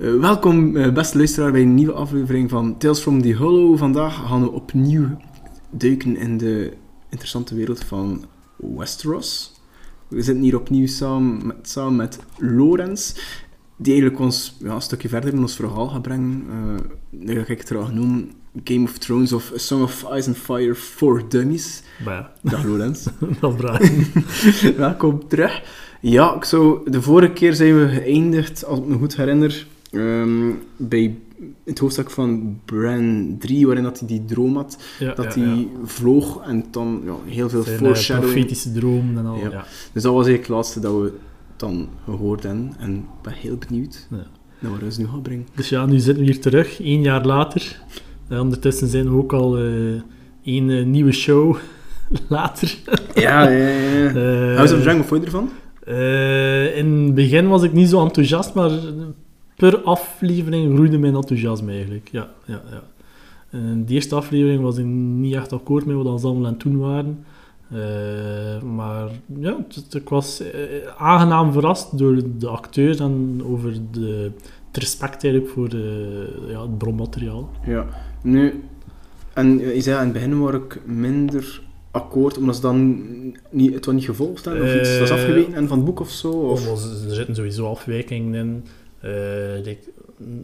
Uh, 0.00 0.20
welkom, 0.20 0.76
uh, 0.76 0.92
beste 0.92 1.16
luisteraar, 1.16 1.52
bij 1.52 1.62
een 1.62 1.74
nieuwe 1.74 1.92
aflevering 1.92 2.50
van 2.50 2.78
Tales 2.78 3.00
from 3.00 3.22
the 3.22 3.34
Hollow. 3.34 3.78
Vandaag 3.78 4.14
gaan 4.28 4.42
we 4.42 4.50
opnieuw 4.50 5.16
duiken 5.70 6.16
in 6.16 6.38
de 6.38 6.72
interessante 7.08 7.54
wereld 7.54 7.84
van 7.84 8.24
Westeros. 8.56 9.52
We 10.08 10.22
zitten 10.22 10.42
hier 10.42 10.56
opnieuw 10.56 10.86
samen 10.86 11.46
met, 11.46 11.56
samen 11.62 11.96
met 11.96 12.18
Lorenz, 12.38 13.14
die 13.76 13.92
eigenlijk 13.92 14.22
ons 14.22 14.56
ja, 14.58 14.74
een 14.74 14.82
stukje 14.82 15.08
verder 15.08 15.32
in 15.32 15.40
ons 15.40 15.56
verhaal 15.56 15.88
gaat 15.88 16.02
brengen. 16.02 16.44
Uh, 16.50 17.34
dat 17.34 17.46
ga 17.46 17.52
ik 17.52 17.58
het 17.58 17.68
graag 17.68 17.92
noemen. 17.92 18.30
Game 18.64 18.82
of 18.82 18.98
Thrones 18.98 19.32
of 19.32 19.52
A 19.54 19.58
Song 19.58 19.82
of 19.82 20.06
Ice 20.12 20.28
and 20.28 20.38
Fire 20.38 20.74
for 20.74 21.28
Dummies. 21.28 21.82
Ja. 22.04 22.32
Dag 22.42 22.64
Lorenz. 22.64 23.06
Dag 23.40 23.56
Brian. 23.56 24.04
Welkom 24.76 25.28
terug. 25.28 25.62
Ja, 26.00 26.34
ik 26.34 26.44
zou, 26.44 26.90
de 26.90 27.02
vorige 27.02 27.32
keer 27.32 27.54
zijn 27.54 27.78
we 27.78 27.88
geëindigd, 27.88 28.64
als 28.64 28.78
ik 28.78 28.84
me 28.84 28.98
goed 28.98 29.16
herinner, 29.16 29.66
um, 29.92 30.58
bij 30.76 31.16
het 31.64 31.78
hoofdstuk 31.78 32.10
van 32.10 32.60
Bran 32.64 33.36
3, 33.38 33.66
waarin 33.66 33.84
dat 33.84 33.98
hij 33.98 34.08
die 34.08 34.24
droom 34.24 34.56
had, 34.56 34.82
Ja, 34.98 35.14
dat 35.14 35.34
ja, 35.34 35.40
hij 35.40 35.58
ja. 35.58 35.66
vloog 35.84 36.40
en 36.46 36.64
dan 36.70 37.02
ja, 37.04 37.14
heel 37.32 37.48
veel 37.48 37.62
Zijn 37.62 37.74
eh, 37.76 37.82
foreshadowing. 37.82 38.32
profetische 38.32 38.72
droom 38.72 39.18
en 39.18 39.26
al. 39.26 39.38
Dus 39.92 40.02
dat 40.02 40.12
was 40.12 40.26
eigenlijk 40.26 40.38
het 40.40 40.48
laatste 40.48 40.80
dat 40.80 40.92
we 40.92 41.12
dan 41.56 41.88
gehoord 42.04 42.42
hebben. 42.42 42.74
En 42.78 42.94
ik 42.96 43.22
ben 43.22 43.32
heel 43.32 43.56
benieuwd 43.68 44.06
Ja. 44.10 44.16
naar 44.58 44.70
wat 44.80 44.96
we 44.96 45.02
nu 45.02 45.08
gaan 45.08 45.22
brengen. 45.22 45.46
Dus 45.54 45.68
ja, 45.68 45.86
nu 45.86 45.98
zitten 45.98 46.24
we 46.24 46.30
hier 46.30 46.40
terug, 46.40 46.80
één 46.82 47.02
jaar 47.02 47.26
later. 47.26 47.82
Eh, 48.28 48.40
ondertussen 48.40 48.88
zijn 48.88 49.10
we 49.10 49.16
ook 49.16 49.32
al 49.32 49.58
eh 49.58 50.00
één 50.44 50.90
nieuwe 50.90 51.12
show 51.12 51.56
later. 52.28 52.76
Ja, 53.14 53.48
ja, 53.48 53.68
ja. 53.68 54.08
Eh, 54.50 54.56
House 54.56 54.74
of 54.74 54.80
Dragon, 54.82 54.98
wat 54.98 55.06
vond 55.08 55.20
je 55.20 55.26
ervan? 55.26 55.50
in 56.76 57.04
het 57.04 57.14
begin 57.14 57.48
was 57.48 57.62
ik 57.62 57.72
niet 57.72 57.88
zo 57.88 58.02
enthousiast, 58.04 58.54
maar 58.54 58.70
per 59.60 59.78
aflevering 59.78 60.74
groeide 60.74 60.98
mijn 60.98 61.14
enthousiasme 61.14 61.72
eigenlijk. 61.72 62.08
Ja, 62.12 62.28
ja, 62.44 62.62
ja. 62.70 62.82
En 63.50 63.84
de 63.86 63.94
eerste 63.94 64.14
aflevering 64.14 64.62
was 64.62 64.76
ik 64.76 64.84
niet 64.84 65.34
echt 65.34 65.52
akkoord 65.52 65.86
met 65.86 65.96
wat 65.96 66.20
ze 66.20 66.26
allemaal 66.26 66.46
aan 66.46 66.52
het 66.52 66.62
doen 66.62 66.78
waren. 66.78 67.24
Eh, 67.70 68.62
maar 68.62 69.08
ja, 69.38 69.56
ik 69.90 70.08
was 70.08 70.40
eh, 70.40 70.60
aangenaam 70.96 71.52
verrast 71.52 71.98
door 71.98 72.22
de 72.38 72.48
acteurs 72.48 72.98
en 72.98 73.42
over 73.46 73.72
de, 73.90 74.30
het 74.66 74.82
respect 74.82 75.24
eigenlijk 75.24 75.52
voor 75.52 75.68
de, 75.68 76.26
ja, 76.48 76.62
het 76.62 76.78
bronmateriaal. 76.78 77.50
Ja. 77.66 77.86
Nu, 78.22 78.64
en 79.32 79.60
eh, 79.60 79.74
je 79.74 79.80
zei 79.80 79.96
aan 79.96 80.04
het 80.04 80.12
begin 80.12 80.40
waar 80.40 80.54
ik 80.54 80.80
minder 80.84 81.60
akkoord, 81.90 82.38
omdat 82.38 82.54
ze 82.54 82.60
dan 82.60 83.02
niet, 83.50 83.74
het 83.74 83.84
was 83.84 83.94
niet 83.94 84.04
gevolgd 84.04 84.44
hebben 84.44 84.64
of 84.64 84.74
iets, 84.74 84.88
is 84.88 85.10
Eh, 85.10 85.16
afgeweken 85.16 85.54
en 85.54 85.68
van 85.68 85.76
het 85.76 85.86
boek 85.86 86.00
of 86.00 86.10
zo? 86.10 86.30
Of? 86.30 86.70
Of, 86.70 86.84
er 87.08 87.14
zitten 87.14 87.34
sowieso 87.34 87.66
afwijkingen 87.66 88.34
in. 88.34 88.64
Eh, 89.00 89.10
like- 89.64 89.90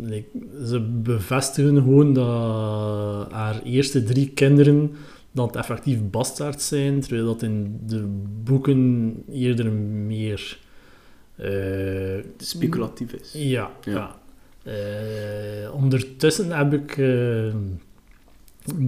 like, 0.02 0.28
ze 0.66 0.80
bevestigen 1.02 1.74
gewoon 1.76 2.12
dat 2.12 3.30
haar 3.32 3.62
eerste 3.62 4.02
drie 4.02 4.28
kinderen 4.30 4.90
dan 5.32 5.54
effectief 5.54 5.98
bastaards 6.10 6.68
zijn, 6.68 7.00
terwijl 7.00 7.26
dat 7.26 7.42
in 7.42 7.80
de 7.86 8.04
boeken 8.44 9.14
eerder 9.32 9.72
meer... 9.72 10.58
eh, 11.36 12.24
Speculatief 12.36 13.12
is. 13.12 13.32
ja, 13.32 13.70
Ja. 13.84 13.92
ja. 13.92 14.16
Eh, 14.72 15.74
ondertussen 15.74 16.50
heb 16.56 16.72
ik 16.72 16.96
eh, 16.96 17.44
een 17.44 17.78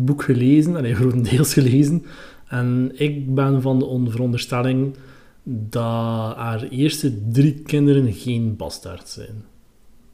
boek 0.04 0.22
gelezen, 0.22 0.76
allee, 0.76 0.94
grotendeels 1.00 1.52
gelezen. 1.52 2.04
En 2.48 2.90
ik 2.94 3.34
ben 3.34 3.62
van 3.62 3.78
de 4.04 4.10
veronderstelling 4.10 4.94
dat 5.42 6.36
haar 6.36 6.62
eerste 6.68 7.28
drie 7.30 7.54
kinderen 7.54 8.12
geen 8.12 8.56
bastaard 8.56 9.08
zijn. 9.08 9.44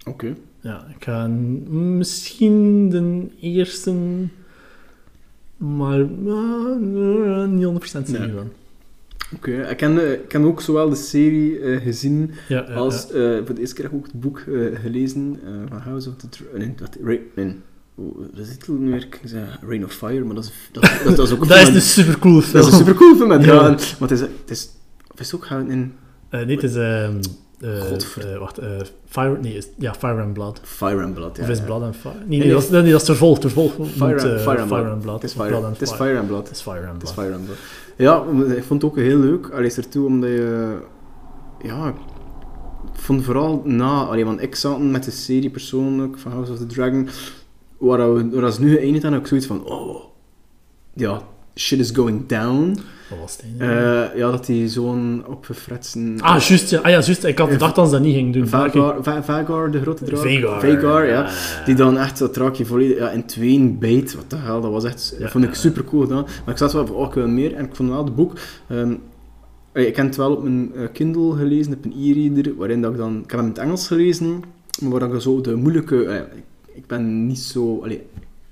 Oké. 0.05 0.35
Ja, 0.61 0.87
ik 0.99 1.05
ga 1.05 1.27
misschien 1.27 2.89
de 2.91 3.27
eerste, 3.41 3.95
maar 5.57 6.01
eh, 6.01 7.47
niet 7.49 7.65
100% 7.65 8.09
zeker 8.09 8.33
van. 8.37 8.51
Oké, 9.35 9.51
ik, 9.71 9.77
ken, 9.77 9.99
eh, 9.99 10.13
ik 10.13 10.33
heb 10.33 10.43
ook 10.45 10.61
zowel 10.61 10.89
de 10.89 10.95
serie 10.97 11.59
eh, 11.61 11.83
gezien 11.83 12.31
Ja, 12.49 12.65
ja, 12.69 12.75
als 12.75 13.07
ja. 13.13 13.15
eh, 13.37 13.45
voor 13.47 13.55
de 13.55 13.61
eerste 13.61 13.75
keer 13.75 13.85
heb 13.85 13.93
ik 13.93 13.99
ook 13.99 14.07
het 14.07 14.21
boek 14.21 14.39
eh, 14.39 14.81
gelezen 14.81 15.41
van 15.69 15.79
House 15.79 16.09
of 16.09 16.17
the 16.17 16.29
Dragon. 16.29 16.59
Nee, 16.59 16.75
dat, 16.77 16.97
nee, 17.35 17.57
oh, 17.95 18.21
is 18.35 18.49
de 18.49 18.57
titel 18.57 18.75
nu 18.75 18.91
weer? 18.91 19.03
Ik 19.03 19.21
zei 19.25 19.45
Rain 19.69 19.85
of 19.85 19.93
Fire, 19.93 20.25
maar 20.25 20.35
dat 20.35 20.45
is, 20.45 20.53
dat, 20.73 20.83
dat, 21.05 21.17
dat 21.17 21.27
is 21.27 21.33
ook 21.35 21.49
Dat 21.49 21.59
is 21.59 21.69
een- 21.69 21.75
een 21.75 21.81
supercool 21.81 22.41
film. 22.41 22.53
dat 22.63 22.67
is 22.67 22.73
een 22.73 22.79
supercool 22.79 23.17
film 23.17 23.29
met 23.29 23.45
Ja. 23.45 23.63
Maar 23.63 23.71
het 23.99 24.11
is, 24.11 24.21
het 24.21 24.31
is, 24.47 24.69
of 25.13 25.21
is 25.21 25.27
het 25.31 25.35
ook 25.41 25.47
gehouden 25.47 25.73
in 25.73 25.93
nee, 26.31 26.55
het 26.57 26.63
is... 26.63 26.75
ehm 26.75 27.21
eh, 27.65 28.39
wacht, 28.39 28.59
eh, 28.59 28.69
Fire... 29.07 29.39
Nee, 29.41 29.57
is, 29.57 29.69
ja, 29.79 29.95
Fire 29.95 30.23
and 30.23 30.33
Blood. 30.33 30.61
Fire 30.63 31.03
and 31.03 31.15
Blood? 31.15 31.37
Ja, 31.37 31.43
of 31.43 31.49
is. 31.49 31.65
Blood 31.65 31.83
and 31.83 31.97
Fire? 31.97 32.15
Nee, 32.27 32.39
Nee, 32.39 32.51
dat, 32.51 32.63
is, 32.63 32.69
nee, 32.69 32.91
dat 32.91 33.01
is 33.01 33.07
vervolg. 33.07 33.41
vervolg 33.41 33.73
Fire, 33.73 34.05
and, 34.05 34.23
eh, 34.23 34.39
fire, 34.39 34.39
and, 34.39 34.43
Fire 34.47 34.67
blood. 34.67 34.85
and 34.93 35.03
Blood. 35.03 35.23
Het 35.23 35.31
is 35.31 35.33
Fire, 35.33 35.49
Blood 35.49 35.65
and 35.65 35.73
het 35.73 35.83
is 35.83 35.89
Fire. 35.89 36.05
fire 36.05 36.19
and 36.19 36.27
Blood. 36.29 36.43
Het 36.49 36.57
is 36.57 36.63
Fire 36.63 36.87
and 36.87 36.99
Blood. 36.99 37.15
Fire 37.15 37.35
and 37.35 37.45
Blood. 37.45 37.59
Ja, 37.97 38.25
ik 38.55 38.65
vond 38.65 38.83
het 38.83 38.91
ook 38.91 38.97
heel 38.97 39.19
leuk. 39.19 39.51
Allee, 39.51 39.67
is 39.67 39.77
ertoe 39.77 40.07
omdat 40.07 40.31
je... 40.31 40.77
Ja, 41.63 41.89
ik 41.89 41.95
vond 42.93 43.25
vooral 43.25 43.63
na... 43.65 44.05
Allee, 44.05 44.25
want 44.25 44.43
ik 44.43 44.55
zat 44.55 44.81
met 44.81 45.05
de 45.05 45.11
serie 45.11 45.51
persoonlijk 45.51 46.19
van 46.19 46.33
House 46.33 46.53
of 46.53 46.59
the 46.59 46.67
Dragon, 46.67 47.09
waar, 47.79 48.15
we, 48.15 48.41
waar 48.41 48.53
ze 48.53 48.61
nu 48.61 48.71
geëindigd 48.71 49.03
hebben, 49.03 49.13
heb 49.13 49.21
ik 49.21 49.27
zoiets 49.27 49.47
van... 49.47 49.65
Oh, 49.65 50.05
ja, 50.95 51.23
shit 51.55 51.79
is 51.79 51.91
going 51.91 52.27
down. 52.27 52.79
Wat 53.11 53.19
was 53.19 53.33
het? 53.37 53.45
Eh, 53.59 53.69
eigenlijk? 53.69 54.17
ja, 54.17 54.31
dat 54.31 54.47
die 54.47 54.69
zo'n 54.69 55.25
opgefretsen... 55.29 56.17
ah, 56.21 56.41
juist. 56.41 56.71
Ja. 56.71 56.79
Ah, 56.79 56.85
ja, 56.85 56.91
juist. 56.91 57.25
Ik 57.25 57.39
had 57.39 57.51
gedacht 57.51 57.75
dat 57.75 57.87
ze 57.87 57.93
dat 57.93 58.03
niet 58.03 58.15
ging 58.15 58.33
doen. 58.33 58.49
Vagar, 58.49 58.97
Va- 59.03 59.23
Vagar, 59.23 59.71
de 59.71 59.81
grote 59.81 60.05
draak. 60.05 60.21
Vagar. 60.21 60.61
Vagar, 60.61 61.07
ja. 61.07 61.31
Die 61.65 61.75
dan 61.75 61.99
echt 61.99 62.19
dat 62.19 62.33
draakje 62.35 62.65
volledig 62.67 62.99
ja, 62.99 63.11
in 63.11 63.25
tweeën 63.27 63.79
bijt. 63.79 64.15
Wat 64.15 64.31
de 64.31 64.37
hel, 64.37 64.61
dat 64.61 64.71
was 64.71 64.85
echt... 64.85 65.17
Ja, 65.19 65.29
vond 65.29 65.45
ik 65.45 65.55
super 65.55 65.85
cool 65.85 66.03
gedaan. 66.03 66.23
Maar 66.45 66.55
ik 66.55 66.57
zat 66.59 66.73
wel 66.73 66.87
van, 66.87 66.97
oh, 66.97 67.07
ik 67.07 67.15
wil 67.15 67.29
meer. 67.29 67.55
En 67.55 67.65
ik 67.65 67.75
vond 67.75 67.89
wel 67.91 68.05
het 68.05 68.15
boek... 68.15 68.33
ehm, 68.69 68.95
allee, 69.73 69.87
ik 69.89 69.97
heb 69.97 70.07
het 70.07 70.17
wel 70.17 70.33
op 70.37 70.43
mijn 70.43 70.73
eh, 70.75 70.83
Kindle 70.93 71.37
gelezen, 71.37 71.73
op 71.75 71.85
een 71.85 71.95
e-reader, 71.99 72.55
waarin 72.57 72.83
dat 72.83 72.93
ik 72.93 72.99
dan... 72.99 73.15
Ik 73.25 73.31
heb 73.31 73.41
hem 73.41 73.41
in 73.41 73.49
het 73.49 73.59
Engels 73.59 73.87
gelezen, 73.87 74.43
maar 74.83 74.91
waar 74.99 75.15
ik 75.15 75.21
zo 75.21 75.41
de 75.41 75.55
moeilijke... 75.55 76.05
eh, 76.05 76.21
ik, 76.75 76.87
ben 76.87 77.27
niet 77.27 77.39
zo... 77.39 77.81
Allee, 77.83 78.03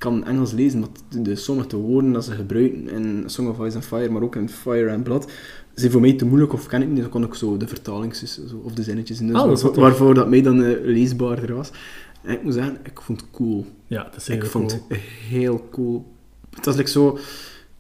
kan 0.02 0.24
Engels 0.24 0.52
lezen, 0.52 0.80
maar 0.80 0.88
de, 1.08 1.22
de 1.22 1.36
sommige 1.36 1.76
woorden 1.76 2.12
dat 2.12 2.24
ze 2.24 2.32
gebruiken 2.32 2.88
in 2.88 3.22
Song 3.26 3.48
of 3.48 3.66
Ice 3.66 3.74
and 3.76 3.84
Fire, 3.84 4.10
maar 4.10 4.22
ook 4.22 4.36
in 4.36 4.48
Fire 4.48 4.92
and 4.92 5.04
Blood, 5.04 5.30
zijn 5.74 5.90
voor 5.92 6.00
mij 6.00 6.12
te 6.12 6.24
moeilijk 6.24 6.52
of 6.52 6.66
ken 6.66 6.82
ik 6.82 6.88
niet. 6.88 7.00
Dan 7.00 7.08
kon 7.10 7.24
ik 7.24 7.34
zo 7.34 7.56
de 7.56 7.66
vertalings 7.68 8.41
of 8.62 8.72
de 8.72 8.82
zinnetjes 8.82 9.20
in. 9.20 9.26
Dus 9.26 9.36
Ah, 9.36 9.48
dat 9.48 9.76
waarvoor 9.76 10.14
dat 10.14 10.28
mij 10.28 10.42
dan 10.42 10.62
eh, 10.62 10.76
leesbaarder 10.84 11.54
was. 11.54 11.70
En 12.22 12.32
ik 12.32 12.42
moet 12.42 12.54
zeggen, 12.54 12.76
ik 12.84 13.00
vond 13.00 13.20
het 13.20 13.30
cool. 13.30 13.66
Ja, 13.86 14.02
dat 14.02 14.16
is 14.16 14.28
Ik 14.28 14.41
heel 14.41 14.50
vond 14.50 14.70
cool. 14.70 14.82
het 14.88 14.98
heel 15.28 15.66
cool. 15.70 16.04
Het 16.50 16.64
was 16.64 16.76
like 16.76 16.91
zo... 16.91 17.18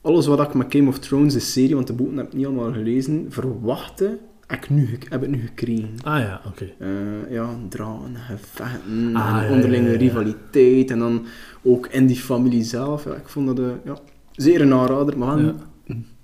Alles 0.00 0.26
wat 0.26 0.40
ik 0.40 0.54
met 0.54 0.66
Game 0.74 0.88
of 0.88 0.98
Thrones, 0.98 1.32
de 1.32 1.40
serie, 1.40 1.74
want 1.74 1.86
de 1.86 1.92
boeken 1.92 2.16
heb 2.16 2.26
ik 2.26 2.32
niet 2.32 2.46
allemaal 2.46 2.72
gelezen, 2.72 3.26
verwachtte, 3.28 4.18
ik 4.52 4.70
nu, 4.70 4.86
gek- 4.86 5.06
heb 5.10 5.22
ik 5.22 5.28
nu 5.28 5.40
gekregen. 5.40 5.88
Ah 6.02 6.18
ja, 6.18 6.40
oké. 6.46 6.64
Eh, 6.78 6.88
ja, 7.30 7.48
dragen, 7.68 8.16
gevechten, 8.16 9.16
Ah, 9.16 9.42
en 9.42 9.50
onderlinge 9.52 9.82
ja, 9.86 9.92
ja, 9.92 9.92
ja. 9.92 9.98
rivaliteit, 9.98 10.90
en 10.90 10.98
dan 10.98 11.24
ook 11.62 11.86
in 11.86 12.06
die 12.06 12.16
familie 12.16 12.62
zelf. 12.62 13.04
Ja, 13.04 13.14
ik 13.14 13.28
vond 13.28 13.46
dat 13.46 13.58
eh, 13.58 13.64
ja, 13.84 13.96
zeer 14.32 14.60
een 14.60 14.72
aanrader, 14.72 15.18
maar 15.18 15.42
wel 15.42 15.54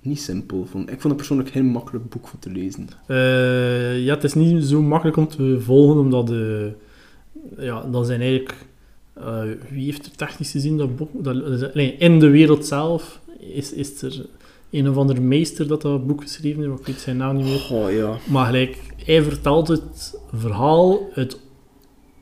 niet, 0.01 0.19
simpel. 0.21 0.65
Vond. 0.65 0.83
Ik 0.83 0.91
vond 1.01 1.03
het 1.03 1.15
persoonlijk 1.15 1.49
geen 1.49 1.65
makkelijk 1.65 2.09
boek 2.09 2.29
om 2.33 2.39
te 2.39 2.51
lezen. 2.51 2.87
Eh, 3.07 4.03
ja, 4.05 4.13
het 4.13 4.23
is 4.23 4.33
niet 4.33 4.63
zo 4.65 4.81
makkelijk 4.81 5.17
om 5.17 5.27
te 5.27 5.57
volgen, 5.61 5.99
omdat 5.99 6.27
de, 6.27 6.71
ja, 7.57 7.81
dat 7.91 8.05
zijn 8.05 8.19
eigenlijk... 8.21 8.55
wie 9.69 9.85
heeft 9.85 10.05
er 10.05 10.15
technisch 10.15 10.51
gezien 10.51 10.77
dat 10.77 10.95
boek? 10.95 11.09
Dat, 11.23 11.73
nee, 11.73 11.95
in 11.97 12.19
de 12.19 12.29
wereld 12.29 12.65
zelf 12.65 13.19
is, 13.39 13.73
is 13.73 14.01
er 14.01 14.25
een 14.71 14.89
of 14.89 14.97
ander 14.97 15.21
meester 15.21 15.67
dat 15.67 15.81
dat 15.81 16.07
boek 16.07 16.21
geschreven 16.21 16.61
heeft, 16.63 16.79
ik 16.79 16.85
weet 16.85 16.99
zijn 16.99 17.17
naam 17.17 17.35
niet 17.35 17.45
meer. 17.45 17.67
Oh 17.71 17.91
ja. 17.91 18.17
Maar 18.27 18.45
gelijk, 18.45 18.77
hij 19.05 19.23
vertelt 19.23 19.67
het 19.67 20.19
verhaal 20.33 20.99
uit 21.15 21.39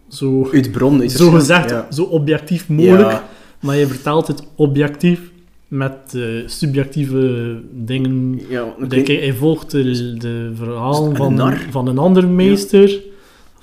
zo, 0.07 0.49
Uit 0.53 0.71
bron 0.71 1.01
is 1.03 1.13
zo 1.15 1.29
gezegd, 1.31 1.69
Ja. 1.69 1.87
zo 1.91 2.03
objectief 2.03 2.69
mogelijk, 2.69 3.09
Ja. 3.11 3.27
maar 3.61 3.75
je 3.75 3.87
vertaalt 3.87 4.27
het 4.27 4.43
objectief 4.55 5.19
met 5.67 5.97
eh, 6.13 6.21
subjectieve 6.45 7.55
dingen 7.73 8.39
Ja. 8.49 8.75
Denk, 8.87 9.07
hij, 9.07 9.15
hij 9.15 9.33
volgt 9.33 9.71
de, 9.71 10.15
de 10.17 10.51
verhalen 10.55 11.09
Een 11.09 11.15
van, 11.15 11.33
nar? 11.33 11.65
van 11.69 11.87
een 11.87 11.97
ander 11.97 12.27
meester. 12.27 13.01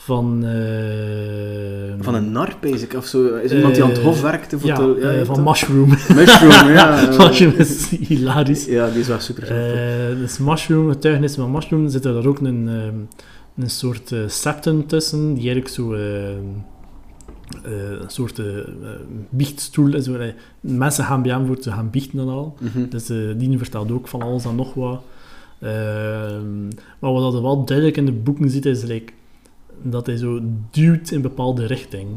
Van... 0.05 0.45
eh, 0.45 1.95
Van 2.01 2.15
een 2.15 2.33
nar, 2.33 2.57
bezig 2.61 2.95
of 2.95 3.07
zo. 3.07 3.35
Is 3.37 3.53
iemand 3.53 3.75
die 3.75 3.83
aan 3.83 3.89
het 3.89 3.99
Eh, 3.99 4.05
hof 4.05 4.21
werkte? 4.23 4.59
Voor 4.59 4.69
ja, 4.69 4.81
eh, 4.81 5.19
ja, 5.19 5.25
van 5.25 5.35
toch? 5.35 5.45
Mushroom. 5.45 5.89
Mushroom, 5.89 6.73
ja. 6.73 7.07
Mushroom 7.19 7.53
is 7.57 7.89
hilarisch. 7.89 8.65
Ja, 8.67 8.91
die 8.91 9.01
is 9.01 9.09
wel 9.09 9.21
super. 9.21 9.49
Dus 10.19 10.39
Mushroom, 10.39 10.89
getuigenissen 10.91 11.43
van 11.43 11.51
Mushroom, 11.53 11.89
zit 11.89 12.05
er 12.05 12.13
daar 12.15 12.27
ook 12.27 12.39
een, 12.41 12.69
ehm, 12.69 12.95
een 13.65 13.71
soort 13.71 14.15
septum 14.27 14.87
tussen, 14.87 15.35
die 15.35 15.51
eigenlijk 15.51 15.69
zo... 15.69 15.93
eh, 15.95 16.01
een 17.65 18.11
soort 18.11 18.41
biechtstoel 19.31 19.95
is. 19.95 20.07
waar 20.07 20.19
hij- 20.19 20.35
Mensen 20.61 21.05
gaan 21.05 21.23
bij 21.23 21.33
hem 21.33 21.47
voor 21.47 21.59
te 21.59 21.71
gaan 21.71 21.91
biechten 21.91 22.19
en 22.19 22.29
al. 22.29 22.55
Mhm. 22.61 22.89
Dus 22.89 23.09
eh 23.11 23.17
die 23.37 23.59
vertelt 23.59 23.91
ook 23.93 24.09
van 24.09 24.23
alles 24.23 24.45
en 24.45 24.55
nog 24.55 24.75
wat. 24.75 25.03
Ehm, 25.61 26.65
maar 26.99 27.13
wat 27.13 27.33
je 27.35 27.43
wel 27.43 27.65
duidelijk 27.65 27.97
in 27.97 28.07
de 28.07 28.13
boeken 28.13 28.51
ziet, 28.51 28.67
is 28.67 28.83
like, 28.83 29.13
dat 29.83 30.07
hij 30.07 30.17
zo 30.17 30.41
duwt 30.71 31.11
in 31.11 31.17
een 31.17 31.23
bepaalde 31.23 31.67
richting. 31.67 32.09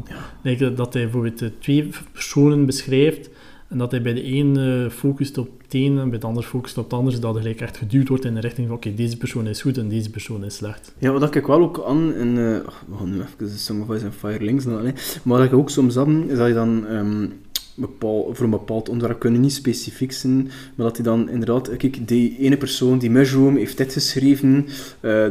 Like, 0.42 0.74
dat 0.74 0.92
hij 0.92 1.02
bijvoorbeeld 1.02 1.42
eh, 1.42 1.48
twee 1.58 1.88
personen 2.12 2.66
beschrijft 2.66 3.30
en 3.68 3.78
dat 3.78 3.90
hij 3.90 4.02
bij 4.02 4.14
de 4.14 4.26
een 4.26 4.56
eh, 4.56 4.90
focust 4.90 5.38
op 5.38 5.48
het 5.62 5.74
een 5.74 5.98
en 5.98 6.10
bij 6.10 6.18
de 6.18 6.26
ander 6.26 6.42
focust 6.42 6.78
op 6.78 6.84
het 6.84 6.92
ander, 6.92 7.12
zodat 7.12 7.32
hij 7.32 7.42
gelijk 7.42 7.60
echt 7.60 7.76
geduwd 7.76 8.08
wordt 8.08 8.24
in 8.24 8.34
de 8.34 8.40
richting 8.40 8.66
van 8.66 8.76
oké, 8.76 8.94
deze 8.94 9.16
persoon 9.16 9.46
is 9.46 9.62
goed 9.62 9.78
en 9.78 9.88
deze 9.88 10.10
persoon 10.10 10.44
is 10.44 10.54
slecht. 10.54 10.94
Ja, 10.98 11.12
wat 11.12 11.34
ik 11.34 11.46
wel 11.46 11.60
ook 11.60 11.84
aan 11.86 12.14
in... 12.14 12.28
eh, 12.28 12.58
we 12.88 12.96
gaan 12.98 13.10
nu 13.10 13.16
even 13.16 13.32
de 13.38 13.48
Song 13.48 13.80
of 13.80 13.96
Ice 13.96 14.04
and 14.04 14.14
Fire 14.14 14.44
links 14.44 14.64
dan, 14.64 14.86
hè. 14.86 14.92
maar 15.22 15.38
wat 15.38 15.46
ik 15.46 15.52
ook 15.52 15.70
soms 15.70 15.94
had, 15.94 16.08
is 16.28 16.36
dat 16.36 16.48
je 16.48 16.54
dan 16.54 16.86
ehm, 16.86 17.26
bepaal, 17.74 18.30
voor 18.32 18.44
een 18.44 18.50
bepaald 18.50 18.88
onderwerp 18.88 19.20
kunnen 19.20 19.40
niet 19.40 19.52
specifiek 19.52 20.12
zijn, 20.12 20.42
maar 20.74 20.86
dat 20.86 20.96
hij 20.96 21.04
dan 21.04 21.30
inderdaad, 21.30 21.76
kijk, 21.76 22.08
die 22.08 22.38
ene 22.38 22.56
persoon, 22.56 22.98
die 22.98 23.10
Mushroom, 23.10 23.56
heeft 23.56 23.76
dit 23.76 23.92
geschreven, 23.92 24.66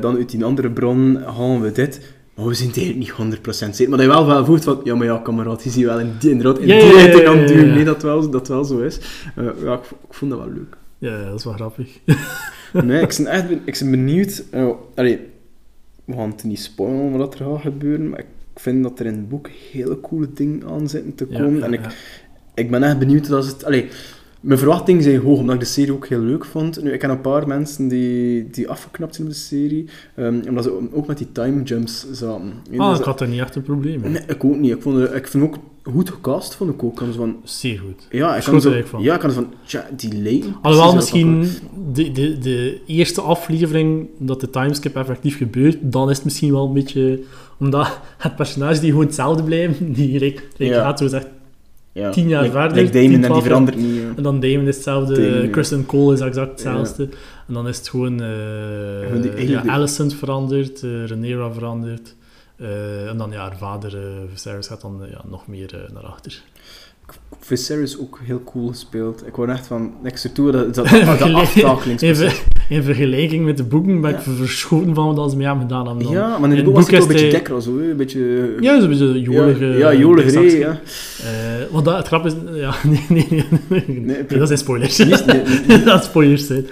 dan 0.01 0.15
uit 0.15 0.30
die 0.30 0.45
andere 0.45 0.71
bron 0.71 1.15
halen 1.15 1.62
we 1.62 1.71
dit, 1.71 2.15
maar 2.38 2.45
we 2.45 2.54
zijn 2.54 2.69
het 2.69 2.78
eigenlijk 2.78 3.18
niet 3.19 3.38
100% 3.38 3.50
zeker. 3.50 3.89
Maar 3.89 3.98
dat 3.98 4.07
je 4.07 4.13
wel 4.13 4.25
wel 4.25 4.45
voelt 4.45 4.63
van, 4.63 4.81
ja, 4.84 4.95
maar 4.95 5.06
ja, 5.06 5.18
kameraad, 5.18 5.63
je 5.63 5.69
ziet 5.69 5.86
wel 5.86 6.00
in 6.00 6.16
die, 6.19 6.31
inderdaad 6.31 6.60
in 6.60 6.68
Ja, 6.68 6.80
die 6.80 6.92
richting 6.92 7.28
aan 7.28 7.38
het 7.38 7.48
duwen. 7.48 7.74
Nee, 7.74 7.84
dat 7.84 8.01
wel, 8.01 8.30
dat 8.30 8.48
wel 8.48 8.63
zo 8.63 8.80
is. 8.80 9.00
Eh, 9.36 9.45
ja, 9.63 9.74
ik, 9.74 9.84
ik 9.84 10.13
vond 10.13 10.31
dat 10.31 10.39
wel 10.39 10.51
leuk. 10.51 10.78
Ja, 10.98 11.24
dat 11.24 11.39
is 11.39 11.44
wel 11.44 11.54
grappig. 11.54 11.89
Nee, 12.72 13.01
ik 13.01 13.16
ben 13.18 13.28
echt 13.28 13.51
ik 13.66 13.78
ben 13.80 13.92
benieuwd. 13.92 14.44
allee, 14.95 15.19
we 16.06 16.13
gaan 16.13 16.30
het 16.30 16.44
niet 16.44 16.60
spoilen 16.60 17.18
wat 17.18 17.39
er 17.39 17.45
gaat 17.45 17.62
gebeuren, 17.62 18.10
maar 18.10 18.19
ik 18.19 18.25
vind 18.56 18.83
dat 18.83 19.00
er 19.00 19.06
in 19.06 19.13
het 19.13 19.30
boek 19.30 19.50
hele 19.72 20.00
coole 20.00 20.28
dingen 20.33 20.68
aan 20.68 20.90
zitten 20.90 21.16
te 21.16 21.25
komen. 21.25 21.60
ja, 21.60 21.66
en 21.66 21.74
ik, 21.74 21.81
ik 22.54 22.72
ben 22.72 22.83
echt 22.83 23.00
benieuwd 23.00 23.28
dat 23.28 23.45
het... 23.45 23.66
Allee, 23.66 23.88
mijn 24.47 24.59
verwachtingen 24.59 25.03
zijn 25.03 25.19
hoog, 25.19 25.39
omdat 25.39 25.53
ik 25.55 25.59
de 25.61 25.65
serie 25.67 25.94
ook 25.94 26.07
heel 26.07 26.19
leuk 26.19 26.45
vond. 26.45 26.83
Nu, 26.83 26.91
ik 26.94 26.99
ken 26.99 27.09
een 27.09 27.21
paar 27.21 27.47
mensen 27.47 27.88
die, 27.88 28.49
die 28.49 28.69
afgeknapt 28.69 29.15
zijn 29.15 29.27
op 29.27 29.33
de 29.33 29.39
serie, 29.39 29.85
ehm, 30.15 30.39
omdat 30.47 30.63
ze 30.63 30.88
ook 30.91 31.07
met 31.07 31.17
die 31.17 31.31
time 31.31 31.63
jumps 31.63 32.05
zaten. 32.11 32.53
Ah, 32.77 32.97
ik 32.99 33.03
had 33.03 33.21
er 33.21 33.27
niet 33.27 33.39
echt 33.39 33.55
een 33.55 33.61
probleem 33.61 33.99
mee. 34.01 34.09
Nee, 34.11 34.21
ik 34.27 34.44
ook 34.44 34.55
niet. 34.57 34.71
Ik, 34.71 34.81
vond, 34.81 34.97
het- 34.99 35.13
ik 35.13 35.27
vind 35.27 35.44
ook 35.44 35.55
goed 35.83 36.09
gecast, 36.09 36.55
vond 36.55 36.69
ik 36.73 36.83
ook. 36.83 36.91
Ik 36.91 36.97
kan 36.97 37.11
zo 37.13 37.19
van, 37.19 37.35
Zeer 37.44 37.79
goed. 37.79 38.07
ja, 38.11 38.35
ik 38.35 38.44
kan 38.44 38.61
zo, 38.61 38.73
van. 38.85 39.01
ja, 39.01 39.13
ik 39.13 39.19
kan 39.19 39.31
van, 39.31 39.47
tja, 39.65 39.88
die 39.97 40.13
lijken 40.21 40.55
Alhoewel 40.61 40.95
misschien 40.95 41.45
de, 41.94 42.11
de, 42.11 42.38
de 42.38 42.79
eerste 42.85 43.21
aflevering 43.21 44.07
dat 44.17 44.41
de 44.41 44.49
timeskip 44.49 44.95
effectief 44.95 45.38
gebeurt, 45.38 45.77
dan 45.81 46.09
is 46.09 46.15
het 46.15 46.25
misschien 46.25 46.51
wel 46.51 46.67
een 46.67 46.73
beetje... 46.73 47.19
Omdat 47.59 47.99
het 48.17 48.35
personage 48.35 48.79
die 48.79 48.89
gewoon 48.89 49.05
hetzelfde 49.05 49.44
blijft, 49.44 49.79
die 49.95 50.19
like, 50.19 50.41
like 50.57 50.73
Ja. 50.73 50.81
gaat 50.83 50.99
zo 50.99 51.07
zegt, 51.07 51.27
Ja. 51.97 52.09
tien 52.11 52.27
jaar 52.27 52.41
Like- 52.41 52.53
verder, 52.53 52.77
like 52.77 52.91
Damon, 52.91 53.07
10, 53.09 53.13
en 53.13 53.21
die 53.21 53.29
12 53.29 53.44
verandert 53.44 53.77
niet. 53.77 53.95
ja. 53.95 54.13
En 54.15 54.23
dan 54.23 54.39
Damon 54.39 54.67
is 54.67 54.75
hetzelfde, 54.75 55.29
Damon. 55.31 55.49
Kristen 55.49 55.85
Cole 55.85 56.13
is 56.13 56.19
exact 56.19 56.49
hetzelfde. 56.49 57.03
En 57.47 57.53
dan 57.53 57.67
is 57.67 57.77
het 57.77 57.89
gewoon... 57.89 58.21
eh 58.21 59.47
ja, 59.47 59.61
die- 59.61 59.71
Alicent 59.71 60.13
verandert, 60.15 60.81
Rhaenyra 60.81 61.51
verandert. 61.53 62.15
eh, 62.57 63.09
en 63.09 63.17
dan 63.17 63.31
ja, 63.31 63.38
haar 63.39 63.57
vader, 63.57 63.97
eh 63.97 64.61
gaat 64.67 64.81
dan 64.81 65.03
eh, 65.03 65.11
ja, 65.11 65.21
nog 65.29 65.47
meer 65.47 65.89
naar 65.94 66.03
achter. 66.05 66.41
Viserys 67.39 68.00
ook 68.00 68.19
heel 68.24 68.42
cool 68.45 68.68
gespeeld. 68.68 69.27
Ik 69.27 69.36
word 69.36 69.50
echt 69.50 69.68
van, 69.68 69.92
niks 70.04 70.24
ertoe 70.24 70.51
dat, 70.51 70.75
dat, 70.75 70.89
dat, 71.06 71.19
dat 71.19 71.33
aftakelings... 71.33 72.01
Even, 72.01 72.31
in 72.69 72.83
vergelijking 72.83 73.45
met 73.45 73.57
de 73.57 73.63
boeken 73.63 74.01
ben 74.01 74.12
ik 74.12 74.19
verschoten 74.19 74.95
van 74.95 75.15
wat 75.15 75.31
ze 75.31 75.38
mee 75.38 75.45
hebben 75.45 75.63
gedaan. 75.63 75.88
hebben 75.88 76.04
dan. 76.04 76.13
Ja, 76.13 76.38
maar 76.38 76.50
in 76.50 76.56
de 76.56 76.63
boek 76.63 76.74
was 76.75 76.86
het 76.86 77.01
een 77.01 77.07
beetje 77.07 77.21
hij- 77.21 77.30
dekker, 77.30 77.62
zo, 77.62 77.80
hè, 77.80 77.89
een 77.89 77.98
beetje... 77.98 78.56
Ja, 78.59 78.80
zo'n 78.80 78.89
beetje 78.89 79.21
jolige... 79.21 79.65
Ja, 79.65 79.92
ja 79.92 80.00
jolig, 80.00 80.24
diksakje. 80.24 80.50
hè, 80.50 80.57
ja. 80.57 80.80
Eh, 81.24 81.65
want 81.71 81.86
dat, 81.86 81.98
het 81.98 82.07
grap 82.07 82.25
is... 82.25 82.33
Ja, 82.54 82.74
nee, 82.83 83.06
nee, 83.09 83.27
nee. 83.30 83.45
nee, 83.68 84.00
Nee, 84.00 84.25
dat 84.39 84.48
zijn 84.48 84.59
spoilers. 84.59 84.98
Nee. 85.68 85.83
dat 85.83 86.04
spoilers 86.04 86.48
zijn. 86.48 86.68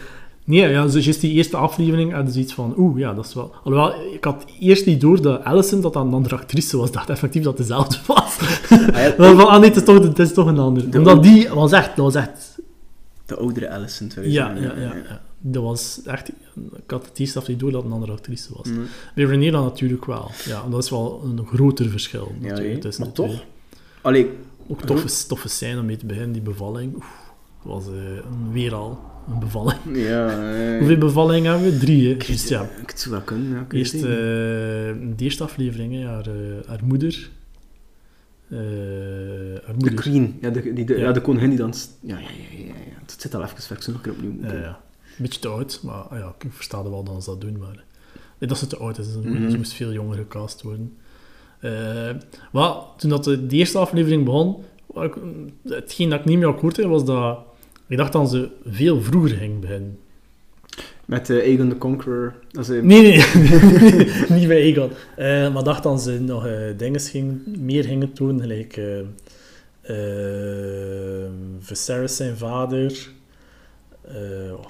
Nee, 0.45 0.69
ja, 0.69 0.85
dus 0.85 1.19
die 1.19 1.31
eerste 1.31 1.57
aflevering 1.57 2.13
hadden 2.13 2.33
ze 2.33 2.39
iets 2.39 2.53
van... 2.53 2.73
Oeh, 2.77 2.99
ja, 2.99 3.13
dat 3.13 3.25
is 3.25 3.33
wel... 3.33 3.55
Alhoewel, 3.63 4.13
ik 4.13 4.23
had 4.23 4.45
eerst 4.59 4.85
niet 4.85 5.01
door 5.01 5.21
dat 5.21 5.43
Alison 5.43 5.81
dat 5.81 5.93
dan 5.93 6.07
een 6.07 6.13
andere 6.13 6.35
actrice 6.35 6.77
was. 6.77 6.91
Dacht 6.91 7.09
effectief 7.09 7.43
dat 7.43 7.57
het 7.57 7.67
dezelfde 7.67 7.97
was. 8.07 8.37
Ah, 8.69 8.97
ja, 8.97 9.13
van, 9.35 9.47
ah 9.47 9.59
nee, 9.59 9.69
het 9.69 9.77
is 9.77 9.83
toch, 9.83 10.03
het 10.03 10.19
is 10.19 10.33
toch 10.33 10.47
een 10.47 10.59
andere. 10.59 10.89
De 10.89 10.97
Omdat 10.97 11.23
die 11.23 11.49
was 11.49 11.71
echt... 11.71 11.95
Dat 11.95 12.05
was 12.05 12.15
echt... 12.15 12.59
De 13.25 13.35
oudere 13.35 13.65
je 13.65 14.31
Ja, 14.31 14.55
zeggen, 14.55 14.61
ja, 14.61 14.73
ja, 14.75 14.95
ja. 14.95 15.21
Dat 15.39 15.63
was 15.63 16.01
echt... 16.05 16.29
Ik 16.75 16.91
had 16.91 17.05
het 17.05 17.19
eerst 17.19 17.37
af 17.37 17.47
niet 17.47 17.59
door 17.59 17.71
dat 17.71 17.81
het 17.81 17.89
een 17.89 17.95
andere 17.95 18.17
actrice 18.17 18.49
was. 18.53 18.67
Mm. 18.67 18.85
Bij 19.15 19.25
Renera 19.25 19.61
natuurlijk 19.61 20.05
wel. 20.05 20.31
Ja, 20.45 20.63
dat 20.69 20.83
is 20.83 20.89
wel 20.89 21.21
een 21.23 21.45
groter 21.45 21.89
verschil. 21.89 22.31
Ja, 22.39 22.59
maar 22.97 23.11
toch. 23.11 23.29
twee. 23.29 23.41
Allee, 24.01 24.31
Ook 24.67 24.81
toffe, 24.81 25.27
toffe 25.27 25.47
scène 25.47 25.79
om 25.79 25.85
mee 25.85 25.97
te 25.97 26.05
beginnen, 26.05 26.31
die 26.31 26.41
bevalling. 26.41 26.95
Oef, 26.95 27.33
dat 27.63 27.73
was 27.73 27.85
eh, 27.87 28.15
een 28.15 28.51
weer 28.51 28.75
al 28.75 28.99
een 29.27 29.39
bevalling. 29.39 29.79
ja... 30.09 30.29
eh, 30.53 30.77
Hoeveel 30.77 30.97
bevallingen 30.97 31.51
hebben 31.51 31.71
we? 31.71 31.77
Drie, 31.77 32.09
hè? 32.09 32.17
Dus 32.17 32.47
ja, 32.47 32.69
Ik 32.81 32.91
zou 32.95 33.15
wel 33.15 33.23
kunnen, 33.23 33.51
ja. 33.51 33.65
eerst, 33.69 33.93
eh, 33.93 34.01
de 34.01 35.13
eerste 35.17 35.43
aflevering, 35.43 35.93
hè, 35.93 36.05
haar, 36.05 36.27
eh, 36.27 36.67
haar 36.67 36.79
moeder. 36.83 37.29
haar 39.65 39.77
De 39.77 39.93
queen, 39.95 40.37
ja, 40.41 40.49
de, 40.49 40.73
die, 40.73 40.85
de, 40.85 40.93
ja. 40.93 40.99
Ja. 40.99 41.11
de 41.11 41.21
koningin 41.21 41.49
die 41.49 41.57
dan... 41.57 41.73
Ja, 42.01 42.17
ja, 42.19 42.27
ja, 42.27 42.57
ja, 42.57 42.65
ja. 42.65 42.73
Het 43.01 43.15
zit 43.21 43.35
al 43.35 43.43
even 43.43 43.57
ver, 43.61 43.75
ik 43.75 43.81
zou 43.83 43.97
nog 43.97 44.05
een 44.05 44.13
keer 44.13 44.29
opnieuw 44.29 44.49
Ja, 44.51 44.59
ja. 44.61 44.79
Een 45.17 45.21
beetje 45.23 45.39
te 45.39 45.47
oud, 45.47 45.79
maar 45.83 45.95
ah 45.95 46.17
ja, 46.19 46.35
ik 46.39 46.45
versta 46.51 46.83
wel 46.83 47.03
dat 47.03 47.23
ze 47.23 47.29
dat 47.29 47.41
doen. 47.41 47.57
Maar 47.57 47.83
nee, 48.39 48.49
dat 48.49 48.57
ze 48.57 48.67
te 48.67 48.77
oud 48.77 48.97
is, 48.97 49.11
ze, 49.11 49.19
Mhm. 49.19 49.57
moest 49.57 49.73
veel 49.73 49.91
jonger 49.93 50.17
gecast 50.17 50.61
worden. 50.61 50.97
Eh, 51.59 52.09
maar 52.51 52.73
toen 52.97 53.09
dat 53.09 53.23
de, 53.23 53.47
de 53.47 53.55
eerste 53.55 53.77
aflevering 53.77 54.25
begon, 54.25 54.55
hetgeen 55.67 56.09
dat 56.09 56.19
ik 56.19 56.25
niet 56.25 56.37
meer 56.37 56.47
akkoord 56.47 56.77
heb, 56.77 56.85
was 56.85 57.05
dat 57.05 57.39
ik 57.87 57.97
dacht 57.97 58.13
dat 58.13 58.29
ze 58.29 58.49
veel 58.65 59.01
vroeger 59.01 59.37
ging 59.37 59.59
beginnen. 59.59 59.97
Met 61.05 61.29
uh, 61.29 61.43
Aegon 61.43 61.69
the 61.69 61.77
Conqueror. 61.77 62.33
Dat 62.51 62.69
is, 62.69 62.77
eh, 62.77 62.83
Nee, 62.83 63.01
nee, 63.01 63.17
niet 64.39 64.47
bij 64.47 64.57
Egon. 64.57 64.89
Eh, 65.15 65.53
maar 65.53 65.63
dacht 65.63 65.83
dat 65.83 66.01
ze 66.01 66.19
nog 66.19 66.47
dingen 66.77 66.99
ging, 66.99 67.57
meer 67.59 67.83
gingen 67.83 68.09
doen, 68.13 68.41
gelijk 68.41 68.77
eh, 69.81 69.95
Viserys 71.59 72.15
zijn 72.15 72.37
vader. 72.37 73.09
eh 74.01 74.13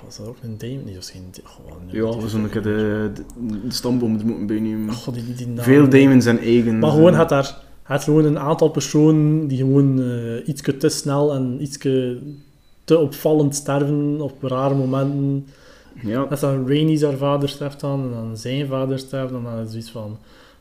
was 0.03 0.17
dat 0.17 0.27
ook 0.27 0.37
een 0.43 0.57
Dame? 0.57 0.73
Nee, 0.73 0.83
dat 0.85 0.95
was 0.95 1.11
geen... 1.11 1.23
Oh, 1.43 1.75
nee, 1.85 2.41
ja, 2.41 2.47
keer 2.47 2.61
de, 2.61 3.11
de, 3.13 3.23
de 3.67 3.73
stamboom 3.73 4.11
moeten 4.11 4.47
bijnemen. 4.47 4.89
Oh, 4.89 5.13
die, 5.13 5.25
die, 5.25 5.35
die 5.35 5.47
naam. 5.47 5.63
Veel 5.65 5.89
Damons 5.89 6.25
en 6.25 6.39
Aegon. 6.39 6.79
Maar 6.79 6.91
gewoon 6.91 7.13
had 7.13 7.29
daar 7.29 7.57
had 7.81 8.03
gewoon 8.03 8.25
een 8.25 8.39
aantal 8.39 8.69
personen 8.69 9.47
die 9.47 9.57
gewoon 9.57 10.01
iets 10.45 10.61
te 10.61 10.89
snel 10.89 11.33
en 11.33 11.57
iets 11.61 11.77
te 12.85 12.97
opvallend 12.97 13.55
sterven 13.55 14.21
op 14.21 14.43
rare 14.43 14.75
momenten. 14.75 15.45
Ja, 16.03 16.21
Als 16.21 16.39
dan 16.39 16.67
Rainy's 16.67 17.01
haar 17.01 17.17
vader 17.17 17.49
sterft 17.49 17.79
dan, 17.79 18.03
en 18.03 18.09
dan 18.11 18.37
zijn 18.37 18.67
vader 18.67 18.99
sterft, 18.99 19.31
dan 19.31 19.45
is 19.53 19.59
het 19.59 19.69
zoiets 19.69 19.89
van... 19.91 20.17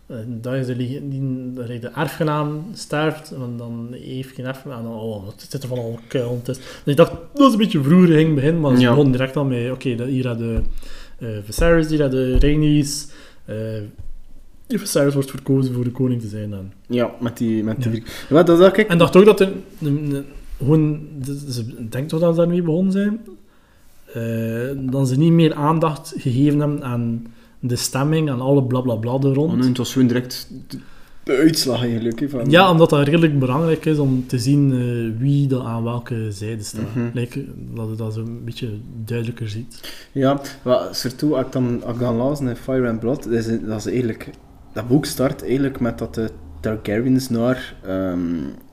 eh, 0.07 0.17
dat 0.27 0.55
is 0.55 0.67
de, 0.67 0.77
die, 0.77 1.01
de 1.81 1.91
erfgenaam 1.95 2.65
sterft, 2.75 3.31
en 3.31 3.55
dan 3.57 3.89
heeft 3.93 4.35
geen 4.35 4.47
erfgenaam, 4.47 4.79
en 4.79 4.85
dan, 4.85 4.93
oh, 4.95 5.27
het 5.27 5.47
zit 5.49 5.63
er 5.63 5.69
van 5.69 5.79
al 5.79 5.99
kuil. 6.09 6.41
Dus 6.45 6.59
ik 6.85 6.97
dacht, 6.97 7.13
dat 7.35 7.47
is 7.47 7.53
een 7.53 7.59
beetje 7.59 7.83
vroeger 7.83 8.15
ging 8.15 8.35
beginnen, 8.35 8.61
maar 8.61 8.75
ze 8.77 8.81
Ja. 8.83 8.89
begonnen 8.89 9.13
direct 9.13 9.37
al 9.37 9.45
met, 9.45 9.71
oké, 9.71 9.95
dat 9.95 10.07
hier 10.09 10.27
hadden 10.27 10.67
uh, 11.19 11.29
Viserys, 11.45 11.89
hier 11.89 12.01
hadden 12.01 12.39
Rhaenys, 12.41 13.09
eh 13.45 13.57
Viserys 14.69 15.15
wordt 15.15 15.31
verkozen 15.31 15.75
voor 15.75 15.85
de 15.85 15.91
koning 15.91 16.21
te 16.21 16.29
zijn 16.29 16.51
dan. 16.51 16.73
ja 16.87 17.11
met 17.21 17.37
die... 17.39 17.65
Met 17.65 17.85
Ja. 17.85 17.91
die 17.91 18.03
ja, 18.29 18.43
dat, 18.43 18.59
dat, 18.59 18.73
kijk, 18.73 18.89
En 18.89 18.99
dacht 18.99 19.17
ook 19.17 19.25
dat 19.25 19.41
er 19.41 19.53
een, 19.81 20.15
een- 20.15 20.25
gewoon, 20.59 21.07
ze 21.49 21.89
denkt 21.89 22.09
toch 22.09 22.21
dat 22.21 22.35
ze 22.35 22.41
daarmee 22.41 22.63
begonnen 22.63 22.93
zijn, 22.93 23.21
eh, 24.15 24.91
dat 24.91 25.09
ze 25.09 25.19
niet 25.19 25.33
meer 25.33 25.55
aandacht 25.55 26.15
gegeven 26.17 26.59
hebben 26.59 26.85
aan 26.85 27.27
de 27.61 27.77
stemming 27.77 28.29
en 28.29 28.41
alle 28.41 28.65
blablabla 28.65 29.13
er 29.13 29.27
oh, 29.27 29.35
rond. 29.35 29.57
nee, 29.57 29.69
het 29.69 29.79
was 29.79 29.93
gewoon 29.93 30.09
direct 30.09 30.51
de, 31.23 31.37
uitslag 31.37 31.83
eigenlijk. 31.83 32.25
Van, 32.29 32.51
Ja, 32.51 32.71
omdat 32.71 32.91
dat 32.91 33.07
redelijk 33.07 33.39
belangrijk 33.39 33.85
is 33.85 33.99
om 33.99 34.27
te 34.27 34.39
zien 34.39 34.73
eh, 34.73 35.21
wie 35.21 35.47
dat 35.47 35.65
aan 35.65 35.85
welke 35.85 36.27
zijde 36.31 36.63
staat. 36.63 36.95
Mhm. 36.95 37.09
Like, 37.13 37.45
dat 37.75 37.89
je 37.89 37.97
dat 37.97 38.15
zo 38.15 38.21
een 38.21 38.45
beetje 38.45 38.69
duidelijker 39.05 39.49
ziet. 39.49 39.81
Ja, 40.13 40.41
maar 40.63 40.89
surtout 40.91 41.35
als 41.35 41.47
ik 41.47 41.53
dan, 41.53 41.83
als 41.85 41.95
ik 41.95 42.01
dan 42.01 42.17
las 42.17 42.41
in 42.41 42.57
Fire 42.57 42.89
and 42.89 43.01
Blood, 43.01 43.23
dat 43.23 43.33
is, 43.33 43.47
dat 43.47 43.79
is 43.79 43.87
eigenlijk... 43.87 44.31
Dat 44.73 44.89
boek 44.89 45.05
start 45.05 45.43
eigenlijk 45.43 45.81
met 45.81 45.99
dat 45.99 46.15
de 46.15 46.31
Targaryens 46.61 47.29
naar... 47.29 47.75
ehm 47.83 48.21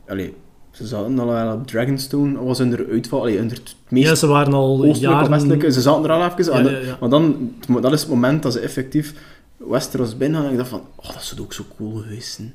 allee, 0.08 0.34
ze 0.82 0.88
zaten 0.88 1.20
al 1.20 1.28
wel 1.28 1.54
op 1.54 1.68
Dragonstone, 1.68 2.44
was 2.44 2.58
hun 2.58 2.88
uitval, 2.92 3.20
allee, 3.22 3.40
onder 3.42 3.58
het 3.58 3.76
meest 3.90 4.08
Ja, 4.08 4.16
ze 4.16 4.28
waren 4.28 4.54
al 4.54 4.86
oostelijke 4.86 5.30
westelijke, 5.30 5.72
ze 5.72 5.82
zaten 5.82 6.04
er 6.04 6.10
al 6.12 6.26
even, 6.26 6.64
ja, 6.64 6.70
ja. 6.70 6.98
maar 7.00 7.10
dan, 7.10 7.52
dat 7.82 7.94
is 7.94 8.02
het 8.02 8.10
moment 8.10 8.44
dat 8.44 8.54
ze 8.54 8.60
effectief 8.60 9.14
Westeros 9.58 10.18
binnen 10.18 10.46
en 10.46 10.52
ik 10.52 10.58
dacht 10.58 10.70
van, 10.70 10.82
oh, 10.96 11.14
dat 11.14 11.24
zou 11.24 11.42
ook 11.42 11.54
zo 11.54 11.64
cool 11.78 11.92
geweest 11.96 12.34
zijn. 12.34 12.54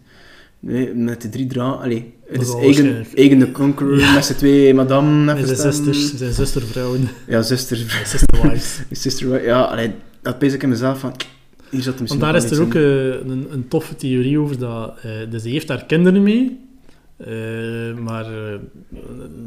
Nee, 0.60 0.94
met 0.94 1.22
de 1.22 1.28
drie 1.28 1.46
draden, 1.46 1.80
allee, 1.80 2.14
het 2.26 2.40
is 2.42 2.54
eigen, 2.54 3.06
eigen 3.14 3.38
de 3.38 3.52
Conqueror, 3.52 3.98
Ja. 3.98 4.14
met 4.14 4.24
z'n 4.24 4.34
twee 4.34 4.74
madame, 4.74 5.24
Met 5.34 5.46
zijn 5.46 5.56
zusters, 5.72 6.14
zijn 6.16 6.32
zustervrouwen, 6.32 7.08
Ja, 7.26 7.42
zuster, 7.52 8.00
sisterwives. 8.04 8.80
sister, 8.90 9.44
ja, 9.44 9.60
allee, 9.62 9.90
dat 10.22 10.38
pees 10.38 10.52
ik 10.52 10.62
in 10.62 10.68
mezelf 10.68 10.98
van, 10.98 11.12
hier 11.70 11.82
zat 11.82 11.94
er 11.94 12.00
misschien 12.00 12.20
Want 12.20 12.32
daar 12.32 12.42
is 12.44 12.50
er 12.50 12.62
ook 12.64 12.74
eh, 12.74 13.28
een, 13.30 13.46
een 13.50 13.68
toffe 13.68 13.96
theorie 13.96 14.38
over 14.38 14.58
dat... 14.58 14.94
eh, 15.02 15.10
dus 15.30 15.42
ze 15.42 15.48
heeft 15.48 15.68
haar 15.68 15.84
kinderen 15.86 16.22
mee, 16.22 16.58
maar 18.02 18.24
eh, 18.24 18.58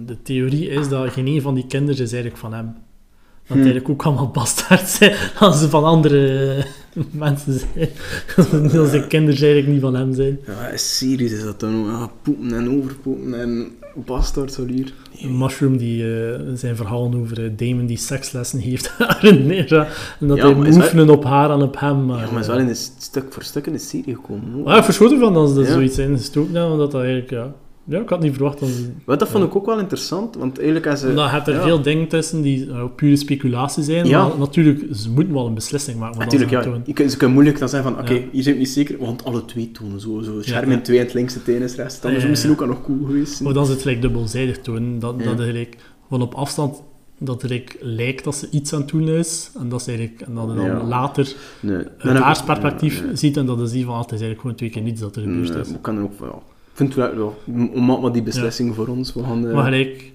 de 0.06 0.22
theorie 0.24 0.70
is 0.70 0.90
dat 0.90 1.12
geen 1.12 1.28
een 1.28 1.42
van 1.42 1.54
die 1.54 1.68
kinderen 1.68 2.04
is 2.04 2.12
eigenlijk 2.12 2.42
van 2.42 2.54
hem. 2.54 2.66
Dat 2.66 3.58
Hmm. 3.58 3.66
eigenlijk 3.66 3.90
ook 3.90 4.04
allemaal 4.06 4.32
bastaard 4.32 4.90
zijn 4.90 5.16
als 5.40 5.60
ze 5.60 5.70
van 5.70 5.84
andere 5.84 6.66
mensen 7.12 7.60
zijn. 7.60 7.90
Als 8.80 8.92
de 8.92 9.06
kinderen 9.08 9.42
eigenlijk 9.42 9.68
niet 9.68 9.82
van 9.82 9.96
hem 9.96 10.14
zijn. 10.14 10.40
Ja, 10.46 10.78
serieus 10.78 11.32
is 11.32 11.44
dat 11.44 11.60
dan? 11.60 11.86
Ja, 11.86 12.10
poepen 12.22 12.54
en 12.54 12.78
overpoepen 12.78 13.40
en 13.42 13.72
bastard 13.96 14.56
hier. 14.68 14.94
Mushroom 15.30 15.78
die 15.78 16.04
eh, 16.04 16.40
zijn 16.54 16.76
verhalen 16.76 17.20
over 17.20 17.44
eh, 17.46 17.52
Damon 17.56 17.86
die 17.86 17.98
sekslessen 17.98 18.60
heeft 18.60 18.94
aan 19.00 19.16
Renera. 19.20 19.88
En 20.20 20.28
dat 20.28 20.38
Ja, 20.38 20.56
hij 20.56 20.72
oefenen 20.74 21.10
op 21.10 21.24
haar 21.24 21.52
en 21.52 21.62
op 21.62 21.80
hem. 21.80 22.06
Maar, 22.06 22.26
Ja, 22.26 22.32
maar 22.32 22.42
is 22.42 22.48
wel 22.48 22.58
in 22.60 22.68
een 22.68 22.76
stuk 22.98 23.34
voor 23.34 23.44
stuk 23.44 23.66
in 23.68 23.74
de 23.74 23.80
serie 23.80 24.16
gekomen. 24.16 24.52
hoor. 24.54 24.66
Ah, 24.66 24.78
ik 24.78 24.84
verschoot 24.84 25.12
ervan 25.12 25.34
dat 25.34 25.50
ze 25.50 25.60
er 25.60 25.66
Ja. 25.66 25.72
zoiets 25.74 25.98
in 25.98 26.18
gestoken 26.18 26.54
hebben, 26.54 26.72
omdat 26.72 26.92
dat 26.92 27.02
eigenlijk, 27.02 27.30
ja... 27.30 27.54
Ja, 27.90 28.00
ik 28.00 28.10
had 28.10 28.20
niet 28.22 28.34
verwacht 28.34 28.60
dat 28.60 28.70
ze... 28.70 28.90
Maar 29.06 29.18
dat 29.18 29.30
vond 29.30 29.44
ik 29.44 29.56
ook 29.56 29.66
wel 29.66 29.80
interessant, 29.80 30.36
want 30.36 30.58
eigenlijk 30.58 30.88
als 30.88 31.00
ze... 31.00 31.08
Omdat 31.08 31.26
je 31.26 31.32
hebt 31.32 31.48
er 31.48 31.54
ja. 31.54 31.64
veel 31.64 31.82
dingen 31.82 32.08
tussen 32.08 32.42
die 32.42 32.66
uh, 32.66 32.84
pure 32.96 33.16
speculatie 33.16 33.84
zijn, 33.84 34.06
Ja. 34.08 34.28
maar 34.28 34.38
natuurlijk, 34.38 34.86
ze 34.96 35.10
moeten 35.10 35.34
wel 35.34 35.46
een 35.48 35.54
beslissing 35.54 36.00
maken. 36.00 36.18
maar 36.18 36.26
Natuurlijk, 36.26 36.52
ja. 36.52 36.62
ze 36.64 36.70
het 36.70 36.88
Je 36.88 36.94
kunt, 36.94 37.12
ze 37.12 37.18
kunnen 37.18 37.36
moeilijk 37.36 37.60
dan 37.60 37.70
zeggen 37.70 37.92
van, 37.92 38.02
oké, 38.02 38.14
Ja. 38.14 38.22
hier 38.32 38.44
zijn 38.44 38.56
we 38.56 38.62
niet 38.62 38.70
zeker, 38.70 38.98
want 38.98 39.24
alle 39.26 39.46
twee 39.46 39.72
tonen 39.72 40.00
zo. 40.00 40.22
zo. 40.22 40.40
In 40.68 40.82
twee 40.82 40.98
en 41.00 41.06
het 41.06 41.14
linkse 41.14 41.44
teen 41.44 41.62
is 41.62 41.76
rechts. 41.76 42.02
Dat 42.02 42.12
is 42.12 42.24
ja, 42.24 42.30
misschien 42.30 42.50
ja. 42.52 42.56
ook 42.56 42.62
al 42.62 42.68
nog 42.68 42.84
cool 42.84 43.06
geweest. 43.06 43.42
Of 43.46 43.54
dan 43.54 43.66
ze 43.66 43.72
het 43.72 43.82
gelijk 43.82 44.02
dubbelzijdig 44.02 44.60
tonen, 44.60 45.00
dat, 45.00 45.14
Ja. 45.18 45.24
dat 45.24 45.32
het 45.32 45.40
eigenlijk 45.42 45.78
van 46.10 46.22
op 46.22 46.34
afstand 46.34 46.82
dat 47.20 47.42
het 47.42 47.52
eigenlijk 47.52 47.80
lijkt 47.84 48.24
dat 48.24 48.36
ze 48.36 48.48
iets 48.52 48.74
aan 48.74 48.80
het 48.82 48.90
doen 48.90 49.08
is, 49.08 49.52
en 49.60 49.70
dat, 49.70 49.82
ze 49.82 49.90
eigenlijk, 49.92 50.22
en 50.22 50.34
dat 50.34 50.50
je 50.50 50.56
dan 50.56 50.66
Ja. 50.66 50.84
later 50.84 51.34
Nee. 51.60 51.84
uit 51.98 52.18
haar 52.18 52.44
perspectief 52.46 53.04
ziet 53.14 53.38
en 53.38 53.46
dat 53.46 53.60
je 53.60 53.68
ziet 53.68 53.86
van, 53.86 53.94
ah, 53.94 54.02
het 54.02 54.12
is 54.12 54.22
eigenlijk 54.22 54.42
gewoon 54.42 54.56
twee 54.56 54.70
keer 54.70 54.82
niets 54.82 55.02
dat 55.02 55.16
er 55.16 55.22
gebeurd 55.22 55.50
Nee, 55.50 55.60
is. 55.60 55.68
maar 55.68 55.76
ik 55.76 55.82
kan 55.82 55.98
er 55.98 56.04
ook 56.04 56.20
wel... 56.20 56.44
Vind 56.80 56.96
het 56.96 57.16
wel, 57.16 57.38
om 57.74 57.86
maar 57.86 58.12
die 58.12 58.24
beslissing 58.24 58.76
voor 58.76 58.88
ons. 58.88 59.14
We 59.14 59.24
gaan, 59.24 59.48
eh, 59.48 59.54
Maar 59.54 59.64
gelijk, 59.64 60.12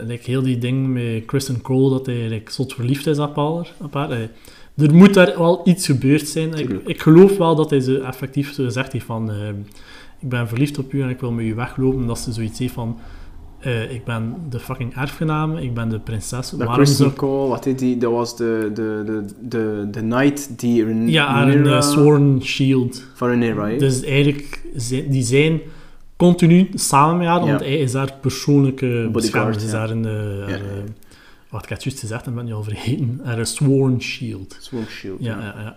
gelijk 0.00 0.24
heel 0.24 0.42
die 0.42 0.58
ding 0.58 0.88
met 0.88 1.24
Kristen 1.24 1.60
Cole, 1.60 1.90
dat 1.90 2.06
hij 2.06 2.28
like, 2.28 2.52
zot 2.52 2.74
verliefd 2.74 3.06
is 3.06 3.18
op 3.18 3.36
haar. 3.36 3.72
Op 3.80 3.94
haar. 3.94 4.10
eh, 4.10 4.18
er 4.76 4.94
moet 4.94 5.14
daar 5.14 5.38
wel 5.38 5.60
iets 5.64 5.86
gebeurd 5.86 6.28
zijn. 6.28 6.54
Ik, 6.54 6.70
ik 6.86 7.00
geloof 7.00 7.36
wel 7.36 7.54
dat 7.54 7.70
hij 7.70 7.80
ze 7.80 8.00
effectief 8.00 8.52
zo 8.52 8.64
gezegd 8.64 8.92
heeft 8.92 9.04
van... 9.04 9.30
ik 10.20 10.28
ben 10.28 10.48
verliefd 10.48 10.78
op 10.78 10.92
u 10.92 11.02
en 11.02 11.08
ik 11.08 11.20
wil 11.20 11.32
met 11.32 11.44
u 11.44 11.54
weglopen. 11.54 12.00
En 12.00 12.06
dat 12.06 12.18
ze 12.18 12.32
zoiets 12.32 12.58
heeft 12.58 12.74
van... 12.74 12.98
eh, 13.64 13.92
ik 13.92 14.04
ben 14.04 14.36
de 14.50 14.58
fucking 14.60 14.96
erfgename, 14.96 15.62
ik 15.62 15.74
ben 15.74 15.88
de 15.88 15.98
prinses. 15.98 16.50
dat 16.50 16.58
Waarom 16.58 16.74
Kristen 16.74 16.96
zou 16.98 17.10
ik... 17.10 17.16
Cole, 17.16 17.48
wat 17.48 17.64
heet 17.64 17.78
die? 17.78 17.96
Dat 17.98 18.12
was 18.12 18.36
de, 18.36 18.70
de, 18.74 19.02
de, 19.06 19.24
de, 19.48 19.88
de 19.90 20.00
knight 20.00 20.58
die... 20.58 21.10
Ja, 21.10 21.26
haar 21.26 21.48
een 21.48 21.66
eh, 21.66 21.80
sworn 21.82 22.42
shield. 22.42 23.02
Van 23.14 23.28
Rhaenyra, 23.28 23.68
hè? 23.68 23.76
Dus 23.76 24.02
eigenlijk, 24.02 24.62
zijn- 24.76 25.10
die 25.10 25.22
zijn 25.22 25.60
continu 26.16 26.68
samen 26.74 27.16
met 27.18 27.26
haar, 27.26 27.40
Ja. 27.40 27.46
want 27.46 27.60
hij 27.60 27.78
is 27.78 27.92
haar 27.94 28.12
persoonlijke 28.20 29.08
beschermer. 29.12 29.56
Is 29.56 29.70
ja. 29.70 29.78
haar 29.78 29.90
een... 29.90 30.04
eh, 30.04 30.12
haar, 30.48 30.48
Ja. 30.50 30.58
Wacht, 31.48 31.64
ik 31.64 31.70
had 31.72 31.78
het 31.78 31.82
juist 31.84 32.00
gezegd 32.00 32.26
en 32.26 32.34
ben 32.34 32.46
je 32.46 32.52
al 32.52 32.62
vergeten. 32.62 33.20
Haar 33.24 33.46
sworn 33.46 34.00
shield. 34.02 34.56
Sworn 34.60 34.86
shield, 34.88 35.16
Ja, 35.20 35.38
ja, 35.40 35.54
ja. 35.62 35.76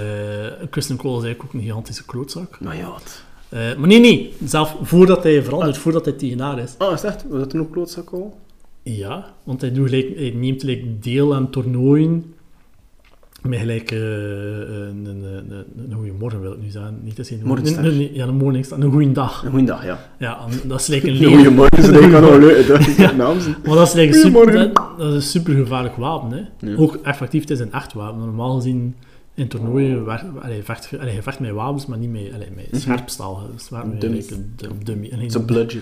Eh, 0.00 0.66
Kristen 0.70 0.96
Cole 0.96 1.16
is 1.18 1.24
eigenlijk 1.24 1.44
ook 1.44 1.60
een 1.60 1.66
gigantische 1.66 2.04
klootzak. 2.04 2.60
Nou 2.60 2.76
ja, 2.76 2.90
wat... 2.90 3.22
Eh, 3.48 3.76
maar 3.76 3.88
nee, 3.88 4.00
nee. 4.00 4.34
Zelf 4.44 4.76
voordat 4.82 5.22
hij 5.22 5.42
verandert, 5.42 5.78
voordat 5.78 6.04
hij 6.04 6.14
tegen 6.14 6.40
haar 6.40 6.58
is. 6.58 6.74
Oh, 6.78 6.92
is 6.92 7.02
echt? 7.02 7.24
Was 7.28 7.38
dat 7.38 7.50
toen 7.50 7.60
ook 7.60 7.72
klootzak 7.72 8.10
al? 8.10 8.38
Ja, 8.82 9.34
want 9.44 9.60
hij, 9.60 9.72
doet 9.72 9.88
gelijk, 9.88 10.16
hij 10.16 10.30
neemt 10.36 10.60
gelijk 10.60 11.02
deel 11.02 11.34
aan 11.34 11.50
toernooien 11.50 12.34
met 13.42 13.58
gelijk 13.58 13.90
eh, 13.90 13.98
een, 13.98 15.06
een, 15.06 15.22
een, 15.22 15.64
een, 15.76 15.94
goede 15.94 16.12
morgen 16.18 16.40
wil 16.40 16.52
ik 16.52 16.62
nu 16.62 16.70
zeggen. 16.70 17.00
Niet 17.02 17.16
dat 17.16 17.28
een 17.30 17.84
een, 17.84 18.14
ja, 18.14 18.26
een 18.26 18.34
morningstar, 18.34 18.78
een 18.80 18.90
goede 18.90 19.12
dag. 19.12 19.44
Een 19.44 19.50
goeie 19.50 19.66
dag, 19.66 19.84
ja. 19.84 19.98
Ja, 20.18 20.38
dat 20.64 20.80
is 20.80 20.84
gelijk 20.86 21.02
een 21.02 21.14
Een 21.24 21.32
goeie 21.32 21.50
morgen, 21.50 21.82
ze 21.82 21.92
denken 21.92 22.20
wel 22.20 22.38
leuk. 22.38 22.66
Dat 22.68 22.80
is 22.80 22.96
Ja. 22.96 23.12
naam. 23.12 23.36
Maar 23.64 23.76
dat 23.76 23.94
is, 23.94 23.94
een 23.94 24.14
super, 24.14 24.52
dat, 24.52 24.74
dat 24.98 25.08
is 25.08 25.14
een 25.14 25.22
super 25.22 25.54
gevaarlijk 25.54 25.96
wapen. 25.96 26.30
Hè. 26.30 26.68
Ja. 26.68 26.76
Ook 26.76 26.98
effectief, 27.02 27.40
het 27.40 27.50
is 27.50 27.60
een 27.60 27.72
echt 27.72 27.92
wapen. 27.92 28.18
Normaal 28.18 28.54
gezien 28.54 28.94
in 29.36 29.48
toernooien 29.48 30.04
vecht, 30.62 30.86
je- 30.90 31.22
vecht 31.22 31.40
met 31.40 31.50
wapens, 31.50 31.86
maar 31.86 31.98
niet 31.98 32.10
met, 32.10 32.32
allee, 32.34 32.48
met 32.54 32.66
Mhm. 32.70 32.80
scherpstaal. 32.80 33.42
Zwaar 33.56 33.86
met 33.86 34.00
Dummies. 34.00 34.30
like, 34.30 34.42
een 34.42 34.52
dummy. 34.84 35.08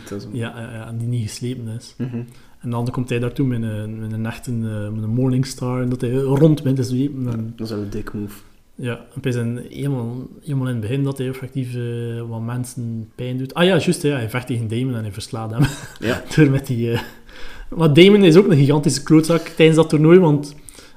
Dat 0.08 0.18
is 0.18 0.24
een- 0.24 0.36
ja, 0.36 0.52
ja, 0.60 0.72
ja, 0.72 0.86
en 0.86 0.98
die 0.98 1.06
niet 1.08 1.28
geslepen 1.28 1.68
is. 1.68 1.94
Mhm. 1.98 2.16
En 2.60 2.70
dan 2.70 2.90
komt 2.90 3.08
hij 3.08 3.18
daartoe 3.18 3.46
met 3.46 3.62
een, 3.62 3.98
met 4.00 4.12
een 4.12 4.26
echte 4.26 4.50
eh, 4.50 4.88
met 4.94 5.02
een 5.02 5.10
Morningstar, 5.14 5.82
en 5.82 5.88
dat 5.88 6.00
hij 6.00 6.10
rond 6.12 6.62
met 6.62 6.76
is. 6.76 6.90
En, 7.32 7.52
Dat 7.56 7.66
is 7.66 7.72
wel 7.74 7.82
een 7.82 7.90
dik 7.90 8.12
move. 8.12 8.34
ja, 8.74 9.00
en 9.14 9.20
zijn 9.32 9.58
eenmaal, 9.58 10.28
eenmaal 10.44 10.66
in 10.66 10.72
het 10.72 10.80
begin 10.80 11.02
dat 11.04 11.18
hij 11.18 11.28
effectief 11.28 11.74
eh, 11.74 11.82
wat 12.28 12.40
mensen 12.40 13.08
pijn 13.14 13.38
doet. 13.38 13.54
Ah 13.54 13.64
ja, 13.64 13.70
juist, 13.78 14.02
ja, 14.02 14.16
hij 14.16 14.30
vecht 14.30 14.46
tegen 14.46 14.68
Damon 14.68 14.94
en 14.94 15.02
hij 15.02 15.12
verslaat 15.12 15.50
hem. 15.50 15.62
Ja. 16.00 16.22
Door 16.36 16.50
met 16.50 16.66
die... 16.66 16.92
eh, 16.92 17.00
Maar 17.76 17.92
Damon 17.94 18.24
is 18.24 18.36
ook 18.36 18.46
een 18.50 18.56
gigantische 18.56 19.02
klootzak 19.02 19.40
tijdens 19.40 19.76
dat 19.78 19.88
toernooi, 19.88 20.18
want 20.18 20.54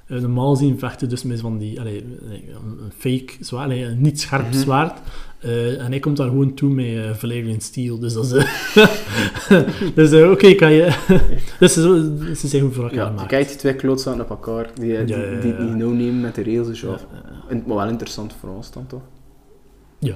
normaal 0.07 0.55
zien 0.55 0.79
vechten 0.79 1.09
dus 1.09 1.23
met 1.23 1.39
van 1.39 1.57
die... 1.57 1.79
Allee, 1.79 2.03
een 2.29 2.91
fake 2.97 3.33
zwaard, 3.39 3.65
allee, 3.65 3.83
een 3.85 4.01
niet 4.01 4.19
scherp 4.21 4.47
Mhm. 4.49 4.57
zwaard. 4.57 4.99
Eh, 5.39 5.81
en 5.83 5.85
hij 5.89 5.99
komt 5.99 6.17
daar 6.17 6.27
gewoon 6.27 6.53
toe 6.53 6.69
met 6.69 6.85
uh, 6.85 7.11
Valerian 7.13 7.61
Steel, 7.61 7.99
dus 7.99 8.13
dat 8.13 8.25
is... 8.25 8.31
eh, 8.31 9.59
dus 9.95 10.11
eh, 10.11 10.31
oké, 10.31 10.53
kan 10.55 10.71
je... 10.71 11.05
dus 11.59 11.73
ze, 11.73 12.33
ze 12.37 12.47
zijn 12.47 12.61
goed 12.63 12.73
voor 12.73 12.83
elkaar 12.83 12.97
Ja, 12.99 13.07
gemaakt. 13.07 13.27
kijkt 13.27 13.49
die 13.49 13.57
twee 13.57 13.75
klootzaken 13.75 14.21
op 14.21 14.29
elkaar, 14.29 14.69
die, 14.73 14.91
Ja, 14.91 15.03
die, 15.03 15.55
die 15.57 15.65
no 15.75 15.89
nemen 15.89 16.21
met 16.21 16.35
de 16.35 16.43
rails, 16.43 16.67
dus 16.67 16.83
En- 17.49 17.63
Maar 17.67 17.75
wel 17.77 17.87
interessant 17.89 18.33
voor 18.39 18.49
ons 18.49 18.71
dan 18.71 18.87
toch? 18.87 19.01
ja. 19.99 20.15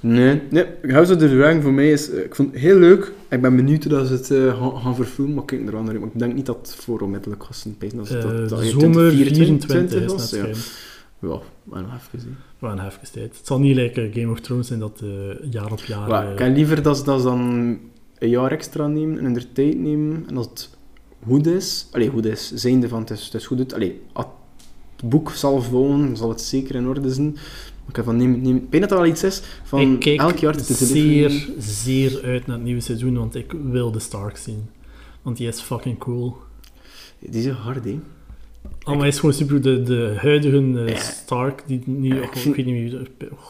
Nee, 0.00 0.40
nee. 0.50 0.64
House 0.82 1.12
of 1.12 1.18
the 1.18 1.28
Dragon 1.28 1.62
voor 1.62 1.72
mij 1.72 1.90
is... 1.90 2.10
eh, 2.10 2.24
Ik 2.24 2.34
vond 2.34 2.52
het 2.52 2.60
heel 2.60 2.78
leuk. 2.78 3.12
Ik 3.28 3.40
ben 3.40 3.56
benieuwd 3.56 3.84
hoe 3.84 3.92
dat 3.92 4.06
ze 4.06 4.12
het 4.12 4.30
eh, 4.30 4.58
gaan, 4.60 4.80
gaan 4.80 4.94
verfilmen, 4.94 5.34
maar 5.34 5.44
kijk 5.44 5.68
er 5.68 5.76
aan. 5.76 5.84
Maar 5.84 5.94
ik 5.94 6.02
denk 6.12 6.34
niet 6.34 6.46
dat 6.46 6.56
het 6.56 6.74
voor 6.74 7.00
onmiddellijk 7.00 7.44
gaat 7.44 7.56
zijn. 7.56 7.76
Dat, 7.94 8.08
Eh, 8.10 8.22
dat, 8.22 8.48
dat 8.48 8.62
zomer 8.64 9.10
2024 9.10 9.70
24 9.70 10.02
is 10.04 10.12
was. 10.12 10.32
net 10.32 10.40
Ja, 11.20 11.28
ja 11.28 11.38
maar 11.62 11.82
nog 11.82 11.90
even 11.94 12.20
zien. 12.20 12.36
We 12.58 12.66
gaan 12.66 12.78
even 12.86 13.12
tijd. 13.12 13.36
Het 13.36 13.46
zal 13.46 13.58
niet 13.58 13.74
lijken 13.74 14.12
Game 14.12 14.30
of 14.32 14.40
Thrones 14.40 14.66
zijn 14.66 14.78
dat 14.80 15.00
eh, 15.02 15.50
jaar 15.50 15.72
op 15.72 15.80
jaar... 15.80 16.08
Maar 16.08 16.26
eh, 16.26 16.32
ik 16.32 16.38
heb 16.38 16.54
liever 16.56 16.82
dat 16.82 16.96
ze, 16.96 17.04
dat 17.04 17.22
dan 17.22 17.40
een 18.18 18.28
jaar 18.28 18.50
extra 18.50 18.86
nemen 18.86 19.18
en 19.18 19.34
er 19.36 19.52
tijd 19.52 19.78
nemen. 19.78 20.24
En 20.28 20.36
als 20.36 20.46
het 20.46 20.70
goed 21.26 21.46
is... 21.46 21.86
Allee, 21.92 22.08
goed 22.08 22.24
is. 22.26 22.52
Zijnde 22.54 22.88
van 22.88 23.00
het 23.00 23.10
is, 23.10 23.24
het 23.24 23.34
is 23.34 23.46
goed. 23.46 23.74
Allee, 23.74 24.00
het 24.14 25.08
boek 25.08 25.30
zal 25.30 25.62
volgen, 25.62 26.16
zal 26.16 26.28
het 26.28 26.40
zeker 26.40 26.74
in 26.74 26.88
orde 26.88 27.12
zijn. 27.12 27.36
Ik 27.88 28.04
van 28.04 28.16
neem, 28.16 28.40
neem, 28.40 28.56
ik 28.56 28.66
weet 28.70 28.80
dat 28.80 28.90
dat 28.90 28.98
wel 28.98 29.08
iets 29.08 29.22
is 29.22 29.42
van 29.64 29.80
ik 29.80 30.00
kijk 30.00 30.20
elk 30.20 30.36
jaar 30.36 30.56
te 30.56 30.74
zeer, 30.74 31.48
zeer 31.58 32.20
uit 32.22 32.46
naar 32.46 32.56
het 32.56 32.64
nieuwe 32.64 32.80
seizoen, 32.80 33.16
want 33.18 33.34
ik 33.34 33.52
wil 33.52 33.92
de 33.92 33.98
Stark 33.98 34.36
zien. 34.36 34.68
Want 35.22 35.36
die 35.36 35.48
is 35.48 35.60
fucking 35.60 35.98
cool. 35.98 36.36
Die 37.18 37.44
is 37.44 37.48
hard, 37.48 37.84
hè. 37.84 37.98
Oh, 38.84 38.86
maar 38.92 38.98
hij 38.98 39.08
is 39.08 39.18
gewoon 39.18 39.34
super. 39.34 39.62
De, 39.62 39.82
de 39.82 40.14
huidige 40.16 40.60
Ja. 40.86 40.96
Stark, 40.98 41.62
die 41.66 41.82
nu... 41.84 42.08
Ja, 42.08 42.14
oh, 42.16 42.22
ik 42.22 42.34
ik, 42.34 42.54
weet 42.56 42.66
niet 42.66 42.90
wie... 42.90 43.00
oh, 43.30 43.48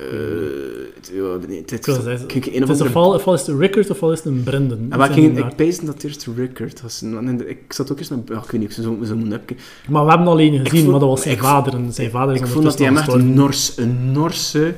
het- 0.95 1.13
ja, 1.15 1.49
nee, 1.49 1.59
Ik 1.67 1.87
wil 1.87 2.01
zeggen, 2.01 2.27
kijk, 2.27 2.47
een 2.47 2.53
het 2.53 2.63
of 2.63 2.71
is 2.71 2.81
ofwel, 2.81 3.15
ofwel 3.15 3.35
is 3.35 3.47
het 3.47 3.59
Rickard 3.59 3.91
ofwel 3.91 4.13
is 4.13 4.19
het 4.19 4.27
een 4.27 4.43
Brendan. 4.43 4.79
En 4.79 4.89
Dat 4.89 4.99
waar 4.99 5.13
zijn 5.13 5.21
ging, 5.21 5.39
ik 5.39 5.57
pees 5.57 5.79
dat 5.81 5.95
het 5.95 6.05
eerst 6.05 6.27
Rickard 6.37 6.83
was. 6.83 7.03
En 7.03 7.49
Ik 7.49 7.73
zat 7.73 7.93
ook 7.93 7.99
eens 7.99 8.09
met... 8.09 8.21
Ja, 8.29 8.35
ik 8.37 8.51
weet 8.51 8.61
niet, 8.61 8.69
ik 8.71 8.75
zou 8.85 9.05
zo 9.07 9.15
hebben. 9.15 9.57
Maar 9.89 10.05
we 10.05 10.11
hebben 10.11 10.29
alleen 10.29 10.53
gezien, 10.67 10.79
vond- 10.81 10.91
maar 10.91 11.01
dat 11.01 11.09
was 11.09 11.23
zijn 11.23 11.35
ik 11.35 11.41
vader. 11.41 11.75
En 11.75 11.93
zijn 11.93 12.11
vader 12.11 12.35
is 12.35 12.41
Ik 12.41 12.47
vond 12.47 12.65
dat 12.65 12.79
hij 12.79 12.87
hem 12.87 12.97
echt 12.97 13.07
een, 13.07 13.13
gestorven. 13.13 13.35
Nors, 13.35 13.77
een 13.77 14.13
Norse 14.13 14.75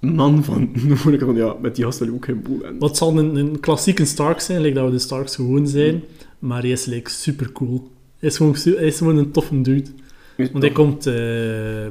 man 0.00 0.44
van... 0.44 0.70
Dan 1.04 1.12
ik 1.12 1.20
van, 1.20 1.34
ja, 1.34 1.54
met 1.62 1.74
die 1.76 1.84
gast 1.84 1.98
wil 1.98 2.08
ik 2.08 2.14
ook 2.14 2.24
geen 2.24 2.42
boel 2.42 2.60
aan. 2.66 2.78
Wat 2.78 2.96
zal 2.96 3.18
een, 3.18 3.36
een 3.36 3.60
klassieke 3.60 4.04
Stark 4.04 4.40
zijn, 4.40 4.60
like 4.60 4.74
dat 4.74 4.84
we 4.84 4.90
de 4.90 4.98
Starks 4.98 5.34
gewoon 5.34 5.66
zijn. 5.66 6.02
Maar 6.38 6.60
hij 6.60 6.70
is 6.70 6.84
like, 6.84 7.10
super 7.10 7.52
cool. 7.52 7.90
Hij 8.22 8.30
is, 8.30 8.36
gewoon, 8.36 8.56
hij 8.62 8.86
is 8.86 8.98
gewoon 8.98 9.16
een 9.16 9.30
toffe 9.30 9.60
dude. 9.60 9.90
Want 10.36 10.64
hij 10.64 10.72
komt... 10.72 11.06
eh 11.06 11.14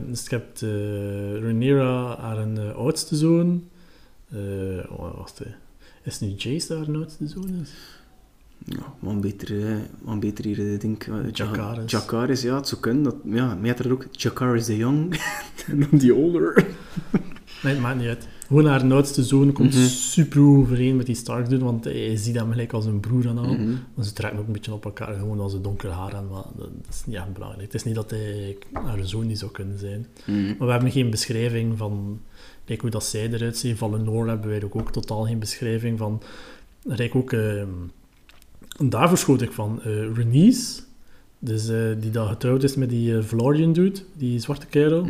dus 0.10 0.28
je 0.30 0.36
hebt 0.36 0.62
eh 0.62 1.42
Rhaenyra, 1.42 2.16
haar 2.20 2.38
een, 2.38 2.58
eh, 2.58 2.76
oudste 2.76 3.16
zoon. 3.16 3.64
Eh 4.30 4.40
oh, 4.90 5.18
wacht, 5.18 5.40
hè. 5.40 5.46
Is 6.04 6.20
nu 6.20 6.28
Jace 6.28 6.76
haar 6.76 6.96
oudste 6.96 7.28
zoon 7.28 7.60
is? 7.62 7.70
Ja, 8.66 8.94
wat 9.00 9.22
beter, 9.22 9.78
wat 10.02 10.20
beter 10.20 10.46
hier, 10.46 10.80
denk 10.80 11.04
ik. 11.04 11.36
Jacaerys. 11.38 11.92
Jacaerys, 11.92 12.42
ja, 12.42 12.56
het 12.56 12.68
zou 12.68 12.82
kunnen. 12.82 13.04
Dat, 13.04 13.16
ja, 13.26 13.56
mij 13.56 13.70
had 13.70 13.80
er 13.80 13.92
ook 13.92 14.06
Jacaerys 14.12 14.66
the 14.66 14.78
Young. 14.78 15.20
en 15.68 15.80
dan 15.90 16.00
die 16.00 16.16
older. 16.16 16.66
Nee, 17.64 17.74
het 17.74 17.82
maakt 17.82 17.98
niet 18.00 18.08
uit. 18.08 18.28
Gewoon 18.52 18.66
haar 18.66 18.92
oudste 18.92 19.24
zoon 19.24 19.52
komt 19.52 19.74
Mhm. 19.74 19.84
super 19.86 20.42
overeen 20.42 20.96
met 20.96 21.06
die 21.06 21.16
Stark 21.16 21.50
doen, 21.50 21.64
want 21.64 21.84
hij 21.84 22.16
ziet 22.18 22.36
hem 22.36 22.52
gelijk 22.52 22.74
als 22.74 22.86
een 22.86 23.00
broer 23.00 23.28
en 23.28 23.38
al. 23.38 23.54
Mhm. 23.54 23.70
Maar 23.94 24.06
ze 24.06 24.14
trekken 24.14 24.40
ook 24.40 24.48
een 24.48 24.54
beetje 24.54 24.74
op 24.74 24.86
elkaar, 24.86 25.14
gewoon 25.16 25.40
als 25.40 25.52
ze 25.52 25.62
donker 25.62 25.90
haar 25.90 26.16
aan, 26.16 26.28
maar 26.32 26.44
dat, 26.58 26.70
is 26.90 27.04
niet 27.06 27.16
echt 27.16 27.34
belangrijk. 27.34 27.64
Het 27.64 27.74
is 27.74 27.84
niet 27.84 27.96
dat 27.96 28.10
hij 28.10 28.58
haar 28.72 29.00
zoon 29.04 29.28
niet 29.28 29.40
zou 29.40 29.52
kunnen 29.52 29.80
zijn. 29.80 30.06
Mhm. 30.26 30.42
Maar 30.58 30.68
we 30.68 30.72
hebben 30.74 30.92
geen 30.92 31.10
beschrijving 31.10 31.78
van 31.78 32.20
kijk 32.66 32.82
hoe 32.82 32.90
dat 32.90 33.04
zij 33.04 33.30
eruit 33.32 33.58
ziet. 33.58 33.78
Van 33.78 33.92
Lenore 33.92 34.30
hebben 34.30 34.50
wij 34.50 34.64
ook, 34.64 34.76
ook 34.76 34.92
totaal 34.92 35.24
geen 35.24 35.40
beschrijving 35.40 35.98
van. 35.98 36.22
Rijk 36.88 37.16
ook, 37.16 37.32
ehm, 37.34 37.68
en 38.78 38.90
daar 38.90 39.10
verschoot 39.10 39.42
ik 39.42 39.52
van. 39.52 39.80
eh 39.84 40.14
Renice, 40.16 40.82
dus, 41.40 41.70
eh, 41.70 41.78
die 42.00 42.12
dat 42.12 42.28
getrouwd 42.28 42.64
is 42.64 42.76
met 42.76 42.90
die 42.90 43.12
uh, 43.12 43.24
Valorian 43.24 43.74
dude, 43.74 44.00
die 44.14 44.40
zwarte 44.40 44.66
kerel. 44.66 45.06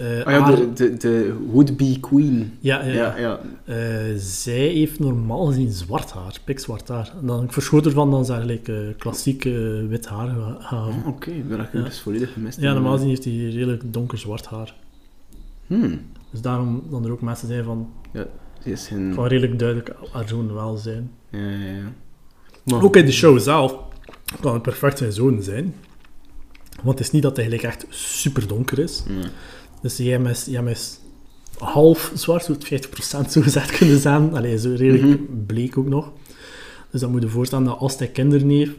Ah 0.00 0.32
ja, 0.32 0.50
de, 0.54 0.72
de, 0.72 0.96
de 0.96 1.34
would-be 1.50 2.00
queen. 2.00 2.56
ja, 2.60 2.82
ja, 2.84 2.92
ja. 2.92 3.16
Ja, 3.16 3.16
ja. 3.16 3.40
Eh, 3.74 4.14
zij 4.16 4.54
heeft 4.66 4.98
normaal 4.98 5.46
gezien 5.46 5.70
zwart 5.72 6.10
haar, 6.12 6.36
pikzwart 6.44 6.88
haar. 6.88 7.12
En 7.20 7.26
dan, 7.26 7.44
ik 7.44 7.52
verschoot 7.52 7.86
ervan 7.86 8.10
dan 8.10 8.24
ze 8.24 8.32
eigenlijk 8.32 8.68
eh, 8.68 8.76
klassiek 8.98 9.42
wit 9.88 10.06
haar 10.06 10.28
gehouden. 10.58 11.00
Oh, 11.00 11.06
Oké, 11.08 11.30
ik 11.30 11.48
ben 11.48 11.58
dat 11.58 11.66
Ja. 11.72 11.82
dus 11.82 12.00
volledig 12.00 12.32
gemist. 12.32 12.60
Ja, 12.60 12.72
normaal 12.72 12.92
gezien 12.92 13.08
heeft 13.08 13.24
hij 13.24 13.34
redelijk 13.34 13.82
donker 13.92 14.18
zwart 14.18 14.46
haar. 14.46 14.74
Hmm. 15.66 16.00
Dus 16.30 16.40
daarom 16.40 16.82
dan 16.90 17.04
er 17.04 17.10
ook 17.12 17.20
mensen 17.22 17.48
zijn 17.48 17.64
van, 17.64 17.90
Die 18.62 18.72
is 18.72 18.86
geen... 18.86 19.14
van 19.14 19.26
redelijk 19.26 19.58
duidelijk 19.58 19.90
haar 20.12 20.28
zoon 20.28 20.54
wel 20.54 20.76
zijn. 20.76 21.10
Ja, 21.30 21.38
ja, 21.38 21.56
ja. 21.72 21.92
Maar- 22.64 22.82
Ook 22.82 22.96
in 22.96 23.06
de 23.06 23.12
show 23.12 23.38
zelf 23.38 23.76
kan 24.40 24.52
het 24.52 24.62
perfect 24.62 24.98
zijn 24.98 25.12
zoon 25.12 25.42
zijn. 25.42 25.74
Want 26.82 26.98
het 26.98 27.06
is 27.06 27.12
niet 27.12 27.22
dat 27.22 27.36
hij 27.36 27.46
eigenlijk 27.48 27.74
echt 27.74 27.86
super 27.94 28.46
donker 28.48 28.78
is. 28.78 29.04
Ja. 29.08 29.28
Dus 29.84 29.96
jij 29.96 30.20
is, 30.20 30.44
jij 30.44 30.76
half 31.58 32.12
zwart, 32.14 32.44
zo 32.44 32.54
50% 32.54 33.30
zo 33.30 33.40
gezegd 33.40 33.76
kunnen 33.78 33.98
zijn. 33.98 34.34
Allee, 34.34 34.58
zo 34.58 34.74
redelijk 34.76 35.20
Mhm. 35.20 35.44
bleek 35.46 35.78
ook 35.78 35.88
nog. 35.88 36.12
Dus 36.90 37.00
dan 37.00 37.10
moet 37.10 37.22
je 37.22 37.28
voorstellen 37.28 37.64
dat 37.64 37.78
als 37.78 37.98
hij 37.98 38.08
kinderen 38.08 38.48
heeft, 38.48 38.72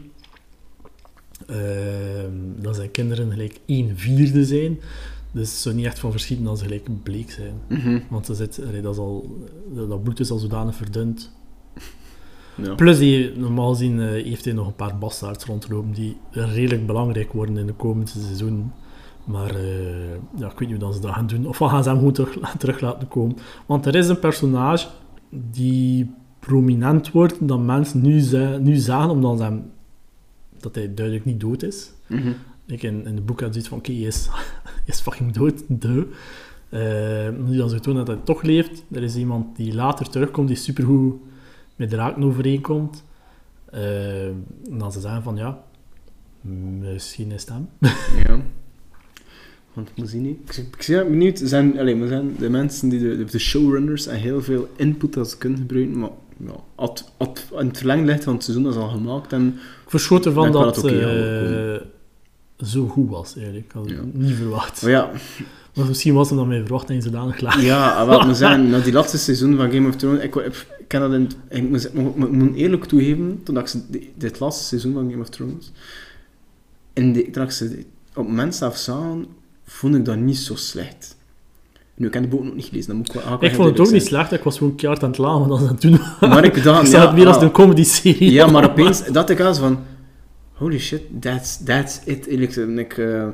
ehm, 1.46 2.30
dat 2.56 2.76
zijn 2.76 2.90
kinderen 2.90 3.30
gelijk 3.30 3.58
1 3.66 3.98
vierde 3.98 4.44
zijn. 4.44 4.80
Dus 5.32 5.62
zo 5.62 5.72
niet 5.72 5.84
echt 5.84 5.98
van 5.98 6.10
verschieten 6.10 6.46
als 6.46 6.58
ze 6.58 6.64
gelijk 6.64 7.02
bleek 7.02 7.30
zijn. 7.30 7.54
Mhm. 7.68 7.98
Want 8.10 8.28
er 8.28 8.34
zit, 8.34 8.60
allee, 8.66 8.82
dat, 8.82 8.92
is 8.92 9.00
al, 9.00 9.36
dat 9.74 10.02
bloed 10.02 10.20
is 10.20 10.30
al 10.30 10.38
zodanig 10.38 10.74
verdund. 10.74 11.32
Ja. 12.54 12.74
Plus, 12.74 12.98
die, 12.98 13.36
normaal 13.36 13.70
gezien 13.72 14.00
eh, 14.00 14.08
heeft 14.08 14.44
hij 14.44 14.54
nog 14.54 14.66
een 14.66 14.74
paar 14.74 14.98
bastaards 14.98 15.44
rondlopen 15.44 15.92
die 15.92 16.16
redelijk 16.30 16.86
belangrijk 16.86 17.32
worden 17.32 17.56
in 17.56 17.66
de 17.66 17.72
komende 17.72 18.10
seizoen. 18.10 18.72
Maar 19.26 19.54
eh, 19.54 20.14
ja, 20.36 20.50
ik 20.50 20.58
weet 20.58 20.68
niet 20.68 20.70
hoe 20.70 20.78
dat 20.78 20.94
ze 20.94 21.00
dat 21.00 21.12
gaan 21.12 21.26
doen. 21.26 21.46
Of 21.46 21.56
gaan 21.58 21.82
ze 21.82 21.88
hem 21.88 21.98
gewoon 21.98 22.12
terug, 22.12 22.38
terug 22.58 22.80
laten 22.80 23.08
komen. 23.08 23.36
Want 23.66 23.86
er 23.86 23.94
is 23.94 24.08
een 24.08 24.18
personage 24.18 24.88
die 25.30 26.10
prominent 26.38 27.10
wordt, 27.10 27.48
dat 27.48 27.60
mensen 27.60 28.02
nu, 28.02 28.20
ze- 28.20 28.58
nu 28.60 28.74
zagen, 28.76 29.10
omdat 29.10 29.38
ze 29.38 29.44
hem, 29.44 29.70
dat 30.60 30.74
hij 30.74 30.94
duidelijk 30.94 31.24
niet 31.26 31.40
dood 31.40 31.62
is. 31.62 31.92
Mhm. 32.06 32.32
Ik 32.66 32.82
in, 32.82 33.06
in 33.06 33.14
het 33.14 33.26
boek 33.26 33.40
had 33.40 33.50
zoiets 33.50 33.68
van, 33.68 33.78
oké, 33.78 33.92
hij, 33.92 34.00
is, 34.02 34.28
is 34.84 35.00
fucking 35.00 35.32
dood, 35.32 35.62
de. 35.68 36.08
Eh, 36.68 37.46
nu 37.46 37.56
dat 37.56 37.70
ze 37.70 37.80
tonen 37.80 38.04
dat 38.04 38.14
hij 38.16 38.24
toch 38.24 38.42
leeft, 38.42 38.84
er 38.92 39.02
is 39.02 39.16
iemand 39.16 39.56
die 39.56 39.74
later 39.74 40.08
terugkomt, 40.10 40.48
die 40.48 40.56
supergoed 40.56 41.14
met 41.76 41.90
Draken 41.90 42.22
overeenkomt. 42.24 43.04
Eh, 43.70 44.26
en 44.26 44.78
dan 44.78 44.92
ze 44.92 45.00
zeggen 45.00 45.22
van, 45.22 45.36
ja, 45.36 45.62
misschien 46.80 47.30
is 47.32 47.40
het 47.40 47.50
hem. 47.50 47.68
Ja. 48.26 48.40
Want 49.76 49.90
we 49.96 50.06
zien 50.06 50.22
niet. 50.22 50.38
Ik, 50.48 50.56
ik 50.56 50.84
ben 50.86 51.10
benieuwd. 51.10 51.40
Zijn, 51.44 51.78
allee, 51.78 51.96
we 51.96 52.08
zijn 52.08 52.36
de 52.38 52.50
mensen 52.50 52.88
die 52.88 53.00
de, 53.00 53.24
de 53.24 53.38
showrunners 53.38 54.06
en 54.06 54.16
heel 54.16 54.42
veel 54.42 54.68
input 54.76 55.12
dat 55.12 55.30
ze 55.30 55.38
kunnen 55.38 55.58
gebruiken. 55.58 55.98
Maar 55.98 56.10
ja, 56.46 56.54
at, 56.74 57.12
at, 57.16 57.46
in 57.58 57.66
het 57.66 57.76
verlengde 57.78 58.06
ligt 58.06 58.24
van 58.24 58.34
het 58.34 58.42
seizoen 58.42 58.64
dat 58.64 58.74
ze 58.74 58.78
al 58.78 58.88
gemaakt 58.88 59.32
en 59.32 59.46
Ik 59.84 59.90
verschoot 59.90 60.26
ervan 60.26 60.52
dat 60.52 60.76
het 60.76 60.84
oké 60.84 61.82
zo 62.64 62.86
goed 62.86 63.08
was, 63.10 63.36
eigenlijk. 63.36 63.66
Ik 63.66 63.72
had 63.72 63.84
het 63.84 63.94
Ja. 63.96 64.02
niet 64.12 64.34
verwacht. 64.34 64.82
Maar 64.82 64.90
ja, 64.90 65.10
Maar 65.74 65.86
misschien 65.86 66.14
was 66.14 66.28
het 66.28 66.38
dan 66.38 66.48
mijn 66.48 66.60
verwachting 66.62 67.02
zodanig 67.02 67.40
laag. 67.40 67.62
ja 67.62 68.06
wat 68.06 68.26
we 68.26 68.34
zijn, 68.34 68.68
na 68.70 68.78
die 68.78 68.92
laatste 68.92 69.18
seizoen 69.18 69.56
van 69.56 69.70
Game 69.72 69.88
of 69.88 69.96
Thrones, 69.96 70.22
ik, 70.22 70.34
ik, 70.34 70.44
ik 70.78 70.84
ken 70.88 71.00
dat 71.00 71.12
in, 71.12 71.30
ik 71.48 71.68
moet, 72.30 72.54
eerlijk 72.54 72.84
toegeven, 72.84 73.40
toen 73.42 73.58
ik 73.58 73.72
dit 74.14 74.40
laatste 74.40 74.64
seizoen 74.64 74.92
van 74.92 75.10
Game 75.10 75.22
of 75.22 75.28
Thrones, 75.28 75.72
en 76.92 77.12
de, 77.12 77.30
toen 77.30 77.42
ik 77.42 77.50
ze 77.50 77.84
op 78.14 78.28
mensen 78.28 78.66
af 78.66 78.76
zagen, 78.76 79.26
vond 79.66 79.94
ik 79.94 80.04
dat 80.04 80.16
niet 80.16 80.36
zo 80.36 80.54
slecht. 80.54 81.16
Nu, 81.94 82.06
ik 82.06 82.14
heb 82.14 82.22
de 82.22 82.28
boek 82.28 82.44
nog 82.44 82.54
niet 82.54 82.64
gelezen, 82.64 82.88
dat 82.88 82.96
moet 82.96 83.14
ik 83.14 83.20
wel 83.22 83.42
Ik 83.42 83.54
vond 83.54 83.68
het 83.68 83.80
ook 83.80 83.92
niet 83.92 84.04
slecht, 84.04 84.32
ik 84.32 84.42
was 84.42 84.58
gewoon 84.58 84.74
keihard 84.74 85.02
aan 85.02 85.10
het 85.10 85.18
lachen, 85.18 85.38
want 85.38 85.50
dat 85.50 85.58
ze 85.58 85.66
aan 85.66 85.72
het 85.72 85.80
doen 85.80 85.98
waren. 85.98 86.28
Maar 86.34 86.44
ik 86.44 86.62
dacht, 86.62 86.82
Ik 86.82 86.88
zag 86.88 87.00
ja, 87.00 87.06
het 87.06 87.16
meer 87.16 87.26
als 87.26 87.36
ah. 87.36 87.42
een 87.42 87.50
comedy-serie. 87.50 88.32
Ja, 88.32 88.46
maar 88.46 88.64
opeens 88.70 89.04
dat 89.06 89.30
ik 89.30 89.40
als 89.40 89.58
van, 89.58 89.78
holy 90.52 90.78
shit, 90.78 91.02
that's, 91.20 91.64
that's 91.64 92.00
it. 92.04 92.30
Ik, 92.30 92.98
eh, 92.98 93.26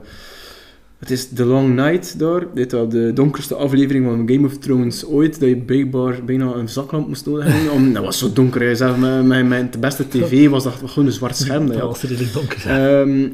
het 1.03 1.11
is 1.11 1.29
The 1.29 1.45
Long 1.45 1.75
Night 1.75 2.19
daar. 2.19 2.47
Dit 2.55 2.73
was 2.73 2.89
de 2.89 3.13
donkerste 3.15 3.55
aflevering 3.55 4.05
van 4.07 4.29
Game 4.29 4.47
of 4.47 4.59
Thrones 4.59 5.07
ooit. 5.07 5.41
Dat 5.41 5.49
je 5.49 5.57
blijkbaar 5.57 6.25
bijna 6.25 6.45
een 6.55 6.69
zaklamp 6.69 7.09
moest 7.09 7.27
nodig 7.27 7.45
hebben. 7.45 7.73
Om, 7.73 7.93
dat 7.93 8.05
was 8.05 8.19
zo 8.19 8.33
donker. 8.33 8.61
hè. 8.61 8.75
Zelf 8.75 8.97
met, 8.97 9.25
met, 9.25 9.49
met 9.49 9.73
de 9.73 9.79
beste 9.79 10.09
tv 10.09 10.49
was 10.49 10.65
dat 10.65 10.75
gewoon 10.85 11.07
een 11.07 11.13
zwart 11.13 11.37
scherm. 11.37 11.67
Dat 11.67 11.77
Dat 11.77 11.83
je 11.83 11.89
was 11.89 12.03
redelijk 12.03 12.33
donker. 12.33 12.67
Ehm, 12.67 13.29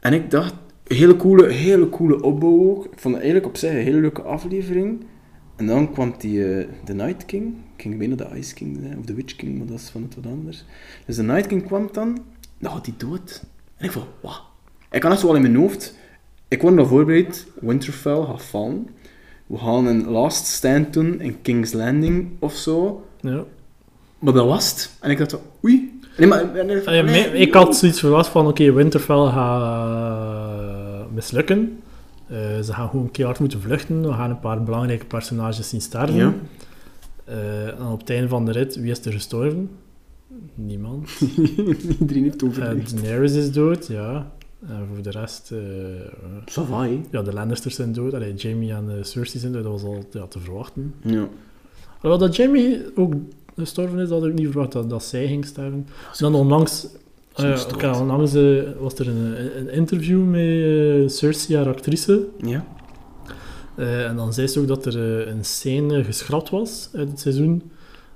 en 0.00 0.12
ik 0.12 0.30
dacht, 0.30 0.54
hele 0.84 1.16
coole, 1.16 1.48
hele 1.48 1.88
coole 1.88 2.22
opbouw 2.22 2.70
ook. 2.70 2.84
Ik 2.84 2.98
vond 2.98 3.14
het 3.14 3.22
eigenlijk 3.22 3.46
op 3.46 3.56
zich 3.56 3.70
een 3.70 3.76
hele 3.76 4.00
leuke 4.00 4.22
aflevering. 4.22 5.04
En 5.56 5.66
dan 5.66 5.92
kwam 5.92 6.14
die, 6.18 6.54
eh, 6.54 6.68
The 6.84 6.92
Night 6.92 7.24
King. 7.24 7.54
Ik 7.76 7.82
ging 7.82 7.98
bijna 7.98 8.14
de 8.14 8.28
Ice 8.36 8.54
King 8.54 8.78
zijn, 8.80 8.98
of 8.98 9.04
de 9.04 9.14
Witch 9.14 9.36
King, 9.36 9.58
maar 9.58 9.66
dat 9.66 9.78
is 9.78 9.88
van 9.88 10.02
het 10.02 10.14
wat 10.14 10.26
anders. 10.26 10.64
Dus 11.06 11.16
de 11.16 11.22
Night 11.22 11.46
King 11.46 11.66
kwam 11.66 11.88
dan, 11.92 12.18
dan 12.58 12.72
gaat 12.72 12.86
hij 12.86 12.94
dood. 12.98 13.44
En 13.76 13.84
ik 13.84 13.92
vond, 13.92 14.06
wauw. 14.22 14.40
Ik 14.90 15.02
had 15.02 15.20
zo 15.20 15.28
al 15.28 15.34
in 15.34 15.42
mijn 15.42 15.56
hoofd, 15.56 15.94
ik 16.48 16.62
word 16.62 16.78
al 16.78 16.86
voorbereid, 16.86 17.46
Winterfell 17.60 18.24
gaat 18.24 18.44
vallen. 18.44 18.88
We 19.46 19.58
gaan 19.58 19.86
een 19.86 20.08
last 20.08 20.46
stand 20.46 20.92
doen 20.92 21.20
in 21.20 21.42
King's 21.42 21.72
Landing 21.72 22.30
of 22.38 22.54
zo. 22.54 23.06
Ja. 23.20 23.44
Maar 24.18 24.32
dat 24.32 24.46
was 24.46 24.70
het. 24.70 24.96
En 25.00 25.10
ik 25.10 25.18
dacht, 25.18 25.36
oei. 25.64 26.00
Nee, 26.18 26.28
maar, 26.28 26.50
nee, 26.54 26.64
nee, 26.84 27.02
mij- 27.02 27.30
ik 27.30 27.54
had 27.54 27.76
zoiets 27.76 28.00
verwacht 28.00 28.26
van, 28.28 28.46
oké, 28.46 28.72
Winterfell 28.72 29.16
gaat 29.30 29.62
eh, 29.62 31.00
mislukken. 31.14 31.78
Eh, 32.26 32.36
ze 32.60 32.72
gaan 32.72 32.88
gewoon 32.88 33.10
keihard 33.10 33.38
moeten 33.40 33.60
vluchten. 33.60 34.02
We 34.02 34.12
gaan 34.12 34.30
een 34.30 34.40
paar 34.40 34.62
belangrijke 34.62 35.04
personages 35.06 35.68
zien 35.68 35.80
sterven. 35.80 36.14
Ja. 36.16 36.34
Eh, 37.24 37.66
en 37.66 37.86
op 37.92 38.00
het 38.00 38.10
einde 38.10 38.28
van 38.28 38.44
de 38.44 38.52
rit, 38.52 38.76
wie 38.76 38.90
is 38.90 39.04
er 39.04 39.12
gestorven? 39.12 39.70
Niemand. 40.54 41.10
Iedereen 42.00 42.22
heeft 42.22 42.42
Eh 42.42 42.48
overleefd. 42.48 43.02
Daenerys 43.02 43.32
is 43.34 43.52
dood, 43.52 43.86
ja. 43.86 44.32
En 44.68 44.86
voor 44.94 45.02
de 45.02 45.10
rest... 45.10 45.50
eh, 45.52 45.58
Savai. 46.44 47.00
ja, 47.10 47.22
de 47.22 47.32
Lannisters 47.32 47.74
zijn 47.74 47.92
dood. 47.92 48.14
Allee, 48.14 48.34
Jamie 48.34 48.72
en 48.72 48.84
eh, 48.90 49.02
Cersei 49.04 49.38
zijn 49.40 49.52
dood. 49.52 49.62
Dat 49.62 49.72
was 49.72 49.82
al 49.82 50.04
ja, 50.10 50.26
te 50.26 50.38
verwachten. 50.38 50.94
Ja. 51.02 51.28
Alhoewel 52.00 52.26
dat 52.28 52.36
Jamie 52.36 52.82
ook 52.94 53.14
gestorven 53.56 53.98
is, 53.98 54.08
had 54.08 54.24
ik 54.24 54.34
niet 54.34 54.46
verwacht 54.50 54.72
dat, 54.72 54.90
dat 54.90 55.04
zij 55.04 55.26
ging 55.26 55.44
sterven. 55.44 55.88
Dan 56.18 56.34
onlangs, 56.34 56.86
Soms 57.34 57.66
eh, 57.66 57.82
had 57.82 58.00
onlangs 58.00 58.34
eh, 58.34 58.62
was 58.78 58.94
er 58.94 59.08
een, 59.08 59.58
een 59.58 59.68
interview 59.68 60.24
met 60.24 60.40
eh, 60.40 61.16
Cersei, 61.16 61.56
haar 61.56 61.68
actrice. 61.68 62.26
Ja. 62.38 62.64
En 63.76 64.16
dan 64.16 64.32
zei 64.32 64.46
ze 64.46 64.60
ook 64.60 64.66
dat 64.66 64.86
er 64.86 65.28
een 65.28 65.44
scène 65.44 66.04
geschrapt 66.04 66.50
was 66.50 66.88
uit 66.92 67.08
het 67.08 67.20
seizoen. 67.20 67.70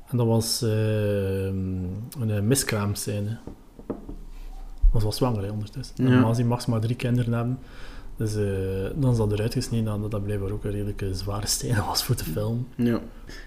En 0.07 0.17
dat 0.17 0.27
was 0.27 0.61
een 0.61 2.29
uh, 2.29 2.41
miskraamscène. 2.41 3.37
Want 4.91 5.01
ze 5.01 5.05
was 5.05 5.17
zwanger 5.17 5.43
hè, 5.43 5.51
ondertussen. 5.51 5.97
En 5.97 6.05
Ja. 6.05 6.11
Normaal 6.11 6.45
mag 6.45 6.63
ze 6.63 6.71
maar 6.71 6.81
drie 6.81 6.97
kinderen 6.97 7.33
hebben. 7.33 7.59
Dus 8.19 8.35
eh, 8.37 8.43
dan 8.95 9.11
is 9.11 9.17
dat 9.17 9.33
eruit 9.33 9.53
gesneden 9.53 9.93
en 9.93 10.01
dat 10.01 10.11
dat 10.11 10.25
blijkbaar 10.25 10.51
ook 10.51 10.65
een 10.65 10.71
redelijke 10.71 11.15
zware 11.15 11.47
scène 11.47 11.83
was 11.89 12.05
voor 12.05 12.17
de 12.17 12.25
film. 12.25 12.67
ja. 12.77 13.01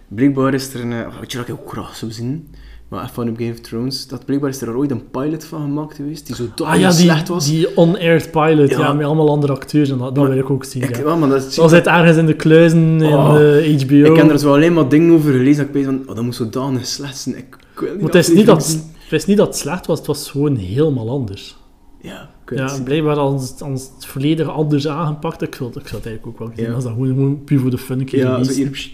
Blijkbaar 0.07 0.53
is 0.53 0.73
er 0.73 0.81
een... 0.81 0.91
eh, 0.91 1.19
Weet 1.19 1.31
je 1.31 1.37
wat 1.37 1.47
ik 1.47 1.53
ook 1.53 1.71
graag 1.71 1.95
zou 1.95 2.11
zien? 2.11 2.47
Maar 2.87 3.03
even 3.09 3.29
op 3.29 3.37
Game 3.37 3.51
of 3.51 3.59
Thrones. 3.59 4.07
Dat 4.07 4.25
blijkbaar 4.25 4.49
is 4.49 4.61
er 4.61 4.75
ooit 4.77 4.91
een 4.91 5.09
pilot 5.09 5.45
van 5.45 5.61
gemaakt 5.61 5.95
geweest, 5.95 6.25
die 6.27 6.35
zo 6.35 6.43
Ah 6.63 6.79
ja, 6.79 6.91
slecht 6.91 7.25
die, 7.25 7.35
was. 7.35 7.45
die 7.49 7.77
on-aired 7.77 8.31
pilot, 8.31 8.69
ja. 8.69 8.79
Ja. 8.79 8.93
met 8.93 9.05
allemaal 9.05 9.29
andere 9.29 9.53
acteurs. 9.53 9.89
En 9.89 9.97
dat, 9.97 10.15
dat 10.15 10.27
wil 10.27 10.37
ik 10.37 10.49
ook 10.49 10.63
zien. 10.63 10.83
ik, 10.83 10.97
ja. 10.97 11.15
maar 11.15 11.29
dat. 11.29 11.53
Dat 11.55 11.69
zit 11.69 11.87
ergens 11.87 12.17
in 12.17 12.25
de 12.25 12.33
kluizen 12.35 13.01
Oh. 13.01 13.35
in 13.39 13.77
eh, 13.77 13.81
HBO. 13.81 13.95
Ik 14.13 14.15
heb 14.15 14.29
er 14.29 14.39
zo 14.39 14.53
alleen 14.53 14.73
maar 14.73 14.89
dingen 14.89 15.13
over 15.13 15.31
gelezen 15.31 15.57
dat 15.57 15.67
ik 15.67 15.73
weet 15.73 15.85
van, 15.85 15.99
oh, 16.09 16.15
dat 16.15 16.23
moet 16.23 16.35
zodanig 16.35 16.85
slecht 16.85 17.17
zijn. 17.17 17.37
Ik, 17.37 17.55
ik 17.73 17.79
wil 17.79 17.93
Maar 17.95 18.03
het 18.03 18.15
is, 18.15 18.29
niet 18.33 18.45
dat, 18.45 18.67
het 19.03 19.11
is 19.11 19.25
niet 19.25 19.37
dat 19.37 19.47
het 19.47 19.57
slecht 19.57 19.85
was, 19.85 19.97
het 19.97 20.07
was 20.07 20.29
gewoon 20.31 20.55
helemaal 20.55 21.09
anders. 21.09 21.57
Ja, 22.01 22.29
wil 22.57 22.59
Ja, 22.67 22.81
blijkbaar 22.83 23.15
als, 23.17 23.49
het 23.97 24.05
volledig 24.05 24.47
anders 24.49 24.87
aangepakt. 24.87 25.41
Ik 25.41 25.55
zou, 25.55 25.69
het- 25.69 25.81
ik 25.81 25.87
zou 25.87 25.97
het 26.01 26.05
eigenlijk 26.11 26.41
ook 26.41 26.47
wel 26.47 26.57
zien. 26.65 26.73
Als 26.73 26.83
dat 26.83 26.93
gewoon, 26.93 27.07
gewoon 27.07 27.43
puur 27.43 27.59
voor 27.59 27.69
de 27.69 27.77
fun 27.77 28.05
keer 28.05 28.19
Ja, 28.19 28.43
zo 28.43 28.51
hier... 28.53 28.91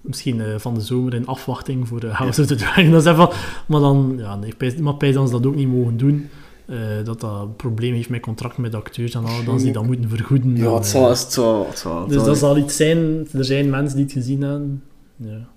Misschien 0.00 0.40
eh, 0.40 0.46
van 0.58 0.74
de 0.74 0.80
zomer 0.80 1.14
in 1.14 1.26
afwachting 1.26 1.88
voor 1.88 2.04
House 2.06 2.40
of 2.40 2.46
the 2.46 2.54
Dragon. 2.54 2.90
Dat 2.90 3.06
is 3.06 3.12
even, 3.12 3.28
maar 3.66 3.80
dan, 3.80 4.14
ja, 4.18 4.36
nee, 4.36 4.48
ik 4.50 4.56
pijs- 4.56 4.76
maar 4.76 4.94
dat 4.98 5.26
ze 5.28 5.32
dat 5.34 5.46
ook 5.46 5.54
niet 5.54 5.68
mogen 5.68 5.96
doen. 5.96 6.28
eh, 6.66 6.76
dat 7.04 7.20
dat 7.20 7.40
een 7.42 7.56
probleem 7.56 7.94
heeft 7.94 8.08
met 8.08 8.20
contracten 8.20 8.62
met 8.62 8.74
acteurs 8.74 9.14
en 9.14 9.24
al, 9.24 9.44
dat 9.44 9.60
ze 9.60 9.70
dat 9.70 9.86
moeten 9.86 10.08
vergoeden. 10.08 10.56
Ja, 10.56 10.74
het 10.74 10.84
eh, 10.84 10.90
zal, 10.90 11.08
het 11.08 11.18
zal, 11.18 11.66
het 11.68 11.78
zal. 11.78 12.00
het 12.00 12.08
Dus 12.08 12.24
dat 12.24 12.36
zal 12.38 12.56
iets 12.56 12.76
zijn, 12.76 13.28
er 13.32 13.44
zijn 13.44 13.70
mensen 13.70 13.96
die 13.96 14.04
het 14.04 14.14
gezien 14.14 14.42
hebben. 14.42 14.82
Ja. 15.16 15.48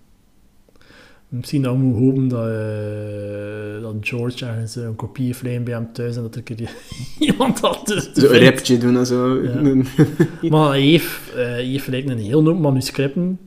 Misschien 1.32 1.62
dat 1.62 1.74
we 1.74 1.80
moeten 1.80 2.04
hopen 2.04 2.28
dat, 2.28 2.48
eh, 2.48 3.82
dat 3.82 3.96
George 4.02 4.46
ergens 4.46 4.76
een 4.76 4.96
kopie 4.96 5.26
heeft 5.26 5.42
liggen 5.42 5.64
bij 5.64 5.74
hem 5.74 5.94
thuis 5.94 6.16
en 6.16 6.22
dat 6.22 6.32
er 6.36 6.38
een 6.46 6.56
keer 6.56 6.72
iemand 7.30 7.60
had. 7.60 7.86
te- 7.86 8.12
te 8.12 8.20
Zo 8.22 8.26
een 8.28 8.32
vinden. 8.34 8.50
rapje 8.54 8.78
doen 8.78 8.98
en 8.98 9.06
zo. 9.06 9.42
Ja. 9.44 9.62
Maar 10.50 10.70
hij 10.70 10.82
heeft, 10.82 11.20
hij 11.34 11.64
heeft 11.64 11.84
gelijk 11.84 12.10
een 12.10 12.18
heel 12.18 12.44
hoop 12.46 12.60
manuscripten 12.60 13.40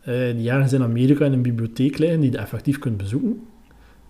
eh, 0.00 0.14
die 0.36 0.50
ergens 0.50 0.72
in 0.72 0.82
Amerika 0.82 1.24
in 1.24 1.32
een 1.32 1.42
bibliotheek 1.42 1.98
liggen, 1.98 2.20
die 2.20 2.30
je 2.30 2.38
effectief 2.38 2.78
kunt 2.78 2.96
bezoeken. 2.96 3.40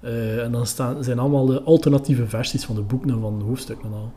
Eh, 0.01 0.43
en 0.45 0.53
dan 0.53 0.67
staan, 0.67 1.05
zijn 1.05 1.19
allemaal 1.19 1.47
de 1.47 1.63
alternatieve 1.63 2.27
versies 2.27 2.65
van 2.65 2.75
de 2.75 2.81
boeken 2.83 3.11
en 3.11 3.21
van 3.21 3.39
de 3.39 3.45
hoofdstukken 3.45 3.87
en 3.87 3.93
al. 3.95 4.13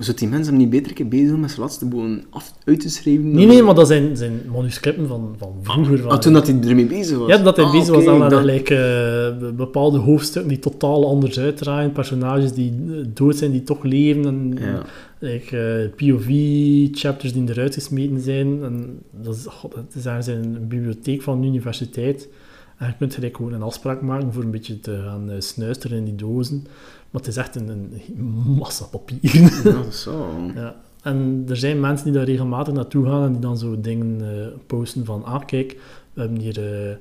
Zou 0.00 0.16
die 0.16 0.28
mensen 0.28 0.52
hem 0.52 0.62
niet 0.62 0.70
beter 0.70 0.92
keer 0.92 1.08
bezig 1.08 1.28
zijn 1.28 1.40
met 1.40 1.50
zijn 1.50 1.62
laatste 1.62 1.86
boeken 1.86 2.24
af, 2.30 2.54
uit 2.64 2.80
te 2.80 2.88
schrijven? 2.90 3.30
Nee, 3.30 3.46
nee, 3.46 3.62
maar 3.62 3.74
dat 3.74 3.86
zijn, 3.86 4.16
zijn 4.16 4.40
manuscripten 4.52 5.06
van, 5.06 5.34
van 5.38 5.52
vroeger. 5.62 5.98
Van, 5.98 6.10
Ah, 6.10 6.18
toen 6.18 6.32
dat 6.32 6.46
hij 6.46 6.60
ermee 6.60 6.86
bezig 6.86 7.18
was? 7.18 7.28
Ja, 7.28 7.36
dat 7.38 7.56
hij 7.56 7.64
Ah, 7.64 7.72
bezig 7.72 7.94
was 7.94 8.06
aan 8.06 8.44
like, 8.44 8.74
eh, 8.76 9.48
bepaalde 9.56 9.98
hoofdstukken 9.98 10.50
die 10.50 10.58
totaal 10.58 11.06
anders 11.08 11.38
uitdraaien. 11.38 11.92
Personages 11.92 12.52
die 12.52 12.72
eh, 12.88 12.94
dood 13.14 13.36
zijn, 13.36 13.50
die 13.50 13.62
toch 13.62 13.82
leven. 13.84 14.24
En, 14.26 14.56
Ja. 14.60 14.82
like, 15.18 15.58
eh, 15.58 15.88
POV-chapters 15.96 17.32
die 17.32 17.48
eruit 17.48 17.74
gesmeten 17.74 18.20
zijn. 18.20 18.62
En 18.62 18.98
dat 19.22 19.34
is, 19.36 19.44
god, 19.46 19.74
het 19.74 19.94
is 20.18 20.28
in 20.28 20.34
een 20.34 20.68
bibliotheek 20.68 21.22
van 21.22 21.38
een 21.38 21.44
universiteit. 21.44 22.28
En 22.80 22.86
je 22.86 22.94
kunt 22.98 23.14
gelijk 23.14 23.36
gewoon 23.36 23.52
een 23.52 23.62
afspraak 23.62 24.00
maken 24.00 24.32
voor 24.32 24.42
een 24.42 24.50
beetje 24.50 24.80
te 24.80 25.02
gaan 25.04 25.30
eh, 25.30 25.40
snuisteren 25.40 25.98
in 25.98 26.04
die 26.04 26.14
dozen. 26.14 26.62
Maar 27.10 27.20
het 27.20 27.26
is 27.30 27.36
echt 27.36 27.56
een, 27.56 27.68
een 27.68 28.24
massa 28.58 28.84
papier. 28.84 29.18
Ja, 29.22 29.62
dat 29.72 29.86
is 29.86 30.02
zo. 30.02 30.28
Ja. 30.54 30.76
En 31.02 31.44
er 31.48 31.56
zijn 31.56 31.80
mensen 31.80 32.04
die 32.06 32.14
daar 32.14 32.24
regelmatig 32.24 32.74
naartoe 32.74 33.04
gaan 33.06 33.22
en 33.24 33.32
die 33.32 33.40
dan 33.40 33.58
zo 33.58 33.80
dingen 33.80 34.20
eh, 34.40 34.46
posten 34.66 35.04
van, 35.04 35.24
ah 35.24 35.44
kijk, 35.46 35.78
we 36.12 36.20
hebben 36.20 36.38
hier 36.40 36.58
eh, 36.58 36.90
eh, 36.90 36.96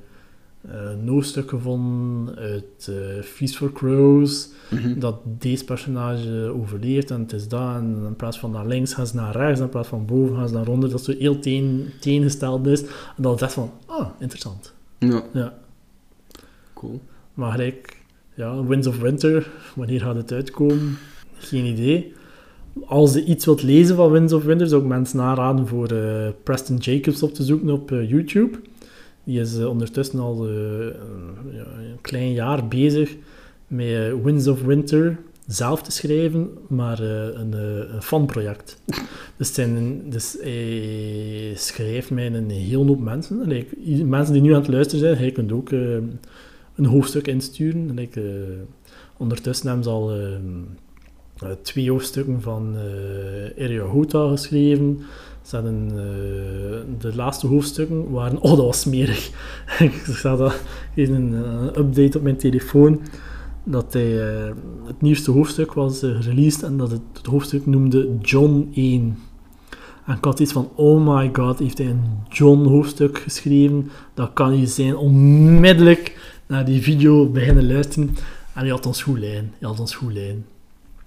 een 1.01 1.07
hoofdstuk 1.07 1.49
gevonden 1.49 2.35
uit 2.35 2.87
eh 2.89 3.21
Feast 3.23 3.55
for 3.57 3.71
Crows, 3.71 4.49
Mhm. 4.69 4.99
dat 4.99 5.15
deze 5.25 5.65
personage 5.65 6.53
overleeft 6.55 7.11
en 7.11 7.19
het 7.21 7.33
is 7.33 7.47
dat. 7.47 7.75
En 7.75 8.01
in 8.07 8.15
plaats 8.15 8.39
van 8.39 8.51
naar 8.51 8.67
links 8.67 8.93
gaan 8.93 9.07
ze 9.07 9.15
naar 9.15 9.35
rechts, 9.35 9.59
in 9.59 9.69
plaats 9.69 9.87
van 9.87 10.05
boven 10.05 10.35
gaan 10.35 10.47
ze 10.47 10.53
naar 10.53 10.67
onder, 10.67 10.89
dat 10.89 11.03
zo 11.03 11.13
heel 11.19 11.39
teen, 11.39 11.85
teengesteld 11.99 12.67
is. 12.67 12.81
En 12.81 12.87
dat 13.23 13.35
is 13.35 13.41
echt 13.41 13.53
van, 13.53 13.71
ah, 13.85 14.07
interessant. 14.19 14.73
Ja, 14.97 15.23
Ja. 15.33 15.53
Cool. 16.79 17.01
Maar 17.33 17.51
gelijk, 17.51 17.97
ja, 18.33 18.63
Winds 18.63 18.87
of 18.87 18.99
Winter, 18.99 19.47
wanneer 19.75 20.01
gaat 20.01 20.15
het 20.15 20.31
uitkomen? 20.31 20.97
Geen 21.37 21.65
idee. 21.65 22.13
Als 22.85 23.13
je 23.13 23.23
iets 23.23 23.45
wilt 23.45 23.63
lezen 23.63 23.95
van 23.95 24.11
Winds 24.11 24.33
of 24.33 24.43
Winter, 24.43 24.67
zou 24.67 24.81
ik 24.81 24.87
mensen 24.87 25.19
aanraden 25.21 25.67
voor 25.67 25.87
eh, 25.91 26.27
Preston 26.43 26.77
Jacobs 26.77 27.23
op 27.23 27.33
te 27.33 27.43
zoeken 27.43 27.69
op 27.69 27.91
eh, 27.91 28.09
YouTube. 28.09 28.57
Die 29.23 29.39
is 29.39 29.57
eh, 29.57 29.69
ondertussen 29.69 30.19
al 30.19 30.47
een- 30.47 30.93
ja, 31.51 31.65
een 31.79 32.01
klein 32.01 32.31
jaar 32.33 32.67
bezig 32.67 33.15
met 33.67 34.23
Winds 34.23 34.47
of 34.47 34.61
Winter 34.61 35.17
zelf 35.47 35.81
te 35.81 35.91
schrijven, 35.91 36.49
maar 36.67 36.99
een, 36.99 37.53
een 37.95 38.01
fanproject. 38.01 38.81
dus, 39.37 39.53
zijn, 39.53 40.01
dus 40.09 40.37
hij 40.41 41.53
schrijft 41.55 42.09
met 42.11 42.33
een 42.33 42.49
hele 42.49 42.85
hoop 42.85 42.99
mensen. 42.99 43.51
En 43.51 44.09
mensen 44.09 44.33
die 44.33 44.41
nu 44.41 44.53
aan 44.53 44.61
het 44.61 44.69
luisteren 44.71 44.99
zijn, 45.05 45.17
hij 45.17 45.31
kunt 45.31 45.51
ook 45.51 45.69
een 46.79 46.85
hoofdstuk 46.85 47.27
insturen. 47.27 47.89
En 47.89 47.95
like, 47.95 48.21
eh, 48.21 48.27
ondertussen 49.17 49.67
hebben 49.67 49.83
ze 49.83 49.89
al 49.89 50.11
eh, 50.11 50.33
eh, 51.37 51.49
twee 51.61 51.89
hoofdstukken 51.91 52.41
van 52.41 52.75
Area 53.57 53.83
Hota 53.83 54.29
geschreven. 54.29 54.99
Ze 55.41 55.55
hadden 55.55 55.87
de 56.99 57.15
laatste 57.15 57.47
hoofdstukken 57.47 58.11
waren... 58.11 58.41
Oh, 58.41 58.49
dat 58.49 58.65
was 58.65 58.79
smerig. 58.79 59.31
ik 59.79 60.03
zag 60.07 60.37
dat 60.37 60.61
in 60.93 61.13
een 61.13 61.33
update 61.79 62.17
op 62.17 62.23
mijn 62.23 62.37
telefoon. 62.37 63.01
Dat 63.63 63.93
hij, 63.93 64.11
het 64.85 65.01
nieuwste 65.01 65.31
hoofdstuk 65.31 65.73
was 65.73 65.99
gereleased 65.99 66.63
en 66.63 66.77
dat 66.77 66.91
het, 66.91 67.01
het 67.13 67.25
hoofdstuk 67.25 67.65
noemde 67.65 68.17
John 68.21 68.71
1. 68.73 69.17
En 70.05 70.15
ik 70.15 70.23
had 70.23 70.39
iets 70.39 70.51
van, 70.51 70.69
oh 70.75 71.15
my 71.15 71.29
god, 71.33 71.59
heeft 71.59 71.77
hij 71.77 71.87
een 71.87 72.03
John-hoofdstuk 72.29 73.17
geschreven? 73.17 73.89
Dat 74.13 74.33
kan 74.33 74.51
niet 74.51 74.69
zijn. 74.69 74.97
Onmiddellijk 74.97 76.17
naar 76.49 76.65
die 76.65 76.81
video 76.81 77.29
beginnen 77.29 77.67
luisteren. 77.67 78.07
En 78.53 78.61
hij 78.61 78.69
had 78.69 78.85
ons 78.85 79.03
goed 79.03 79.19
lijn. 79.19 79.53
Hij 79.59 79.69
had 79.69 79.79
ons 79.79 79.95
goed 79.95 80.13
lijn. 80.13 80.45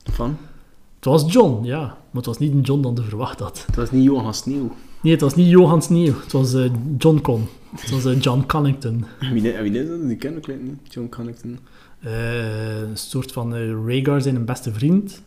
Van? 0.04 0.36
Het 0.96 1.04
was 1.04 1.32
John, 1.32 1.64
ja. 1.64 1.80
Maar 1.80 1.96
het 2.12 2.26
was 2.26 2.38
niet 2.38 2.52
een 2.52 2.60
John 2.60 2.82
dan 2.82 2.94
de 2.94 3.02
verwacht 3.02 3.38
had. 3.38 3.64
Het 3.66 3.76
was 3.76 3.90
niet 3.90 4.04
Johan 4.04 4.34
Sneeuw. 4.34 4.74
Nee, 5.00 5.12
het 5.12 5.20
was 5.20 5.34
niet 5.34 5.48
Johan 5.48 5.82
Sneeuw. 5.82 6.14
Het 6.20 6.32
was 6.32 6.54
eh, 6.54 6.70
John 6.98 7.20
Con. 7.20 7.48
Het 7.76 7.90
was 7.90 8.04
eh, 8.04 8.20
John 8.20 8.44
Connington. 8.46 9.04
Wie, 9.32 9.42
wie 9.42 9.80
is 9.80 9.88
dat? 9.88 10.08
Die 10.08 10.16
ken 10.16 10.36
ik 10.36 10.46
niet. 10.46 10.92
John 10.92 11.08
Connington. 11.08 11.58
Eh, 12.00 12.80
een 12.80 12.96
soort 12.96 13.32
van 13.32 13.54
Rhaegar 13.86 14.20
zijn 14.22 14.36
een 14.36 14.44
beste 14.44 14.72
vriend. 14.72 15.22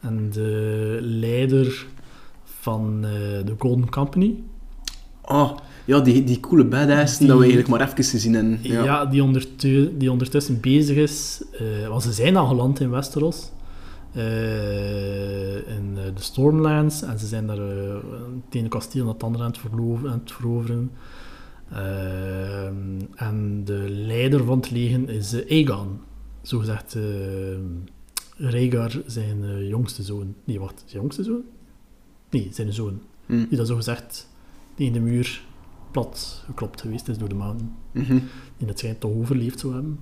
En 0.00 0.30
de 0.30 0.98
leider 1.00 1.86
van 2.44 3.00
de 3.44 3.54
Golden 3.58 3.90
Company. 3.90 4.34
Oh, 5.22 5.56
ja, 5.90 6.00
die, 6.00 6.24
die 6.24 6.40
coole 6.40 6.64
badass 6.64 7.18
Die- 7.18 7.26
dat 7.26 7.36
we 7.36 7.42
eigenlijk 7.42 7.72
maar 7.72 7.88
even 7.88 8.04
gezien 8.04 8.34
hebben. 8.34 8.58
Ja, 8.62 8.84
Ja. 8.84 9.04
die, 9.06 9.22
ondertu- 9.22 9.96
die 9.98 10.10
ondertussen 10.10 10.60
bezig 10.60 10.96
is. 10.96 11.42
eh 11.52 11.88
want 11.88 12.02
ze 12.02 12.12
zijn 12.12 12.36
al 12.36 12.46
geland 12.46 12.80
in 12.80 12.90
Westeros. 12.90 13.50
eh, 14.12 15.54
in 15.56 15.92
eh, 15.96 16.02
de 16.14 16.20
Stormlands. 16.22 17.02
En 17.02 17.18
ze 17.18 17.26
zijn 17.26 17.46
daar 17.46 17.58
eh, 17.58 17.94
het 18.46 18.54
ene 18.54 18.68
kasteel 18.68 19.04
naar 19.04 19.12
het 19.12 19.22
andere 19.22 19.44
aan 19.44 19.50
het, 19.50 19.58
verloven, 19.58 20.10
aan 20.10 20.18
het 20.24 20.32
veroveren. 20.32 20.90
En 23.14 23.62
de 23.64 23.84
leider 23.88 24.44
van 24.44 24.56
het 24.58 24.70
leger 24.70 25.08
is 25.08 25.34
Aegon. 25.48 25.98
Zogezegd 26.42 26.94
uh, 26.94 27.02
Rhaegar, 28.36 29.02
zijn 29.06 29.66
jongste 29.66 30.02
zoon. 30.02 30.34
Nee, 30.44 30.60
wacht, 30.60 30.82
zijn 30.86 31.00
jongste 31.02 31.22
zoon? 31.22 31.42
Nee, 32.30 32.48
zijn 32.52 32.72
zoon. 32.72 33.00
Hm. 33.26 33.44
Die 33.48 33.56
dat 33.58 33.66
zogezegd 33.66 34.28
tegen 34.74 34.92
de 34.92 35.00
muur 35.00 35.42
plat 35.90 36.42
geklopt 36.46 36.80
geweest 36.80 37.08
is 37.08 37.18
door 37.18 37.28
de 37.28 37.34
mountain 37.34 37.74
Mhm. 37.92 38.18
die 38.56 38.68
het 38.68 38.78
schijnt 38.78 39.00
toch 39.00 39.12
overleefd 39.14 39.60
zou 39.60 39.72
hebben. 39.72 39.98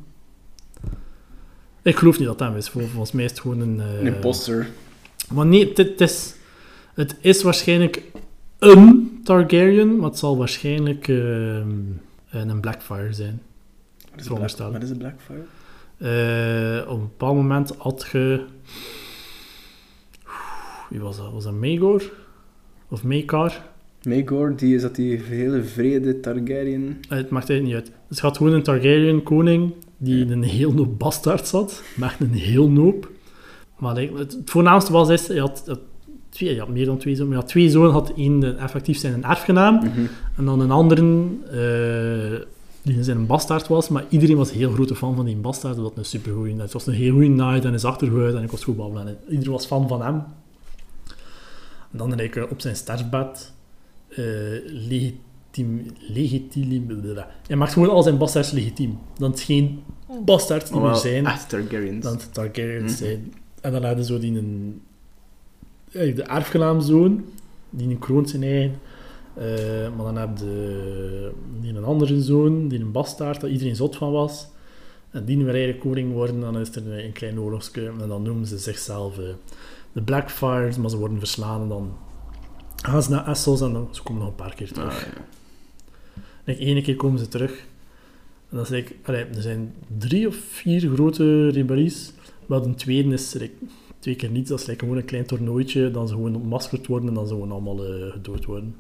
Ik 1.83 1.96
geloof 1.96 2.18
niet 2.18 2.29
dat 2.29 2.38
dat 2.38 2.48
hem 2.48 2.57
is. 2.57 2.68
Vol- 2.68 2.87
Volgens 2.87 3.12
mij 3.12 3.24
is 3.24 3.31
het 3.31 3.40
gewoon 3.40 3.61
een... 3.61 3.81
eh, 3.81 4.01
Een 4.01 4.07
imposter. 4.14 4.68
Maar 5.33 5.46
nee, 5.46 5.68
het, 5.68 5.77
het 5.77 6.01
is, 6.01 6.35
het 6.94 7.16
is 7.20 7.42
waarschijnlijk 7.42 8.03
een 8.59 9.20
Targaryen, 9.24 9.96
maar 9.96 10.09
het 10.09 10.18
zal 10.18 10.37
waarschijnlijk 10.37 11.09
ehm, 11.09 11.70
een 12.31 12.61
Blackfire 12.61 13.12
zijn. 13.12 13.42
Wat 13.42 13.98
is, 13.98 14.05
een 14.05 14.11
Black, 14.12 14.22
veronderstellen. 14.24 14.72
wat 14.72 14.83
is 14.83 14.90
een 14.90 14.98
Blackfire? 14.98 15.42
Eh, 15.98 16.90
op 16.90 16.94
een 16.98 17.03
bepaald 17.09 17.37
moment 17.37 17.74
had 17.79 18.07
je... 18.12 18.44
Wie 20.90 21.01
was 21.01 21.16
dat? 21.16 21.33
Was 21.33 21.44
dat 21.44 21.53
Maegor? 21.55 22.03
Of 22.88 23.05
Maekar? 23.05 23.67
Maegor, 24.02 24.56
die 24.56 24.74
is 24.74 24.82
dat 24.82 24.94
die 24.94 25.16
hele 25.22 25.62
vrede 25.62 26.20
Targaryen. 26.20 26.96
Eh, 27.08 27.16
Het 27.18 27.30
maakt 27.30 27.50
eigenlijk 27.50 27.64
niet 27.64 27.74
uit. 27.74 27.98
Het 28.08 28.20
gaat 28.20 28.37
gewoon 28.37 28.52
een 28.52 28.62
Targaryen 28.62 29.22
koning 29.22 29.72
die 29.96 30.24
in 30.24 30.30
een 30.30 30.42
heel 30.42 30.72
hoop 30.72 30.98
bastaard 30.98 31.46
zat. 31.48 31.82
Met 31.96 32.14
een 32.20 32.32
heel 32.32 32.70
hoop. 32.76 33.11
Maar 33.78 33.96
het, 33.96 34.32
het 34.32 34.50
voornaamste 34.50 34.92
was, 34.92 35.08
is, 35.08 35.28
hij 35.28 35.38
had, 35.38 35.62
had 35.66 35.80
twee, 36.28 36.48
hij 36.48 36.58
had 36.58 36.68
meer 36.68 36.84
dan 36.87 36.98
twee 36.98 37.14
zonen. 37.14 37.28
Maar 37.28 37.37
hij 37.38 37.46
had 37.46 37.52
twee 37.54 37.70
zonen, 37.70 37.92
had 37.92 38.12
één 38.16 38.40
de- 38.40 38.54
effectief 38.54 38.98
zijn 38.98 39.12
een 39.14 39.24
erfgenaam. 39.24 39.74
Mhm. 39.74 40.06
En 40.37 40.44
dan 40.44 40.61
een 40.61 40.70
andere 40.70 41.02
eh, 41.50 42.40
die 42.82 43.02
zijn 43.02 43.16
een 43.16 43.26
bastaard 43.26 43.68
was. 43.68 43.88
Maar 43.88 44.04
iedereen 44.08 44.37
was 44.37 44.50
een 44.50 44.56
heel 44.56 44.70
grote 44.72 44.94
fan 44.96 45.16
van 45.16 45.24
die 45.24 45.37
bastaard. 45.37 45.76
Het 45.76 45.84
een 45.96 46.04
supergoeie... 46.04 46.61
Het 46.61 46.72
was 46.72 46.87
een 46.87 46.92
heel 46.94 47.12
goede 47.12 47.26
night 47.28 47.64
en 47.64 47.74
is 47.74 47.84
achtergehouden. 47.84 48.37
En 48.38 48.42
ik 48.44 48.50
was 48.50 48.64
goed 48.64 48.76
babbelen. 48.76 49.06
En 49.06 49.16
iedereen 49.28 49.52
was 49.52 49.66
fan 49.66 49.88
van 49.88 50.02
hem. 50.02 50.14
En 51.92 51.98
dan 51.98 52.11
ik 52.20 52.46
op 52.50 52.61
zijn 52.61 52.76
sterfbed... 52.76 53.52
eh 54.09 54.23
legitiem... 54.64 55.87
Legitiem... 56.09 57.01
Hij 57.47 57.57
maakt 57.57 57.73
gewoon 57.73 57.90
al 57.90 58.03
zijn 58.03 58.18
bastards 58.18 58.51
legitiem. 58.51 58.99
Dan 59.18 59.31
het 59.31 59.40
geen 59.40 59.83
bastards 60.25 60.71
die 60.71 60.79
Oh, 60.81 60.85
meer 60.87 60.94
zijn 60.94 61.27
Echt 61.27 61.49
Targaryens. 61.49 62.05
dan 62.05 62.12
het 62.12 62.35
Targaryens 62.35 62.92
Mhm. 62.92 63.05
zijn. 63.05 63.35
En 63.61 63.73
dan 63.73 63.85
hadden 63.85 64.05
zo 64.05 64.18
die 64.18 64.38
een... 64.38 64.81
eh, 65.92 66.16
De 66.16 66.23
erfgenaamzoon, 66.23 67.25
die 67.71 67.88
een 67.88 67.99
kroont 67.99 68.31
zijn 68.31 68.42
eigen. 68.42 68.79
Eh, 69.35 69.44
maar 69.97 70.05
dan 70.05 70.16
heb 70.16 70.38
je 70.38 71.31
die 71.61 71.75
een 71.77 71.85
andere 71.85 72.23
zoon, 72.23 72.68
die 72.68 72.81
een 72.81 72.92
bastaard, 72.92 73.40
dat 73.40 73.51
iedereen 73.51 73.77
zot 73.77 73.97
van 73.97 74.12
was. 74.12 74.49
En 75.11 75.25
die 75.25 75.37
weer 75.37 75.49
eigenlijk 75.49 75.81
koning 75.81 76.12
worden, 76.12 76.40
dan 76.40 76.59
is 76.59 76.75
er 76.77 77.05
een, 77.05 77.12
klein 77.12 77.40
oorlogsje. 77.40 77.92
En 78.01 78.09
dan 78.09 78.23
noemen 78.23 78.47
ze 78.47 78.59
zichzelf 78.59 79.14
de 79.92 80.03
Blackfires, 80.03 80.77
maar 80.77 80.90
ze 80.90 80.97
worden 80.99 81.18
verslaan. 81.18 81.62
En 81.62 81.68
dan 81.68 81.92
gaan 82.83 83.03
ze 83.03 83.11
naar 83.11 83.29
Essos 83.29 83.61
en 83.61 83.73
dan, 83.73 83.88
ze 83.91 84.03
komen 84.03 84.23
nog 84.23 84.31
een 84.31 84.37
paar 84.37 84.55
keer 84.55 84.73
terug. 84.73 85.07
Ah, 85.07 85.12
ja. 86.45 86.55
Ene 86.55 86.83
keer 86.83 86.97
komen 86.97 87.19
ze 87.19 87.29
terug. 87.29 87.67
En 88.51 88.57
dan 88.57 88.67
zeg 88.67 88.79
ik, 88.79 88.97
allee, 89.03 89.25
er 89.25 89.43
zijn 89.43 89.75
drie 89.99 90.29
of 90.29 90.37
vier 90.37 90.91
grote 90.95 91.49
rebellies. 91.49 92.12
Maar 92.47 92.62
de 92.62 92.75
tweede 92.75 93.12
is 93.12 93.33
like, 93.33 93.55
twee 93.99 94.17
keer 94.17 94.31
niets. 94.31 94.49
Dat 94.49 94.61
is 94.61 94.67
like, 94.67 94.79
gewoon 94.79 94.97
een 94.97 95.05
klein 95.05 95.27
toernooitje. 95.27 95.91
Dan 95.91 96.09
ze 96.09 96.14
gewoon 96.14 96.35
ontmaskerd 96.35 96.87
worden 96.87 97.09
en 97.09 97.14
dan 97.14 97.27
ze 97.27 97.33
gewoon 97.33 97.53
allemaal 97.53 97.85
eh, 97.85 98.11
gedood 98.11 98.45
worden. 98.45 98.77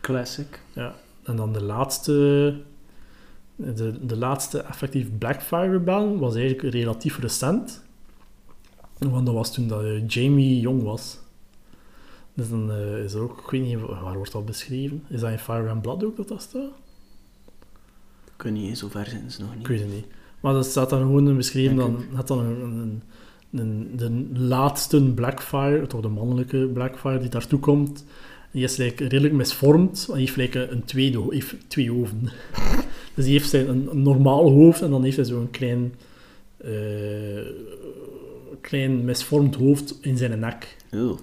Classic. 0.00 0.60
Ja. 0.72 0.94
En 1.22 1.36
dan 1.36 1.52
de 1.52 1.62
laatste... 1.62 2.56
De, 3.56 4.06
de 4.06 4.16
laatste 4.16 4.58
effectief 4.58 5.08
Blackfire 5.18 5.70
rebellion 5.70 6.18
was 6.18 6.34
eigenlijk 6.34 6.74
relatief 6.74 7.18
recent. 7.18 7.82
Want 8.98 9.26
dat 9.26 9.34
was 9.34 9.52
toen 9.52 9.68
dat 9.68 9.82
eh, 9.82 10.08
Jamie 10.08 10.60
jong 10.60 10.82
was. 10.82 11.18
Dus 12.34 12.48
dan 12.48 12.70
eh, 12.70 13.04
is 13.04 13.14
er 13.14 13.20
ook... 13.20 13.38
Ik 13.38 13.50
weet 13.50 13.62
niet, 13.62 13.80
waar 13.80 14.16
wordt 14.16 14.32
dat 14.32 14.46
beschreven? 14.46 15.04
Is 15.08 15.20
dat 15.20 15.30
in 15.30 15.38
Fire 15.38 15.68
and 15.68 15.82
Blood 15.82 16.04
ook 16.04 16.16
dat 16.16 16.28
dat 16.28 16.42
staat? 16.42 16.70
Ik 18.36 18.42
weet 18.42 18.52
niet, 18.52 18.78
zo 18.78 18.88
ver 18.88 19.06
zijn 19.06 19.30
ze 19.30 19.40
nog 19.40 19.50
Ik 19.50 19.56
niet. 19.58 19.66
weet 19.66 19.80
het 19.80 19.92
niet. 19.92 20.06
Maar 20.40 20.52
dat 20.52 20.66
staat 20.66 20.90
dan 20.90 21.00
gewoon 21.00 21.36
beschreven, 21.36 21.76
Denk 21.76 21.98
dan 21.98 22.16
had 22.16 22.28
dan 22.28 22.38
een, 22.38 23.02
een, 23.50 23.90
de, 23.96 24.32
de 24.32 24.40
laatste 24.40 25.02
Blackfire, 25.02 25.86
toch 25.86 26.00
de 26.00 26.08
mannelijke 26.08 26.70
Blackfire 26.72 27.18
die 27.18 27.28
daartoe 27.28 27.58
komt, 27.58 28.04
die 28.50 28.64
is 28.64 28.76
like, 28.76 29.04
redelijk 29.04 29.34
misvormd. 29.34 30.06
Hij 30.10 30.20
heeft 30.20 30.36
like, 30.36 30.68
een 30.68 30.84
tweede, 30.84 31.24
heeft 31.28 31.54
twee 31.66 31.90
hoofden. 31.90 32.22
dus 33.14 33.24
die 33.24 33.32
heeft 33.32 33.48
zijn, 33.48 33.68
een, 33.68 33.90
een 33.90 34.02
normaal 34.02 34.50
hoofd 34.50 34.82
en 34.82 34.90
dan 34.90 35.04
heeft 35.04 35.16
hij 35.16 35.24
zo'n 35.24 35.50
klein, 35.50 35.94
eh, 36.56 37.46
klein 38.60 39.04
misvormd 39.04 39.54
hoofd 39.54 39.98
in 40.00 40.16
zijn 40.16 40.38
nek. 40.38 40.76
Oh. 40.92 41.18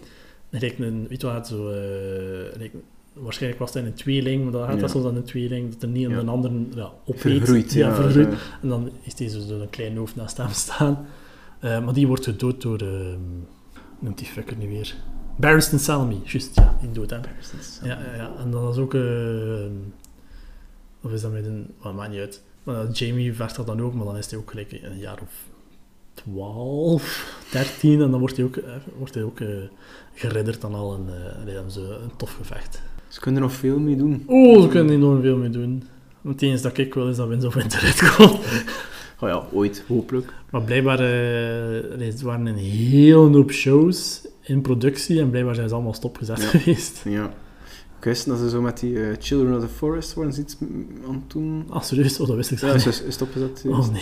Like 0.59 0.85
een, 0.85 1.07
weet 1.09 1.21
wat, 1.21 1.47
zo, 1.47 1.69
eh, 1.69 2.57
like, 2.59 2.77
waarschijnlijk 3.13 3.61
was 3.61 3.73
hij 3.73 3.83
een 3.83 3.93
tweeling, 3.93 4.43
maar 4.43 4.51
dat 4.51 4.61
gaat 4.65 4.73
Ja. 4.73 4.79
dat 4.79 4.89
soms 4.89 5.05
aan 5.05 5.15
een 5.15 5.23
tweeling, 5.23 5.71
dat 5.73 5.81
er 5.81 5.87
niet 5.87 6.09
Ja. 6.09 6.17
een 6.17 6.29
ander 6.29 6.51
ja, 6.75 6.91
opeet. 7.05 7.21
Vergroeid, 7.21 7.73
ja. 7.73 7.95
vergroeid. 7.95 8.33
En 8.61 8.69
dan 8.69 8.89
is 9.01 9.15
deze 9.15 9.45
zo 9.47 9.59
een 9.59 9.69
klein 9.69 9.97
hoofd 9.97 10.15
naast 10.15 10.37
hem 10.37 10.49
staan. 10.51 11.05
Eh, 11.59 11.83
maar 11.83 11.93
die 11.93 12.07
wordt 12.07 12.23
gedood 12.23 12.61
door, 12.61 12.79
ehm 12.79 13.19
noemt 13.99 14.17
die 14.17 14.27
fucker 14.27 14.57
nu 14.57 14.67
weer? 14.67 14.95
Barristan 15.35 15.79
Salami, 15.79 16.21
juist, 16.25 16.55
ja, 16.55 16.77
die 16.81 16.91
dood 16.91 17.09
hem. 17.09 17.21
Ja, 17.83 17.99
ja, 18.15 18.31
en 18.39 18.51
dan 18.51 18.69
is 18.71 18.77
ook, 18.77 18.93
ehm 18.93 19.71
of 21.01 21.11
is 21.11 21.21
dat 21.21 21.31
met 21.31 21.45
een, 21.45 21.67
wat 21.81 21.93
maakt 21.95 22.11
niet 22.11 22.19
uit. 22.19 22.41
Maar 22.63 22.87
Jamie 22.91 23.33
vecht 23.33 23.55
dat 23.55 23.65
dan 23.67 23.81
ook, 23.81 23.93
maar 23.93 24.05
dan 24.05 24.17
is 24.17 24.29
hij 24.31 24.39
ook 24.39 24.49
gelijk 24.49 24.71
een 24.71 24.97
jaar 24.97 25.19
of 25.21 25.45
12, 26.13 27.35
13 27.51 28.01
en 28.01 28.11
dan 28.11 28.19
wordt 28.19 28.35
hij 28.37 28.45
ook, 28.45 28.55
eh, 28.57 28.73
wordt 28.97 29.13
hij 29.13 29.23
ook 29.23 29.39
geridderd 30.13 30.63
aan 30.63 30.75
al 30.75 30.93
en 30.95 31.13
eh, 31.15 31.41
allee, 31.41 31.53
hebben 31.53 31.71
ze 31.71 31.79
een 32.03 32.15
tof 32.17 32.33
gevecht. 32.33 32.81
Ze 33.07 33.19
kunnen 33.19 33.41
er 33.41 33.47
nog 33.47 33.57
veel 33.57 33.79
mee 33.79 33.95
doen. 33.95 34.23
Oh, 34.25 34.61
ze 34.61 34.67
kunnen 34.67 34.93
enorm 34.95 35.21
veel 35.21 35.37
mee 35.37 35.49
doen. 35.49 35.83
Want 36.21 36.39
het 36.39 36.49
enige 36.49 36.63
dat 36.63 36.77
ik 36.77 36.93
wil 36.93 37.09
is 37.09 37.15
dat 37.15 37.27
Winds 37.27 37.45
of 37.45 37.53
Winter 37.53 37.81
uitkomt. 37.81 38.39
Oh 39.23 39.29
ja, 39.29 39.43
ooit, 39.51 39.83
hopelijk. 39.87 40.33
Maar 40.51 40.61
blijkbaar, 40.61 40.99
eh, 40.99 42.01
er 42.07 42.13
waren 42.25 42.45
een 42.45 42.55
hele 42.55 43.15
hoop 43.15 43.51
shows 43.51 44.27
in 44.41 44.61
productie 44.61 45.19
en 45.19 45.29
blijkbaar 45.29 45.55
zijn 45.55 45.67
ze 45.67 45.73
allemaal 45.73 45.93
stopgezet 45.93 46.41
Ja. 46.41 46.47
geweest. 46.47 47.01
Ja. 47.05 47.25
Ik 47.97 48.03
wist 48.03 48.25
dat 48.25 48.37
ze 48.37 48.49
zo 48.49 48.61
met 48.61 48.79
die 48.79 49.03
eh, 49.03 49.15
Children 49.19 49.55
of 49.55 49.61
the 49.61 49.67
Forest 49.67 50.13
waren 50.13 50.33
ze 50.33 50.41
iets 50.41 50.57
aan 51.07 51.13
het 51.13 51.31
doen. 51.31 51.65
Ah, 51.69 51.81
serieus? 51.83 52.19
Oh, 52.19 52.27
dat 52.27 52.35
wist 52.35 52.51
ik 52.51 52.59
Ja, 52.59 52.67
zelf 52.67 52.81
ze 52.81 52.87
niet. 52.89 53.07
is 53.07 53.13
stopgezet. 53.13 53.63
Oh 53.67 53.87
nee. 53.89 54.01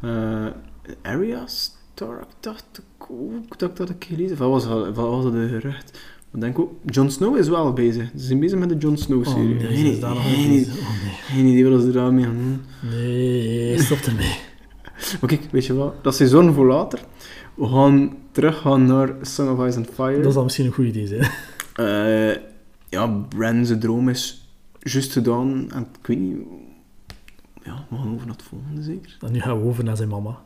Eh, 0.00 0.46
Area 1.02 1.46
Stark 1.98 2.26
dacht 2.40 2.64
ik 2.98 3.10
ook 3.10 3.58
dat 3.58 3.70
ik 3.70 3.76
dat 3.76 3.90
ik 3.90 4.04
gelezen. 4.08 4.36
Wat 4.36 4.50
was, 4.50 4.68
dat- 4.68 4.94
wat 4.96 5.08
was 5.08 5.24
dat 5.24 5.32
een 5.32 5.48
gerucht? 5.48 5.98
Ik 6.34 6.40
denk 6.40 6.58
ook, 6.58 6.72
Jon 6.86 7.10
Snow 7.10 7.36
is 7.36 7.48
wel 7.48 7.72
bezig. 7.72 8.10
Ze 8.16 8.24
zijn 8.24 8.40
bezig 8.40 8.58
met 8.58 8.68
de 8.68 8.76
Jon 8.76 8.90
Oh 8.92 8.96
Snow-serie. 8.98 9.54
nee, 9.54 9.76
geen, 9.76 9.86
is 9.92 10.00
daar. 10.00 10.16
Oh 10.16 10.24
nee. 10.24 10.66
idee 11.52 11.68
wat 11.68 11.82
ze 11.82 11.90
daarmee 11.90 12.24
gaan 12.24 12.36
doen. 12.36 12.60
Nee, 12.90 13.78
stop 13.78 13.98
ermee. 13.98 14.36
Maar 15.20 15.28
kijk, 15.30 15.48
weet 15.50 15.66
je 15.66 15.74
wat? 15.74 15.94
Dat 16.04 16.12
is 16.12 16.18
seizoen 16.18 16.52
voor 16.54 16.66
later. 16.66 17.00
We 17.54 17.66
gaan 17.66 18.16
teruggaan 18.32 18.86
naar 18.86 19.14
Song 19.22 19.48
of 19.58 19.66
Ice 19.66 19.76
and 19.78 19.88
Fire. 19.94 20.20
Dat 20.20 20.32
zal 20.32 20.42
misschien 20.44 20.66
een 20.66 20.72
goed 20.72 20.84
idee 20.86 21.06
zijn. 21.06 21.30
Eh, 21.74 22.42
ja, 22.88 23.06
Bran 23.08 23.66
zijn 23.66 23.80
droom 23.80 24.08
is 24.08 24.48
juist 24.80 25.12
gedaan. 25.12 25.70
En 25.72 25.86
ik 26.00 26.06
weet 26.06 26.18
niet... 26.18 26.36
Ja, 27.62 27.86
we 27.90 27.96
gaan 27.96 28.14
over 28.14 28.26
naar 28.26 28.36
het 28.36 28.44
volgende 28.44 28.82
zeker. 28.82 29.16
En 29.20 29.32
nu 29.32 29.40
gaan 29.40 29.60
we 29.60 29.66
over 29.68 29.84
naar 29.84 29.96
zijn 29.96 30.08
mama. 30.08 30.38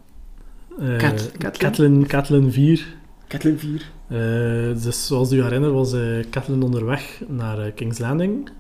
Eh? 0.78 0.96
Catelyn, 1.58 2.06
Catelyn 2.06 2.52
4. 2.52 2.87
Catelyn 3.28 3.58
4. 3.58 3.90
Eh, 4.08 4.82
dus 4.82 5.06
zoals 5.06 5.32
u 5.32 5.42
herinnert 5.42 5.72
was 5.72 5.92
eh 5.92 6.00
Catelyn 6.30 6.62
onderweg 6.62 7.20
naar 7.28 7.70
King's 7.70 7.98
Landing 7.98 8.50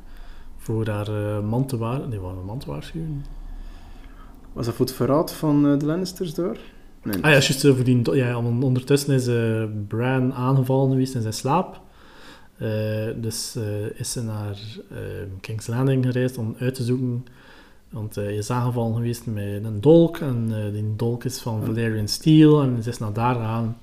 voor 0.56 0.88
haar 0.88 1.08
eh, 1.08 1.40
man 1.40 1.66
te. 1.66 1.76
Nee, 2.08 2.18
man 2.44 2.58
te 2.58 2.66
waarschuwen? 2.66 3.24
Was 4.52 4.66
dat 4.66 4.74
voor 4.74 4.86
het 4.86 4.94
verraad 4.94 5.32
van 5.32 5.78
de 5.78 5.86
Lannisters 5.86 6.34
daar? 6.34 6.56
Nee. 7.02 7.14
Ah 7.14 7.20
ja, 7.22 7.30
juist 7.30 7.60
voor 7.60 7.84
die... 7.84 8.02
do- 8.02 8.14
Ja, 8.14 8.36
ondertussen 8.38 9.14
is 9.14 9.26
eh 9.26 9.64
Bran 9.88 10.32
aangevallen 10.34 10.90
geweest 10.90 11.14
in 11.14 11.20
zijn 11.20 11.32
slaap. 11.32 11.80
Eh, 12.56 12.68
dus 13.16 13.56
eh, 13.56 14.00
is 14.00 14.12
ze 14.12 14.22
naar 14.22 14.58
King's 15.40 15.66
Landing 15.66 16.04
gereisd 16.04 16.38
om 16.38 16.56
uit 16.58 16.74
te 16.74 16.84
zoeken... 16.84 17.24
Want 17.92 18.16
eh, 18.16 18.24
hij 18.24 18.34
is 18.34 18.50
aangevallen 18.50 18.94
geweest 18.94 19.26
met 19.26 19.64
een 19.64 19.80
dolk. 19.80 20.18
En 20.18 20.46
eh, 20.50 20.72
die 20.72 20.96
dolk 20.96 21.24
is 21.24 21.38
van 21.38 21.64
Valerian 21.64 22.08
Steel. 22.08 22.62
En 22.62 22.82
ze 22.82 22.88
is 22.88 22.98
naar 22.98 23.12
daar 23.12 23.34
gegaan 23.34 23.76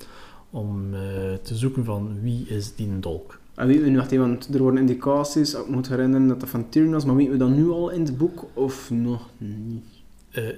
om 0.49 0.93
eh, 0.93 0.99
te 1.41 1.55
zoeken 1.55 1.85
van 1.85 2.21
wie 2.21 2.45
is 2.47 2.75
die 2.75 2.99
dolk. 2.99 3.39
En 3.55 3.67
weten 3.67 3.83
we 3.83 3.89
nu 3.89 3.99
echt, 3.99 4.15
want 4.15 4.53
er 4.53 4.61
worden 4.61 4.79
indicaties, 4.79 5.53
ik 5.53 5.67
moet 5.67 5.89
herinneren 5.89 6.27
dat 6.27 6.39
dat 6.39 6.49
van 6.49 6.69
Tyrion 6.69 6.91
was, 6.91 7.05
maar 7.05 7.15
weten 7.15 7.31
we 7.31 7.37
dat 7.37 7.49
nu 7.49 7.69
al 7.69 7.89
in 7.89 8.01
het 8.01 8.17
boek 8.17 8.45
of 8.53 8.89
nog 8.91 9.29
niet? 9.37 9.83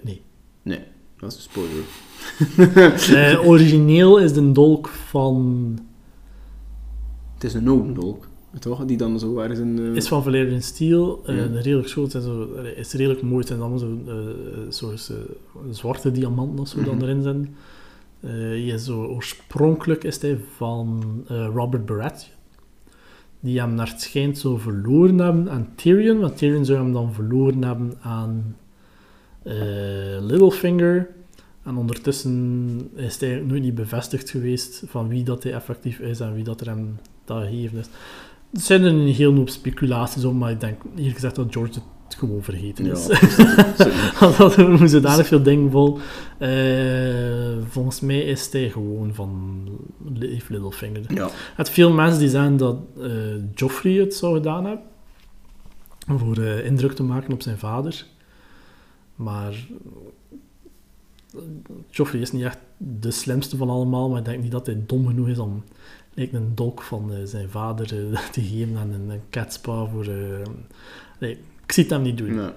Nee. 0.04 0.22
Nee, 0.62 0.84
dat 1.18 1.32
is 1.32 1.38
een 1.38 1.42
spoiler. 2.62 3.40
Origineel 3.50 4.20
is 4.20 4.34
de 4.34 4.52
dolk 4.52 4.88
van... 4.88 5.80
Het 7.34 7.44
is 7.44 7.54
een 7.54 7.68
oude 7.68 7.94
dolk, 7.94 8.28
toch? 8.60 8.86
Die 8.86 8.98
dan 8.98 9.20
zo 9.20 9.38
ergens 9.38 9.60
in... 9.60 9.80
eh, 9.80 9.96
Is 9.96 10.08
van 10.08 10.24
Valerian 10.24 10.62
Steel. 10.62 11.22
eh, 11.26 11.36
Ja. 11.38 11.60
Redelijk 11.62 11.90
groot. 11.90 12.14
En 12.14 12.22
zo, 12.22 12.48
is 12.76 12.94
redelijk 12.94 13.22
mooi. 13.22 13.46
Zijn 13.48 13.60
allemaal 13.60 13.80
zo, 13.80 13.98
eh, 14.08 14.14
soort 14.70 15.10
eh, 15.10 15.16
zwarte 15.72 16.12
diamanten 16.12 16.60
of 16.60 16.68
zo 16.68 16.84
dan 16.84 16.96
Mhm. 16.96 17.04
erin 17.04 17.22
zijn. 17.22 17.56
Eh, 18.20 18.68
is 18.74 18.84
zo, 18.86 19.04
oorspronkelijk 19.06 20.04
is 20.04 20.22
hij 20.22 20.38
van 20.56 21.04
eh, 21.28 21.50
Robert 21.54 21.86
Baratheon. 21.86 22.30
Die 23.40 23.60
hem 23.60 23.74
naar 23.74 23.88
het 23.90 24.02
schijnt 24.02 24.38
zo 24.38 24.58
verloren 24.58 25.18
hebben 25.18 25.50
aan 25.50 25.68
Tyrion. 25.76 26.20
Want 26.20 26.38
Tyrion 26.38 26.66
zou 26.66 26.78
hem 26.80 26.94
dan 26.94 27.14
verloren 27.14 27.64
hebben 27.64 27.94
aan 28.02 28.56
eh, 29.44 30.18
Littlefinger. 30.20 31.10
En 31.64 31.76
ondertussen 31.76 32.90
is 32.96 33.20
hij 33.20 33.40
nooit 33.40 33.62
niet 33.62 33.76
bevestigd 33.76 34.30
geweest 34.30 34.84
van 34.88 35.08
wie 35.08 35.24
dat 35.24 35.44
hij 35.44 35.54
effectief 35.54 36.00
is 36.00 36.20
en 36.20 36.34
wie 36.34 36.44
dat 36.44 36.62
er 36.62 36.68
hem 36.68 36.98
dat 37.26 37.44
gegeven 37.44 37.78
is. 37.80 37.88
Er 38.54 38.60
zijn 38.62 38.84
er 38.84 38.92
een 38.92 39.08
heel 39.08 39.34
hoop 39.34 39.50
speculaties 39.50 40.24
om, 40.26 40.38
maar 40.38 40.52
ik 40.52 40.60
denk 40.60 40.82
hier 40.96 41.12
gezegd 41.12 41.36
dat 41.36 41.48
George 41.50 41.74
het 42.04 42.16
gewoon 42.20 42.44
vergeten 42.44 42.86
Ja, 42.86 42.92
is. 42.92 43.08
Want 44.20 44.38
dat 44.38 44.56
er 44.56 44.90
zodanig 44.90 45.28
veel 45.28 45.44
dingen 45.44 45.72
vol. 45.72 46.00
Eh, 46.38 47.58
volgens 47.68 48.00
mij 48.00 48.22
is 48.22 48.52
hij 48.52 48.70
gewoon 48.70 49.14
van 49.14 49.62
heeft 50.20 50.50
Littlefinger. 50.50 51.14
ja. 51.14 51.30
Het 51.56 51.70
veel 51.70 51.92
mensen 51.92 52.20
die 52.20 52.30
zeggen 52.30 52.58
dat 52.58 52.78
eh 53.02 53.10
Joffrey 53.56 53.94
het 53.94 54.14
zou 54.14 54.36
gedaan 54.36 54.66
hebben. 54.66 54.86
Voor 56.08 56.38
eh, 56.38 56.66
indruk 56.66 56.94
te 56.94 57.04
maken 57.04 57.34
op 57.34 57.42
zijn 57.42 57.58
vader. 57.58 58.06
Maar 59.16 59.68
Joffrey 61.90 62.22
is 62.22 62.32
niet 62.32 62.44
echt 62.44 62.60
de 62.78 63.12
slimste 63.12 63.58
van 63.58 63.70
allemaal, 63.70 64.10
maar 64.10 64.20
ik 64.20 64.26
denk 64.26 64.42
niet 64.44 64.52
dat 64.52 64.66
hij 64.66 64.84
dom 64.86 65.08
genoeg 65.08 65.28
is 65.28 65.40
om 65.40 65.64
like, 66.14 66.36
een 66.36 66.52
dolk 66.56 66.82
van 66.82 67.14
eh, 67.14 67.18
zijn 67.24 67.50
vader 67.50 68.14
eh, 68.14 68.20
te 68.32 68.42
geven 68.42 68.78
aan 68.78 68.92
een, 68.92 69.22
catspa 69.30 69.86
voor... 69.86 70.06
eh, 70.06 70.48
nee, 71.20 71.32
ik 71.66 71.72
zie 71.72 71.84
het 71.84 71.92
hem 71.92 72.02
niet 72.02 72.18
doen. 72.18 72.36
Nee. 72.36 72.50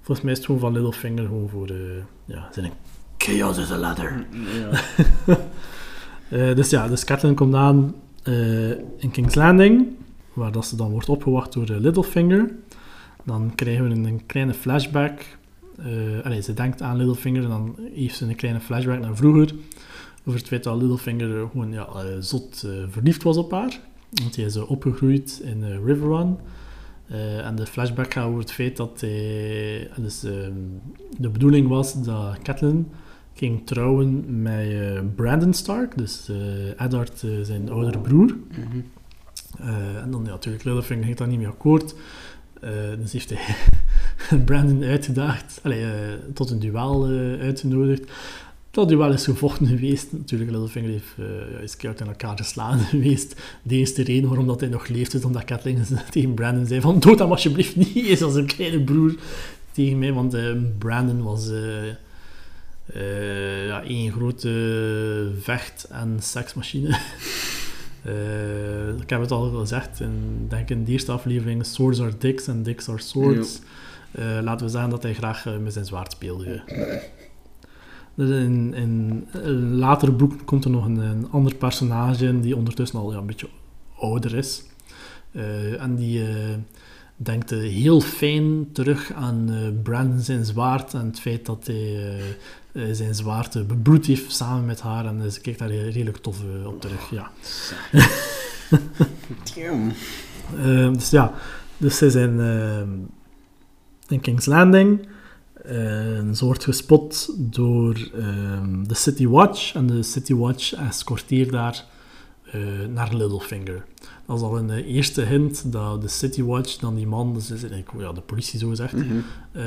Volgens 0.00 0.20
mij 0.20 0.32
is 0.32 0.38
het 0.38 0.46
gewoon 0.46 0.60
van 0.60 0.72
Littlefinger 0.72 1.24
gewoon 1.26 1.48
voor 1.48 1.68
eh, 1.68 1.76
ja, 2.24 2.48
zijn 2.52 2.72
chaos 3.18 3.58
is 3.58 3.70
a 3.70 3.76
ladder. 3.76 4.26
Ja. 4.60 4.80
Eh, 6.28 6.54
dus 6.54 6.70
ja, 6.70 6.88
de 6.88 7.04
Catelyn 7.04 7.34
komt 7.34 7.54
aan 7.54 7.94
eh, 8.22 8.70
in 8.70 9.10
King's 9.10 9.34
Landing, 9.34 9.86
waar 10.32 10.52
dat 10.52 10.66
ze 10.66 10.76
dan 10.76 10.90
wordt 10.90 11.08
opgewacht 11.08 11.52
door 11.52 11.68
eh, 11.70 11.78
Littlefinger. 11.78 12.50
Dan 13.24 13.52
krijgen 13.54 13.88
we 13.88 13.94
een, 13.94 14.04
een 14.04 14.26
kleine 14.26 14.54
flashback. 14.54 15.20
Eh 15.78 16.24
allee, 16.24 16.42
ze 16.42 16.54
denkt 16.54 16.82
aan 16.82 16.96
Littlefinger 16.96 17.42
en 17.42 17.48
dan 17.48 17.76
heeft 17.94 18.16
ze 18.16 18.26
een 18.26 18.34
kleine 18.36 18.60
flashback 18.60 19.00
naar 19.00 19.16
vroeger. 19.16 19.54
Over 20.26 20.40
het 20.40 20.48
feit 20.48 20.64
dat 20.64 20.76
Littlefinger 20.76 21.40
eh, 21.40 21.50
gewoon 21.50 21.72
ja, 21.72 21.86
eh, 21.86 22.02
zot 22.20 22.62
eh, 22.62 22.72
verliefd 22.88 23.22
was 23.22 23.36
op 23.36 23.50
haar. 23.50 23.80
Want 24.22 24.36
hij 24.36 24.44
is 24.44 24.56
opgegroeid 24.56 25.40
in 25.44 25.84
Riverrun. 25.84 26.38
Eh, 27.06 27.46
en 27.46 27.56
de 27.56 27.66
flashback 27.66 28.12
gaat 28.12 28.26
over 28.26 28.40
het 28.40 28.52
feit 28.52 28.76
dat 28.76 29.00
hij... 29.00 29.90
Dus, 29.96 30.24
ehm, 30.24 30.52
de 31.18 31.28
bedoeling 31.28 31.68
was 31.68 32.02
dat 32.02 32.38
Catelyn 32.42 32.88
ging 33.34 33.66
trouwen 33.66 34.42
met 34.42 35.16
Brandon 35.16 35.54
Stark, 35.54 35.98
dus 35.98 36.30
Eddard, 36.76 37.24
zijn 37.42 37.70
oudere 37.70 37.98
broer. 37.98 38.36
Mhm. 38.50 38.80
En 40.02 40.10
dan 40.10 40.24
ja, 40.24 40.30
natuurlijk, 40.30 40.64
Littlefinger 40.64 41.04
ging 41.04 41.16
daar 41.16 41.28
niet 41.28 41.38
mee 41.38 41.48
akkoord. 41.48 41.94
Dus 42.98 43.12
heeft 43.12 43.30
hij 43.30 43.56
Brandon 44.46 44.84
uitgedaagd, 44.84 45.60
allee, 45.62 45.86
tot 46.32 46.50
een 46.50 46.58
duel 46.58 47.06
uitgenodigd. 47.40 48.10
Dat 48.76 48.88
duel 48.88 49.12
is 49.12 49.24
gevochten 49.24 49.66
geweest. 49.66 50.12
Natuurlijk, 50.12 50.50
Littlefinger 50.50 50.90
heeft, 50.90 51.14
eh, 51.18 51.62
is 51.62 51.76
keihard 51.76 52.00
in 52.04 52.08
elkaar 52.10 52.36
geslagen 52.36 52.84
geweest. 52.94 53.34
De 53.62 53.74
eerste 53.74 54.02
reden 54.02 54.28
waarom 54.28 54.46
dat 54.46 54.60
hij 54.60 54.68
nog 54.68 54.88
leeft 54.88 55.14
is 55.14 55.24
omdat 55.24 55.44
Catelyn 55.44 55.84
tegen 56.10 56.34
Brandon 56.34 56.66
zei 56.66 56.80
van 56.80 57.00
dood 57.00 57.18
hem 57.18 57.30
alsjeblieft 57.30 57.76
niet 57.76 58.06
eens 58.06 58.22
als 58.22 58.34
een 58.34 58.46
kleine 58.46 58.80
broer 58.80 59.14
tegen 59.72 59.98
mij. 59.98 60.12
Want 60.12 60.34
eh, 60.34 60.52
Brandon 60.78 61.22
was 61.22 61.50
eh, 61.50 61.86
ja, 63.66 63.82
één 63.82 64.12
grote 64.12 65.30
vecht- 65.40 65.84
en 65.90 66.16
seksmachine. 66.20 66.98
Ik 69.00 69.10
heb 69.10 69.20
het 69.20 69.30
al 69.30 69.50
gezegd, 69.50 70.00
in, 70.00 70.46
denk 70.48 70.70
in 70.70 70.84
de 70.84 70.92
eerste 70.92 71.12
aflevering, 71.12 71.66
swords 71.66 72.00
are 72.00 72.12
dicks 72.18 72.46
en 72.46 72.62
dicks 72.62 72.88
are 72.88 73.00
swords. 73.00 73.60
Laten 74.42 74.66
we 74.66 74.72
zeggen 74.72 74.90
dat 74.90 75.02
hij 75.02 75.14
graag 75.14 75.46
met 75.60 75.72
zijn 75.72 75.84
zwaard 75.84 76.12
speelde. 76.12 76.62
Dus 78.16 78.30
in, 78.30 78.74
in 78.74 79.26
een 79.32 79.74
later 79.74 80.16
boek 80.16 80.32
komt 80.44 80.64
er 80.64 80.70
nog 80.70 80.84
een, 80.84 80.96
een 80.96 81.30
ander 81.30 81.54
personage 81.54 82.26
in 82.26 82.40
die 82.40 82.56
ondertussen 82.56 82.98
al 82.98 83.12
ja, 83.12 83.18
een 83.18 83.26
beetje 83.26 83.48
ouder 83.98 84.34
is. 84.34 84.64
Eh, 85.36 85.82
en 85.82 85.96
die 85.96 86.22
eh, 86.22 86.54
denkt 87.16 87.52
eh, 87.52 87.58
heel 87.58 88.00
fijn 88.00 88.72
terug 88.72 89.12
aan 89.12 89.50
Brandon 89.82 90.20
zijn 90.20 90.44
zwaard 90.44 90.94
en 90.94 91.06
het 91.06 91.20
feit 91.20 91.46
dat 91.46 91.66
hij 91.66 92.94
zijn 92.94 93.14
zwaard 93.14 93.66
bebloed 93.66 94.06
heeft 94.06 94.32
samen 94.32 94.64
met 94.64 94.80
haar. 94.80 95.06
En 95.06 95.32
ze 95.32 95.40
kijkt 95.40 95.58
daar 95.58 95.68
redelijk 95.68 96.16
tof 96.16 96.38
op 96.66 96.80
terug. 96.80 97.10
Ja. 97.10 97.30
Dus 100.92 101.10
ja, 101.10 101.32
dus 101.76 101.96
ze 101.96 102.10
zijn 102.10 102.40
in 104.08 104.20
King's 104.20 104.46
Landing. 104.46 105.08
Eh, 105.66 106.16
een 106.16 106.36
soort 106.36 106.64
gespot 106.64 107.34
door 107.38 108.10
ehm, 108.14 108.84
de 108.84 108.94
City 108.94 109.26
Watch. 109.26 109.74
En 109.74 109.86
de 109.86 110.02
City 110.02 110.34
Watch 110.34 110.72
escorteert 110.72 111.50
daar 111.50 111.84
eh, 112.52 112.60
naar 112.94 113.14
Littlefinger. 113.14 113.84
Dat 114.26 114.36
is 114.36 114.42
al 114.42 114.58
een 114.58 114.70
eh, 114.70 114.94
eerste 114.94 115.22
hint 115.22 115.72
dat 115.72 116.02
de 116.02 116.08
City 116.08 116.42
Watch 116.42 116.76
dan 116.76 116.94
die 116.94 117.06
man, 117.06 117.34
dus 117.34 117.50
is 117.50 117.62
eigenlijk 117.62 117.92
ja, 117.98 118.12
de 118.12 118.20
politie 118.20 118.58
zo 118.58 118.68
gezegd, 118.68 118.94
eh, 119.52 119.64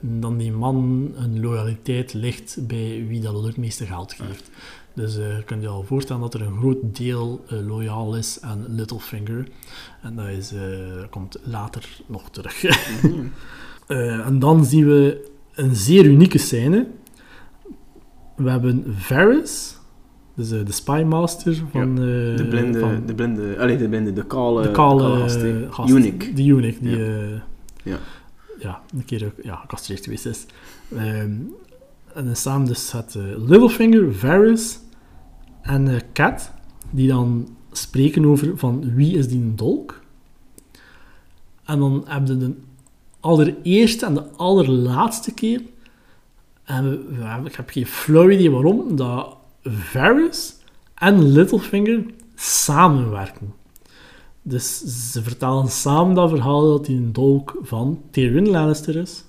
dan 0.00 0.36
die 0.36 0.52
man 0.52 1.08
een 1.14 1.40
loyaliteit 1.40 2.14
ligt 2.14 2.58
bij 2.66 3.04
wie 3.08 3.20
dat 3.20 3.42
het 3.42 3.56
meeste 3.56 3.86
geld 3.86 4.12
geeft. 4.12 4.50
Dus 4.94 5.16
eh, 5.16 5.36
je 5.36 5.44
kunt 5.44 5.62
je 5.62 5.68
al 5.68 5.82
voorstellen 5.82 6.22
dat 6.22 6.34
er 6.34 6.42
een 6.42 6.58
groot 6.58 6.96
deel 6.96 7.44
loyaal 7.48 8.16
is 8.16 8.38
aan 8.40 8.64
Littlefinger. 8.68 9.48
En 10.02 10.16
dat 10.16 10.28
is, 10.28 10.52
komt 11.10 11.38
later 11.42 12.00
nog 12.06 12.30
terug. 12.30 12.62
Mhm. 13.02 13.26
Eh, 13.88 14.26
en 14.26 14.38
dan 14.38 14.64
zien 14.64 14.86
we 14.86 15.30
een 15.54 15.76
zeer 15.76 16.04
unieke 16.04 16.38
scène. 16.38 16.86
We 18.36 18.50
hebben 18.50 18.84
Varys, 18.96 19.76
dus 20.34 20.50
eh, 20.50 20.64
de 20.64 20.72
spymaster 20.72 21.62
van... 21.72 21.90
eh, 21.90 21.96
De 22.36 22.46
blinde, 22.48 22.78
van 22.78 23.02
de 23.06 23.14
blinde, 23.14 23.58
allee, 23.58 23.76
de 23.76 23.88
blinde, 23.88 24.12
de 24.12 24.26
kale, 24.26 24.62
de 24.62 24.70
kale, 24.70 25.16
hè. 25.16 25.62
eh, 25.62 25.72
gast. 25.72 25.90
Unique. 25.90 26.32
De 26.32 26.48
eunuch, 26.48 26.78
die 26.78 26.96
Ja. 26.96 27.42
Ja. 27.82 27.98
ja, 28.58 28.80
een 28.96 29.04
keer 29.04 29.32
ja, 29.42 29.54
gecastreerd 29.54 30.04
geweest 30.04 30.26
is. 30.26 30.46
Ehm, 30.96 31.30
en 32.14 32.24
dan 32.24 32.36
samen 32.36 32.66
dus 32.66 32.92
eh, 32.94 33.02
Littlefinger, 33.36 34.14
Varys 34.14 34.78
en 35.62 36.00
Cat, 36.12 36.52
die 36.90 37.08
dan 37.08 37.48
spreken 37.72 38.24
over 38.24 38.58
van 38.58 38.94
wie 38.94 39.16
is 39.16 39.28
die 39.28 39.40
een 39.40 39.56
dolk. 39.56 40.00
En 41.64 41.78
dan 41.78 42.04
hebben 42.06 42.38
we 42.38 42.46
de 42.46 42.54
allereerste 43.20 44.06
en 44.06 44.14
de 44.14 44.24
allerlaatste 44.36 45.34
keer, 45.34 45.62
en 46.64 47.06
ik 47.44 47.54
heb 47.54 47.70
geen 47.70 47.86
flauw 47.86 48.30
idee 48.30 48.50
waarom, 48.50 48.96
dat 48.96 49.36
Varys 49.62 50.54
en 50.94 51.32
Littlefinger 51.32 52.04
samenwerken. 52.34 53.54
Dus 54.42 54.78
ze 55.12 55.22
vertellen 55.22 55.68
samen 55.68 56.14
dat 56.14 56.30
verhaal 56.30 56.68
dat 56.68 56.86
hij 56.86 56.96
een 56.96 57.12
dolk 57.12 57.58
van 57.62 58.02
Tyrion 58.10 58.48
Lannister 58.48 58.96
is. 58.96 59.24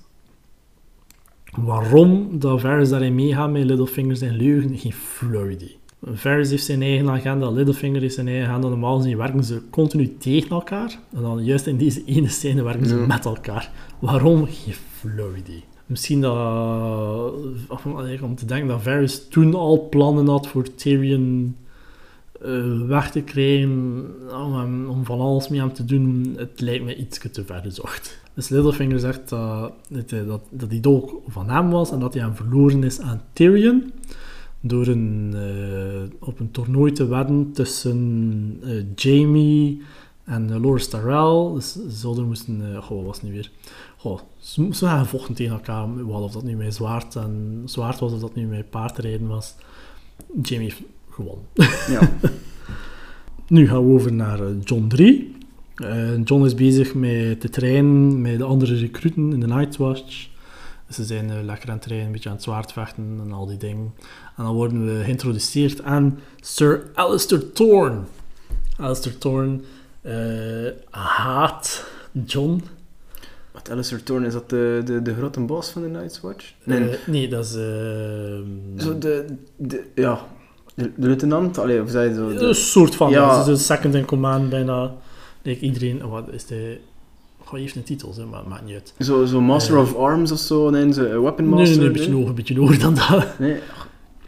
Waarom 1.56 2.38
dat 2.38 2.60
Varys 2.60 2.88
daarin 2.88 3.14
meegaat 3.14 3.50
met 3.50 3.64
Littlefinger 3.64 4.16
zijn 4.16 4.36
leugen, 4.36 4.78
geen 4.78 4.92
flauw 4.92 5.48
idee. 5.48 5.78
Varys 6.02 6.50
heeft 6.50 6.64
zijn 6.64 6.82
eigen 6.82 7.10
agenda, 7.10 7.50
Littlefinger 7.50 8.00
heeft 8.00 8.14
zijn 8.14 8.28
eigen 8.28 8.48
agenda. 8.48 8.68
Normaal 8.68 8.96
gezien 8.96 9.16
werken 9.16 9.44
ze 9.44 9.60
continu 9.70 10.16
tegen 10.18 10.50
elkaar. 10.50 10.98
En 11.14 11.22
dan 11.22 11.44
juist 11.44 11.66
in 11.66 11.76
deze 11.76 12.04
ene 12.04 12.28
scène 12.28 12.62
werken 12.62 12.86
ze 12.86 12.96
Ja. 12.96 13.06
met 13.06 13.24
elkaar. 13.24 13.70
Waarom? 13.98 14.46
Geen 14.46 14.74
flauw 14.74 15.34
idee. 15.34 15.64
Misschien 15.86 16.20
dat, 16.20 16.34
of, 17.68 17.86
om 18.22 18.34
te 18.34 18.44
denken 18.46 18.68
dat 18.68 18.82
Varys 18.82 19.28
toen 19.28 19.54
al 19.54 19.88
plannen 19.88 20.28
had 20.28 20.46
voor 20.46 20.74
Tyrion 20.74 21.56
eh, 22.42 22.80
weg 22.86 23.10
te 23.10 23.20
krijgen, 23.20 24.04
om, 24.32 24.88
om 24.88 25.04
van 25.04 25.20
alles 25.20 25.48
mee 25.48 25.60
hem 25.60 25.72
te 25.72 25.84
doen, 25.84 26.34
het 26.36 26.60
lijkt 26.60 26.84
me 26.84 26.96
iets 26.96 27.18
te 27.32 27.44
ver 27.44 27.60
gezocht. 27.62 28.20
Dus 28.34 28.48
Littlefinger 28.48 28.98
zegt 28.98 29.28
dat, 29.28 29.72
dat, 30.08 30.40
dat 30.50 30.70
die 30.70 30.80
dolk 30.80 31.20
van 31.28 31.50
hem 31.50 31.70
was 31.70 31.90
en 31.90 32.00
dat 32.00 32.14
hij 32.14 32.22
hem 32.22 32.34
verloren 32.34 32.84
is 32.84 33.00
aan 33.00 33.22
Tyrion 33.32 33.92
door 34.60 34.86
een, 34.86 35.32
eh, 35.34 36.28
op 36.28 36.40
een 36.40 36.50
toernooi 36.50 36.92
te 36.92 37.06
wedden 37.06 37.52
tussen 37.52 38.58
eh, 38.62 38.84
Jamie 38.94 39.82
en 40.24 40.50
uh, 40.50 40.60
Loras 40.60 40.88
Tyrell. 40.88 41.52
Dus 41.54 41.72
ze 42.00 42.22
moesten... 42.22 42.74
eh 42.74 42.82
goh, 42.82 42.96
wat 42.96 43.06
was 43.06 43.16
het 43.16 43.24
nu 43.24 43.32
weer? 43.32 43.50
Goh, 43.96 44.20
ze, 44.38 44.68
ze 44.72 44.86
gaan 44.86 45.06
vochten 45.06 45.34
tegen 45.34 45.54
elkaar, 45.54 46.06
wat 46.06 46.22
of 46.22 46.32
dat 46.32 46.42
nu 46.42 46.56
met 46.56 46.74
zwaard, 46.74 47.16
en, 47.16 47.62
zwaard 47.64 47.98
was 47.98 48.12
of 48.12 48.20
dat 48.20 48.34
nu 48.34 48.46
met 48.46 48.70
paardrijden 48.70 49.26
was. 49.26 49.54
Jamie 50.42 50.68
heeft 50.68 50.82
gewonnen. 51.10 51.44
Ja. 51.88 52.10
Nu 53.50 53.68
gaan 53.68 53.86
we 53.86 53.92
over 53.92 54.12
naar 54.12 54.40
eh, 54.40 54.46
John 54.64 54.86
3. 54.86 55.36
Eh, 55.74 56.24
John 56.24 56.44
is 56.44 56.54
bezig 56.54 56.94
met 56.94 57.40
te 57.40 57.48
trainen 57.48 58.20
met 58.20 58.38
de 58.38 58.44
andere 58.44 58.74
recruten 58.74 59.32
in 59.32 59.40
de 59.40 59.46
Night 59.46 59.76
Watch. 59.76 60.28
Ze 60.90 61.04
zijn 61.04 61.30
eh, 61.30 61.42
lekker 61.42 61.68
aan 61.68 61.74
het 61.74 61.82
trainen, 61.82 62.06
een 62.06 62.12
beetje 62.12 62.28
aan 62.28 62.34
het 62.34 62.44
zwaardvechten 62.44 63.20
en 63.24 63.32
al 63.32 63.46
die 63.46 63.56
dingen. 63.56 63.92
En 64.40 64.46
dan 64.46 64.54
worden 64.54 64.86
we 64.98 65.04
geïntroduceerd 65.04 65.82
aan 65.82 66.18
Sir 66.40 66.82
Alistair 66.94 67.52
Thorne. 67.52 67.96
Alistair 68.78 69.18
Thorne 69.18 69.58
eh, 70.02 70.72
haat 70.90 71.84
John. 72.26 72.62
Wat 73.52 73.70
Alistair 73.70 74.02
Thorne, 74.02 74.26
is 74.26 74.32
dat 74.32 74.50
de, 74.50 74.82
de, 74.84 75.02
de 75.02 75.14
grote 75.14 75.40
boss 75.40 75.70
van 75.70 75.82
de 75.82 75.88
Night's 75.88 76.20
Watch? 76.20 76.52
Nee, 76.64 76.88
Eh, 76.88 76.96
nee, 77.06 77.28
dat 77.28 77.44
is... 77.44 77.54
eh, 77.54 77.60
zo 78.84 78.98
de, 78.98 79.24
de, 79.56 79.84
ja, 79.94 80.20
de, 80.74 80.82
de 80.96 81.06
luitenant, 81.06 81.58
allee, 81.58 81.82
of 81.82 81.90
zei 81.90 82.14
zo, 82.14 82.28
de, 82.32 82.40
Een 82.40 82.54
soort 82.54 82.94
van, 82.94 83.10
Ja. 83.10 83.46
een 83.46 83.56
second 83.58 83.94
in 83.94 84.04
command 84.04 84.48
bijna. 84.50 84.92
Like 85.42 85.60
iedereen, 85.64 86.08
wat 86.08 86.28
is 86.32 86.46
de... 86.46 86.78
Goh, 87.44 87.58
heeft 87.58 87.76
een 87.76 87.82
titel, 87.82 88.14
maar 88.30 88.38
het 88.40 88.48
maakt 88.48 88.64
niet 88.64 88.74
uit. 88.74 88.94
zo, 88.98 89.24
zo 89.24 89.40
Master 89.40 89.74
Eh. 89.74 89.80
of 89.82 89.94
Arms 89.96 90.32
of 90.32 90.38
zo, 90.38 90.70
nee, 90.70 90.92
zo 90.92 91.02
een 91.04 91.22
Weapon 91.22 91.44
Nee, 91.48 91.54
Master. 91.54 91.76
nee, 91.78 91.86
een 91.86 91.92
beetje 91.92 92.12
hoger, 92.12 92.28
een 92.28 92.34
beetje 92.34 92.58
hoger 92.58 92.78
dan 92.78 92.94
dat. 92.94 93.38
Nee, 93.38 93.56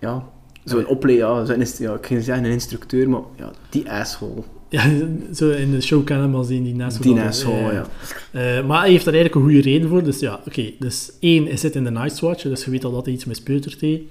ja. 0.03 0.29
Zo'n 0.65 0.87
opleider, 0.87 1.27
ja, 1.27 1.45
zo 1.45 1.83
ja, 1.83 1.95
ik 1.95 2.07
ging 2.07 2.23
zeggen 2.23 2.45
een 2.45 2.51
instructeur, 2.51 3.09
maar 3.09 3.21
ja, 3.37 3.53
die 3.69 3.91
asshole. 3.91 4.43
Ja, 4.69 4.91
zo 5.35 5.51
in 5.51 5.71
de 5.71 5.81
show 5.81 6.05
kan 6.05 6.19
hem 6.19 6.35
al 6.35 6.45
zien, 6.45 6.62
die 6.65 6.75
naast 6.75 7.03
Die 7.03 7.21
asshole, 7.21 7.73
ja. 7.73 7.87
Eh, 8.31 8.67
maar 8.67 8.81
hij 8.81 8.91
heeft 8.91 9.05
daar 9.05 9.15
eigenlijk 9.15 9.35
een 9.35 9.51
goede 9.51 9.71
reden 9.71 9.88
voor. 9.88 10.03
Dus 10.03 10.21
ja, 10.21 10.41
oké. 10.47 10.73
Dus 10.79 11.12
één, 11.21 11.47
hij 11.47 11.57
zit 11.57 11.75
in 11.75 11.85
de 11.85 11.91
Night's 11.91 12.21
Watch, 12.21 12.43
dus 12.43 12.65
je 12.65 12.71
weet 12.71 12.85
al 12.85 12.93
dat 12.93 13.05
hij 13.05 13.15
iets 13.15 13.25
met 13.25 13.37
speutert 13.37 13.81
heeft. 13.81 14.03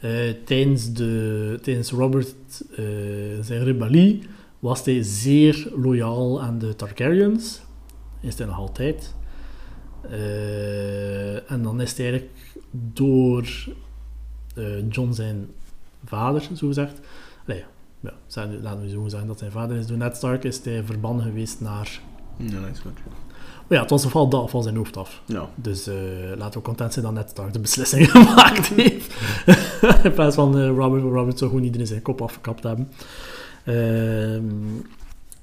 Eh, 0.00 0.10
tijdens, 0.44 0.92
de, 0.92 1.58
tijdens 1.62 1.90
Robert 1.90 2.34
eh, 2.76 2.84
zijn 3.40 3.64
rebellie 3.64 4.22
was 4.58 4.84
hij 4.84 5.02
zeer 5.02 5.72
loyaal 5.74 6.42
aan 6.42 6.58
de 6.58 6.76
Targaryens. 6.76 7.60
Is 8.20 8.38
hij 8.38 8.46
nog 8.46 8.58
altijd. 8.58 9.14
En 11.46 11.62
dan 11.62 11.80
is 11.80 11.96
hij 11.96 12.10
eigenlijk 12.10 12.32
door 12.70 13.48
John 14.88 15.12
zijn 15.12 15.46
vader, 16.04 16.48
zo 16.56 16.66
gezegd. 16.66 17.00
Allee, 17.46 17.64
ja, 18.00 18.12
zijn- 18.26 18.62
laten 18.62 18.80
we 18.82 18.88
zo 18.88 19.08
zeggen 19.08 19.28
dat 19.28 19.38
zijn 19.38 19.50
vader 19.50 19.76
is. 19.76 19.86
Door 19.86 19.96
Ned 19.96 20.16
Stark 20.16 20.44
is 20.44 20.64
hij 20.64 20.82
verbannen 20.84 21.24
geweest 21.24 21.60
naar 21.60 22.00
Ja, 22.36 22.44
Night's 22.58 22.82
Watch. 22.82 22.98
maar 23.66 23.76
ja, 23.78 23.80
het 23.80 23.90
was 23.90 24.04
geval 24.04 24.28
dat 24.28 24.50
van 24.50 24.62
zijn 24.62 24.76
hoofd 24.76 24.96
af. 24.96 25.22
Ja. 25.26 25.48
Dus 25.54 25.86
eh, 25.86 25.94
laten 26.36 26.58
we 26.60 26.66
content 26.66 26.92
zijn 26.92 27.04
dat 27.04 27.14
net 27.14 27.30
Stark 27.30 27.52
de 27.52 27.58
beslissing 27.58 28.10
gemaakt 28.12 28.66
heeft. 28.66 29.14
In 30.04 30.12
plaats 30.12 30.34
van 30.36 30.58
eh, 30.58 30.66
Robert. 30.68 31.02
Robert 31.02 31.38
zou 31.38 31.50
gewoon 31.50 31.64
iedereen 31.64 31.86
zijn 31.86 32.02
kop 32.02 32.22
afgekapt 32.22 32.62
hebben. 32.62 32.88
Ehm, 33.64 34.44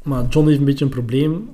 maar 0.04 0.26
John 0.30 0.48
heeft 0.48 0.60
een 0.60 0.65
beetje 0.65 0.86
een 0.86 0.91
probleem. 0.91 1.50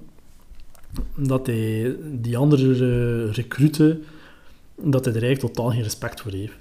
Dat 1.16 1.46
hij 1.48 1.96
die 2.12 2.38
andere 2.38 2.74
eh, 2.74 3.34
recruten, 3.34 4.04
dat 4.76 5.06
hij 5.06 5.14
er 5.16 5.24
eigenlijk 5.24 5.54
totaal 5.54 5.72
geen 5.72 5.82
respect 5.84 6.22
voor 6.22 6.32
heeft. 6.32 6.54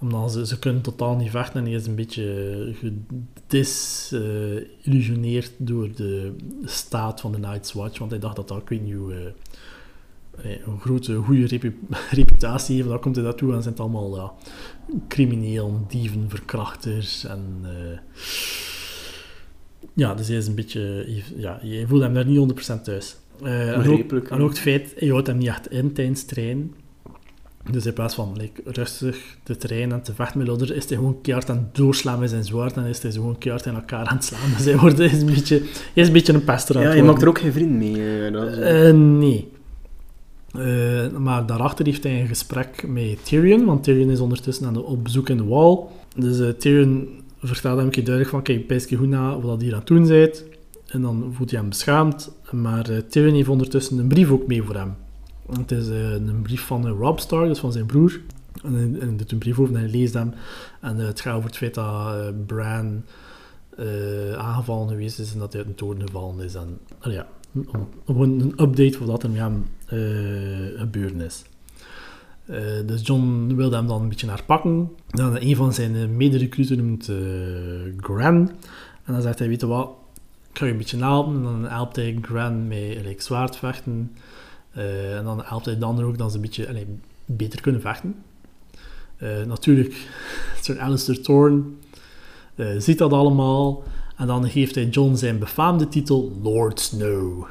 Omdat 0.00 0.32
ze, 0.32 0.46
ze 0.46 0.58
kunnen 0.58 0.82
totaal 0.82 1.16
niet 1.16 1.30
vechten 1.30 1.60
en 1.60 1.64
hij 1.66 1.74
is 1.74 1.86
een 1.86 1.94
beetje 1.94 2.74
gedisillusioneerd 3.46 5.52
door 5.58 5.88
de 5.94 6.32
staat 6.64 7.20
van 7.20 7.32
de 7.32 7.38
Night's 7.38 7.72
Watch. 7.72 7.98
Want 7.98 8.10
hij 8.10 8.20
dacht 8.20 8.36
dat 8.36 8.48
dat, 8.48 8.58
ik 8.62 8.68
weet 8.68 8.82
niet 8.82 8.94
hoe, 8.94 9.12
eh, 9.12 9.26
eh, 10.52 10.58
een 10.66 10.80
grote, 10.80 11.14
goede 11.16 11.46
repu- 11.46 11.78
reputatie 12.10 12.76
heeft. 12.76 12.88
Dan 12.88 13.00
komt 13.00 13.14
hij 13.16 13.24
daartoe 13.24 13.52
en 13.54 13.62
zijn 13.62 13.74
het 13.74 13.82
allemaal 13.82 14.16
ja, 14.16 14.32
crimineel, 15.08 15.84
dieven, 15.88 16.24
verkrachters 16.28 17.24
en... 17.24 17.60
eh, 17.62 17.98
ja, 19.94 20.14
dus 20.14 20.28
hij 20.28 20.36
is 20.36 20.46
een 20.46 20.54
beetje... 20.54 21.06
Ja, 21.36 21.58
je 21.62 21.86
voelt 21.86 22.02
hem 22.02 22.14
daar 22.14 22.26
niet 22.26 22.52
100% 22.78 22.82
thuis. 22.82 23.16
Eh, 23.42 23.68
en, 23.68 23.74
ook, 23.76 23.82
Begrijpelijk, 23.82 24.30
en 24.30 24.40
ook 24.40 24.48
het 24.48 24.58
feit, 24.58 24.94
hij 24.98 25.08
houdt 25.08 25.26
hem 25.26 25.36
niet 25.36 25.48
echt 25.48 25.70
in 25.70 25.92
tijdens 25.92 26.24
trainen. 26.24 26.74
Dus 27.72 27.86
in 27.86 27.92
plaats 27.92 28.14
van 28.14 28.36
like, 28.36 28.62
rustig 28.64 29.36
te 29.42 29.56
trainen 29.56 29.96
en 29.96 30.02
te 30.02 30.14
vechten 30.14 30.38
met 30.38 30.46
Lodder, 30.46 30.76
is 30.76 30.88
hij 30.88 30.96
gewoon 30.96 31.20
keihard 31.22 31.50
aan 31.50 31.56
het 31.56 31.74
doorslaan 31.76 32.18
met 32.18 32.30
zijn 32.30 32.44
zwaard 32.44 32.76
en 32.76 32.84
is 32.84 33.02
hij 33.02 33.12
gewoon 33.12 33.38
keihard 33.38 33.66
in 33.66 33.74
elkaar 33.74 34.06
aan 34.06 34.16
het 34.16 34.24
slaan. 34.24 34.50
Dus 34.56 34.64
hij, 34.64 34.76
wordt, 34.76 34.98
hij, 34.98 35.06
is, 35.06 35.20
een 35.20 35.26
beetje, 35.26 35.58
hij 35.58 36.02
is 36.02 36.06
een 36.06 36.12
beetje 36.12 36.32
een 36.32 36.44
pester 36.44 36.76
aan 36.76 36.82
Ja, 36.82 36.92
je 36.92 37.02
maakt 37.02 37.22
er 37.22 37.28
ook 37.28 37.38
geen 37.38 37.52
vriend 37.52 37.70
mee. 37.70 38.26
eh, 38.26 38.32
dat 38.32 38.52
Eh, 38.52 38.92
nee. 38.94 39.48
Eh, 40.52 41.10
maar 41.18 41.46
daarachter 41.46 41.86
heeft 41.86 42.02
hij 42.02 42.20
een 42.20 42.26
gesprek 42.26 42.84
met 42.88 43.24
Tyrion, 43.24 43.64
want 43.64 43.82
Tyrion 43.84 44.10
is 44.10 44.20
ondertussen 44.20 44.66
aan 44.66 44.72
de, 44.72 44.82
op 44.82 45.04
bezoek 45.04 45.28
in 45.28 45.36
de 45.36 45.44
wall. 45.44 45.78
Dus 46.16 46.54
Tyrion 46.58 47.08
vertelt 47.42 47.76
hem 47.76 47.84
een 47.84 47.90
keer 47.92 48.04
duidelijk 48.04 48.34
van, 48.34 48.42
kijk, 48.42 48.66
pijs 48.66 48.86
goed 48.96 49.08
na 49.08 49.40
wat 49.40 49.60
hier 49.60 49.72
aan 49.72 49.78
het 49.78 49.86
doen 49.88 50.06
bent. 50.06 50.44
En 50.86 51.02
dan 51.02 51.30
voelt 51.32 51.50
hij 51.50 51.60
hem 51.60 51.68
beschaamd. 51.68 52.32
Maar 52.50 52.90
Tyrion 53.08 53.34
heeft 53.34 53.48
ondertussen 53.48 53.98
een 53.98 54.08
brief 54.08 54.30
ook 54.30 54.46
mee 54.46 54.62
voor 54.62 54.74
hem. 54.74 54.94
Het 55.58 55.70
is 55.70 55.88
eh, 55.88 56.12
een 56.12 56.42
brief 56.42 56.60
van 56.66 56.86
eh, 56.86 56.92
Rob 56.98 57.18
Stark, 57.18 57.48
dus 57.48 57.58
van 57.58 57.72
zijn 57.72 57.86
broer. 57.86 58.20
En 58.64 58.74
hij, 58.74 59.16
doet 59.16 59.32
een 59.32 59.38
brief 59.38 59.58
over 59.58 59.74
en 59.74 59.80
hij 59.80 59.90
leest 59.90 60.14
hem. 60.14 60.34
En 60.80 61.00
eh, 61.00 61.06
het 61.06 61.20
gaat 61.20 61.34
over 61.34 61.48
het 61.48 61.56
feit 61.56 61.74
dat 61.74 62.46
Bran 62.46 63.02
aangevallen 64.36 64.88
geweest 64.88 65.18
is 65.18 65.32
en 65.32 65.38
dat 65.38 65.52
hij 65.52 65.60
uit 65.60 65.70
een 65.70 65.76
toren 65.76 66.00
gevallen 66.00 66.44
is. 66.44 66.54
En 66.54 66.78
ja, 67.00 67.26
gewoon 68.06 68.40
een 68.40 68.62
update 68.62 68.92
voor 68.92 69.06
wat 69.06 69.22
er 69.22 69.30
met 69.30 69.38
hem 69.38 69.66
gebeurd 70.76 71.20
is. 71.20 71.44
Dus 72.86 73.06
John 73.06 73.54
wilde 73.54 73.76
hem 73.76 73.86
dan 73.86 74.02
een 74.02 74.08
beetje 74.08 74.26
naar 74.26 74.42
pakken. 74.46 74.90
Dan 75.08 75.36
een 75.40 75.56
van 75.56 75.72
zijn 75.72 75.94
uh, 75.94 76.08
mederecruten 76.08 76.76
noemt 76.76 77.08
eh 77.08 77.16
Gran. 77.96 78.50
En 79.04 79.12
dan 79.12 79.22
zegt 79.22 79.38
hij, 79.38 79.48
weet 79.48 79.60
je 79.60 79.66
wat, 79.66 79.90
ik 80.50 80.58
ga 80.58 80.64
je 80.64 80.70
een 80.70 80.78
beetje 80.78 80.98
helpen. 80.98 81.34
En 81.34 81.42
dan 81.42 81.64
helpt 81.64 81.96
hij 81.96 82.18
Gran 82.22 82.68
met 82.68 83.04
like, 83.04 83.22
zwaardvechten. 83.22 84.12
Eh, 84.72 85.16
en 85.16 85.24
dan 85.24 85.42
helpt 85.44 85.64
hij 85.64 85.78
de 85.78 85.84
anderen 85.84 86.10
ook 86.10 86.18
dat 86.18 86.30
ze 86.30 86.36
een 86.36 86.42
beetje 86.42 86.68
allee, 86.68 86.86
beter 87.24 87.60
kunnen 87.60 87.80
vechten. 87.80 88.14
Eh, 89.16 89.42
natuurlijk, 89.42 89.94
Sir 90.62 90.80
Alistair 90.80 91.22
Thorne 91.22 91.62
eh, 92.54 92.66
ziet 92.78 92.98
dat 92.98 93.12
allemaal. 93.12 93.82
En 94.16 94.26
dan 94.26 94.50
geeft 94.50 94.74
hij 94.74 94.86
John 94.86 95.14
zijn 95.14 95.38
befaamde 95.38 95.88
titel 95.88 96.38
Lord 96.42 96.80
Snow. 96.80 97.46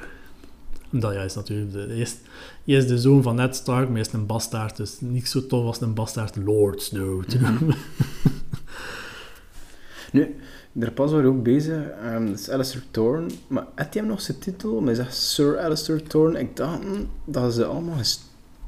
Dat 0.89 1.13
ja, 1.13 1.21
is 1.21 1.35
natuurlijk 1.35 1.71
de, 1.71 1.79
hij, 1.79 1.97
is, 1.97 2.15
hij 2.65 2.75
is 2.75 2.87
de 2.87 2.99
zoon 2.99 3.23
van 3.23 3.35
Ned 3.35 3.55
Stark, 3.55 3.85
maar 3.85 3.97
hij 3.97 4.07
is 4.07 4.13
een 4.13 4.25
bastaard. 4.25 4.77
Dus 4.77 4.99
niet 4.99 5.27
zo 5.27 5.45
tof 5.45 5.65
als 5.65 5.81
een 5.81 5.93
bastaard 5.93 6.35
Lord 6.35 6.81
Snow 6.81 7.23
te 7.23 7.39
noemen. 7.39 7.75
Nu, 10.11 10.35
daar 10.79 10.91
pas 10.91 11.11
waren 11.11 11.31
we 11.31 11.37
ook 11.37 11.43
bezig. 11.43 11.83
ehm, 12.03 12.25
dat 12.25 12.39
is 12.39 12.49
Alistair 12.49 12.83
Thorne. 12.91 13.25
Maar 13.47 13.63
had 13.75 13.87
hij 13.93 14.01
hem 14.01 14.05
nog 14.07 14.21
zijn 14.21 14.39
titel? 14.39 14.75
Maar 14.75 14.85
hij 14.85 14.95
zegt 14.95 15.15
Sir 15.15 15.59
Alistair 15.59 16.03
Thorne. 16.03 16.39
Ik 16.39 16.55
dacht 16.55 16.79
hm, 16.83 17.03
dat 17.25 17.53
ze 17.53 17.65
allemaal... 17.65 17.95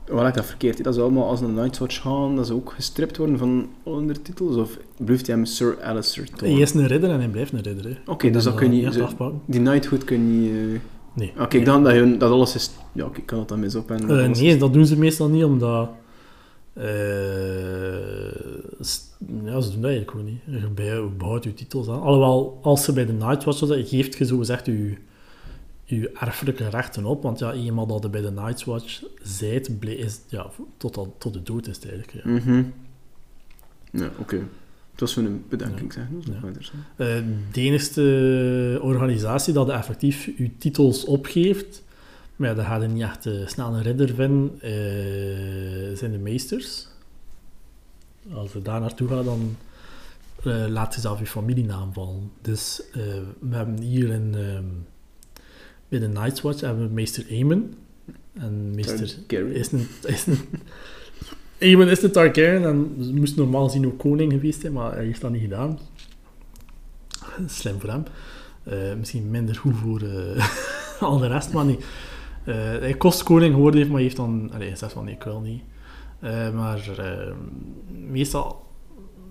Wel, 0.06 0.28
ik 0.28 0.34
dat 0.34 0.46
verkeerd. 0.46 0.84
Dat 0.84 0.94
ze 0.96 1.02
allemaal 1.02 1.28
als 1.28 1.42
een 1.42 1.54
Night's 1.54 1.80
Watch 1.80 2.02
gaan, 2.02 2.36
dat 2.36 2.48
ze 2.48 2.54
ook 2.54 2.72
gestript 2.76 3.18
worden 3.18 3.38
van 3.38 3.68
andere 3.84 4.22
titels? 4.22 4.56
Of 4.56 4.78
blijft 4.98 5.28
hij 5.28 5.36
hem 5.36 5.46
Sir 5.46 5.78
Alistair 5.84 6.28
Thorne? 6.36 6.54
Hij 6.54 6.62
is 6.62 6.74
een 6.74 6.88
ridder 6.88 7.10
en 7.10 7.20
hij 7.20 7.28
blijft 7.28 7.54
een 7.54 7.62
ridder. 7.62 8.02
Oké, 8.06 8.30
dus 8.30 8.44
dat 8.44 8.56
kun 8.56 8.76
je 8.76 8.86
eh, 8.86 8.92
zo- 8.92 9.04
afpakken. 9.04 9.42
Die 9.46 9.60
Knighthood 9.62 10.04
kun 10.04 10.18
je 10.18 10.24
niet... 10.40 10.52
eh, 10.76 10.80
Nee. 11.14 11.34
Oké, 11.40 11.58
ik 11.58 11.66
dacht 11.66 11.84
dat, 11.84 11.94
je, 11.94 12.18
dat 12.18 12.32
alles 12.32 12.56
is... 12.56 12.72
Ja, 12.92 13.06
oké, 13.06 13.18
ik 13.20 13.26
kan 13.26 13.38
dat 13.38 13.48
dan 13.48 13.60
mis 13.60 13.76
op. 13.76 13.92
En 13.92 14.10
Eh, 14.10 14.30
nee, 14.30 14.58
dat 14.58 14.74
doen 14.74 14.86
ze 14.86 14.98
meestal 14.98 15.28
niet, 15.30 15.44
omdat... 15.44 15.90
s- 18.82 19.10
ja, 19.44 19.62
ze 19.62 19.72
doen 19.72 19.82
dat 19.82 19.90
eigenlijk 19.92 20.10
gewoon 20.12 20.26
niet. 20.26 20.42
Je 20.46 20.68
bij- 20.68 20.86
je 20.86 21.10
behoudt 21.18 21.44
je 21.44 21.54
titels 21.54 21.88
aan. 21.90 22.02
Alhoewel, 22.02 22.60
als 22.62 22.84
ze 22.84 22.94
bij 22.94 23.06
de 23.06 23.14
Night 23.14 23.44
Watch 23.44 23.58
zitten, 23.58 23.86
geeft 23.86 24.18
je 24.18 24.26
zogezegd 24.26 24.66
je, 24.66 24.96
je 25.84 26.10
erfelijke 26.12 26.70
rechten 26.70 27.06
op. 27.06 27.24
Want 27.24 27.40
ja, 27.40 27.54
eenmaal 27.54 27.88
dat 27.88 28.04
je 28.04 28.10
bij 28.10 28.22
de 28.22 28.32
Night 28.32 28.64
Watch 28.64 29.04
zijt, 29.22 29.70
is, 29.98 30.20
ja, 30.28 30.50
tot, 30.78 30.98
al, 30.98 31.16
tot 31.18 31.34
de 31.34 31.44
dood 31.44 31.68
is 31.68 31.76
het 31.76 31.90
eigenlijk. 31.90 32.24
Ja. 32.26 32.32
Mhm. 32.32 32.64
Ja, 33.92 34.10
oké. 34.20 34.48
Bedenking, 35.50 35.94
zeg. 35.94 36.04
Dat 36.12 36.20
is 36.20 36.26
nog 36.26 36.36
Ja. 36.36 36.42
wel 36.42 36.50
interessant. 36.50 36.84
Eh, 36.96 37.08
de 37.52 37.62
enige 37.62 38.80
organisatie 38.82 39.54
dat 39.54 39.70
effectief 39.70 40.26
je 40.38 40.58
titels 40.58 41.06
opgeeft, 41.06 41.84
maar 42.42 42.50
ja, 42.50 42.56
daar 42.56 42.66
ga 42.66 42.76
je 42.76 42.88
niet 42.88 43.04
echt 43.04 43.26
eh, 43.26 43.48
snel 43.48 43.74
een 43.74 43.82
ridder 43.82 44.16
vinden, 44.16 44.52
eh, 44.62 45.98
zijn 45.98 46.12
de 46.12 46.18
meesters. 46.18 46.88
Als 48.34 48.54
je 48.54 48.62
daar 48.62 48.80
naartoe 48.80 49.08
gaat, 49.08 49.26
dan 49.26 49.56
eh, 50.44 50.66
laat 50.68 50.96
je 50.96 51.02
zelf 51.02 51.20
je 51.20 51.26
familienaam 51.26 51.94
vallen. 51.94 52.32
Dus 52.42 52.82
we 53.40 53.56
hebben 53.56 53.82
hier 53.82 54.10
in, 54.10 54.36
ehm, 54.36 54.64
bij 55.90 56.00
de 56.00 56.08
Night's 56.08 56.42
Watch 56.42 56.62
hebben 56.62 56.88
we 56.88 56.94
meester 56.94 57.26
Aemon. 57.30 57.74
En 58.34 58.76
meester 58.76 59.02
is 59.54 59.72
een... 59.72 59.88
Is 60.04 60.26
een 60.26 60.40
Aemon 61.60 61.88
is 61.88 62.00
de 62.00 62.10
Targaryen 62.10 62.64
en 62.64 62.96
moest 63.16 63.36
normaal 63.36 63.66
gezien 63.66 63.86
ook 63.86 64.00
koning 64.00 64.32
geweest 64.32 64.62
zijn, 64.62 64.74
maar 64.74 64.94
hij 64.94 65.06
heeft 65.06 65.22
dat 65.22 65.32
niet 65.32 65.42
gedaan. 65.42 65.80
Slim 67.48 67.80
voor 67.80 67.90
hem. 67.90 68.04
Misschien 69.00 69.30
minder 69.30 69.56
goed 69.56 69.76
voor 69.76 70.02
eh, 70.02 70.46
al 71.10 71.18
de 71.18 71.28
rest, 71.28 71.52
maar 71.52 71.66
niet. 71.66 71.86
Eh, 72.44 72.56
hij 72.56 72.94
kost 72.94 73.24
koning 73.24 73.54
geworden 73.54 73.80
heeft, 73.80 73.90
maar 73.92 74.00
hij 74.00 74.08
heeft 74.08 74.20
dan... 74.20 74.50
Hij 74.54 74.76
zegt 74.76 74.94
van, 74.94 75.06
nee, 75.06 75.14
ik 75.14 75.24
wil 75.24 75.40
niet. 75.40 75.62
Eh, 76.22 76.54
maar 76.54 76.98
eh, 76.98 77.34
meestal, 78.10 78.66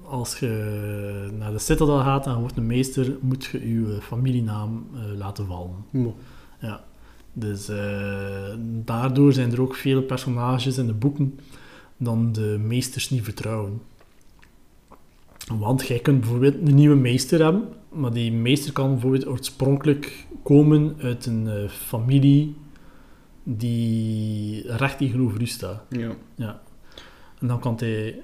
als 0.02 0.38
je 0.38 1.28
naar 1.38 1.52
de 1.52 1.58
Citadel 1.58 1.98
gaat 1.98 2.26
en 2.26 2.32
je 2.32 2.38
wordt 2.38 2.56
een 2.56 2.66
meester, 2.66 3.16
moet 3.20 3.44
je 3.44 3.68
je 3.68 3.98
familienaam 4.00 4.86
eh, 4.94 5.18
laten 5.18 5.46
vallen. 5.46 5.74
Ja. 6.60 6.84
Dus 7.32 7.70
daardoor 8.84 9.32
zijn 9.32 9.52
er 9.52 9.60
ook 9.60 9.74
veel 9.74 10.02
personages 10.02 10.78
in 10.78 10.86
de 10.86 10.92
boeken 10.92 11.38
dan 11.96 12.32
de 12.32 12.60
meesters 12.60 13.10
niet 13.10 13.24
vertrouwen. 13.24 13.82
Want 15.58 15.86
jij 15.86 15.98
kunt 15.98 16.20
bijvoorbeeld 16.20 16.54
een 16.54 16.74
nieuwe 16.74 16.96
meester 16.96 17.42
hebben, 17.42 17.68
maar 17.92 18.12
die 18.12 18.32
meester 18.32 18.72
kan 18.72 18.90
bijvoorbeeld 18.90 19.26
oorspronkelijk 19.26 20.26
komen 20.42 20.96
uit 20.98 21.26
een 21.26 21.68
familie 21.68 22.56
die 23.56 24.72
recht 24.76 24.98
tegenover 24.98 25.40
u 25.40 25.46
staat. 25.46 25.82
Ja. 26.36 26.60
En 27.38 27.46
dan 27.46 27.60
kan 27.60 27.76
hij 27.78 28.20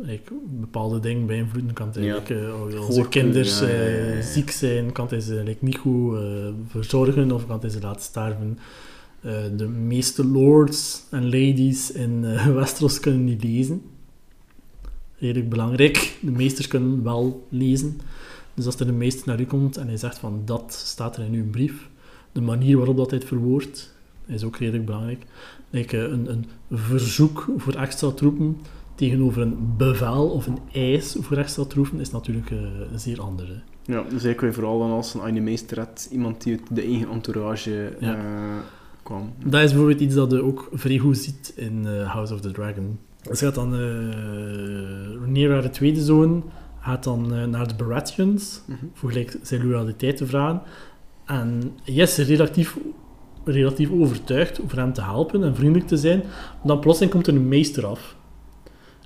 like, 0.00 0.32
bepaalde 0.50 1.00
dingen 1.00 1.26
beïnvloeden. 1.26 1.72
Kan 1.72 1.90
hij 1.92 2.02
Ja. 2.02 2.14
like, 2.14 2.38
eh, 2.40 2.86
als 2.86 3.08
kinders 3.08 3.60
ja, 3.60 3.66
ja, 3.66 3.72
eh, 3.72 4.08
ja, 4.08 4.14
ja. 4.14 4.22
ziek 4.22 4.50
zijn, 4.50 4.92
kan 4.92 5.06
hij 5.08 5.20
ze 5.20 5.42
like, 5.44 5.64
niet 5.64 5.76
goed 5.78 6.16
eh, 6.16 6.48
verzorgen 6.66 7.32
of 7.32 7.46
kan 7.46 7.60
hij 7.60 7.70
ze 7.70 7.80
laten 7.80 8.02
sterven. 8.02 8.58
De 9.56 9.68
meeste 9.68 10.26
lords 10.26 11.02
en 11.10 11.24
ladies 11.24 11.92
in 11.92 12.24
eh, 12.24 12.46
Westeros 12.54 13.00
kunnen 13.00 13.24
niet 13.24 13.42
lezen. 13.44 13.82
Redelijk 15.18 15.48
belangrijk. 15.48 16.18
De 16.20 16.30
meesters 16.30 16.68
kunnen 16.68 17.02
wel 17.02 17.46
lezen. 17.48 18.00
Dus 18.54 18.66
als 18.66 18.76
er 18.80 18.88
een 18.88 18.96
meester 18.96 19.26
naar 19.26 19.40
u 19.40 19.44
komt 19.44 19.76
en 19.76 19.86
hij 19.86 19.96
zegt 19.96 20.18
van 20.18 20.42
dat 20.44 20.72
staat 20.86 21.16
er 21.16 21.24
in 21.24 21.32
uw 21.32 21.50
brief, 21.50 21.88
de 22.32 22.40
manier 22.40 22.76
waarop 22.76 22.96
dat 22.96 23.10
hij 23.10 23.18
het 23.18 23.28
verwoordt, 23.28 23.91
is 24.26 24.44
ook 24.44 24.56
redelijk 24.56 24.84
belangrijk. 24.86 25.24
Like, 25.70 25.96
eh, 25.96 26.10
een, 26.10 26.30
een 26.30 26.46
verzoek 26.70 27.48
voor 27.56 27.74
extra 27.74 28.10
troepen 28.10 28.56
tegenover 28.94 29.42
een 29.42 29.74
bevel 29.76 30.28
of 30.30 30.46
een 30.46 30.58
eis 30.72 31.16
voor 31.20 31.36
extra 31.36 31.64
troepen 31.64 32.00
is 32.00 32.10
natuurlijk 32.10 32.50
eh, 32.50 32.58
zeer 32.94 33.20
anders. 33.20 33.48
hè. 33.48 33.92
Ja, 33.92 34.04
dus 34.08 34.34
vooral 34.54 34.78
dan 34.78 34.90
als 34.90 35.14
een 35.14 35.20
animeester 35.20 35.78
had, 35.78 36.08
iemand 36.12 36.42
die 36.42 36.52
uit 36.58 36.76
de 36.76 36.82
eigen 36.82 37.08
entourage 37.10 37.96
Ja. 38.00 38.14
eh, 38.16 38.22
kwam. 39.02 39.32
Dat 39.44 39.62
is 39.62 39.68
bijvoorbeeld 39.70 40.00
iets 40.00 40.14
dat 40.14 40.30
je 40.30 40.42
ook 40.42 40.68
vrij 40.72 40.98
goed 40.98 41.18
ziet 41.18 41.52
in 41.56 41.86
House 41.86 42.34
of 42.34 42.40
the 42.40 42.50
Dragon. 42.50 42.98
Dus 43.22 43.40
gaat 43.40 43.54
dan, 43.54 43.74
Rhaenyra, 45.20 45.60
de 45.60 45.70
tweede 45.70 46.00
zoon, 46.02 46.44
gaat 46.80 47.04
dan 47.04 47.50
naar 47.50 47.68
de 47.68 47.74
Baratheons 47.74 48.62
Mhm. 48.66 48.76
voor 48.92 49.10
gelijk 49.10 49.36
zijn 49.42 49.66
loyaliteit 49.66 50.16
te 50.16 50.26
vragen. 50.26 50.62
En 51.24 51.72
is 51.84 52.16
relatief, 52.16 52.78
relatief 53.44 53.90
overtuigd 53.90 54.62
over 54.62 54.78
hem 54.78 54.92
te 54.92 55.02
helpen 55.02 55.44
en 55.44 55.54
vriendelijk 55.54 55.88
te 55.88 55.96
zijn. 55.96 56.22
Dan 56.64 56.80
plotseling 56.80 57.12
komt 57.12 57.26
er 57.26 57.34
een 57.34 57.48
meester 57.48 57.86
af. 57.86 58.16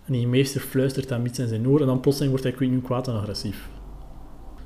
En 0.07 0.13
die 0.13 0.27
meester 0.27 0.61
fluistert 0.61 1.09
hem 1.09 1.27
iets 1.27 1.39
in 1.39 1.49
zijn 1.49 1.69
oor 1.69 1.81
en 1.81 1.87
dan 1.87 2.01
plotseling 2.01 2.33
wordt 2.33 2.45
hij, 2.45 2.67
ik 2.67 2.73
weet 2.73 2.83
kwaad 2.83 3.09
en 3.09 3.15
agressief. 3.15 3.69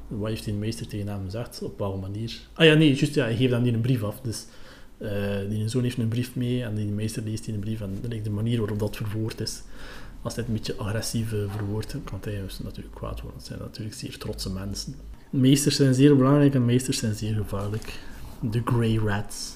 Wat 0.09 0.29
heeft 0.29 0.45
die 0.45 0.55
meester 0.55 0.87
tegen 0.87 1.09
hem 1.09 1.25
gezegd? 1.25 1.62
Op 1.62 1.79
welke 1.79 1.99
manier? 1.99 2.41
Ah 2.53 2.66
ja, 2.66 2.75
nee, 2.75 2.95
juist, 2.95 3.14
ja, 3.14 3.25
hij 3.25 3.37
geeft 3.37 3.53
hem 3.53 3.62
die 3.62 3.73
een 3.73 3.81
brief 3.81 4.03
af. 4.03 4.21
Dus 4.21 4.47
eh, 4.99 5.11
die 5.49 5.68
zoon 5.68 5.83
heeft 5.83 5.99
een 5.99 6.09
brief 6.09 6.35
mee 6.35 6.62
en 6.62 6.75
die 6.75 6.87
meester 6.87 7.23
leest 7.23 7.45
die 7.45 7.55
een 7.55 7.61
brief. 7.61 7.81
En 7.81 7.99
like, 8.09 8.23
de 8.23 8.31
manier 8.31 8.59
waarop 8.59 8.79
dat 8.79 8.97
verwoord 8.97 9.41
is, 9.41 9.62
als 10.23 10.35
hij 10.35 10.45
het 10.45 10.53
een 10.53 10.59
beetje 10.59 10.83
agressief 10.83 11.33
eh, 11.33 11.39
verwoordt, 11.57 11.97
kan 12.05 12.18
hij 12.23 12.41
dus 12.41 12.59
natuurlijk 12.59 12.95
kwaad 12.95 13.21
worden. 13.21 13.39
Het 13.39 13.47
zijn 13.47 13.59
natuurlijk 13.59 13.97
zeer 13.97 14.18
trotse 14.18 14.51
mensen. 14.51 14.95
Meesters 15.31 15.77
zijn 15.77 15.95
zeer 15.95 16.16
belangrijk 16.16 16.55
en 16.55 16.64
meesters 16.64 16.99
zijn 16.99 17.14
zeer 17.14 17.35
gevaarlijk. 17.35 17.99
De 18.41 18.62
Grey 18.64 18.97
Rats. 18.97 19.53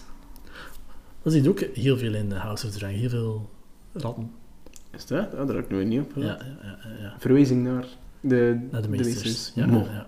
Dat 1.25 1.33
zie 1.33 1.43
je 1.43 1.49
ook 1.49 1.61
heel 1.61 1.97
veel 1.99 2.15
in 2.15 2.29
de 2.29 2.35
House 2.35 2.67
of 2.67 2.73
the 2.73 2.79
Dragon. 2.79 2.99
Heel 2.99 3.09
veel 3.09 3.51
ratten. 3.93 4.31
Is 4.91 5.07
dat? 5.07 5.29
Ja, 5.33 5.45
daar 5.45 5.55
heb 5.57 5.65
ik 5.65 5.71
nooit 5.71 5.87
niet 5.89 6.01
op. 6.01 6.13
Ja, 6.17 6.23
ja, 6.23 6.39
ja. 6.63 6.79
ja, 6.83 7.03
ja. 7.03 7.15
Verwijzing 7.19 7.65
naar 7.65 7.87
de, 8.21 8.67
Naar 8.71 8.83
de 8.83 8.89
meesters. 8.89 9.53
Ja, 9.55 9.67
Mo. 9.67 9.79
ja, 9.79 9.93
ja. 9.93 10.07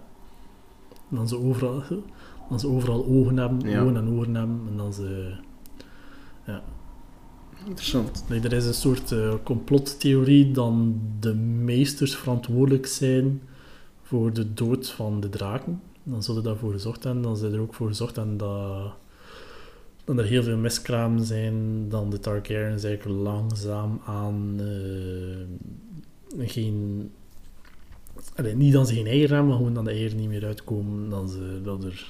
Dan 1.08 1.28
ze 1.28 1.38
overal, 1.38 1.82
dan 2.48 2.60
ze 2.60 2.68
overal 2.68 3.06
ogen 3.06 3.36
hebben, 3.36 3.70
Ja. 3.70 3.80
ogen 3.80 3.96
en 3.96 4.08
oren 4.08 4.34
hebben. 4.34 4.60
En 4.70 4.76
dan 4.76 4.92
ze... 4.92 5.34
Interessant. 7.66 8.24
Nee, 8.28 8.40
er 8.40 8.52
is 8.52 8.66
een 8.66 8.74
soort 8.74 9.12
eh, 9.12 9.34
complottheorie 9.42 10.50
dat 10.50 10.72
de 11.20 11.34
meesters 11.34 12.16
verantwoordelijk 12.16 12.86
zijn 12.86 13.42
voor 14.02 14.32
de 14.32 14.54
dood 14.54 14.90
van 14.90 15.20
de 15.20 15.28
draken. 15.28 15.82
Dan 16.02 16.22
zullen 16.22 16.42
daarvoor 16.42 16.72
gezorgd 16.72 17.04
hebben. 17.04 17.22
Dan 17.22 17.36
zijn 17.36 17.52
er 17.52 17.60
ook 17.60 17.74
voor 17.74 17.88
gezorgd 17.88 18.16
hebben 18.16 18.36
dat 18.36 18.92
dat 20.06 20.18
er 20.18 20.24
heel 20.24 20.42
veel 20.42 20.56
miskramen 20.56 21.24
zijn, 21.24 21.88
dan 21.88 22.10
de 22.10 22.20
Targaryens 22.20 22.84
eigenlijk 22.84 23.20
langzaam 23.22 24.00
aan 24.06 24.60
eh, 24.60 26.48
geen... 26.48 27.10
Allee, 28.34 28.54
niet 28.54 28.72
dat 28.72 28.88
ze 28.88 28.94
geen 28.94 29.06
eieren 29.06 29.28
hebben, 29.30 29.46
maar 29.48 29.56
gewoon 29.56 29.74
dat 29.74 29.84
de 29.84 29.90
eieren 29.90 30.16
niet 30.16 30.28
meer 30.28 30.44
uitkomen, 30.44 31.08
dat, 31.10 31.30
ze, 31.30 31.60
dat 31.62 31.84
er 31.84 32.06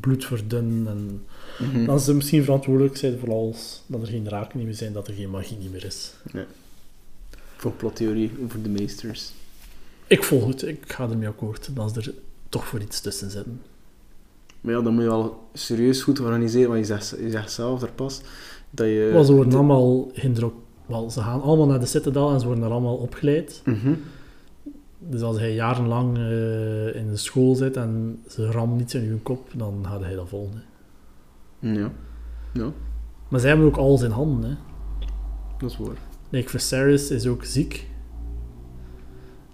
bloed 0.00 0.24
verdunnen 0.24 0.86
en 0.88 1.22
Mhm. 1.58 1.84
dat 1.84 2.02
ze 2.02 2.14
misschien 2.14 2.44
verantwoordelijk 2.44 2.96
zijn 2.96 3.18
voor 3.18 3.32
alles, 3.32 3.82
dat 3.86 4.00
er 4.02 4.06
geen 4.08 4.22
draken 4.24 4.58
niet 4.58 4.66
meer 4.66 4.76
zijn, 4.76 4.92
dat 4.92 5.08
er 5.08 5.14
geen 5.14 5.30
magie 5.30 5.58
niet 5.58 5.72
meer 5.72 5.84
is. 5.84 6.12
Voor 7.56 7.72
plottheorie 7.72 8.30
over 8.44 8.62
de 8.62 8.68
meesters. 8.68 9.30
Ik 10.06 10.22
volg 10.24 10.46
het, 10.46 10.62
ik 10.62 10.92
ga 10.92 11.10
ermee 11.10 11.28
akkoord, 11.28 11.70
dat 11.76 11.94
ze 11.94 12.00
er 12.00 12.14
toch 12.48 12.66
voor 12.66 12.80
iets 12.80 13.00
tussen 13.00 13.30
zitten. 13.30 13.60
Maar 14.60 14.74
ja, 14.74 14.80
dan 14.80 14.92
moet 14.94 15.02
je 15.02 15.08
wel 15.08 15.48
serieus 15.52 16.02
goed 16.02 16.20
organiseren, 16.20 16.68
want 16.68 16.80
je 16.80 16.86
zegt, 16.86 17.16
je 17.20 17.30
zegt 17.30 17.52
zelf 17.52 17.82
er 17.82 17.92
pas 17.92 18.20
dat 18.70 18.86
je... 18.86 19.10
Maar 19.14 19.24
ze 19.24 19.32
worden 19.32 19.50
de- 19.50 19.56
allemaal 19.56 20.10
hindruk. 20.14 20.52
Wel, 20.86 21.10
ze 21.10 21.20
gaan 21.20 21.40
allemaal 21.42 21.66
naar 21.66 21.80
de 21.80 21.86
Citadel 21.86 22.30
en 22.32 22.38
ze 22.40 22.44
worden 22.46 22.64
daar 22.64 22.72
allemaal 22.72 22.96
opgeleid. 22.96 23.62
Mhm. 23.64 23.94
Dus 24.98 25.22
als 25.22 25.38
hij 25.38 25.54
jarenlang 25.54 26.16
eh, 26.16 26.94
in 26.96 27.08
de 27.08 27.16
school 27.16 27.54
zit 27.54 27.76
en 27.76 28.22
ze 28.28 28.50
rammen 28.50 28.80
iets 28.80 28.94
in 28.94 29.02
je 29.04 29.16
kop, 29.22 29.48
dan 29.56 29.74
gaat 29.82 30.00
hij 30.02 30.14
dat 30.14 30.28
volgen. 30.28 30.62
hè. 31.60 31.72
Ja. 31.72 31.90
Ja, 32.52 32.70
Maar 33.28 33.40
zij 33.40 33.48
hebben 33.48 33.66
ook 33.66 33.76
alles 33.76 34.02
in 34.02 34.10
handen. 34.10 34.50
Hè. 34.50 34.56
dat 35.58 35.70
is 35.70 35.78
waar. 35.78 35.96
Like 36.28 36.48
Viserys 36.48 37.10
is 37.10 37.26
ook 37.26 37.44
ziek. 37.44 37.86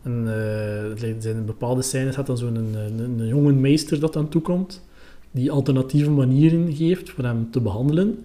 En 0.03 0.27
er 0.27 1.15
zijn 1.19 1.45
bepaalde 1.45 1.83
scènes 1.83 2.17
had 2.17 2.27
dan 2.27 2.39
zo'n 2.39 2.55
een, 2.57 2.75
een, 2.75 3.19
een 3.21 3.27
jonge 3.27 3.53
meester 3.53 4.01
dat 4.01 4.17
aan 4.17 4.29
toekomt, 4.29 4.85
die 5.35 5.51
alternatieve 5.51 6.11
manieren 6.11 6.75
geeft 6.75 7.11
voor 7.11 7.25
hem 7.25 7.51
te 7.51 7.61
behandelen. 7.61 8.25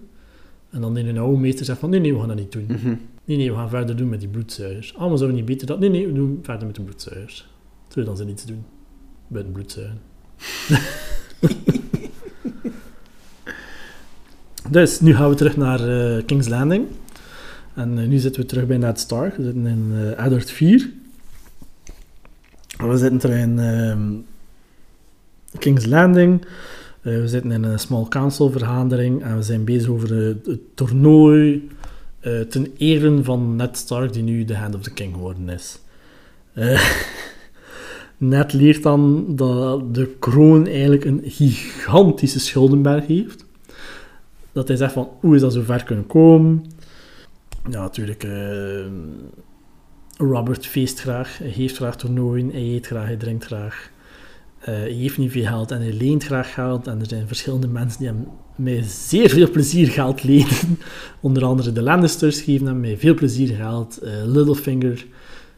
En 0.70 0.80
dan 0.80 0.96
in 0.96 1.06
een 1.06 1.18
oude 1.18 1.38
meester 1.38 1.64
zegt 1.64 1.78
van 1.78 1.90
nee, 1.90 2.00
nee, 2.00 2.12
we 2.12 2.18
gaan 2.18 2.28
dat 2.28 2.36
niet 2.36 2.52
doen. 2.52 2.66
Mhm. 2.68 2.94
Nee, 3.24 3.36
nee, 3.36 3.50
we 3.50 3.56
gaan 3.56 3.68
verder 3.68 3.96
doen 3.96 4.08
met 4.08 4.20
die 4.20 4.28
bloedzuigers. 4.28 4.94
Ah, 4.94 5.08
maar 5.08 5.18
zouden 5.18 5.28
we 5.28 5.34
niet 5.34 5.44
beter 5.44 5.66
dat... 5.66 5.78
Nee, 5.78 5.90
nee, 5.90 6.06
we 6.06 6.12
doen 6.12 6.38
verder 6.42 6.66
met 6.66 6.76
de 6.76 6.82
bloedzuigers. 6.82 7.48
Terwijl 7.86 8.06
dan 8.06 8.16
ze 8.16 8.24
niets 8.24 8.44
doen. 8.44 8.64
Buiten 9.26 9.52
bloedzuigen. 9.52 9.98
dus, 14.70 15.00
nu 15.00 15.14
gaan 15.14 15.28
we 15.28 15.34
terug 15.34 15.56
naar 15.56 15.88
eh, 15.88 16.24
King's 16.26 16.48
Landing. 16.48 16.86
En 17.74 17.98
eh, 17.98 18.06
nu 18.06 18.18
zitten 18.18 18.42
we 18.42 18.48
terug 18.48 18.66
bij 18.66 18.78
Ned 18.78 19.00
Stark. 19.00 19.36
We 19.36 19.42
zitten 19.42 19.66
in 19.66 19.92
eh 19.94 20.24
Eddard 20.24 20.50
4. 20.50 20.90
En 22.78 22.88
We 22.88 22.96
zitten 22.96 23.18
terug 23.18 23.38
in 23.38 23.58
ehm, 23.58 24.12
King's 25.58 25.86
Landing. 25.86 26.44
Eh, 27.02 27.20
we 27.20 27.28
zitten 27.28 27.52
in 27.52 27.62
een 27.62 27.78
small 27.78 28.06
council 28.08 28.50
vergadering 28.50 29.22
en 29.22 29.36
we 29.36 29.42
zijn 29.42 29.64
bezig 29.64 29.88
over 29.88 30.14
het 30.14 30.58
toernooi 30.74 31.68
eh, 32.20 32.40
ten 32.40 32.72
ere 32.78 33.24
van 33.24 33.56
Ned 33.56 33.76
Stark, 33.76 34.12
die 34.12 34.22
nu 34.22 34.44
de 34.44 34.56
Hand 34.56 34.74
of 34.74 34.82
the 34.82 34.92
King 34.92 35.14
geworden 35.14 35.48
is. 35.48 35.78
Eh, 36.52 36.82
Ned 38.16 38.52
leert 38.52 38.82
dan 38.82 39.24
dat 39.36 39.94
de 39.94 40.16
kroon 40.18 40.66
eigenlijk 40.66 41.04
een 41.04 41.20
gigantische 41.24 42.40
schuldenberg 42.40 43.06
heeft. 43.06 43.44
Dat 44.52 44.68
hij 44.68 44.76
zegt 44.76 44.92
van, 44.92 45.08
hoe 45.20 45.34
is 45.34 45.40
dat 45.40 45.52
zo 45.52 45.62
ver 45.62 45.84
kunnen 45.84 46.06
komen? 46.06 46.64
Ja, 47.70 47.80
natuurlijk... 47.80 48.26
Robert 50.16 50.66
feest 50.66 51.00
graag, 51.00 51.38
hij 51.38 51.48
heeft 51.48 51.76
graag 51.76 51.96
toernooien, 51.96 52.50
hij 52.50 52.60
eet 52.60 52.86
graag, 52.86 53.06
hij 53.06 53.16
drinkt 53.16 53.44
graag. 53.44 53.90
Hij 54.60 54.90
heeft 54.90 55.18
niet 55.18 55.30
veel 55.30 55.44
geld 55.44 55.70
en 55.70 55.80
hij 55.80 55.92
leent 55.92 56.24
graag 56.24 56.54
geld. 56.54 56.86
En 56.86 57.00
er 57.00 57.06
zijn 57.06 57.26
verschillende 57.26 57.68
mensen 57.68 57.98
die 57.98 58.08
hem 58.08 58.26
met 58.56 58.86
zeer 58.86 59.28
veel 59.28 59.50
plezier 59.50 59.88
geld 59.88 60.22
lenen. 60.22 60.78
Onder 61.20 61.44
andere 61.44 61.72
de 61.72 61.82
Lannisters 61.82 62.40
geven 62.40 62.66
hem 62.66 62.80
met 62.80 62.98
veel 62.98 63.14
plezier 63.14 63.56
geld. 63.56 63.98
Eh, 63.98 64.12
Littlefinger 64.24 65.06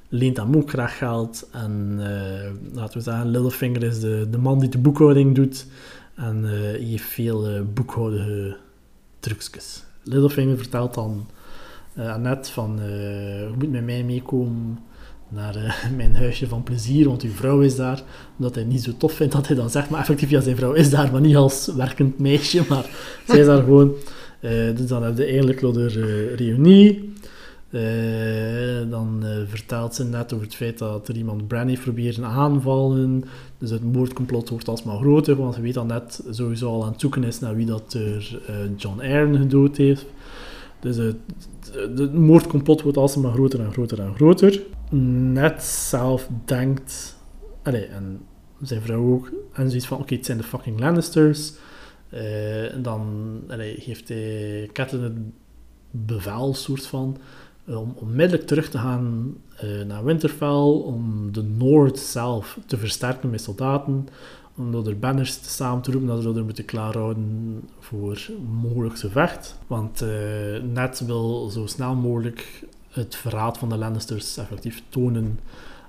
leent 0.08 0.36
hem 0.36 0.56
ook 0.56 0.70
graag 0.70 0.98
geld. 0.98 1.48
En 1.52 1.96
eh, 1.98 2.74
laten 2.74 2.98
we 2.98 3.04
zeggen, 3.04 3.30
Littlefinger 3.30 3.82
is 3.82 4.00
de, 4.00 4.26
de 4.30 4.38
man 4.38 4.58
die 4.58 4.68
de 4.68 4.78
boekhouding 4.78 5.34
doet. 5.34 5.66
En 6.14 6.42
hij 6.42 6.78
heeft 6.78 7.04
veel 7.04 7.64
boekhoudige 7.74 8.56
trucjes. 9.20 9.84
Littlefinger 10.02 10.56
vertelt 10.56 10.94
dan 10.94 11.26
eh 11.94 12.12
Annette 12.12 12.52
van... 12.52 12.78
je 12.82 13.52
moet 13.58 13.70
met 13.70 13.84
mij 13.84 14.04
meekomen 14.04 14.78
naar 15.34 15.56
eh, 15.56 15.72
mijn 15.96 16.14
huisje 16.16 16.48
van 16.48 16.62
plezier, 16.62 17.08
want 17.08 17.22
uw 17.22 17.30
vrouw 17.30 17.60
is 17.60 17.76
daar. 17.76 18.02
Omdat 18.38 18.54
hij 18.54 18.64
niet 18.64 18.82
zo 18.82 18.92
tof 18.98 19.12
vindt 19.12 19.32
dat 19.32 19.46
hij 19.46 19.56
dan 19.56 19.70
zegt, 19.70 19.90
maar 19.90 20.00
effectief, 20.00 20.30
ja, 20.30 20.40
zijn 20.40 20.56
vrouw 20.56 20.72
is 20.72 20.90
daar, 20.90 21.12
maar 21.12 21.20
niet 21.20 21.36
als 21.36 21.66
werkend 21.76 22.18
meisje, 22.18 22.62
maar 22.68 22.84
zij 23.28 23.38
is 23.38 23.46
daar 23.46 23.62
gewoon. 23.62 23.92
Eh, 24.40 24.50
dus 24.76 24.86
dan 24.86 25.02
heb 25.02 25.16
je 25.16 25.24
eigenlijk 25.24 25.60
wel 25.60 25.72
de 25.72 25.86
eh, 25.86 26.36
reunie. 26.38 27.12
Eh, 27.70 28.90
dan 28.90 29.24
vertelt 29.48 29.94
ze 29.94 30.04
net 30.04 30.32
over 30.32 30.46
het 30.46 30.54
feit 30.54 30.78
dat 30.78 31.08
er 31.08 31.16
iemand 31.16 31.46
Bran 31.46 31.68
heeft 31.68 31.82
proberen 31.82 32.24
aanvallen. 32.24 33.24
Dus 33.58 33.70
het 33.70 33.92
moordcomplot 33.92 34.48
wordt 34.48 34.68
alsmaar 34.68 34.96
groter, 34.98 35.36
want 35.36 35.54
je 35.56 35.60
weet 35.62 35.74
dat 35.74 35.86
net 35.86 36.22
sowieso 36.30 36.68
al 36.68 36.84
aan 36.84 36.90
het 36.92 37.00
zoeken 37.00 37.24
is 37.24 37.40
naar 37.40 37.56
wie 37.56 37.66
dat 37.66 37.94
er 37.94 38.38
John 38.76 39.00
Arryn 39.00 39.36
gedood 39.36 39.76
heeft. 39.76 40.04
Dus 40.80 40.96
het, 40.96 41.16
het- 41.72 41.98
het 41.98 42.14
moordcomplot 42.14 42.82
wordt 42.82 42.98
alsmaar 42.98 43.32
groter 43.32 43.60
en 43.60 43.72
groter 43.72 44.00
en 44.00 44.14
groter. 44.14 44.60
Net 44.94 45.62
zelf 45.62 46.28
denkt, 46.44 47.16
en 47.62 48.20
zijn 48.60 48.82
vrouw 48.82 49.12
ook, 49.12 49.32
en 49.52 49.68
zoiets 49.68 49.86
van, 49.86 49.98
oké, 49.98 50.14
het 50.14 50.26
zijn 50.26 50.38
de 50.38 50.44
fucking 50.44 50.80
Lannisters. 50.80 51.52
Eh, 52.08 52.82
dan 52.82 53.06
allee, 53.48 53.80
geeft 53.80 54.08
hij 54.08 54.70
Catelyn 54.72 55.02
het 55.02 55.16
bevel, 55.90 56.54
soort 56.54 56.86
van, 56.86 57.16
eh, 57.64 57.80
om 57.80 57.94
onmiddellijk 57.96 58.46
terug 58.46 58.68
te 58.68 58.78
gaan 58.78 59.36
eh, 59.56 59.82
naar 59.82 60.04
Winterfell, 60.04 60.82
om 60.84 61.32
de 61.32 61.42
Noord 61.42 61.98
zelf 61.98 62.58
te 62.66 62.76
versterken 62.76 63.30
met 63.30 63.40
soldaten, 63.40 64.06
om 64.56 64.72
door 64.72 64.84
de 64.84 64.94
banners 64.94 65.38
te 65.38 65.48
samen 65.48 65.82
te 65.82 65.90
roepen 65.90 66.08
dat 66.08 66.22
ze 66.22 66.34
er 66.34 66.44
moeten 66.44 66.64
klaarhouden 66.64 67.62
voor 67.78 68.30
mogelijk 68.60 68.98
gevecht. 68.98 69.58
Want 69.66 70.02
eh 70.02 70.62
Ned 70.72 71.02
wil 71.06 71.48
zo 71.48 71.66
snel 71.66 71.94
mogelijk 71.94 72.64
het 72.92 73.16
verraad 73.16 73.58
van 73.58 73.68
de 73.68 73.76
Lannisters 73.76 74.36
effectief 74.36 74.82
tonen 74.88 75.38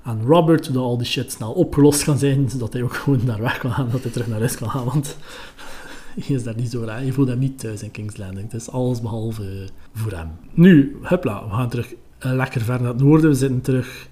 aan 0.03 0.21
Robert, 0.25 0.65
zodat 0.65 0.83
al 0.83 0.97
die 0.97 1.07
shit 1.07 1.31
snel 1.31 1.51
opgelost 1.51 2.03
kan 2.03 2.17
zijn, 2.17 2.49
zodat 2.49 2.73
hij 2.73 2.83
ook 2.83 2.93
gewoon 2.93 3.25
naar 3.25 3.41
weg 3.41 3.57
kan 3.57 3.71
gaan, 3.71 3.89
dat 3.91 4.01
hij 4.03 4.11
terug 4.11 4.27
naar 4.27 4.39
huis 4.39 4.55
kan 4.55 4.69
gaan, 4.69 4.85
want 4.85 5.17
hij 6.25 6.35
is 6.35 6.43
daar 6.43 6.55
niet 6.55 6.71
zo 6.71 6.83
raar, 6.83 7.01
hij 7.01 7.11
voelt 7.11 7.27
daar 7.27 7.37
niet 7.37 7.59
thuis 7.59 7.83
in 7.83 7.91
King's 7.91 8.17
Landing. 8.17 8.51
Het 8.51 8.61
is 8.61 8.69
alles 8.69 9.01
behalve 9.01 9.67
voor 9.93 10.11
hem. 10.11 10.29
Nu, 10.51 10.97
hupla, 11.01 11.47
we 11.47 11.53
gaan 11.53 11.69
terug 11.69 11.93
eh, 12.17 12.33
lekker 12.33 12.61
ver 12.61 12.81
naar 12.81 12.93
het 12.93 13.01
noorden, 13.01 13.29
we 13.29 13.35
zitten 13.35 13.61
terug 13.61 14.07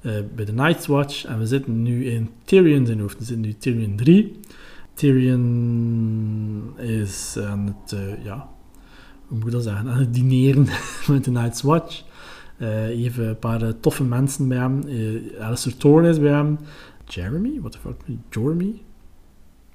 eh, 0.00 0.12
bij 0.34 0.44
de 0.44 0.52
Night's 0.52 0.86
Watch 0.86 1.24
en 1.24 1.38
we 1.38 1.46
zitten 1.46 1.82
nu 1.82 2.10
in 2.10 2.30
Tyrion 2.44 2.86
zijn 2.86 3.00
hoofd, 3.00 3.18
we 3.18 3.24
zitten 3.24 3.44
nu 3.44 3.54
Tyrion 3.58 3.96
3. 3.96 4.40
Tyrion 4.94 6.72
is 6.76 7.38
aan 7.38 7.66
het, 7.66 7.92
eh, 7.92 8.24
ja, 8.24 8.48
hoe 9.26 9.38
moet 9.38 9.46
ik 9.46 9.52
dat 9.52 9.62
zeggen, 9.62 9.88
aan 9.88 9.98
het 9.98 10.14
dineren 10.14 10.66
met 11.08 11.24
de 11.24 11.30
Night's 11.30 11.62
Watch. 11.62 12.02
Eh, 12.60 12.68
heeft 12.68 13.18
een 13.18 13.38
paar 13.38 13.62
eh, 13.62 13.68
toffe 13.80 14.04
mensen 14.04 14.48
bij 14.48 14.58
hem. 14.58 14.82
Uh, 14.86 15.40
Alistair 15.40 15.76
Thorne 15.76 16.08
is 16.08 16.18
bij 16.20 16.30
hem. 16.32 16.58
Jeremy? 17.04 17.58
What 17.60 17.72
the 17.72 17.78
fuck? 17.78 17.94
Jeremy? 18.30 18.82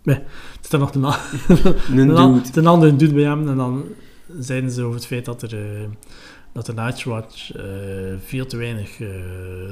Nee, 0.03 0.15
het 0.55 0.63
is 0.63 0.69
dan 0.69 0.79
nog 0.79 0.91
de 0.91 0.99
na- 0.99 1.19
Een 1.91 1.97
een, 2.09 2.15
an- 2.15 2.33
dude. 2.43 2.59
een 2.59 2.67
andere 2.67 2.95
dude 2.95 3.13
bij 3.13 3.23
hem. 3.23 3.47
En 3.49 3.55
dan 3.57 3.83
zeiden 4.39 4.71
ze 4.71 4.81
over 4.83 4.95
het 4.95 5.05
feit 5.05 5.25
dat 5.25 5.41
er... 5.41 5.57
dat 6.55 6.65
de 6.65 6.73
Night's 6.73 7.03
Watch 7.03 7.51
eh, 7.51 7.63
veel 8.25 8.45
te 8.45 8.57
weinig 8.57 8.99
eh 8.99 9.09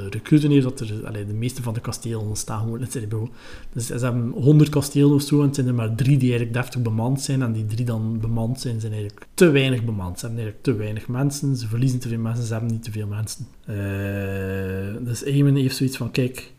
recruten 0.10 0.52
heeft. 0.52 0.64
Dat 0.64 0.80
er, 0.80 1.06
allee, 1.06 1.26
de 1.26 1.34
meeste 1.34 1.62
van 1.62 1.74
de 1.74 1.80
kastelen 1.80 2.36
staan 2.36 2.60
gewoon 2.60 2.80
in 2.80 3.10
bureau. 3.10 3.30
Dus 3.74 3.88
ze 3.88 3.98
hebben 3.98 4.30
100 4.30 4.70
kastelen 4.70 5.14
of 5.14 5.22
zo 5.22 5.40
en 5.40 5.46
het 5.46 5.56
zijn 5.56 5.68
er 5.68 5.74
maar 5.74 5.96
drie 5.96 6.18
die 6.18 6.30
eigenlijk 6.30 6.54
deftig 6.54 6.82
bemand 6.82 7.22
zijn. 7.22 7.42
En 7.42 7.54
die 7.54 7.66
drie 7.66 7.86
dan 7.86 8.20
bemand 8.20 8.62
zijn, 8.62 8.80
zijn 8.80 8.92
eigenlijk 8.92 9.28
te 9.34 9.50
weinig 9.50 9.86
bemand. 9.86 10.20
Ze 10.20 10.26
hebben 10.26 10.44
eigenlijk 10.44 10.74
te 10.74 10.84
weinig 10.84 11.08
mensen. 11.08 11.56
Ze 11.56 11.68
verliezen 11.68 12.00
te 12.00 12.08
veel 12.08 12.20
mensen, 12.20 12.46
ze 12.46 12.54
hebben 12.54 12.72
niet 12.72 12.84
te 12.84 12.92
veel 12.92 13.08
mensen. 13.08 13.48
Eh, 13.66 15.06
dus 15.06 15.24
Eamon 15.24 15.56
heeft 15.56 15.76
zoiets 15.76 15.98
van, 15.98 16.12
kijk, 16.12 16.54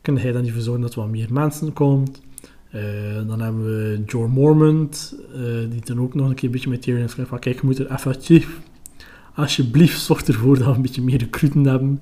kun 0.00 0.16
jij 0.16 0.32
dan 0.32 0.42
niet 0.42 0.52
voor 0.52 0.62
zorgen 0.62 0.82
dat 0.82 0.94
er 0.94 1.00
wat 1.00 1.08
meer 1.08 1.32
mensen 1.32 1.72
komt? 1.72 2.20
Dan 3.26 3.40
hebben 3.40 3.64
we 3.64 4.02
Jorah 4.06 4.32
Mormont, 4.32 5.14
die 5.70 5.80
dan 5.84 6.00
ook 6.00 6.14
nog 6.14 6.28
een 6.28 6.34
keer 6.34 6.44
een 6.44 6.50
beetje 6.50 6.70
met 6.70 6.82
Tyrion 6.82 7.08
gezegd 7.08 7.28
van, 7.28 7.38
kijk, 7.38 7.60
je 7.60 7.66
moet 7.66 7.78
er 7.78 7.86
effectief 7.86 8.60
alsjeblieft 9.38 10.00
zorg 10.00 10.22
ervoor 10.22 10.58
dat 10.58 10.66
we 10.66 10.72
een 10.72 10.82
beetje 10.82 11.02
meer 11.02 11.18
recruten 11.18 11.64
hebben. 11.64 12.00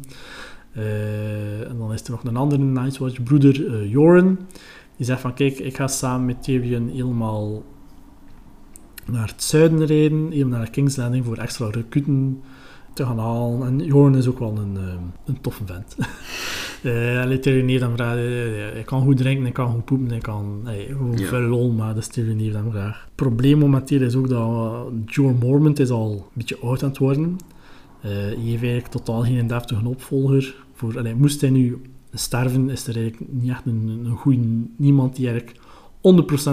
Eh, 0.72 1.68
en 1.68 1.78
dan 1.78 1.92
is 1.92 2.02
er 2.02 2.10
nog 2.10 2.24
een 2.24 2.36
andere 2.36 2.62
Night's 2.62 2.98
Watch 2.98 3.22
broeder, 3.22 3.74
eh, 3.74 3.90
Joran. 3.90 4.38
Die 4.96 5.06
zegt 5.06 5.20
van, 5.20 5.34
kijk, 5.34 5.58
ik 5.58 5.76
ga 5.76 5.86
samen 5.86 6.26
met 6.26 6.42
Tyrion 6.42 6.88
helemaal 6.88 7.62
naar 9.04 9.28
het 9.28 9.42
zuiden 9.42 9.86
rijden, 9.86 10.30
helemaal 10.30 10.58
naar 10.58 10.70
King's 10.70 10.96
Landing 10.96 11.24
voor 11.24 11.36
extra 11.36 11.70
recruten 11.70 12.42
te 12.96 13.04
gaan 13.04 13.18
halen. 13.18 13.66
En 13.66 13.78
Joran 13.84 14.16
is 14.16 14.26
ook 14.26 14.38
wel 14.38 14.56
een, 14.58 14.76
eh, 14.76 14.94
een 15.24 15.40
toffe 15.40 15.62
vent. 15.66 15.96
Eh 16.82 17.20
allee, 17.20 17.38
Tyrion 17.38 17.68
heeft 17.68 17.82
hem 17.82 17.94
graag. 17.94 18.16
eh, 18.16 18.22
hij 18.72 18.82
kan 18.84 19.02
goed 19.02 19.16
drinken, 19.16 19.42
hij 19.42 19.52
kan 19.52 19.70
goed 19.72 19.84
poepen, 19.84 20.08
hij 20.08 20.18
kan 20.18 20.60
hey, 20.64 20.84
gewoon 20.88 21.16
Ja. 21.18 21.26
veel 21.26 21.40
lol, 21.40 21.70
maar 21.72 21.94
Tyrion 22.08 22.38
heeft 22.38 22.54
hem 22.54 22.70
graag. 22.70 23.02
Het 23.04 23.14
probleem 23.14 23.58
momenteel 23.58 24.00
is 24.02 24.14
ook 24.14 24.28
dat 24.28 24.48
uh, 24.48 24.80
Joe 25.06 25.32
Mormont 25.32 25.78
is 25.78 25.90
al 25.90 26.10
een 26.12 26.22
beetje 26.32 26.58
oud 26.58 26.82
aan 26.82 26.88
het 26.88 26.98
worden. 26.98 27.36
Eh 28.00 28.10
hij 28.10 28.20
heeft 28.36 28.62
eigenlijk 28.62 28.86
totaal 28.86 29.22
geen 29.22 29.46
deftige 29.46 29.88
opvolger. 29.88 30.54
Voor, 30.74 30.98
allee, 30.98 31.14
moest 31.14 31.40
hij 31.40 31.50
nu 31.50 31.80
sterven, 32.12 32.70
is 32.70 32.86
er 32.86 32.96
eigenlijk 32.96 33.32
niet 33.32 33.50
echt 33.50 33.66
een, 33.66 34.00
een 34.04 34.16
goede 34.16 34.46
niemand 34.76 35.16
die 35.16 35.28
eigenlijk 35.28 35.58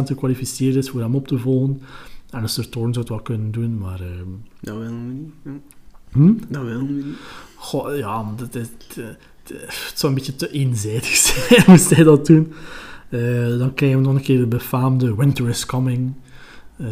100% 0.03 0.07
gekwalificeerd 0.07 0.75
is 0.75 0.89
voor 0.89 1.01
hem 1.01 1.15
op 1.15 1.27
te 1.27 1.37
volgen. 1.37 1.81
En 2.29 2.41
dus 2.41 2.53
Sir 2.53 2.69
Thorne 2.69 2.93
zou 2.93 2.99
het 3.05 3.09
wel 3.13 3.21
kunnen 3.21 3.51
doen, 3.51 3.77
maar... 3.77 3.99
eh, 4.01 4.07
Dat 4.61 4.77
willen 4.77 5.07
we 5.07 5.13
niet. 5.13 5.31
Ja. 5.43 5.51
Hm? 6.13 6.33
Dat 6.47 6.63
we 6.63 6.85
niet. 6.87 7.05
Goh, 7.55 7.97
ja, 7.97 8.33
dat 8.35 8.55
is, 8.55 8.61
het, 8.61 8.95
het, 8.95 9.61
het 9.65 9.99
zou 9.99 10.11
een 10.13 10.17
beetje 10.17 10.35
te 10.35 10.51
eenzijdig 10.51 11.15
zijn, 11.25 11.63
moest 11.67 11.89
hij 11.89 12.03
dat 12.03 12.25
doen. 12.25 12.53
Eh, 13.09 13.57
dan 13.57 13.73
krijgen 13.73 13.99
we 13.99 14.05
nog 14.05 14.15
een 14.15 14.21
keer 14.21 14.39
de 14.39 14.47
befaamde 14.47 15.15
Winter 15.15 15.49
is 15.49 15.65
Coming. 15.65 16.13
Eh 16.77 16.87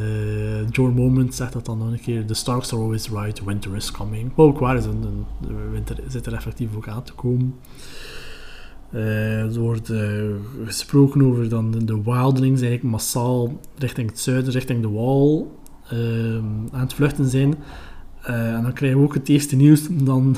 George 0.71 0.93
Moment 0.95 1.35
zegt 1.35 1.53
dat 1.53 1.65
dan 1.65 1.77
nog 1.77 1.91
een 1.91 2.01
keer. 2.01 2.25
The 2.25 2.33
Starks 2.33 2.73
are 2.73 2.81
always 2.81 3.09
right, 3.09 3.43
winter 3.43 3.75
is 3.75 3.91
coming. 3.91 4.31
Wat 4.35 4.47
ook 4.47 4.59
waar 4.59 4.77
is, 4.77 4.85
een, 4.85 5.25
de 5.41 5.53
winter 5.71 5.95
zit 6.07 6.25
er 6.25 6.33
effectief 6.33 6.75
ook 6.75 6.87
aan 6.87 7.03
te 7.03 7.13
komen. 7.13 7.55
Eh, 8.91 9.55
er 9.55 9.59
wordt 9.59 9.89
eh, 9.89 10.01
gesproken 10.65 11.21
over 11.21 11.49
dan 11.49 11.71
de, 11.71 11.83
de 11.83 12.03
wildlings 12.03 12.61
eigenlijk 12.61 12.91
massaal 12.91 13.59
richting 13.77 14.09
het 14.09 14.19
zuiden, 14.19 14.51
richting 14.51 14.81
de 14.81 14.89
wall 14.89 15.45
ehm, 15.89 16.45
aan 16.71 16.79
het 16.79 16.93
vluchten 16.93 17.29
zijn. 17.29 17.55
Eh, 18.21 18.53
en 18.55 18.61
dan 18.63 18.73
krijgen 18.73 18.99
we 18.99 19.05
ook 19.05 19.13
het 19.13 19.29
eerste 19.29 19.55
nieuws 19.55 19.81
dan, 19.91 20.35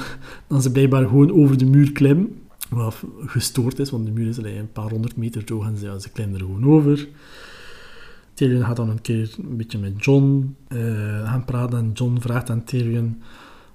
dan 0.47 0.61
ze 0.61 0.71
blijkbaar 0.71 1.07
gewoon 1.07 1.31
over 1.31 1.57
de 1.57 1.65
muur 1.65 1.91
klimmen. 1.91 2.41
Wat 2.69 2.95
gestoord 3.25 3.79
is, 3.79 3.89
want 3.89 4.05
de 4.05 4.11
muur 4.11 4.27
is 4.27 4.37
alleen 4.37 4.57
een 4.57 4.71
paar 4.71 4.89
honderd 4.89 5.15
meter 5.15 5.43
hoog 5.47 5.65
en 5.65 5.77
ze, 5.77 5.85
ja, 5.85 5.99
ze 5.99 6.09
klimmen 6.09 6.39
er 6.39 6.45
gewoon 6.45 6.65
over. 6.65 7.07
Tyrion 8.33 8.63
gaat 8.65 8.75
dan 8.75 8.89
een 8.89 9.01
keer 9.01 9.35
een 9.49 9.57
beetje 9.57 9.77
met 9.77 10.03
John 10.03 10.55
eh, 10.67 10.77
gaan 11.29 11.45
praten 11.45 11.77
en 11.77 11.91
John 11.93 12.17
vraagt 12.19 12.49
aan 12.49 12.63
Tyrion 12.63 13.21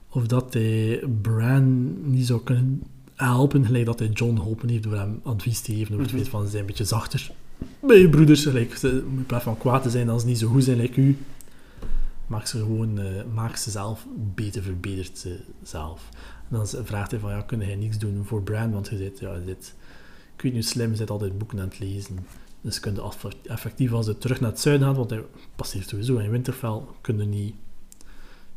of 0.09 0.27
dat 0.27 0.55
hij 0.55 1.03
Bran 1.23 1.95
niet 2.11 2.27
zou 2.27 2.41
kunnen 2.45 2.83
helpen, 3.15 3.65
gelijk 3.65 3.87
dat 3.87 3.99
hij 3.99 4.09
John 4.09 4.37
geholpen 4.37 4.69
heeft 4.69 4.83
door 4.83 4.97
hem 4.97 5.21
advies 5.23 5.61
te 5.61 5.73
geven 5.75 5.93
over 5.93 6.01
het 6.05 6.07
Mhm. 6.13 6.17
feit 6.21 6.29
van 6.29 6.43
ze 6.45 6.49
zijn 6.49 6.61
een 6.61 6.67
beetje 6.67 6.85
zachter 6.85 7.31
bij 7.81 7.99
je 7.99 8.09
broeders. 8.09 8.43
Gelijk, 8.43 8.77
ze, 8.77 8.89
in 9.17 9.25
plaats 9.27 9.45
van 9.45 9.59
kwaad 9.59 9.83
te 9.83 9.91
zijn 9.91 10.07
dan 10.07 10.21
ze 10.21 10.27
niet 10.27 10.39
zo 10.39 10.49
goed 10.49 10.65
zijn, 10.65 10.77
like 10.81 11.01
u. 11.01 11.17
Maak 12.29 12.47
ze 12.47 12.59
gewoon, 12.59 12.99
eh, 12.99 13.25
maak 13.35 13.57
ze 13.57 13.71
zelf 13.71 14.07
beter, 14.35 14.63
verbetert 14.63 15.19
ze 15.19 15.41
zelf. 15.63 16.09
Dan 16.49 16.67
vraagt 16.67 17.11
hij 17.11 17.21
van, 17.21 17.31
ja, 17.31 17.41
kun 17.43 17.61
jij 17.61 17.77
niks 17.77 17.99
doen 17.99 18.25
voor 18.25 18.43
Bran? 18.43 18.73
Want 18.73 18.89
je 18.89 18.97
zit, 18.97 19.19
ja, 19.19 19.35
je 19.35 19.43
zit, 19.47 19.75
ik 20.37 20.43
weet 20.43 20.53
niet 20.53 20.67
slim, 20.69 20.91
je 20.91 20.97
zit 20.97 21.11
altijd 21.11 21.39
boeken 21.39 21.59
aan 21.59 21.65
het 21.69 21.79
lezen. 21.79 22.19
Dus 22.61 22.81
kun 22.81 22.95
je 22.95 23.01
af- 23.01 23.27
effectief 23.47 23.93
als 23.93 24.07
je 24.07 24.19
terug 24.19 24.41
naar 24.41 24.51
het 24.51 24.61
zuiden 24.61 24.87
gaat, 24.87 24.97
want 24.97 25.11
hij 25.11 25.25
passeert 25.57 25.89
sowieso 25.89 26.17
in 26.17 26.31
Winterfell, 26.31 26.81
kun 27.01 27.19
je 27.19 27.25
niet 27.25 27.55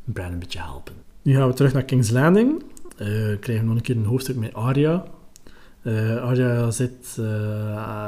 Bran 0.04 0.32
een 0.32 0.40
beetje 0.40 0.60
helpen. 0.60 0.94
Nu 1.22 1.36
gaan 1.36 1.48
we 1.48 1.54
terug 1.54 1.74
naar 1.74 1.84
King's 1.84 2.10
Landing. 2.10 2.64
Eh 2.98 3.08
krijgen 3.40 3.60
we 3.60 3.64
nog 3.64 3.76
een 3.76 3.82
keer 3.82 3.96
een 3.98 4.06
hoofdstuk 4.06 4.36
met 4.36 4.54
Arya. 4.54 5.04
Eh, 5.82 6.18
Arya 6.18 6.72
zit, 6.72 7.18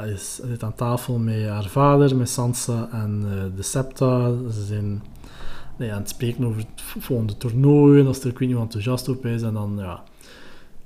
is, 0.05 0.35
zit 0.35 0.63
aan 0.63 0.75
tafel 0.75 1.17
met 1.17 1.47
haar 1.47 1.65
vader, 1.67 2.15
met 2.15 2.29
Sansa 2.29 2.89
en 2.91 3.21
de 3.55 3.61
Septa. 3.61 4.31
Ze 4.51 4.65
zijn 4.65 5.03
nee, 5.77 5.93
aan 5.93 5.99
het 5.99 6.09
spreken 6.09 6.45
over 6.45 6.59
het 6.59 6.81
volgende 7.03 7.37
toernooi, 7.37 7.99
en 7.99 8.07
als 8.07 8.23
er 8.23 8.29
ik 8.29 8.39
niet 8.39 8.55
enthousiast 8.55 9.09
op 9.09 9.25
is. 9.25 9.41
En 9.41 9.53
dan 9.53 9.73
ja, 9.77 10.03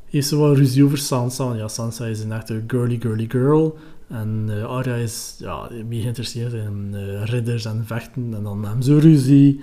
heeft 0.05 0.27
ze 0.27 0.37
wel 0.37 0.55
ruzie 0.55 0.83
over 0.83 0.97
Sansa, 0.97 1.43
want 1.43 1.57
ja, 1.57 1.67
Sansa 1.67 2.05
is 2.05 2.19
een 2.19 2.31
echte 2.31 2.63
girly 2.67 2.97
girly 2.99 3.25
girl. 3.29 3.77
En 4.07 4.45
eh, 4.49 4.63
Arya 4.63 4.95
is 4.95 5.35
ja, 5.39 5.69
meer 5.85 6.01
geïnteresseerd 6.01 6.53
in 6.53 6.89
eh, 6.93 7.23
ridders 7.23 7.65
en 7.65 7.85
vechten. 7.85 8.33
En 8.33 8.43
dan 8.43 8.65
hebben 8.65 8.83
ze 8.83 8.99
ruzie. 8.99 9.61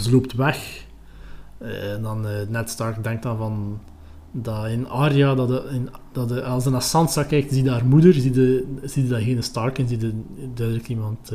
Ze 0.00 0.10
loopt 0.10 0.32
weg. 0.32 0.86
Eh, 1.58 1.92
en 1.92 2.02
dan 2.02 2.26
Ned 2.48 2.70
Stark 2.70 3.04
denkt 3.04 3.22
dan 3.22 3.36
van 3.36 3.80
dat 4.30 4.66
in 4.66 4.88
Arya, 4.88 5.34
dat, 5.34 5.48
de, 5.48 5.68
in, 5.72 5.88
dat 6.12 6.28
de, 6.28 6.42
als 6.42 6.64
je 6.64 6.70
naar 6.70 6.82
Sansa 6.82 7.22
kijkt, 7.22 7.52
zie 7.52 7.64
je 7.64 7.70
haar 7.70 7.86
moeder, 7.86 8.14
zie 8.14 8.34
je, 8.34 8.76
zie 8.82 9.02
je 9.02 9.08
dat 9.08 9.22
geen 9.22 9.42
Stark 9.42 9.78
en 9.78 9.88
zie 9.88 9.98
duidelijk 10.54 10.88
iemand, 10.88 11.32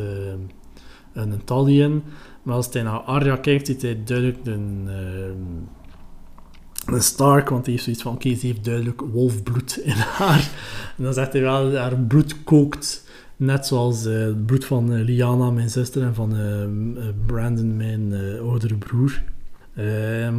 een 1.14 1.68
in. 1.68 2.04
Maar 2.48 2.56
als 2.56 2.68
hij 2.72 2.82
naar 2.84 3.00
Arya 3.00 3.36
kijkt, 3.36 3.68
ziet 3.68 3.82
hij 3.82 4.02
duidelijk 4.06 4.38
een, 4.44 4.84
eh, 4.88 6.94
een 6.94 7.02
Stark, 7.02 7.50
want 7.50 7.64
hij 7.64 7.72
heeft 7.74 7.84
zoiets 7.86 8.02
van, 8.04 8.14
oké, 8.14 8.36
ze 8.36 8.46
heeft 8.46 8.66
duidelijk 8.66 9.02
wolfbloed 9.02 9.78
in 9.84 9.92
haar. 9.96 10.50
En 10.98 11.04
dan 11.04 11.14
zegt 11.14 11.34
hij 11.34 11.42
wel, 11.42 11.76
haar 11.76 11.98
bloed 12.00 12.44
kookt 12.44 13.06
Net 13.36 13.66
zoals 13.68 14.06
eh, 14.06 14.14
het 14.20 14.46
bloed 14.46 14.66
van 14.66 14.94
eh, 14.94 15.04
Liana, 15.06 15.52
mijn 15.52 15.70
zuster, 15.70 16.02
en 16.04 16.16
van 16.16 16.36
eh, 16.36 16.66
m- 16.66 16.98
eh, 16.98 17.04
Brandon, 17.26 17.78
mijn 17.78 18.14
oudere 18.42 18.76
broer. 18.76 19.22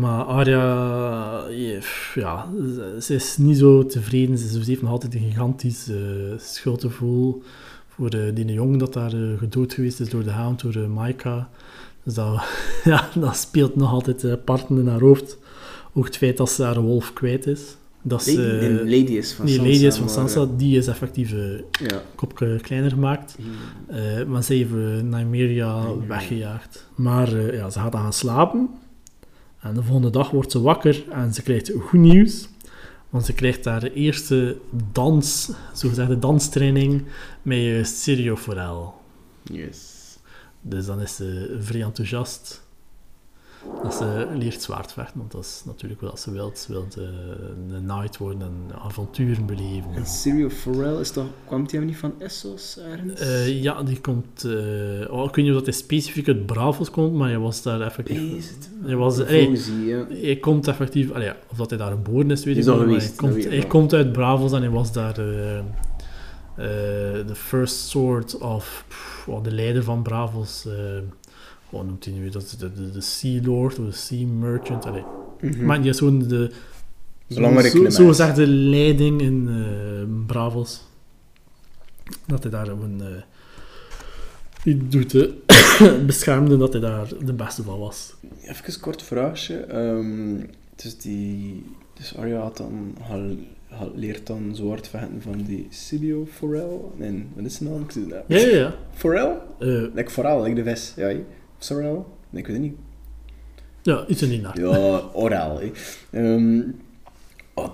Maar 0.01 0.25
Arya, 0.25 1.45
ja, 2.15 2.47
ze- 3.01 3.15
is 3.15 3.37
niet 3.37 3.59
zo 3.59 3.87
tevreden. 3.87 4.39
Ze, 4.39 4.61
heeft 4.67 4.83
nog 4.83 4.91
altijd 4.91 5.15
een 5.15 5.21
gigantisch 5.21 5.91
schuldgevoel 6.37 7.43
voor 7.89 8.09
eh, 8.09 8.35
die 8.35 8.53
jongen 8.53 8.79
dat 8.79 8.93
daar 8.93 9.11
gedood 9.39 9.73
geweest 9.73 10.01
is 10.01 10.11
door 10.11 10.25
de 10.25 10.31
hound, 10.31 10.61
door 10.61 10.77
uh, 10.77 10.87
Maika. 10.87 11.49
Dus 12.09 12.17
dat, 12.17 12.43
ja, 12.85 13.09
dat 13.15 13.37
speelt 13.37 13.77
nog 13.77 13.93
altijd 13.93 14.25
eh, 14.25 14.33
parten 14.45 14.79
in 14.79 14.89
haar 14.89 15.01
hoofd. 15.01 15.39
Ook 15.95 16.05
het 16.05 16.17
feit 16.17 16.37
dat 16.37 16.51
ze 16.51 16.63
haar 16.63 16.81
wolf 16.81 17.13
kwijt 17.13 17.47
is. 17.47 17.77
Dat 18.03 18.23
ze, 18.23 18.35
de 18.35 18.81
lady 18.85 19.13
is 19.13 19.33
van 19.33 19.47
die 19.47 19.55
Sansa. 19.55 19.71
lady 19.73 19.85
is 19.87 19.97
van 19.97 20.09
Sansa, 20.09 20.41
eh, 20.41 20.49
die 20.57 20.77
is 20.77 20.87
effectief 20.87 21.33
eh, 21.33 21.59
Ja. 21.89 22.03
kopje 22.15 22.59
kleiner 22.61 22.91
gemaakt. 22.91 23.37
Hmm. 23.37 23.97
Eh, 23.97 24.25
maar 24.25 24.43
ze 24.43 24.55
heeft 24.55 24.71
eh, 24.73 25.03
Nymeria 25.03 25.97
weggejaagd. 26.07 26.87
Maar 26.95 27.33
eh, 27.33 27.55
ja, 27.55 27.71
ze 27.71 27.79
gaat 27.79 27.93
dan 27.93 28.01
gaan 28.01 28.13
slapen. 28.13 28.69
En 29.61 29.75
de 29.75 29.83
volgende 29.83 30.11
dag 30.11 30.31
wordt 30.31 30.51
ze 30.53 30.61
wakker 30.61 31.05
en 31.11 31.35
ze 31.35 31.43
krijgt 31.43 31.73
goed 31.81 32.01
nieuws. 32.01 32.49
Want 33.11 33.25
ze 33.25 33.33
krijgt 33.33 33.65
haar 33.65 33.83
eerste 33.83 34.57
dans, 34.93 35.51
zogezegde 35.73 36.19
danstraining, 36.19 37.05
met 37.43 37.59
uh, 37.59 37.85
Sirio 37.85 38.37
Forel. 38.37 38.95
Yes. 39.43 39.88
Dus 40.61 40.87
dan 40.87 41.01
is 41.01 41.17
ze 41.17 41.57
vrij 41.61 41.83
enthousiast. 41.83 42.67
Dat 43.83 43.95
ze 43.95 44.27
leert 44.35 44.63
zwaardvechten, 44.63 45.19
want 45.19 45.33
dat 45.33 45.45
is 45.45 45.63
natuurlijk 45.67 46.01
wat 46.01 46.21
ze 46.21 46.31
wil. 46.33 46.53
Ze 46.55 46.73
wil 46.73 46.87
eh, 46.97 47.03
een 47.77 47.85
knight 47.87 48.17
worden 48.17 48.43
en 48.43 48.79
avonturen 48.79 49.47
beleven. 49.47 49.95
En 49.95 50.07
Sirio 50.07 50.49
Farrell, 50.49 51.01
is 51.01 51.11
toch, 51.11 51.27
kwam 51.47 51.67
die 51.67 51.79
hem 51.79 51.89
niet 51.89 51.97
van 51.97 52.13
Essos 52.19 52.79
ergens? 52.79 53.21
Eh, 53.21 53.63
ja, 53.63 53.83
die 53.83 54.01
komt... 54.01 54.45
eh, 54.45 55.13
oh, 55.13 55.25
ik 55.25 55.35
weet 55.35 55.45
niet 55.45 55.49
of 55.49 55.55
dat 55.55 55.65
hij 55.65 55.73
specifiek 55.73 56.29
uit 56.29 56.47
Bravos 56.47 56.91
komt, 56.91 57.15
maar 57.15 57.29
hij 57.29 57.39
was 57.39 57.63
daar 57.63 57.81
effectief... 57.81 58.37
Is 58.37 58.49
het? 58.49 58.71
Hij 58.83 58.97
was... 58.97 59.17
Ja. 59.17 60.07
hij 60.09 60.37
komt 60.41 60.69
effectief... 60.69 61.13
allee, 61.13 61.33
of 61.51 61.57
dat 61.57 61.71
hij 61.71 61.79
daar 61.79 61.91
geboren 61.91 62.31
is, 62.31 62.45
weet 62.45 62.57
Is 62.57 62.67
ik 62.67 62.87
niet, 62.87 63.03
hij, 63.03 63.13
komt, 63.17 63.45
hij 63.45 63.67
komt 63.67 63.93
uit 63.93 64.13
Bravos 64.13 64.53
en 64.53 64.61
hij 64.61 64.71
was 64.71 64.93
daar... 64.93 65.21
eh, 66.59 67.21
eh, 67.21 67.27
de 67.27 67.35
first 67.35 67.77
sword 67.77 68.39
of... 68.39 68.85
pff, 68.89 69.29
oh, 69.29 69.43
de 69.45 69.51
leider 69.51 69.85
van 69.85 70.03
Bravos... 70.03 70.67
eh 70.67 71.03
wat 71.71 71.85
noemt 71.85 72.05
hij 72.05 72.15
nu? 72.15 72.29
Dat 72.31 72.43
is 72.43 72.51
de, 72.51 72.73
de, 72.73 72.91
de 72.91 73.01
Sea 73.01 73.41
Lord 73.43 73.79
of 73.79 73.85
de 73.87 73.93
Sea 73.93 74.27
Merchant. 74.27 74.87
Allee. 74.87 75.05
Mhm. 75.41 75.65
Maar 75.65 75.81
die 75.81 75.91
is 75.91 75.99
gewoon 75.99 76.19
de... 76.19 76.51
Zo, 77.89 78.07
gezegd 78.07 78.37
de 78.37 78.47
leiding 78.47 79.21
in 79.21 79.49
eh, 79.49 80.27
Bravos. 80.27 80.83
Dat 82.27 82.43
hij 82.43 82.53
daar 82.53 82.69
een... 82.69 83.01
eh 83.01 83.23
die 84.63 84.89
doet 84.89 85.11
de 85.11 85.43
beschermde 86.07 86.57
dat 86.57 86.73
hij 86.73 86.83
daar 86.83 87.09
de 87.25 87.33
beste 87.33 87.63
van 87.63 87.79
was. 87.79 88.15
Even 88.43 88.75
een 88.75 88.81
kort 88.81 89.03
vraagje. 89.03 89.67
Dus, 90.77 90.99
die, 90.99 91.65
dus 91.95 92.17
Arya 92.17 92.41
had 92.41 92.57
dan, 92.57 92.97
leert 93.95 94.27
dan 94.27 94.51
zwart 94.55 94.89
vechten 94.89 95.23
van 95.23 95.43
die 95.47 95.67
Sirio 95.71 96.27
Forel. 96.33 96.93
Nee, 96.97 97.27
wat 97.35 97.45
is 97.45 97.55
zijn 97.55 97.71
naam? 97.71 97.83
Ik 97.83 97.91
zie 97.91 98.03
het 98.07 98.25
Ja, 98.27 98.39
ja, 98.39 98.57
ja. 98.57 98.75
Forel? 98.95 99.43
Eh, 99.59 99.69
Like 99.95 100.11
Forel, 100.11 100.43
like 100.43 100.63
de 100.63 100.71
vis. 100.71 100.93
Ja? 100.97 101.13
Sorel? 101.59 102.17
Nee, 102.31 102.43
ik 102.43 102.47
weet 102.49 102.57
het 102.57 102.65
niet. 102.67 102.77
ja, 103.83 104.05
iets 104.07 104.23
in 104.23 104.29
die 104.29 104.41
nacht. 104.41 104.59
Ja, 104.59 105.01
oraal. 105.13 105.61
hè. 105.61 105.71
Ehm, 106.11 106.61
oh, 107.55 107.71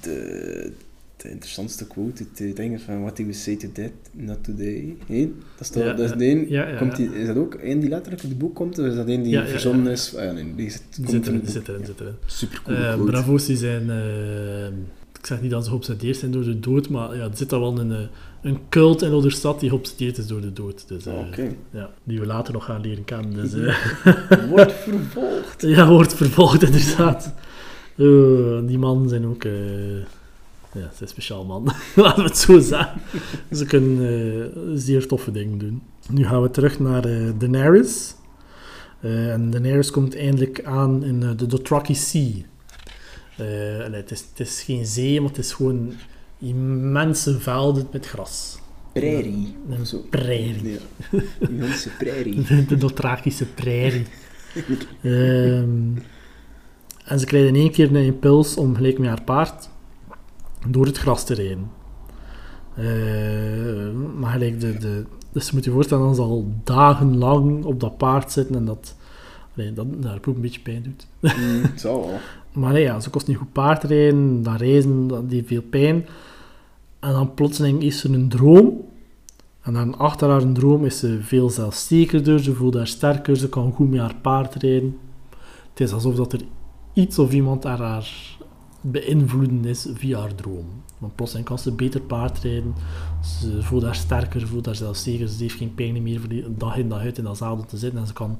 de, 0.00 0.72
de 1.16 1.30
interessantste 1.30 1.86
quote, 1.86 2.22
het 2.30 2.40
eh, 2.40 2.54
ding 2.54 2.74
is 2.74 2.82
van 2.82 3.00
what 3.02 3.16
he 3.18 3.22
would 3.24 3.38
say 3.40 3.56
to 3.56 3.68
that, 3.72 3.90
not 4.12 4.44
today. 4.44 4.96
hè? 5.06 5.20
Dat 5.56 5.60
is, 5.60 5.68
toch, 5.68 5.82
Ja, 5.82 5.92
dat 5.92 6.04
is 6.04 6.10
ja. 6.10 6.16
de 6.16 6.24
een, 6.26 6.48
Ja, 6.48 6.68
ja, 6.68 6.76
komt 6.78 6.96
die, 6.96 7.14
is 7.14 7.26
dat 7.26 7.36
ook 7.36 7.56
een 7.62 7.80
die 7.80 7.88
letterlijk 7.88 8.22
in 8.22 8.28
het 8.28 8.38
boek 8.38 8.54
komt, 8.54 8.78
of 8.78 8.86
is 8.86 8.94
dat 8.94 9.08
een 9.08 9.22
die 9.22 9.38
verzonnen 9.40 9.92
is? 9.92 10.16
Ah, 10.16 10.24
ja, 10.24 10.32
nee, 10.32 10.54
die 10.54 10.70
zit, 10.70 10.82
Die 10.96 11.08
zit 11.08 11.26
in 11.26 11.34
erin, 11.34 11.48
zit 11.48 11.68
erin, 11.68 11.84
zit 11.86 12.00
erin. 12.00 12.14
Super 12.26 12.60
cool 12.64 12.76
Eh, 12.76 12.92
quote. 12.94 13.10
Bravo's 13.10 13.46
die 13.46 13.56
zijn... 13.56 13.90
eh, 13.90 14.66
ik 15.22 15.28
zeg 15.28 15.40
niet 15.40 15.50
dat 15.50 15.64
ze 15.64 15.70
geobsedeerd 15.70 16.16
zijn 16.16 16.30
door 16.30 16.44
de 16.44 16.60
dood, 16.60 16.88
maar 16.88 17.16
ja, 17.16 17.22
er 17.22 17.36
zit 17.36 17.50
daar 17.50 17.60
wel 17.60 17.78
een, 17.78 17.92
eh, 17.92 17.98
een 18.42 18.58
cult 18.68 19.02
in 19.02 19.30
stad 19.30 19.60
die 19.60 19.68
geobsedeerd 19.68 20.18
is 20.18 20.26
door 20.26 20.40
de 20.40 20.52
dood. 20.52 20.88
Dus, 20.88 21.06
eh, 21.06 21.14
ja, 21.70 21.90
die 22.04 22.20
we 22.20 22.26
later 22.26 22.52
nog 22.52 22.64
gaan 22.64 22.80
leren 22.80 23.04
kennen. 23.04 23.34
Dus, 23.34 23.54
eh, 23.54 24.48
Wordt 24.50 24.72
vervolgd. 24.72 25.62
ja, 25.76 25.88
wordt 25.88 26.14
vervolgd 26.14 26.62
inderdaad. 26.62 27.34
Eh, 27.96 28.66
die 28.66 28.78
mannen 28.78 29.08
zijn 29.08 29.26
ook... 29.26 29.42
Ja, 30.74 30.90
is 31.00 31.10
speciaal 31.10 31.44
man. 31.44 31.64
Laten 31.96 32.22
we 32.22 32.28
het 32.28 32.38
zo 32.38 32.60
zeggen. 32.60 33.00
Ze 33.52 33.66
kunnen 33.66 34.80
zeer 34.80 35.06
toffe 35.06 35.30
dingen 35.30 35.58
doen. 35.58 35.82
Nu 36.10 36.24
gaan 36.26 36.42
we 36.42 36.50
terug 36.50 36.78
naar 36.78 37.02
Daenerys. 37.38 38.14
En 39.00 39.50
Daenerys 39.50 39.90
komt 39.90 40.16
eindelijk 40.16 40.64
aan 40.64 41.04
in 41.04 41.20
de 41.36 41.46
Dothraki 41.46 41.94
Sea. 41.94 42.32
Allee, 43.38 44.00
het, 44.00 44.10
is, 44.10 44.20
het 44.20 44.40
is 44.40 44.62
geen 44.62 44.86
zee, 44.86 45.20
maar 45.20 45.28
het 45.28 45.38
is 45.38 45.52
gewoon 45.52 45.92
immense 46.38 47.40
velden 47.40 47.86
met 47.92 48.06
gras. 48.06 48.58
Prairie. 48.92 49.56
Een 49.68 49.86
Zo. 49.86 49.98
prairie. 50.10 50.80
Ja. 51.10 51.20
Immense 51.48 51.88
prairie. 51.98 52.42
De, 52.42 52.66
de 52.66 52.76
Dothrakische 52.76 53.46
prairie. 53.46 54.06
Ehm, 55.02 55.96
en 57.04 57.20
ze 57.20 57.26
krijgen 57.26 57.48
in 57.48 57.60
één 57.60 57.70
keer 57.70 57.88
een 57.88 58.04
impuls 58.04 58.56
om 58.56 58.74
gelijk 58.74 58.98
met 58.98 59.08
haar 59.08 59.22
paard 59.22 59.68
door 60.68 60.86
het 60.86 60.98
gras 60.98 61.24
te 61.24 61.34
rijden. 61.34 61.70
Eh, 62.74 63.92
maar 64.18 64.32
gelijk 64.32 64.60
de, 64.60 64.78
de, 64.78 65.04
dus 65.32 65.46
je 65.46 65.50
moet 65.54 65.64
je 65.64 65.70
voorstellen 65.70 66.06
dat 66.06 66.16
ze 66.16 66.22
al 66.22 66.52
dagenlang 66.64 67.64
op 67.64 67.80
dat 67.80 67.96
paard 67.96 68.32
zitten 68.32 68.54
en 68.54 68.64
dat, 68.64 68.96
allee, 69.56 69.72
dat 69.72 69.86
haar 70.02 70.16
ook 70.16 70.26
een 70.26 70.40
beetje 70.40 70.60
pijn 70.60 70.82
doet. 70.82 71.06
Mm, 71.38 71.62
wel. 71.82 72.10
Maar 72.52 72.72
nee, 72.72 72.82
ja, 72.82 73.00
ze 73.00 73.10
kost 73.10 73.26
niet 73.26 73.36
goed 73.36 73.52
paardrijden, 73.52 74.42
dat 74.42 74.60
reizen, 74.60 75.06
dat 75.06 75.30
die 75.30 75.44
veel 75.44 75.62
pijn. 75.62 76.06
En 77.00 77.12
dan 77.12 77.34
plotseling 77.34 77.82
is 77.82 78.04
er 78.04 78.14
een 78.14 78.28
droom. 78.28 78.80
En 79.62 79.72
dan 79.72 79.98
achter 79.98 80.28
haar 80.28 80.52
droom 80.52 80.84
is 80.84 80.98
ze 80.98 81.18
veel 81.22 81.50
zelfzekerder, 81.50 82.42
ze 82.42 82.54
voelt 82.54 82.74
haar 82.74 82.86
sterker, 82.86 83.36
ze 83.36 83.48
kan 83.48 83.72
goed 83.72 83.90
met 83.90 84.00
haar 84.00 84.16
paard 84.20 84.54
rijden. 84.54 84.98
Het 85.70 85.80
is 85.80 85.92
alsof 85.92 86.14
dat 86.14 86.32
er 86.32 86.40
iets 86.92 87.18
of 87.18 87.32
iemand 87.32 87.64
haar, 87.64 87.78
haar 87.78 88.36
beïnvloeden 88.80 89.64
is 89.64 89.86
via 89.94 90.18
haar 90.18 90.34
droom. 90.34 90.66
Want 90.98 91.14
plotseling 91.14 91.46
kan 91.46 91.58
ze 91.58 91.72
beter 91.72 92.00
paardrijden, 92.00 92.74
ze 93.40 93.62
voelt 93.62 93.82
haar 93.82 93.94
sterker, 93.94 94.46
voelt 94.46 94.66
haar 94.66 94.74
zelfzeker, 94.74 95.28
ze 95.28 95.42
heeft 95.42 95.54
geen 95.54 95.74
pijn 95.74 96.02
meer 96.02 96.20
voor 96.20 96.28
die 96.28 96.44
dag 96.56 96.76
in 96.76 96.88
dag 96.88 97.00
uit 97.00 97.18
in 97.18 97.24
dat 97.24 97.36
zadel 97.36 97.64
te 97.64 97.76
zitten 97.76 98.00
en 98.00 98.06
ze 98.06 98.12
kan 98.12 98.38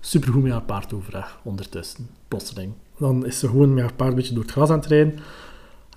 supergoed 0.00 0.42
met 0.42 0.52
haar 0.52 0.62
paard 0.62 0.92
overweg 0.92 1.40
ondertussen, 1.42 2.08
plotseling. 2.28 2.72
Dan 3.00 3.26
is 3.26 3.38
ze 3.38 3.48
gewoon 3.48 3.74
met 3.74 3.82
haar 3.82 3.94
paard 3.94 4.10
een 4.10 4.16
beetje 4.16 4.34
door 4.34 4.42
het 4.42 4.52
gras 4.52 4.68
aan 4.70 4.78
het 4.78 4.86
rijden. 4.86 5.18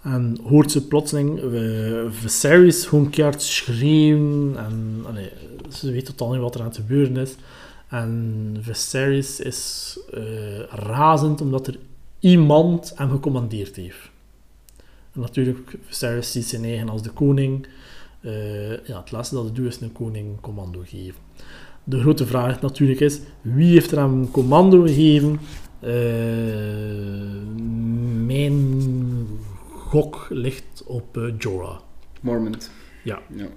En 0.02 0.38
hoort 0.44 0.72
ze 0.72 0.88
plotseling 0.88 1.44
uh, 1.44 2.02
Viserys 2.10 2.86
gewoon 2.86 3.14
schreeuwen. 3.38 4.58
En 4.58 5.04
allee, 5.08 5.30
ze 5.70 5.92
weet 5.92 6.06
totaal 6.06 6.32
niet 6.32 6.42
wat 6.42 6.56
er 6.56 6.62
aan 6.62 6.68
het 6.68 6.76
gebeuren 6.76 7.18
is. 7.18 7.36
En 7.88 8.56
Viserys 8.60 9.40
is 9.40 10.00
uh, 10.14 10.60
razend 10.70 11.42
omdat 11.42 11.68
er 11.68 11.80
iemand 12.20 12.94
hem 12.96 13.10
gecommandeerd 13.10 13.76
heeft. 13.76 14.10
En 15.14 15.22
natuurlijk, 15.22 15.78
Viserys 15.86 16.32
ziet 16.32 16.46
zijn 16.46 16.64
eigen 16.64 16.90
als 16.90 17.02
de 17.02 17.10
koning. 17.10 17.68
Uh, 18.22 18.86
ja, 18.86 19.00
het 19.00 19.12
laatste 19.12 19.36
dat 19.36 19.44
hij 19.44 19.54
doet 19.54 19.68
is 19.68 19.82
een 19.82 19.92
koning 19.92 20.42
commando 20.42 20.82
geven. 20.86 21.22
De 21.84 22.00
grote 22.00 22.26
vraag 22.26 22.62
natuurlijk 22.62 23.00
is, 23.00 23.20
wie 23.42 23.72
heeft 23.72 23.92
er 23.92 23.98
hem 23.98 24.32
commando 24.32 24.82
gegeven? 24.82 25.40
Mijn 28.26 28.84
gok 29.70 30.28
ligt 30.30 30.84
op 30.86 31.18
uh, 31.18 31.34
Jorah. 31.38 31.80
Mormont. 32.22 32.72
Ja. 33.04 33.22
ja. 33.36 33.48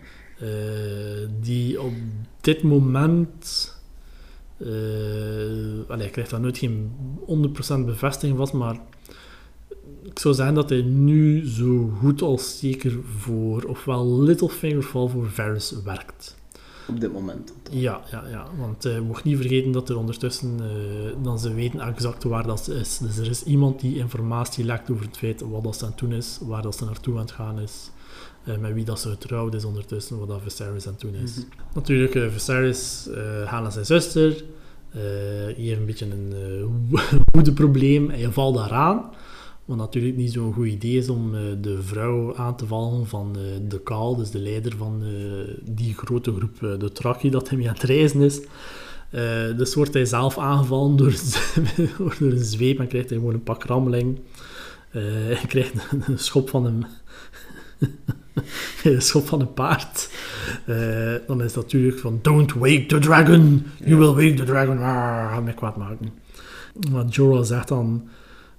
Uh, 0.42 1.28
die 1.40 1.80
op 1.80 1.92
dit 2.40 2.62
moment... 2.62 3.74
Uh, 4.58 4.68
allee, 5.88 6.06
ik 6.06 6.12
krijg 6.12 6.28
daar 6.28 6.40
nooit 6.40 6.58
geen 6.58 6.92
100% 7.80 7.84
bevestiging 7.84 8.36
van, 8.36 8.58
maar 8.58 8.80
ik 10.02 10.18
zou 10.18 10.34
zeggen 10.34 10.54
dat 10.54 10.70
hij 10.70 10.82
nu 10.82 11.48
zo 11.48 11.88
goed 11.98 12.22
als 12.22 12.58
zeker 12.58 12.92
voor, 13.18 13.64
ofwel 13.64 14.22
Littlefinger 14.22 14.78
ofwel 14.78 15.08
voor 15.08 15.30
Varys 15.30 15.82
werkt. 15.84 16.36
Op 16.88 17.00
dit 17.00 17.12
moment. 17.12 17.52
Ja, 17.70 18.00
ja, 18.10 18.24
ja. 18.28 18.46
want 18.58 18.86
uh, 18.86 19.00
mocht 19.00 19.24
niet 19.24 19.36
vergeten 19.36 19.72
dat 19.72 19.88
er 19.88 19.98
ondertussen, 19.98 20.58
uh, 20.60 21.24
dan 21.24 21.38
ze 21.38 21.54
weten 21.54 21.80
exact 21.80 22.24
waar 22.24 22.46
dat 22.46 22.68
is. 22.68 22.98
Dus 22.98 23.18
er 23.18 23.30
is 23.30 23.42
iemand 23.42 23.80
die 23.80 23.96
informatie 23.96 24.64
lekt 24.64 24.90
over 24.90 25.04
het 25.04 25.16
feit 25.16 25.40
wat 25.40 25.64
dat 25.64 25.76
ze 25.76 25.84
aan 25.84 25.90
het 25.90 25.98
doen 25.98 26.12
is, 26.12 26.38
waar 26.42 26.62
dat 26.62 26.76
ze 26.76 26.84
naartoe 26.84 27.14
aan 27.14 27.20
het 27.20 27.30
gaan 27.30 27.60
is, 27.60 27.90
uh, 28.44 28.56
met 28.56 28.72
wie 28.72 28.84
dat 28.84 29.00
ze 29.00 29.08
getrouwd 29.08 29.54
is 29.54 29.64
ondertussen, 29.64 30.18
wat 30.18 30.28
dat 30.28 30.40
Viserys 30.42 30.86
aan 30.86 30.92
het 30.92 31.00
doen 31.00 31.14
is. 31.14 31.36
Mm-hmm. 31.36 31.50
Natuurlijk, 31.74 32.14
uh, 32.14 32.28
Viserys 32.28 33.08
naar 33.50 33.72
zijn 33.72 33.86
zuster, 33.86 34.44
hij 34.88 35.54
heeft 35.56 35.80
een 35.80 35.86
beetje 35.86 36.10
een 36.10 36.34
woedeprobleem 37.32 38.10
en 38.10 38.18
je 38.18 38.32
valt 38.32 38.56
daaraan. 38.56 39.10
Wat 39.66 39.76
natuurlijk 39.76 40.16
niet 40.16 40.32
zo'n 40.32 40.52
goed 40.52 40.66
idee 40.66 40.96
is 40.96 41.08
om 41.08 41.34
uh, 41.34 41.40
de 41.60 41.82
vrouw 41.82 42.36
aan 42.36 42.56
te 42.56 42.66
vallen 42.66 43.06
van 43.06 43.36
uh, 43.38 43.42
de 43.68 43.80
Kaal, 43.80 44.16
dus 44.16 44.30
de 44.30 44.38
leider 44.38 44.76
van 44.76 45.02
uh, 45.02 45.54
die 45.64 45.94
grote 45.94 46.34
groep, 46.34 46.80
de 46.80 46.92
Traki, 46.92 47.30
dat 47.30 47.48
hij 47.48 47.58
mee 47.58 47.68
aan 47.68 47.74
het 47.74 47.82
reizen 47.82 48.20
is. 48.20 48.40
dus 49.56 49.74
wordt 49.74 49.94
hij 49.94 50.04
zelf 50.04 50.38
aangevallen 50.38 50.96
door, 50.96 51.14
door 51.98 52.16
een 52.18 52.44
zweep 52.44 52.78
en 52.78 52.86
krijgt 52.86 53.08
hij 53.08 53.18
gewoon 53.18 53.34
een 53.34 53.42
pak 53.42 53.64
rammeling. 53.64 54.18
hij 54.90 55.44
krijgt 55.46 55.72
een, 55.90 56.02
een 56.06 56.18
schop 56.18 56.48
van 56.48 56.66
een, 56.66 56.86
een 58.94 59.02
schop 59.02 59.26
van 59.26 59.40
een 59.40 59.54
paard. 59.54 60.10
dan 61.26 61.42
is 61.42 61.52
dat 61.52 61.62
natuurlijk 61.62 61.98
van 61.98 62.18
Don't 62.22 62.52
wake 62.52 62.86
the 62.86 62.98
dragon! 62.98 63.66
You 63.84 63.96
will 63.96 64.14
wake 64.14 64.34
the 64.34 64.44
dragon! 64.44 64.78
Ah, 64.78 65.44
mij 65.44 65.54
kwaad 65.54 65.76
maken. 65.76 66.12
Maar 66.90 67.04
Jorah 67.04 67.44
zegt 67.44 67.68
dan... 67.68 68.08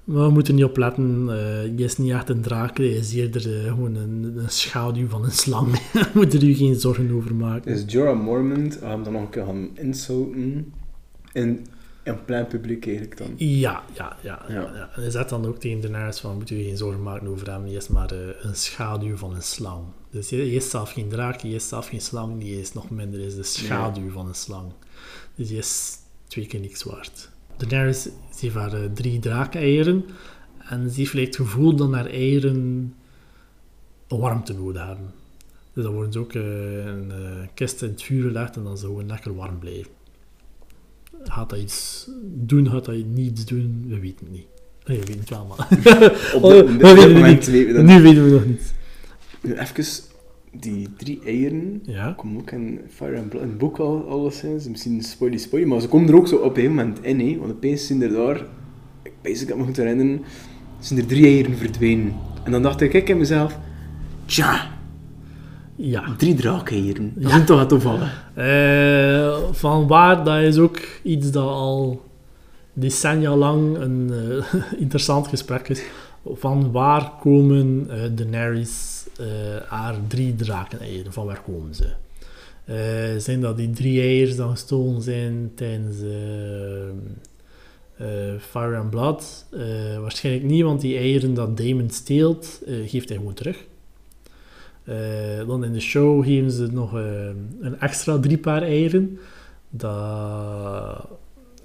Maar 0.07 0.25
we 0.25 0.31
moeten 0.31 0.55
niet 0.55 0.63
op 0.63 0.77
letten. 0.77 1.27
Uh, 1.29 1.77
je 1.77 1.83
is 1.83 1.97
niet 1.97 2.11
echt 2.11 2.29
een 2.29 2.41
draak, 2.41 2.77
hij 2.77 2.87
is 2.87 3.13
eerder 3.13 3.47
uh, 3.47 3.67
gewoon 3.67 3.95
een, 3.95 4.33
een, 4.37 4.49
schaduw 4.49 5.07
van 5.07 5.23
een 5.23 5.31
slang. 5.31 5.79
Daar 5.93 6.11
moet 6.13 6.33
er 6.33 6.43
u 6.43 6.53
geen 6.53 6.75
zorgen 6.75 7.11
over 7.11 7.35
maken. 7.35 7.73
Dus 7.73 7.83
Jorah 7.87 8.19
Mormont, 8.19 8.79
we 8.79 8.85
hem 8.85 9.03
dan 9.03 9.13
nog 9.13 9.21
een 9.21 9.29
keer 9.29 9.45
gaan 9.45 9.69
insulten 9.73 10.73
in 11.31 11.65
een 12.03 12.25
plein 12.25 12.47
publiek 12.47 12.85
eigenlijk 12.85 13.17
dan? 13.17 13.33
Ja, 13.37 13.83
ja, 13.93 14.17
ja. 14.21 14.45
ja. 14.47 14.53
ja. 14.53 14.89
En 14.95 15.01
hij 15.01 15.11
zegt 15.11 15.29
dan 15.29 15.45
ook 15.45 15.59
tegen 15.59 15.81
Daenerys 15.81 16.19
van, 16.19 16.35
moet 16.35 16.49
u 16.49 16.63
geen 16.63 16.77
zorgen 16.77 17.03
maken 17.03 17.27
over 17.27 17.51
hem, 17.51 17.63
hij 17.63 17.73
is 17.73 17.87
maar 17.87 18.13
uh, 18.13 18.19
een 18.41 18.55
schaduw 18.55 19.15
van 19.15 19.35
een 19.35 19.41
slang. 19.41 19.83
Dus 20.09 20.29
hij 20.29 20.49
is 20.49 20.69
zelf 20.69 20.91
geen 20.91 21.09
draak, 21.09 21.41
hij 21.41 21.51
is 21.51 21.67
zelf 21.67 21.87
geen 21.87 22.01
slang, 22.01 22.39
die 22.39 22.59
is 22.59 22.73
nog 22.73 22.89
minder, 22.89 23.19
is 23.19 23.35
de 23.35 23.43
schaduw 23.43 24.05
ja. 24.05 24.11
van 24.11 24.27
een 24.27 24.35
slang. 24.35 24.71
Dus 25.35 25.49
hij 25.49 25.57
is 25.57 25.97
twee 26.27 26.45
keer 26.45 26.59
niks 26.59 26.83
waard. 26.83 27.26
Daenerys 27.57 28.01
ze 28.03 28.11
heeft 28.39 28.55
haar 28.55 28.73
uh, 28.73 28.89
drie 28.93 29.19
draakeieren 29.19 30.05
en 30.57 30.89
ze 30.89 30.99
heeft 30.99 31.13
het 31.13 31.35
gevoel 31.35 31.75
dat 31.75 31.93
haar 31.93 32.05
eieren 32.05 32.93
warmte 34.07 34.53
nodig 34.53 34.85
hebben. 34.85 35.13
Dus 35.73 35.83
dan 35.83 35.93
worden 35.93 36.11
ze 36.11 36.19
ook 36.19 36.33
uh, 36.33 36.85
een 36.85 37.11
uh, 37.11 37.47
kist 37.53 37.81
in 37.81 37.89
het 37.89 38.03
vuur 38.03 38.21
gelegd 38.21 38.55
en 38.55 38.63
dan 38.63 38.77
ze 38.77 38.85
gewoon 38.85 39.07
lekker 39.07 39.35
warm 39.35 39.59
blijven. 39.59 39.91
Gaat 41.23 41.49
dat 41.49 41.59
iets 41.59 42.09
doen, 42.23 42.69
gaat 42.69 42.85
dat 42.85 42.95
niets 43.05 43.45
doen? 43.45 43.85
We 43.87 43.99
weten 43.99 44.25
het 44.25 44.35
niet. 44.35 44.47
Nee, 44.85 44.99
we 44.99 45.05
weten 45.05 45.19
het 45.19 45.29
wel, 45.29 45.45
maar... 45.45 45.67
op 46.41 46.67
dit, 46.67 46.81
weten 46.95 47.13
moment 47.13 47.45
het 47.45 47.55
weten 47.55 47.73
we 47.73 47.81
niet. 47.81 47.87
Nu 47.87 48.01
weten 48.01 48.23
we 48.23 48.31
nog 48.31 48.45
niet. 48.45 48.73
Even, 49.41 49.85
die 50.59 50.87
drie 50.97 51.19
eieren 51.25 51.81
Ja. 51.85 52.13
komen 52.17 52.41
ook 52.41 52.51
in 52.51 52.79
Fire 52.89 53.17
and 53.17 53.29
Blood, 53.29 53.43
in 53.43 53.49
het 53.49 53.57
boek 53.57 53.77
al, 53.77 54.05
alleszins. 54.09 54.67
Misschien 54.67 55.01
spoilie 55.01 55.39
spoilie, 55.39 55.67
maar 55.69 55.81
ze 55.81 55.87
komen 55.87 56.07
er 56.09 56.15
ook 56.15 56.27
zo 56.27 56.35
op 56.35 56.57
een 56.57 56.67
moment 56.67 56.97
in, 57.01 57.19
hè. 57.19 57.37
Want 57.39 57.51
opeens 57.51 57.87
zijn 57.87 58.01
er 58.01 58.09
daar, 58.11 58.45
ik 59.03 59.11
weet 59.21 59.41
ik 59.41 59.55
me 59.57 59.63
goed 59.63 59.77
herinneren, 59.77 60.21
zijn 60.79 60.99
er 60.99 61.05
drie 61.05 61.25
eieren 61.25 61.57
verdwenen. 61.57 62.13
En 62.43 62.51
dan 62.51 62.61
dacht 62.61 62.81
ik, 62.81 62.93
ik 62.93 63.09
in 63.09 63.17
mezelf, 63.17 63.59
tja, 64.25 64.67
Ja. 65.75 66.15
drie 66.17 66.33
draakeieren. 66.35 67.11
Dat 67.15 67.31
Ja. 67.31 67.37
is 67.39 67.45
toch 67.45 67.57
wat 67.59 67.71
opvallen. 67.71 68.11
Eh, 68.33 69.37
van 69.51 69.87
waar, 69.87 70.23
dat 70.23 70.41
is 70.41 70.57
ook 70.57 70.79
iets 71.03 71.31
dat 71.31 71.47
al 71.47 72.01
decennia 72.73 73.35
lang 73.35 73.77
een 73.77 74.11
eh, 74.11 74.53
interessant 74.83 75.27
gesprek 75.27 75.69
is. 75.69 75.83
Van 76.33 76.71
waar 76.71 77.11
komen 77.21 77.87
eh 77.89 77.97
Daenerys 78.15 78.96
haar 79.67 79.95
drie 80.07 80.35
drakeneieren? 80.35 81.13
Van 81.13 81.25
waar 81.25 81.41
komen 81.41 81.75
ze? 81.75 81.87
Eh, 82.65 83.17
zijn 83.17 83.41
dat 83.41 83.57
die 83.57 83.69
drie 83.69 84.01
eieren 84.01 84.37
dan 84.37 84.49
gestolen 84.49 85.01
zijn 85.01 85.51
tijdens 85.55 86.01
eh, 86.01 86.87
eh, 87.97 88.39
Fire 88.39 88.77
and 88.77 88.89
Blood? 88.89 89.45
Eh, 89.51 89.99
waarschijnlijk 89.99 90.45
niet, 90.45 90.63
want 90.63 90.81
die 90.81 90.97
eieren 90.97 91.33
dat 91.33 91.57
Daemon 91.57 91.89
steelt, 91.89 92.61
eh, 92.65 92.75
geeft 92.89 93.09
hij 93.09 93.17
gewoon 93.17 93.33
terug. 93.33 93.65
Eh, 94.83 95.47
dan 95.47 95.63
in 95.63 95.73
de 95.73 95.79
show 95.79 96.23
geven 96.23 96.51
ze 96.51 96.67
nog 96.71 96.95
eh, 96.97 97.25
een 97.61 97.79
extra 97.79 98.19
drie 98.19 98.37
paar 98.37 98.61
eieren. 98.61 99.19
Dat 99.69 101.07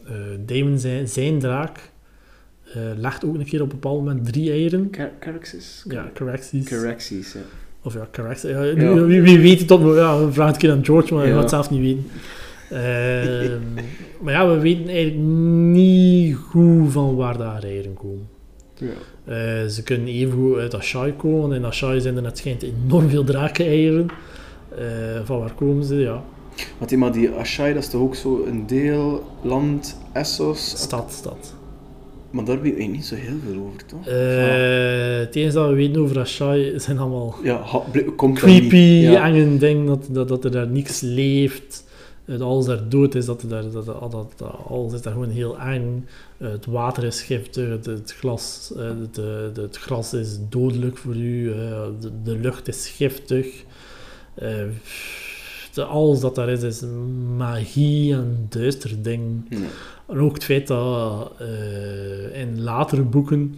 eh 0.05 0.13
Damon 0.47 0.79
zijn, 0.79 1.09
zijn 1.09 1.39
draak 1.39 1.77
eh, 1.77 1.83
legt 2.97 3.25
ook 3.25 3.35
een 3.35 3.45
keer 3.45 3.63
op 3.63 3.73
een 3.73 3.79
bepaald 3.81 3.99
moment 3.99 4.33
drie 4.33 4.51
eieren. 4.51 4.91
Caraxes? 5.21 5.85
Ja, 5.89 6.11
Caraxes. 6.15 6.65
Caraxes, 6.65 7.33
ja. 7.33 7.41
Of 7.83 7.95
ja, 7.95 8.09
Caraxes. 8.13 8.51
Ja, 8.51 9.05
Wie, 9.05 9.23
wie 9.23 9.39
weet 9.39 9.59
het 9.59 9.69
tot... 9.69 9.97
Ja, 9.97 10.31
vraag 10.31 10.47
het 10.47 10.55
een 10.55 10.61
keer 10.61 10.71
aan 10.71 10.85
George, 10.85 11.15
maar 11.15 11.23
hij 11.23 11.33
gaat 11.33 11.41
het 11.41 11.51
zelf 11.51 11.71
niet 11.71 11.81
weten. 11.81 12.05
Ehm, 12.71 13.85
maar 14.23 14.33
ja, 14.33 14.49
we 14.49 14.59
weten 14.59 14.89
eigenlijk 14.89 15.27
niet 15.73 16.37
goed 16.37 16.93
van 16.93 17.17
waar 17.17 17.39
daar 17.39 17.63
eieren 17.63 17.95
komen. 17.95 18.29
Ja. 18.75 18.89
Eh, 19.25 19.67
ze 19.69 19.83
kunnen 19.83 20.07
even 20.07 20.55
uit 20.57 20.75
Ashai 20.75 21.13
komen, 21.13 21.57
in 21.57 21.65
Ashai 21.65 22.01
zijn 22.01 22.17
er 22.17 22.23
net 22.23 22.39
schijnt 22.39 22.63
enorm 22.63 23.09
veel 23.09 23.25
drakeneieren. 23.25 24.09
Eh 24.79 25.21
van 25.25 25.39
waar 25.39 25.55
komen 25.55 25.85
ze? 25.85 25.95
Ja, 25.95 26.23
Want 26.79 26.89
die, 26.91 26.99
maar 26.99 27.13
die 27.13 27.31
Ashai, 27.31 27.75
dat 27.75 27.83
is 27.83 27.89
toch 27.89 28.01
ook 28.01 28.15
zo 28.15 28.45
een 28.47 28.67
deel 28.67 29.25
land, 29.43 29.97
Essos? 30.13 30.75
stad, 30.77 31.13
stad. 31.13 31.55
Maar 32.33 32.45
daar 32.45 32.61
weet 32.61 32.79
ik 32.79 32.91
niet 32.91 33.05
zo 33.05 33.15
heel 33.15 33.37
veel 33.47 33.61
over, 33.63 33.85
toch? 33.87 34.07
Eh, 34.07 35.19
het 35.19 35.37
enige 35.37 35.55
dat 35.55 35.69
we 35.69 35.75
weten 35.75 36.03
over 36.03 36.19
Ashai 36.19 36.81
zijn 36.81 36.99
allemaal 36.99 37.35
Ja, 37.43 37.63
ha- 37.63 37.85
komt 38.17 38.39
creepy. 38.39 38.77
Ja. 38.77 39.27
enge 39.27 39.57
dingen, 39.59 39.87
dat, 39.87 40.09
dat, 40.11 40.29
dat 40.29 40.45
er 40.45 40.51
daar 40.51 40.69
niks 40.69 41.01
leeft, 41.01 41.85
dat 42.25 42.41
alles 42.41 42.65
daar 42.67 42.89
dood 42.89 43.15
is, 43.15 43.25
dat, 43.25 43.43
er 43.43 43.49
daar, 43.49 43.71
dat, 43.71 43.87
dat, 43.87 44.13
dat, 44.37 44.53
alles 44.69 44.93
is 44.93 45.03
daar 45.03 45.13
gewoon 45.13 45.31
heel 45.31 45.59
eng. 45.59 46.07
Eh, 46.39 46.51
het 46.51 46.67
water 46.67 47.05
is 47.05 47.23
giftig, 47.23 47.69
het, 47.69 47.87
het, 47.87 48.15
glas, 48.19 48.73
eh, 48.77 48.85
het, 49.01 49.19
eh, 49.19 49.63
het 49.63 49.77
gras 49.77 50.15
is 50.15 50.39
dodelijk 50.49 50.97
voor 50.99 51.17
u, 51.17 51.53
de, 52.01 52.11
de 52.25 52.39
lucht 52.39 52.69
is 52.69 52.89
giftig. 52.97 53.65
De- 55.75 55.85
alles 55.85 56.21
dat 56.21 56.35
daar 56.35 56.49
is, 56.49 56.63
is 56.63 56.83
magie 57.37 58.13
en 58.15 58.47
duister 58.49 59.03
ding. 59.03 59.49
En 60.13 60.19
ook 60.19 60.35
het 60.35 60.45
feit 60.45 60.67
dat 60.67 61.33
eh, 61.39 62.41
in 62.41 62.61
latere 62.63 63.03
boeken 63.03 63.55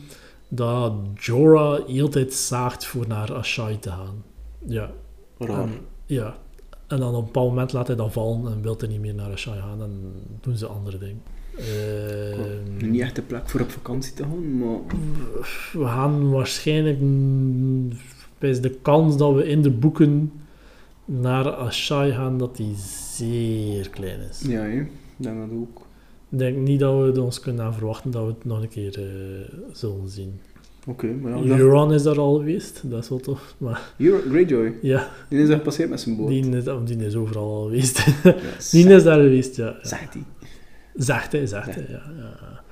dat 0.48 0.92
Jorah 1.14 1.86
heel 1.86 2.08
tijd 2.08 2.32
zaagt 2.32 2.86
voor 2.86 3.06
naar 3.08 3.34
Ashai 3.34 3.78
te 3.78 3.90
gaan. 3.90 4.24
Ja. 4.66 4.90
En, 5.38 5.70
ja. 6.06 6.36
En 6.86 6.98
dan 6.98 7.14
op 7.14 7.18
een 7.18 7.24
bepaald 7.24 7.48
moment 7.48 7.72
laat 7.72 7.86
hij 7.86 7.96
dat 7.96 8.12
vallen 8.12 8.52
en 8.52 8.62
wil 8.62 8.74
hij 8.78 8.88
niet 8.88 9.00
meer 9.00 9.14
naar 9.14 9.30
Ashai 9.32 9.60
gaan 9.60 9.82
en 9.82 10.12
doen 10.40 10.56
ze 10.56 10.66
andere 10.66 10.98
dingen. 10.98 11.22
Eh, 11.56 12.88
Niet 12.88 13.00
echt 13.00 13.16
de 13.16 13.22
plek 13.22 13.50
voor 13.50 13.60
op 13.60 13.70
vakantie 13.70 14.14
te 14.14 14.22
gaan, 14.22 14.58
maar... 14.58 14.78
we 15.72 15.84
gaan 15.86 16.30
waarschijnlijk 16.30 16.98
bij 18.38 18.60
de 18.60 18.78
kans 18.82 19.16
dat 19.16 19.34
we 19.34 19.46
in 19.46 19.62
de 19.62 19.70
boeken 19.70 20.32
naar 21.04 21.54
Ashai 21.54 22.12
gaan, 22.12 22.38
dat 22.38 22.56
die 22.56 22.74
zeer 23.14 23.90
klein 23.90 24.20
is. 24.30 24.42
Ja, 24.46 24.60
hè. 24.60 24.80
Ik 24.80 24.90
denk 25.16 25.38
dat 25.38 25.58
ook. 25.58 25.83
Ik 26.34 26.40
denk 26.40 26.56
niet 26.56 26.80
dat 26.80 27.14
we 27.14 27.22
ons 27.22 27.40
kunnen 27.40 27.74
verwachten 27.74 28.10
dat 28.10 28.22
we 28.22 28.28
het 28.28 28.44
nog 28.44 28.62
een 28.62 28.68
keer 28.68 28.98
eh, 28.98 29.04
zullen 29.72 30.08
zien. 30.08 30.40
Oké, 30.86 31.06
maar 31.06 31.44
ja. 31.44 31.56
Euron 31.58 31.92
is 31.92 32.02
daar 32.02 32.18
al 32.18 32.34
geweest, 32.34 32.80
dat 32.84 33.02
is 33.02 33.08
wel 33.08 33.18
tof. 33.20 33.54
Maar 33.58 33.92
Euro- 33.98 34.20
Greyjoy, 34.30 34.74
ja, 34.82 35.08
die 35.28 35.40
is 35.40 35.48
daar 35.48 35.56
gepasseerd 35.56 35.90
met 35.90 36.00
zijn 36.00 36.16
boot. 36.16 36.28
die 36.28 36.48
is, 36.56 36.68
oh, 36.68 36.86
die 36.86 36.96
is 36.96 37.14
overal 37.14 37.54
al 37.54 37.62
geweest. 37.62 37.98
Ja, 38.22 38.34
die 38.70 38.88
is 38.88 39.02
daar 39.02 39.20
geweest, 39.20 39.56
ja. 39.56 39.64
ja. 39.66 39.88
Zegt 39.88 40.12
hij. 40.14 40.22
Zegt 40.94 41.32
hij, 41.32 41.46
zegt 41.46 41.74
hij, 41.74 41.86
ja. 41.88 42.02
ja. 42.18 42.62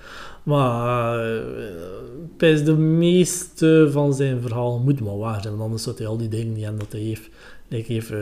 Maar 0.42 1.18
bij 2.36 2.64
de 2.64 2.72
meeste 2.76 3.88
van 3.90 4.14
zijn 4.14 4.40
verhaal 4.40 4.78
moet 4.78 5.00
maar 5.00 5.18
waar 5.18 5.40
zijn, 5.40 5.52
want 5.52 5.64
anders 5.64 5.82
zou 5.82 5.96
hij 5.96 6.06
al 6.06 6.16
die 6.16 6.28
dingen 6.28 6.52
niet 6.52 6.62
hebben 6.62 6.80
dat 6.80 6.92
hij 6.92 7.00
heeft. 7.00 7.28
Hij 7.68 7.84
heeft 7.86 8.10
eh, 8.10 8.18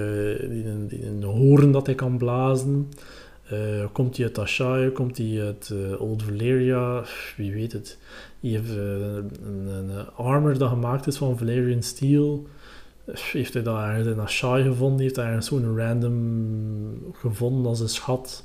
die, 0.51 0.65
een- 0.67 0.87
die 0.89 1.07
een 1.07 1.23
hoorn 1.23 1.73
dat 1.73 1.87
hij 1.87 1.95
kan 1.95 2.19
blazen. 2.19 2.89
Eh, 3.51 3.85
komt 3.93 4.17
hij 4.17 4.27
uit 4.27 4.39
Ashai, 4.39 4.91
komt 4.91 5.19
hij 5.19 5.45
uit 5.45 5.71
eh, 5.71 6.01
Old 6.01 6.23
Valyria, 6.23 7.05
wie 7.37 7.53
weet 7.53 7.73
het. 7.73 7.99
Hij 8.41 8.51
heeft 8.51 8.71
eh, 8.71 9.17
een, 9.45 9.91
armor 10.17 10.59
dat 10.59 10.69
gemaakt 10.69 11.07
is 11.07 11.17
van 11.17 11.39
Valerian 11.39 11.83
steel. 11.83 12.47
Heeft 13.13 13.55
hij 13.55 13.63
dat 13.63 13.79
ergens 13.79 14.07
in 14.07 14.21
Ashai 14.21 14.63
gevonden? 14.63 15.01
Heeft 15.01 15.17
hij 15.17 15.27
ergens 15.27 15.47
zo'n 15.47 15.77
random 15.77 17.13
gevonden 17.13 17.67
als 17.67 17.81
een 17.81 17.89
schat? 17.89 18.45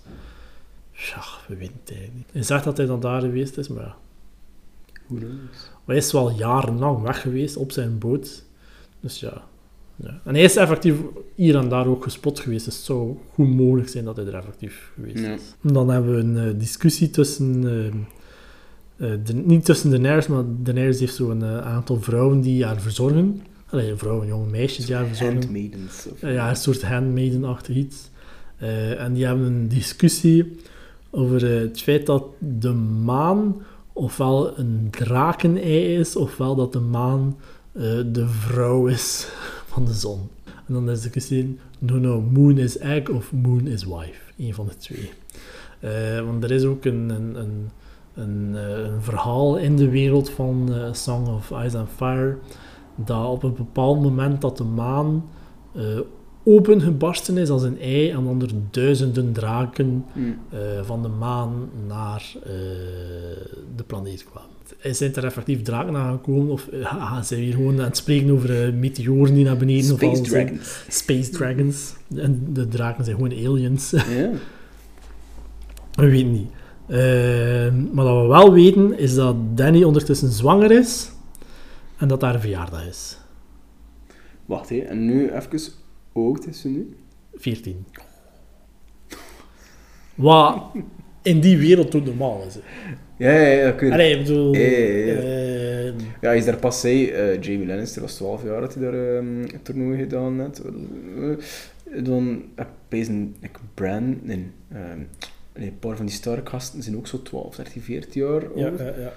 Ja, 0.92 1.24
we 1.48 1.56
weten 1.56 1.78
het 1.80 1.90
eigenlijk 1.90 2.18
niet. 2.18 2.34
Hij 2.34 2.44
zegt 2.44 2.64
dat 2.64 2.78
hij 2.78 2.86
dan 2.86 3.00
daar 3.00 3.22
geweest 3.22 3.58
is, 3.58 3.68
maar 3.68 3.84
ja. 3.84 3.96
Hoe 5.08 5.20
dan? 5.20 5.40
Maar 5.56 5.96
hij 5.96 5.98
is 5.98 6.12
wel 6.12 6.32
jarenlang 6.32 7.02
weg 7.02 7.22
geweest 7.22 7.58
op 7.58 7.72
zijn 7.72 7.98
boot. 7.98 8.44
Dus 9.00 9.20
ja. 9.20 9.44
Ja. 9.96 10.20
En 10.24 10.34
hij 10.34 10.44
is 10.44 10.56
effectief 10.56 10.96
hier 11.36 11.56
en 11.56 11.70
daar 11.70 11.88
ook 11.88 12.04
gespot 12.04 12.40
geweest. 12.40 12.66
Dus 12.66 12.76
het 12.76 12.84
zou 12.84 13.18
goed 13.34 13.56
mogelijk 13.56 13.90
zijn 13.90 14.06
dat 14.06 14.16
hij 14.16 14.26
er 14.26 14.34
effectief 14.36 14.92
geweest 14.96 15.20
Ja. 15.20 15.34
is. 15.34 15.42
En 15.62 15.74
dan 15.74 15.90
hebben 15.90 16.12
we 16.16 16.20
een 16.20 16.38
eh, 16.54 16.60
discussie 16.60 17.10
tussen... 17.10 17.64
eh, 17.68 17.86
eh, 19.12 19.20
de, 19.26 19.34
niet 19.34 19.66
tussen 19.66 19.90
de 19.90 20.00
Daenerys, 20.00 20.28
maar 20.28 20.44
Daenerys 20.58 21.00
heeft 21.00 21.16
zo'n 21.16 21.42
een 21.42 21.62
aantal 21.62 22.02
vrouwen 22.02 22.42
die 22.42 22.66
haar 22.66 22.82
verzorgen. 22.82 23.42
Allee, 23.70 23.96
vrouwen, 23.96 24.28
jonge 24.28 24.50
meisjes 24.50 24.86
die 24.86 24.96
haar 24.96 25.06
verzorgen. 25.06 25.38
Handmaidens. 25.38 26.08
Of... 26.12 26.22
Ja, 26.22 26.50
een 26.50 26.56
soort 26.56 26.84
handmaiden-achtig 26.84 27.76
iets. 27.76 28.10
En 28.98 29.14
die 29.14 29.26
hebben 29.26 29.46
een 29.46 29.68
discussie 29.68 30.56
over 31.10 31.46
het 31.50 31.82
feit 31.82 32.06
dat 32.06 32.24
de 32.40 32.72
maan 33.04 33.56
ofwel 33.94 34.58
een 34.60 34.88
drakenei 34.92 35.96
is, 35.98 36.16
ofwel 36.16 36.56
dat 36.56 36.74
de 36.74 36.80
maan 36.80 37.38
de 38.12 38.26
vrouw 38.28 38.88
is 38.88 39.28
van 39.76 39.86
de 39.86 39.94
zon. 39.94 40.30
En 40.68 40.74
dan 40.74 40.90
is 40.90 41.02
de 41.02 41.10
discussie, 41.10 41.60
no, 41.80 41.98
no, 41.98 42.22
moon 42.22 42.58
is 42.58 42.78
egg 42.78 43.10
of 43.10 43.34
moon 43.34 43.68
is 43.68 43.84
wife. 43.84 44.22
Een 44.38 44.54
van 44.54 44.66
de 44.68 44.78
twee. 44.78 45.12
Eh, 45.80 46.26
want 46.26 46.44
er 46.44 46.52
is 46.52 46.64
ook 46.64 46.86
een, 46.86 47.10
een, 47.10 47.36
een, 47.36 47.70
een, 48.14 48.56
eh, 48.56 48.94
een 48.94 49.02
verhaal 49.02 49.58
in 49.58 49.76
de 49.76 49.90
wereld 49.90 50.30
van 50.30 50.74
eh, 50.74 50.94
Song 50.94 51.28
of 51.28 51.52
Ice 51.66 51.78
and 51.78 51.90
Fire, 51.90 52.38
dat 52.96 53.28
op 53.28 53.44
een 53.44 53.56
bepaald 53.56 54.02
moment 54.02 54.42
dat 54.42 54.58
de 54.58 54.64
maan 54.64 55.26
eh, 55.74 56.00
opengebarsten 56.44 57.38
is 57.38 57.50
als 57.50 57.64
een 57.64 57.80
ei 57.80 58.10
en 58.10 58.24
dan 58.24 58.42
er 58.42 58.52
duizenden 58.72 59.34
draken 59.34 60.06
eh, 60.50 60.60
van 60.84 61.02
de 61.02 61.08
maan 61.08 61.70
naar 61.88 62.34
de 63.76 63.84
planeet 63.88 64.24
kwamen. 64.24 64.55
Zijn 64.84 65.16
er 65.16 65.26
effectief 65.26 65.62
draken 65.62 65.96
aangekomen 65.96 66.52
of 66.52 66.68
eh, 66.68 66.86
gaan 66.86 67.26
ze 67.26 67.36
hier 67.36 67.54
gewoon 67.54 67.80
aan 67.80 67.86
het 67.86 67.98
spreken 67.98 68.32
over 68.32 68.66
eh, 68.66 68.74
meteoren 68.74 69.34
die 69.34 69.44
naar 69.46 69.58
beneden 69.58 69.84
Space 69.84 70.06
vallen? 70.06 70.26
zijn? 70.26 70.46
Dragons. 70.48 70.84
Space 70.90 71.30
dragons. 71.30 71.94
En 72.16 72.48
de 72.54 72.68
draken 72.68 73.04
zijn 73.06 73.16
gewoon 73.16 73.32
aliens. 73.32 73.90
Ja. 73.92 74.02
We 75.96 76.10
weten 76.10 76.32
niet. 76.32 76.50
Eh, 76.88 77.74
maar 77.94 78.06
wat 78.06 78.22
we 78.22 78.28
wel 78.28 78.54
weten 78.54 78.98
is 78.98 79.16
dat 79.16 79.36
Danny 79.58 79.84
ondertussen 79.84 80.32
zwanger 80.32 80.72
is 80.72 81.12
en 81.98 82.08
dat 82.08 82.22
haar 82.22 82.40
verjaardag 82.40 82.88
is. 82.88 83.18
Wacht, 84.46 84.70
hè. 84.70 84.78
En 84.78 85.06
nu 85.06 85.32
even... 85.32 85.60
Hoe 86.12 86.26
oud 86.28 86.48
is 86.48 86.62
ze 86.62 86.68
nu? 86.68 86.96
14. 87.36 87.86
Wat 90.16 90.64
in 91.22 91.40
die 91.40 91.58
wereld 91.58 91.92
toch 91.92 92.06
normaal 92.06 92.44
is. 92.48 92.54
hè. 92.56 92.62
Ja, 93.18 93.32
ja, 93.32 93.48
ja. 93.48 93.68
Ik 93.74 93.80
weet... 93.80 93.92
Allee, 93.92 94.18
ik 94.18 94.26
bedoel... 94.26 94.54
Ja, 94.56 94.60
ja, 94.60 94.78
ja. 94.78 95.14
eh, 95.14 95.86
Ja, 96.22 96.28
hij 96.28 96.38
is 96.38 96.46
daar 96.46 96.58
pas 96.58 96.80
zei, 96.80 97.10
eh, 97.10 97.42
Jamie 97.42 97.68
Lannister 97.68 98.02
was 98.02 98.16
12 98.16 98.44
jaar 98.44 98.62
dat 98.62 98.74
hij 98.74 98.84
daar 98.84 99.16
ehm, 99.18 99.42
het 99.42 99.66
toernooi 99.66 99.98
gedaan 99.98 100.40
had. 100.40 100.62
Eh, 100.62 102.04
Dan 102.04 102.44
heb 102.56 102.68
ik 102.90 103.08
een 103.08 103.36
ik 103.42 103.58
Bran, 103.74 104.20
nee, 104.24 104.52
ehm, 104.72 105.00
nee, 105.56 105.68
een 105.68 105.80
paar 105.80 105.96
van 105.96 106.06
die 106.06 106.16
Stark-gasten 106.16 106.84
zijn 106.84 106.98
ook 106.98 107.08
zo 107.08 107.22
12, 107.22 107.56
13, 107.56 107.82
14 107.82 108.22
jaar 108.22 108.42
ja, 108.56 108.68
oud. 108.68 108.80
ja, 108.80 108.86
ja. 108.86 109.14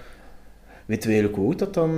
Weten 0.87 1.09
we 1.09 1.15
eigenlijk 1.15 1.37
hoe 1.45 1.55
dat 1.55 1.75
dan... 1.75 1.91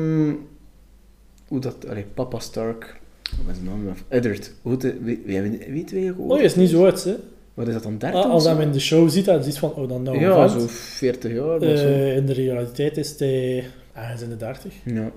Hoe 1.49 1.61
dat... 1.61 1.89
Allee, 1.89 2.05
papa 2.15 2.39
Stark... 2.39 2.99
Wat 3.45 3.57
is 3.57 3.63
zijn 3.63 3.79
naam? 3.79 3.89
af? 3.89 4.05
Eddard. 4.09 4.53
Hoe 4.63 4.77
weet, 4.77 5.25
weten 5.25 5.25
we 5.27 5.61
eigenlijk 5.73 6.17
hoe 6.17 6.31
Oh, 6.31 6.37
hij 6.37 6.45
is 6.45 6.55
niet 6.55 6.69
zo 6.69 6.85
oud, 6.85 7.05
hè. 7.05 7.15
Wat 7.61 7.69
is 7.69 7.75
dat 7.75 7.83
dan, 7.83 7.99
13 7.99 8.21
Als 8.21 8.45
of 8.45 8.51
hij 8.51 8.53
hem 8.53 8.63
in 8.67 8.73
de 8.73 8.81
show 8.81 9.09
ziet, 9.09 9.25
dan 9.25 9.39
is 9.39 9.47
het 9.47 9.59
van, 9.59 9.75
oh, 9.75 9.89
dan 9.89 10.03
nou 10.03 10.21
Ja, 10.21 10.49
zo 10.49 10.67
40 10.69 11.33
jaar 11.33 11.57
of 11.57 11.63
zo. 11.63 11.87
Eh, 11.87 12.17
in 12.17 12.27
de 12.27 12.33
realiteit 12.33 12.97
is 12.97 13.19
hij 13.19 13.65
ergens 13.93 14.23
in 14.23 14.29
de 14.29 14.37
30. 14.37 14.75
Ja. 14.85 15.11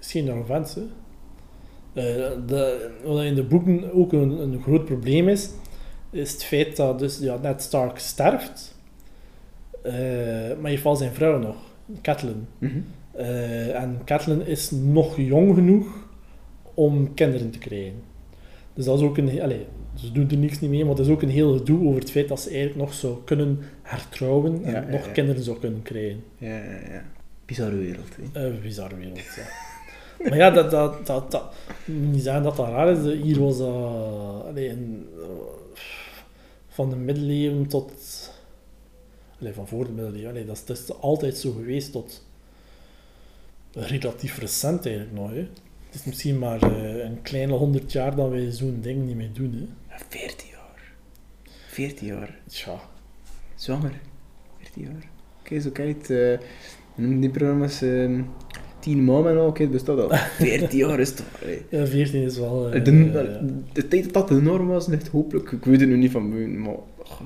is 0.00 0.10
geen 0.10 0.24
jonge 0.24 0.44
vent, 0.44 0.74
hè. 0.74 0.82
Eh, 1.92 2.30
de, 2.46 2.90
wat 3.04 3.22
in 3.22 3.34
de 3.34 3.42
boeken 3.42 3.92
ook 3.92 4.12
een, 4.12 4.30
een 4.30 4.62
groot 4.62 4.84
probleem 4.84 5.28
is, 5.28 5.50
is 6.10 6.32
het 6.32 6.44
feit 6.44 6.76
dat 6.76 6.98
dus, 6.98 7.18
ja, 7.18 7.38
Ned 7.42 7.62
Stark 7.62 7.98
sterft, 7.98 8.78
eh, 9.82 9.92
maar 10.60 10.70
heeft 10.70 10.82
wel 10.82 10.96
zijn 10.96 11.12
vrouw 11.12 11.38
nog, 11.38 11.56
Catelyn. 12.02 12.46
Mhm. 12.58 12.80
Eh, 13.12 13.82
en 13.82 14.00
Catelyn 14.04 14.46
is 14.46 14.70
nog 14.70 15.16
jong 15.16 15.54
genoeg 15.54 15.86
om 16.74 17.14
kinderen 17.14 17.50
te 17.50 17.58
krijgen. 17.58 18.02
Dus 18.74 18.84
dat 18.84 18.98
is 18.98 19.04
ook 19.04 19.18
een... 19.18 19.42
Allee, 19.42 19.66
ze 20.00 20.12
doen 20.12 20.30
er 20.30 20.36
niks 20.36 20.60
niet 20.60 20.70
mee, 20.70 20.84
maar 20.84 20.96
het 20.96 21.06
is 21.06 21.12
ook 21.12 21.22
een 21.22 21.28
heel 21.28 21.56
gedoe 21.56 21.86
over 21.86 22.00
het 22.00 22.10
feit 22.10 22.28
dat 22.28 22.40
ze 22.40 22.48
eigenlijk 22.48 22.78
nog 22.78 22.94
zou 22.94 23.16
kunnen 23.24 23.58
hertrouwen 23.82 24.64
en 24.64 24.72
Ja, 24.72 24.90
nog 24.90 25.06
ja. 25.06 25.12
kinderen 25.12 25.42
zou 25.42 25.58
kunnen 25.58 25.82
krijgen. 25.82 26.22
Ja, 26.38 26.56
ja, 26.56 26.92
ja. 26.92 27.04
Bizarre 27.44 27.76
wereld, 27.76 28.08
hè. 28.16 28.46
Een 28.46 28.60
bizarre 28.60 28.96
wereld, 28.96 29.34
ja. 29.36 29.44
Maar 30.28 30.36
ja, 30.36 30.50
dat, 30.50 30.70
dat, 30.70 31.06
dat, 31.06 31.30
dat, 31.30 31.54
niet 31.84 32.22
zeggen 32.22 32.42
dat 32.42 32.56
dat 32.56 32.68
raar 32.68 32.88
is. 32.88 33.22
Hier 33.22 33.40
was 33.40 33.58
dat... 33.58 34.44
allee, 34.44 34.68
een, 34.68 35.08
eh, 35.16 35.80
van 36.68 36.90
de 36.90 36.96
middeleeuwen 36.96 37.66
tot... 37.66 37.92
Allee, 39.40 39.52
van 39.52 39.68
voor 39.68 39.84
de 39.84 39.92
middeleeuwen. 39.92 40.30
Allee, 40.30 40.44
dat, 40.44 40.56
is, 40.56 40.64
dat 40.64 40.78
is 40.78 40.92
altijd 41.00 41.36
zo 41.36 41.52
geweest 41.52 41.92
tot... 41.92 42.24
Relatief 43.72 44.38
recent 44.38 44.86
eigenlijk 44.86 45.16
nog, 45.16 45.30
hè. 45.30 45.46
Het 45.86 45.94
is 45.94 46.04
misschien 46.04 46.38
maar 46.38 46.62
eh, 46.62 47.04
een 47.04 47.22
kleine 47.22 47.52
honderd 47.52 47.92
jaar 47.92 48.16
dat 48.16 48.28
wij 48.28 48.50
zo'n 48.50 48.78
ding 48.80 49.06
niet 49.06 49.16
meer 49.16 49.32
doen, 49.32 49.52
hè. 49.52 49.89
Ja, 50.00 50.06
14 50.08 50.48
jaar. 50.50 50.92
14 51.66 52.06
jaar. 52.06 52.38
Tja. 52.48 52.80
Zwanger. 53.54 54.00
14 54.58 54.82
jaar. 54.82 55.08
Oké, 55.40 55.60
zo 55.60 55.70
kijk 55.70 56.08
noemen 56.94 57.20
die 57.20 57.30
programma's? 57.30 57.82
ehm, 57.82 58.22
tien 58.78 59.04
maanden 59.04 59.38
al, 59.38 59.46
oké, 59.46 59.70
dus 59.70 59.84
dat 59.84 60.00
al 60.10 60.16
14 60.16 60.78
jaar 60.78 61.00
is 61.00 61.14
toch... 61.14 61.26
allee. 61.42 61.62
Ja, 61.68 61.86
14 61.86 62.22
is 62.22 62.38
wel... 62.38 62.70
eh, 62.70 62.84
de, 62.84 62.92
ja. 62.92 63.40
de 63.72 63.88
tijd 63.88 64.04
dat 64.04 64.12
dat 64.12 64.28
de 64.28 64.42
norm 64.42 64.66
was, 64.66 64.86
ligt 64.86 65.08
hopelijk, 65.08 65.52
ik 65.52 65.64
weet 65.64 65.80
het 65.80 65.88
nu 65.88 65.96
niet 65.96 66.10
van 66.10 66.30
buiten, 66.30 66.60
maar 66.60 66.76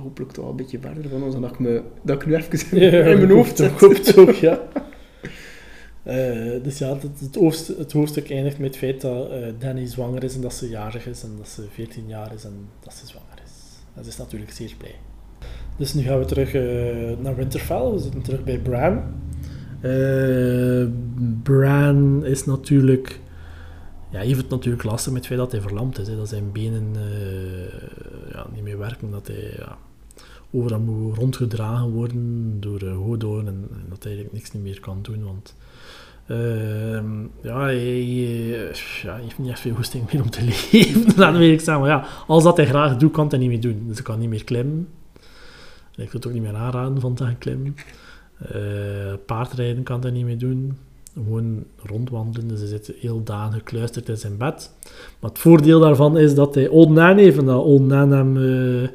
hopelijk 0.03 0.33
toch 0.33 0.43
wel 0.43 0.51
een 0.51 0.57
beetje 0.57 0.79
verder 0.79 1.09
van 1.11 1.23
ons, 1.23 1.33
dan 1.33 1.43
dat 1.43 1.51
ik, 1.51 1.59
me, 1.59 1.83
dat 2.03 2.23
ik 2.23 2.27
nu 2.27 2.35
even 2.35 2.79
in, 2.81 2.93
in 2.93 3.17
mijn 3.19 3.31
hoofd 3.31 3.59
het 3.59 4.17
ook, 4.19 4.31
ja. 4.31 4.61
Eh, 6.05 6.63
dus 6.63 6.79
ja, 6.79 6.89
het, 6.89 7.21
het, 7.77 7.93
hoofdstuk, 7.93 8.31
eindigt 8.31 8.59
met 8.59 8.67
het 8.67 8.77
feit 8.77 9.01
dat 9.01 9.31
eh, 9.31 9.39
Danny 9.59 9.87
zwanger 9.87 10.25
is 10.25 10.35
en 10.35 10.41
dat 10.41 10.55
ze 10.55 10.69
jarig 10.69 11.07
is 11.07 11.23
en 11.23 11.31
dat 11.37 11.49
ze 11.49 11.63
14 11.71 12.09
jaar 12.09 12.35
is 12.35 12.45
en 12.45 12.69
dat 12.81 12.95
ze 12.95 13.07
zwanger 13.07 13.43
is. 13.45 13.51
Dat 13.95 14.07
is 14.07 14.17
natuurlijk 14.17 14.53
zeer 14.53 14.75
blij. 14.79 14.95
Dus 15.77 15.95
nu 15.95 16.03
gaan 16.03 16.19
we 16.19 16.25
terug 16.25 16.55
eh, 16.55 17.19
naar 17.23 17.37
Winterfell. 17.37 17.91
We 17.91 17.99
zitten 17.99 18.23
terug 18.23 18.45
bij 18.45 18.59
Bran. 18.59 19.03
Bran 21.43 22.25
is 22.25 22.45
natuurlijk... 22.45 23.21
Ja, 24.11 24.21
heeft 24.21 24.41
het 24.41 24.51
natuurlijk 24.51 24.85
lastig 24.85 25.13
met 25.13 25.21
het 25.21 25.27
feit 25.27 25.41
dat 25.41 25.53
hij 25.53 25.61
verlamd 25.61 25.99
is. 25.99 26.09
Hè. 26.09 26.17
Dat 26.17 26.29
zijn 26.29 26.53
benen 26.53 26.93
ja, 28.33 28.47
niet 28.55 28.63
meer 28.63 28.79
werken. 28.79 29.11
Dat 29.11 29.27
hij 29.27 29.55
ja, 29.57 29.79
overal 30.51 30.81
moet 30.81 31.17
rondgedragen 31.17 31.91
worden 31.91 32.57
door 32.61 32.83
uh, 32.83 32.97
Hodor. 32.97 33.39
En, 33.39 33.47
en 33.47 33.87
dat 33.89 34.03
hij 34.03 34.13
eigenlijk 34.13 34.33
niks 34.33 34.53
niet 34.53 34.63
meer 34.63 34.81
kan 34.81 34.99
doen. 35.03 35.25
Want 35.25 35.55
ehm, 36.27 37.23
ja, 37.43 37.61
hij, 37.61 37.79
heeft 37.79 39.39
niet 39.39 39.51
echt 39.51 39.61
veel 39.61 39.75
goesting 39.75 40.13
meer 40.13 40.23
om 40.23 40.31
te 40.31 40.43
leven. 40.73 41.05
Laten 41.17 41.39
we 41.39 41.45
eerlijk 41.45 41.63
zeggen. 41.63 41.81
Maar 41.81 41.91
ja, 41.91 42.07
als 42.27 42.43
dat 42.43 42.57
hij 42.57 42.67
graag 42.67 42.97
doet, 42.97 43.13
kan 43.13 43.29
hij 43.29 43.39
niet 43.39 43.49
meer 43.49 43.61
doen. 43.61 43.85
Dus 43.87 43.95
hij 43.95 44.05
kan 44.05 44.19
niet 44.19 44.29
meer 44.29 44.45
klimmen. 44.45 44.89
En 45.97 46.03
ik 46.03 46.11
wil 46.11 46.21
het 46.21 46.27
ook 46.27 46.33
niet 46.33 46.43
meer 46.43 46.55
aanraden 46.55 47.01
van 47.01 47.15
te 47.15 47.25
gaan 47.25 47.39
klimmen. 47.39 47.75
Eh, 48.39 49.13
paardrijden 49.27 49.83
kan 49.83 50.01
hij 50.01 50.11
niet 50.11 50.25
meer 50.25 50.39
doen. 50.39 50.79
Gewoon 51.15 51.65
rondwandelen. 51.83 52.49
Dus 52.49 52.59
hij 52.59 52.69
zit 52.69 52.93
heel 52.99 53.23
dagen 53.23 53.53
gekluisterd 53.53 54.09
in 54.09 54.17
zijn 54.17 54.37
bed. 54.37 54.71
Maar 55.21 55.31
het 55.31 55.39
voordeel 55.39 55.81
daarvan 55.81 56.19
is 56.19 56.35
dat 56.35 56.55
hij 56.55 56.69
Old 56.69 56.91
Nan 56.91 57.47
dat 57.47 57.65
Old 57.65 57.83
Nan 57.83 58.11
hem 58.11 58.37
eh, 58.37 58.89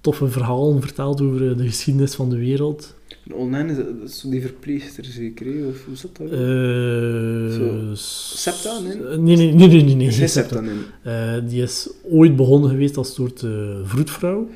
toffe 0.00 0.28
verhalen 0.28 0.80
vertelt 0.80 1.20
over 1.20 1.50
eh, 1.50 1.56
de 1.56 1.66
geschiedenis 1.66 2.14
van 2.14 2.30
de 2.30 2.36
wereld. 2.36 2.93
Online 3.32 3.70
is 3.70 3.76
dat, 3.76 4.00
dat 4.00 4.08
is 4.08 4.18
zo 4.20 4.30
die 4.30 4.40
verpleegster 4.40 5.04
zeker, 5.04 5.46
hè? 5.46 5.66
of 5.66 5.84
hoe 5.84 5.96
zat 5.96 6.16
dat? 6.16 6.28
Zo. 7.52 7.94
s- 7.94 8.32
Septa, 8.42 8.78
nee? 8.78 8.96
Nee, 9.18 9.36
nee, 9.36 9.52
nee, 9.68 9.82
nee, 9.82 9.94
nee, 9.94 10.06
is 10.06 10.16
geen 10.16 10.28
Septa. 10.28 10.62
Eh, 11.02 11.34
die 11.48 11.62
is 11.62 11.90
ooit 12.10 12.36
begonnen 12.36 12.70
geweest 12.70 12.96
als 12.96 13.14
soort 13.14 13.42
eh, 13.42 13.50
vroedvrouw. 13.84 14.48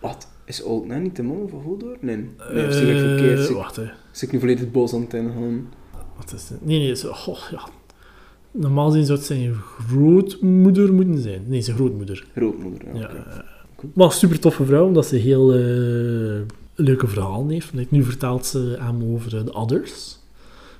Wat? 0.00 0.28
Is 0.44 0.62
Old 0.62 0.86
Nan 0.86 1.02
niet 1.02 1.16
de 1.16 1.22
man 1.22 1.48
van 1.50 1.60
Hodor? 1.60 1.96
Nee. 2.00 2.16
Nee, 2.16 2.64
ik 2.64 2.70
Eh, 2.70 2.98
verkeerd? 3.00 3.46
Zie, 3.46 3.54
Wacht, 3.54 3.76
hè. 3.76 3.84
zie 4.10 4.26
ik 4.26 4.32
nu 4.34 4.40
volledig 4.40 4.70
boos 4.70 4.94
aan 4.94 5.00
het 5.00 5.14
ingaan? 5.14 5.68
Wat 6.16 6.32
is 6.34 6.48
het? 6.48 6.66
Nee, 6.66 6.78
nee, 6.78 6.96
zo, 6.96 7.12
goh, 7.12 7.38
ja. 7.50 7.68
Normaal 8.50 8.88
gezien 8.90 9.04
zou 9.06 9.18
het 9.18 9.26
zijn 9.26 9.54
grootmoeder 9.54 10.92
moeten 10.92 11.18
zijn. 11.22 11.42
Nee, 11.46 11.60
zijn 11.62 11.76
grootmoeder. 11.76 12.26
Grootmoeder, 12.34 12.80
ja. 12.94 13.00
Ja, 13.00 13.08
eh, 13.08 13.38
maar 13.94 14.06
een 14.06 14.12
super 14.12 14.38
toffe 14.40 14.64
vrouw, 14.64 14.86
omdat 14.86 15.06
ze 15.06 15.16
heel 15.16 15.54
leuke 16.76 17.06
verhalen 17.06 17.48
heeft. 17.50 17.90
Nu 17.90 18.04
vertelt 18.04 18.46
ze 18.46 18.76
hem 18.80 19.12
over 19.14 19.36
eh, 19.38 19.44
de 19.44 19.54
others. 19.54 20.18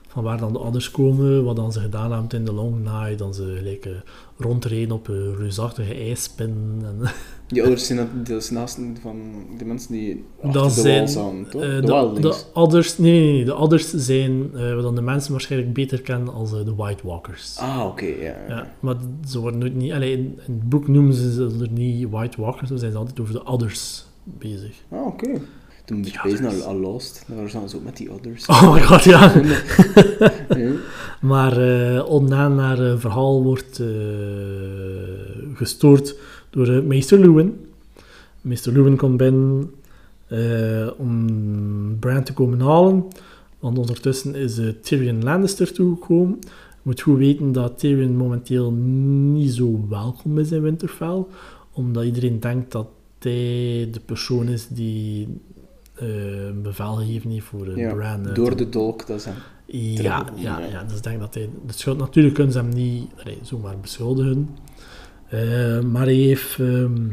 Van 0.08 0.24
waar 0.24 0.38
dan 0.38 0.52
de 0.52 0.58
others 0.58 0.90
komen, 0.90 1.44
wat 1.44 1.56
dan 1.56 1.72
ze 1.72 1.80
gedaan 1.80 2.12
hebben 2.12 2.38
in 2.38 2.44
de 2.44 2.52
long 2.52 2.82
night. 2.84 3.18
Dan 3.18 3.34
ze 3.34 3.54
gelijk, 3.56 3.84
eh, 3.86 3.92
rondreden 4.38 4.92
op 4.94 5.08
een 5.08 5.36
reusachtige 5.36 5.94
ijspin. 5.94 6.82
En, 6.84 7.00
Die 7.46 7.60
ouders 7.62 7.86
zijn 7.86 8.08
dat, 8.24 8.50
naast 8.50 8.78
van 9.02 9.16
de 9.58 9.64
mensen 9.64 9.92
die 9.92 10.24
Dat 10.42 10.74
de 10.74 10.80
zijn, 10.80 11.08
staan, 11.08 11.46
toch? 11.50 11.62
eh, 11.62 11.80
de, 11.80 12.44
others, 12.52 12.98
nee, 12.98 13.20
nee, 13.20 13.32
nee, 13.32 13.44
de 13.44 13.54
others 13.54 13.90
zijn 13.90 14.50
eh, 14.54 14.74
wat 14.74 14.82
dan 14.82 14.94
de 14.94 15.00
mensen 15.00 15.32
waarschijnlijk 15.32 15.72
beter 15.72 16.00
kennen 16.02 16.34
als 16.34 16.52
eh, 16.52 16.64
de 16.64 16.74
White 16.74 17.06
Walkers. 17.06 17.58
Ah, 17.58 17.84
oké, 17.86 18.04
ja. 18.04 18.34
Ja, 18.48 18.72
maar 18.80 18.96
ze 19.28 19.40
worden 19.40 19.60
nooit 19.60 19.74
niet... 19.74 19.92
Allee, 19.92 20.12
in, 20.12 20.18
in 20.46 20.54
het 20.54 20.68
boek 20.68 20.88
noemen 20.88 21.14
ze 21.14 21.32
ze 21.32 21.56
er 21.60 21.70
niet 21.70 22.10
White 22.10 22.40
Walkers, 22.40 22.68
dan 22.68 22.78
zijn 22.78 22.92
ze 22.92 22.98
altijd 22.98 23.20
over 23.20 23.32
de 23.34 23.46
others 23.46 24.04
bezig. 24.24 24.82
Ah, 24.90 25.06
oké. 25.06 25.40
Toen 25.86 25.96
moet 25.96 26.12
je 26.12 26.20
bezig 26.22 26.62
al 26.62 26.78
Lost. 26.78 27.24
Daar 27.36 27.48
staan 27.48 27.68
ze 27.68 27.76
ook 27.76 27.84
met 27.84 27.96
die 27.96 28.12
others. 28.12 28.46
Oh 28.50 28.74
my 28.74 28.82
god, 28.82 29.04
ja. 29.04 29.32
ja. 30.56 30.70
Maar 31.20 31.56
eh 31.56 32.08
ondanks 32.08 32.62
haar 32.62 32.90
eh, 32.90 32.98
verhaal 32.98 33.42
wordt 33.42 33.80
eh, 33.80 33.86
gestoord 35.54 36.16
door 36.50 36.82
meester 36.82 37.18
Lewin. 37.18 37.66
Meester 38.40 38.72
Lewin 38.72 38.96
komt 38.96 39.16
binnen 39.16 39.70
om 40.96 41.98
Bran 41.98 42.22
te 42.22 42.32
komen 42.32 42.60
halen. 42.60 43.04
Want 43.58 43.78
ondertussen 43.78 44.34
is 44.34 44.60
Tyrion 44.82 45.22
Lannister 45.22 45.72
toegekomen. 45.72 46.36
Je 46.40 46.82
moet 46.82 47.00
goed 47.00 47.18
weten 47.18 47.52
dat 47.52 47.78
Tyrion 47.78 48.16
momenteel 48.16 48.72
niet 48.72 49.52
zo 49.52 49.86
welkom 49.88 50.38
is 50.38 50.52
in 50.52 50.62
Winterfell. 50.62 51.24
Omdat 51.72 52.04
iedereen 52.04 52.40
denkt 52.40 52.72
dat 52.72 52.86
hij 53.18 53.88
de 53.92 54.00
persoon 54.06 54.48
is 54.48 54.68
die 54.68 55.28
een 55.96 56.62
bevel 56.62 56.94
gegeven 56.94 57.30
heeft 57.30 57.46
voor 57.46 57.66
eh, 57.66 57.76
Ja, 57.76 57.94
Bran. 57.94 58.28
eh, 58.28 58.34
Door 58.34 58.56
de 58.56 58.68
dolk, 58.68 59.06
dat 59.06 59.18
is 59.18 59.24
hem. 59.24 59.34
ja, 59.66 60.26
ja, 60.34 60.58
ja. 60.58 60.84
dus 60.84 60.96
ik 60.96 61.02
denk 61.02 61.20
dat 61.20 61.34
hij 61.34 61.48
de 61.66 61.72
schuld... 61.72 61.98
Natuurlijk 61.98 62.34
kunnen 62.34 62.52
ze 62.52 62.58
hem 62.58 62.68
niet 62.68 63.10
zomaar 63.42 63.78
beschuldigen. 63.78 64.48
Eh, 65.28 65.80
maar 65.80 66.04
hij 66.04 66.14
heeft 66.14 66.58
ehm, 66.58 67.12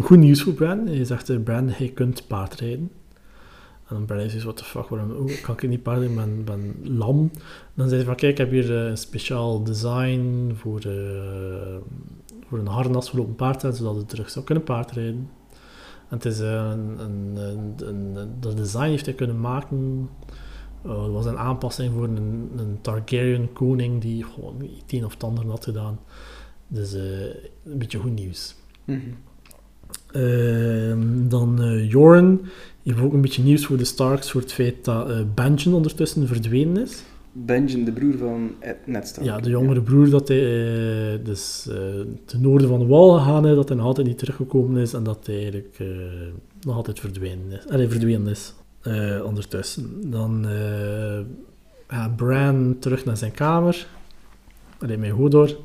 goed 0.00 0.18
nieuws 0.18 0.42
voor 0.42 0.52
Bran. 0.52 0.86
Hij 0.86 1.04
zegt, 1.04 1.28
eh, 1.30 1.38
Bran, 1.44 1.68
hij 1.68 1.88
kunt 1.88 2.26
paardrijden. 2.26 2.90
En 3.88 3.96
dan 3.96 4.04
Bran 4.04 4.18
heeft 4.18 4.30
zoiets, 4.30 4.44
what 4.46 4.56
the 4.56 4.64
fuck, 4.64 4.88
waarom 4.88 5.10
oh, 5.10 5.42
kan 5.42 5.54
ik 5.54 5.68
niet 5.68 5.82
paardrijden, 5.82 6.18
ik 6.18 6.44
ben, 6.44 6.44
ben 6.44 6.96
lam. 6.96 7.30
Dan 7.74 7.86
zei 7.88 7.96
hij 7.96 8.04
van, 8.06 8.14
kijk, 8.16 8.32
ik 8.32 8.38
heb 8.38 8.50
hier 8.50 8.76
eh, 8.84 8.90
een 8.90 8.98
speciaal 8.98 9.64
design 9.64 10.52
voor, 10.54 10.78
eh, 10.80 11.76
voor 12.48 12.58
een 12.58 12.66
harnas 12.66 13.10
voor 13.10 13.18
op 13.20 13.26
een 13.28 13.34
paard, 13.36 13.60
zodat 13.60 13.94
hij 13.94 14.04
terug 14.04 14.30
zou 14.30 14.44
kunnen 14.44 14.64
paardrijden. 14.64 15.28
En 16.10 16.16
het 16.16 16.24
is 16.24 16.40
eh, 16.40 16.52
een, 16.52 16.98
een, 16.98 17.36
een, 17.36 18.16
een, 18.16 18.30
dat 18.40 18.56
design 18.56 18.88
heeft 18.88 19.04
hij 19.04 19.14
kunnen 19.14 19.40
maken 19.40 20.08
uh, 20.86 21.02
het 21.02 21.12
was 21.12 21.26
een 21.26 21.38
aanpassing 21.38 21.92
voor 21.92 22.04
een, 22.04 22.50
een 22.56 22.78
Targaryen 22.80 23.52
koning 23.52 24.00
die 24.00 24.24
gewoon 24.24 24.56
het 24.58 24.92
een 24.92 25.04
of 25.04 25.12
het 25.12 25.24
ander 25.24 25.46
had 25.46 25.64
gedaan. 25.64 25.98
Dus 26.68 26.94
eh, 26.94 27.02
een 27.64 27.78
beetje 27.78 27.98
goed 27.98 28.14
nieuws. 28.14 28.54
Mhm. 28.84 29.00
Ehm, 30.12 31.28
dan 31.28 31.58
Joran 31.86 32.40
heeft 32.82 33.00
ook 33.00 33.12
een 33.12 33.20
beetje 33.20 33.42
nieuws 33.42 33.66
voor 33.66 33.76
de 33.76 33.84
Starks 33.84 34.30
voor 34.30 34.40
het 34.40 34.52
feit 34.52 34.84
dat 34.84 35.34
Benjen 35.34 35.72
ondertussen 35.72 36.26
verdwenen 36.26 36.82
is. 36.82 37.02
Benjen, 37.32 37.84
de 37.84 37.92
broer 37.92 38.18
van 38.18 38.54
Ed. 38.58 38.76
Ja, 39.22 39.40
de 39.40 39.50
jongere 39.50 39.82
broer 39.82 40.10
dat 40.10 40.28
hij 40.28 40.38
eh, 40.38 41.24
dus 41.24 41.66
eh, 41.70 41.76
ten 42.24 42.40
noorden 42.40 42.68
van 42.68 42.78
de 42.78 42.86
wal 42.86 43.18
gegaan 43.18 43.46
is, 43.46 43.54
dat 43.54 43.68
hij 43.68 43.76
nog 43.76 43.86
altijd 43.86 44.06
niet 44.06 44.18
teruggekomen 44.18 44.80
is 44.80 44.92
en 44.92 45.02
dat 45.02 45.26
hij 45.26 45.34
eigenlijk 45.34 45.76
eh, 45.78 45.86
nog 46.60 46.76
altijd 46.76 47.00
verdwenen 47.00 47.50
is. 47.50 47.88
Verdwenen 47.88 48.26
is 48.26 48.54
ondertussen. 49.24 50.10
Dan 50.10 50.46
gaat 51.86 52.16
Bran 52.16 52.76
terug 52.78 53.04
naar 53.04 53.16
zijn 53.16 53.32
kamer, 53.32 53.86
alleen 54.78 55.00
met 55.00 55.10
Hodor. 55.10 55.56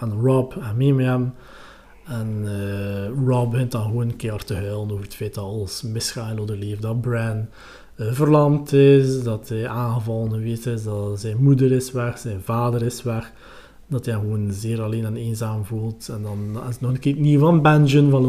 En 0.00 0.12
Rob 0.20 0.52
mee 0.76 0.94
met 0.94 1.06
hem. 1.06 1.32
En 2.04 2.46
Rob 3.26 3.50
begint 3.50 3.72
dan 3.72 3.82
gewoon 3.82 4.16
keihard 4.16 4.46
te 4.46 4.54
huilen 4.54 4.90
over 4.90 5.04
het 5.04 5.14
feit 5.14 5.34
dat 5.34 5.44
alles 5.44 5.82
misgaat 5.82 6.30
in 6.30 6.40
Oderleef. 6.40 6.78
Dat 6.78 7.00
Bran 7.00 7.48
verlamd 7.96 8.72
is, 8.72 9.22
dat 9.22 9.48
hij 9.48 9.68
aangevallen 9.68 10.30
geweest 10.30 10.66
is, 10.66 10.84
dat 10.84 11.20
zijn 11.20 11.42
moeder 11.42 11.72
is 11.72 11.92
weg, 11.92 12.18
zijn 12.18 12.40
vader 12.40 12.82
is 12.82 13.02
weg. 13.02 13.32
Dat 13.86 14.04
hij 14.06 14.14
gewoon 14.14 14.52
zeer 14.52 14.82
alleen 14.82 15.04
en 15.04 15.16
eenzaam 15.16 15.64
voelt. 15.64 16.08
En 16.08 16.22
dan 16.22 16.60
is 16.68 16.72
het 16.72 16.80
nog 16.80 16.90
een 16.90 16.98
keer 16.98 17.16
nieuw 17.16 17.38
van 17.40 17.62
Benjen, 17.62 18.10
van 18.10 18.22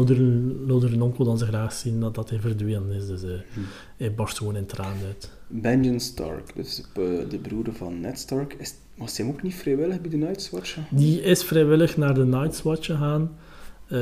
Loder, 0.66 0.92
en 0.92 1.02
onkel, 1.02 1.24
dan 1.24 1.38
ze 1.38 1.46
graag 1.46 1.72
zien 1.72 2.00
dat, 2.00 2.14
dat 2.14 2.30
hij 2.30 2.40
verdwenen 2.40 2.90
is. 2.90 3.06
Dus 3.06 3.22
eh, 3.22 3.30
Hm. 3.30 3.60
hij 3.96 4.14
barst 4.14 4.38
gewoon 4.38 4.56
in 4.56 4.66
tranen 4.66 5.06
uit. 5.06 5.30
Benjen 5.46 6.00
Stark, 6.00 6.52
dus 6.54 6.80
eh, 6.94 7.02
de 7.28 7.38
broer 7.42 7.64
van 7.72 8.00
Ned 8.00 8.18
Stark. 8.18 8.56
Is, 8.58 8.74
was 8.94 9.16
hij 9.18 9.26
ook 9.26 9.42
niet 9.42 9.54
vrijwillig 9.54 10.00
bij 10.00 10.10
de 10.10 10.16
Night's 10.16 10.50
Watch? 10.50 10.76
Die 10.90 11.22
is 11.22 11.44
vrijwillig 11.44 11.96
naar 11.96 12.14
de 12.14 12.24
Night's 12.24 12.62
Watch 12.62 12.86
gegaan. 12.86 13.30
Eh, 13.88 13.98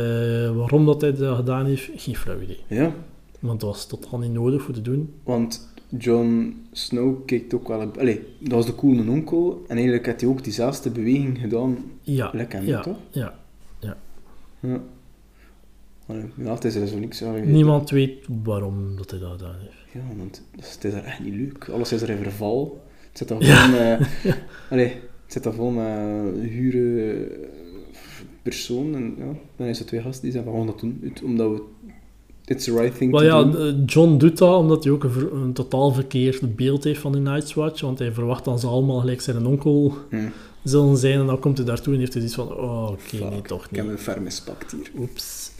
waarom 0.56 0.86
dat 0.86 1.00
hij 1.00 1.12
dat 1.14 1.36
gedaan 1.36 1.66
heeft, 1.66 1.90
geen 1.96 2.16
flauw 2.16 2.40
idee. 2.40 2.60
Ja, 2.66 2.92
Want 3.42 3.60
dat 3.60 3.70
was 3.70 3.86
totaal 3.86 4.18
niet 4.18 4.32
nodig 4.32 4.62
voor 4.62 4.74
te 4.74 4.82
doen. 4.82 5.12
want 5.24 5.70
Jon 5.98 6.56
Snow 6.72 7.24
keek 7.26 7.54
ook 7.54 7.68
wel... 7.68 7.90
Allee, 7.98 8.20
dat 8.38 8.52
was 8.52 8.66
de 8.66 8.74
coole 8.74 9.10
onkel. 9.10 9.64
En 9.68 9.74
eigenlijk 9.76 10.06
had 10.06 10.20
hij 10.20 10.30
ook 10.30 10.44
diezelfde 10.44 10.90
beweging 10.90 11.38
gedaan. 11.38 11.78
Ja, 12.00 12.30
Lekker, 12.32 12.64
ja, 12.64 12.80
toch? 12.80 12.98
ja. 13.10 13.40
Ja. 14.60 14.80
Allee, 16.06 16.24
ja, 16.36 16.54
het 16.54 16.64
is 16.64 16.74
er 16.74 16.86
zo 16.86 16.98
niks 16.98 17.22
aan. 17.24 17.50
Niemand 17.52 17.90
weet 17.90 18.26
waarom 18.42 18.96
dat 18.96 19.10
hij 19.10 19.20
dat 19.20 19.30
gedaan 19.30 19.56
heeft. 19.58 19.74
Ja, 19.92 20.16
want 20.16 20.42
het 20.56 20.84
is 20.84 20.92
er 20.92 21.04
echt 21.04 21.20
niet 21.20 21.34
leuk. 21.34 21.68
Alles 21.68 21.92
is 21.92 22.02
er 22.02 22.10
in 22.10 22.22
verval. 22.22 22.82
Het 23.08 23.18
zit 23.18 23.28
daar 23.28 23.42
Ja. 23.44 23.68
vol 23.68 23.78
met... 23.78 24.08
Allee, 24.70 24.88
het 25.24 25.32
zit 25.32 25.42
daar 25.42 25.52
vol 25.52 25.70
met 25.70 26.38
huren 26.50 27.30
eh, 27.30 27.38
personen. 28.42 28.94
En, 28.94 29.14
ja, 29.26 29.32
dan 29.56 29.66
is 29.66 29.80
er 29.80 29.86
twee 29.86 30.00
gasten 30.02 30.22
die 30.22 30.32
zeggen 30.32 30.52
van, 30.52 30.60
we 30.60 30.66
gaan 30.66 30.76
dat 30.76 30.80
doen. 31.12 31.12
Omdat 31.24 31.50
we... 31.50 31.62
It's 32.52 32.64
the 32.64 32.72
right 32.80 32.96
thing 32.96 33.10
Wel 33.10 33.20
to 33.20 33.26
ja, 33.26 33.42
do. 33.44 33.58
eh, 33.68 33.74
John 33.86 34.16
doet 34.16 34.38
dat 34.38 34.56
omdat 34.58 34.84
hij 34.84 34.92
ook 34.92 35.04
een, 35.04 35.10
ver- 35.10 35.32
een 35.32 35.52
totaal 35.52 35.92
verkeerd 35.92 36.56
beeld 36.56 36.84
heeft 36.84 37.00
van 37.00 37.12
de 37.12 37.18
Night's 37.18 37.54
Watch. 37.54 37.80
Want 37.80 37.98
hij 37.98 38.12
verwacht 38.12 38.44
dat 38.44 38.60
ze 38.60 38.66
allemaal 38.66 39.00
gelijk 39.00 39.20
zijn 39.20 39.46
onkel 39.46 39.94
Hm. 40.10 40.16
zullen 40.64 40.96
zijn. 40.96 41.18
En 41.20 41.26
dan 41.26 41.38
komt 41.38 41.56
hij 41.56 41.66
daartoe 41.66 41.92
en 41.94 41.98
heeft 41.98 42.14
hij 42.14 42.22
iets 42.22 42.34
van... 42.34 42.54
Oh, 42.56 42.88
oké, 42.90 43.00
Fuck, 43.00 43.30
nee, 43.30 43.42
toch 43.42 43.64
Ik 43.64 43.70
niet. 43.70 43.80
heb 43.80 43.90
een 43.90 43.98
ferm 43.98 44.22
mispakt 44.22 44.72
hier. 44.72 44.90
Oeps. 44.98 45.50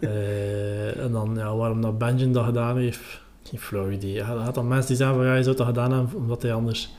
Eh, 0.00 0.96
en 1.04 1.12
dan, 1.12 1.32
ja, 1.34 1.56
waarom 1.56 1.80
dat 1.80 1.98
Benjen 1.98 2.32
dat 2.32 2.44
gedaan 2.44 2.76
heeft, 2.78 3.00
geen 3.42 3.60
flauw 3.60 3.90
idee. 3.90 4.22
Hij 4.24 4.36
had 4.36 4.54
dan 4.54 4.68
mensen 4.68 4.86
die 4.88 4.96
zeggen 4.96 5.16
van, 5.16 5.24
ja, 5.24 5.30
hij 5.30 5.42
zou 5.42 5.56
dat 5.56 5.66
gedaan 5.66 5.92
hebben 5.92 6.16
omdat 6.16 6.42
hij 6.42 6.52
anders 6.52 6.92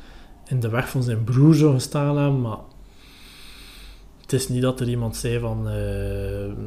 in 0.47 0.60
de 0.60 0.70
weg 0.70 0.89
van 0.89 1.03
zijn 1.03 1.24
broer 1.24 1.55
zou 1.55 1.74
gestaan 1.74 2.18
hebben, 2.18 2.41
maar 2.41 2.58
het 4.32 4.34
is 4.39 4.49
niet 4.49 4.61
dat 4.61 4.80
er 4.80 4.89
iemand 4.89 5.15
zei 5.15 5.39
van, 5.39 5.67
eh, 5.69 5.75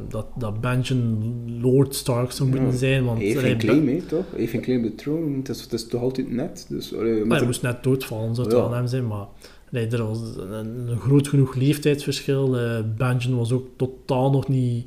dat, 0.09 0.27
dat 0.39 0.61
Benjen 0.61 1.19
Lord 1.61 1.95
Stark 1.95 2.31
zou 2.33 2.49
moeten 2.49 2.69
Ja. 2.71 2.77
zijn, 2.77 3.05
want 3.05 3.19
heeft 3.19 3.57
claim, 3.57 3.89
hè, 3.89 4.01
toch? 4.09 4.25
Heeft 4.37 4.51
geen 4.51 4.61
claim 4.61 4.83
de 4.83 4.95
troon. 4.95 5.33
Het 5.37 5.49
is, 5.49 5.61
het 5.61 5.73
is 5.73 5.87
toch 5.87 6.01
altijd 6.03 6.31
net. 6.31 6.67
Dus, 6.69 6.95
allee, 6.95 7.21
Maar 7.21 7.29
hij 7.31 7.39
een- 7.41 7.45
moest 7.47 7.63
net 7.63 7.83
doodvallen, 7.83 8.35
zou 8.35 8.47
het 8.47 8.57
Ja. 8.57 8.63
wel 8.63 8.71
aan 8.71 8.77
hem 8.77 8.87
zijn, 8.87 9.07
maar 9.07 9.27
nee, 9.71 9.87
er 9.87 10.05
was 10.07 10.19
een, 10.37 10.89
een 10.89 10.99
groot 11.01 11.29
genoeg 11.29 11.55
leeftijdsverschil. 11.55 12.57
Benjen 12.97 13.37
was 13.37 13.53
ook 13.53 13.67
totaal 13.77 14.31
nog 14.31 14.49
niet... 14.49 14.87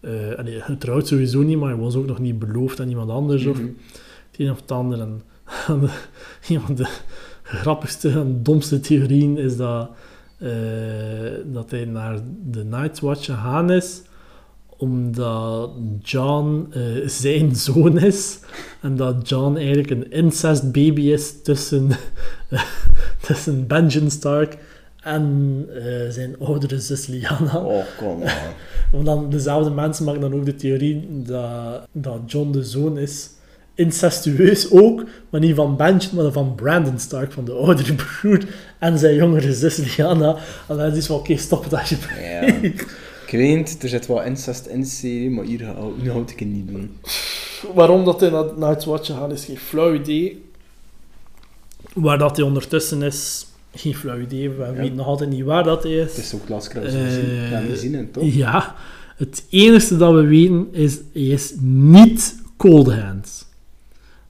eh 0.00 0.10
allee, 0.38 0.60
getrouwd 0.60 1.06
sowieso 1.06 1.40
niet, 1.42 1.58
maar 1.58 1.68
hij 1.68 1.78
was 1.78 1.94
ook 1.94 2.06
nog 2.06 2.18
niet 2.18 2.38
beloofd 2.38 2.80
aan 2.80 2.88
iemand 2.88 3.10
anders 3.10 3.46
of 3.46 3.56
Mhm. 3.58 3.66
het 4.30 4.40
een 4.40 4.50
of 4.50 4.60
het 4.60 4.70
ander. 4.70 5.00
En, 5.00 5.22
een 6.48 6.60
van 6.60 6.74
de 6.74 6.98
grappigste 7.42 8.08
en 8.10 8.40
domste 8.42 8.80
theorieën 8.80 9.38
is 9.38 9.56
dat, 9.56 9.90
eh, 10.40 10.50
dat 11.44 11.70
hij 11.70 11.84
naar 11.84 12.18
de 12.50 12.64
Night's 12.64 13.00
Watch 13.00 13.24
gegaan 13.24 13.70
is 13.70 14.02
omdat 14.80 15.70
John 16.02 16.66
eh, 16.72 17.08
zijn 17.08 17.56
zoon 17.66 17.98
is 17.98 18.38
en 18.80 18.96
dat 18.96 19.28
John 19.28 19.56
eigenlijk 19.56 19.90
een 19.90 20.10
incest 20.10 20.72
baby 20.72 21.00
is 21.00 21.42
tussen, 21.42 21.88
tussen 23.26 23.66
Benjen 23.66 24.10
Stark 24.10 24.58
en 25.00 25.66
eh, 25.74 26.10
zijn 26.10 26.36
oudere 26.38 26.80
zus 26.80 27.06
Lyanna. 27.06 27.58
Oh, 27.64 27.84
kom. 27.98 28.22
Want 28.92 29.06
dan, 29.06 29.30
dezelfde 29.30 29.70
mensen 29.70 30.04
maken 30.04 30.20
dan 30.20 30.34
ook 30.34 30.44
de 30.44 30.54
theorie 30.54 31.22
dat, 31.22 31.88
dat 31.92 32.20
John 32.26 32.50
de 32.50 32.64
zoon 32.64 32.98
is. 32.98 33.30
Incestueus 33.74 34.70
ook, 34.70 35.04
maar 35.30 35.40
niet 35.40 35.54
van 35.54 35.76
Benjen, 35.76 36.14
maar 36.14 36.32
van 36.32 36.54
Brandon 36.54 36.98
Stark, 36.98 37.32
van 37.32 37.44
de 37.44 37.52
oudere 37.52 37.94
broer 37.94 38.44
en 38.78 38.98
zijn 38.98 39.14
jongere 39.14 39.54
zus 39.54 39.76
Lyanna. 39.76 40.36
En 40.68 40.76
dan 40.76 40.86
is 40.86 40.96
het 40.96 41.06
van, 41.06 41.16
oké, 41.16 41.36
stop 41.36 41.64
het 41.64 41.74
alsjeblieft. 41.74 42.20
Ja. 42.20 42.40
Ik 43.26 43.36
weet, 43.38 43.82
er 43.82 43.88
zit 43.88 44.06
wel 44.06 44.22
incest 44.22 44.66
in 44.66 44.80
de 44.80 44.86
serie, 44.86 45.30
maar 45.30 45.44
hier 45.44 45.64
houd 46.10 46.30
ik 46.30 46.38
het 46.38 46.48
niet 46.48 46.68
doen. 46.68 46.96
Waarom 47.74 48.04
dat 48.04 48.20
hij 48.20 48.30
naar 48.30 48.44
Night's 48.56 48.84
Watch 48.84 49.06
gaat, 49.06 49.32
is 49.32 49.44
geen 49.44 49.58
flauw 49.58 49.94
idee. 49.94 50.44
Waar 51.92 52.18
dat 52.18 52.36
hij 52.36 52.46
ondertussen 52.46 53.02
is, 53.02 53.46
geen 53.74 53.94
flauw 53.94 54.20
idee. 54.20 54.50
We 54.50 54.72
weten 54.72 54.96
nog 54.96 55.06
altijd 55.06 55.30
niet 55.30 55.44
waar 55.44 55.64
dat 55.64 55.82
hij 55.82 55.92
is. 55.92 56.16
Het 56.16 56.24
is 56.24 56.34
ook 56.34 56.48
laatst 56.48 56.68
kruis 56.68 56.92
Eh. 56.92 57.50
Ja, 57.50 57.60
niet 57.60 57.78
zien, 57.78 57.94
hè, 57.94 58.04
toch? 58.04 58.24
Ja, 58.34 58.74
het 59.16 59.44
enige 59.50 59.96
dat 59.96 60.12
we 60.14 60.22
weten 60.22 60.68
is, 60.72 60.98
hij 61.12 61.22
is 61.22 61.54
niet 61.60 62.36
Cold 62.56 62.92
Hands. 62.92 63.44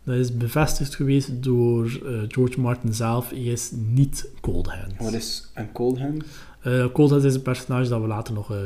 Dat 0.04 0.14
is 0.16 0.36
bevestigd 0.36 0.94
geweest 0.94 1.42
door 1.42 1.84
eh, 1.86 2.12
George 2.28 2.60
Martin 2.60 2.94
zelf. 2.94 3.30
Hij 3.30 3.38
is 3.38 3.70
niet 3.92 4.28
Cold 4.40 4.66
Hands. 4.66 4.94
Wat 4.98 5.12
is 5.12 5.50
een 5.54 5.72
cold 5.72 5.98
hand? 5.98 6.24
Eh, 6.60 6.86
Cold 6.92 7.10
Hands 7.10 7.24
is 7.24 7.34
een 7.34 7.42
personage 7.42 7.88
dat 7.88 8.00
we 8.00 8.06
later 8.06 8.34
nog 8.34 8.50
eh, 8.52 8.58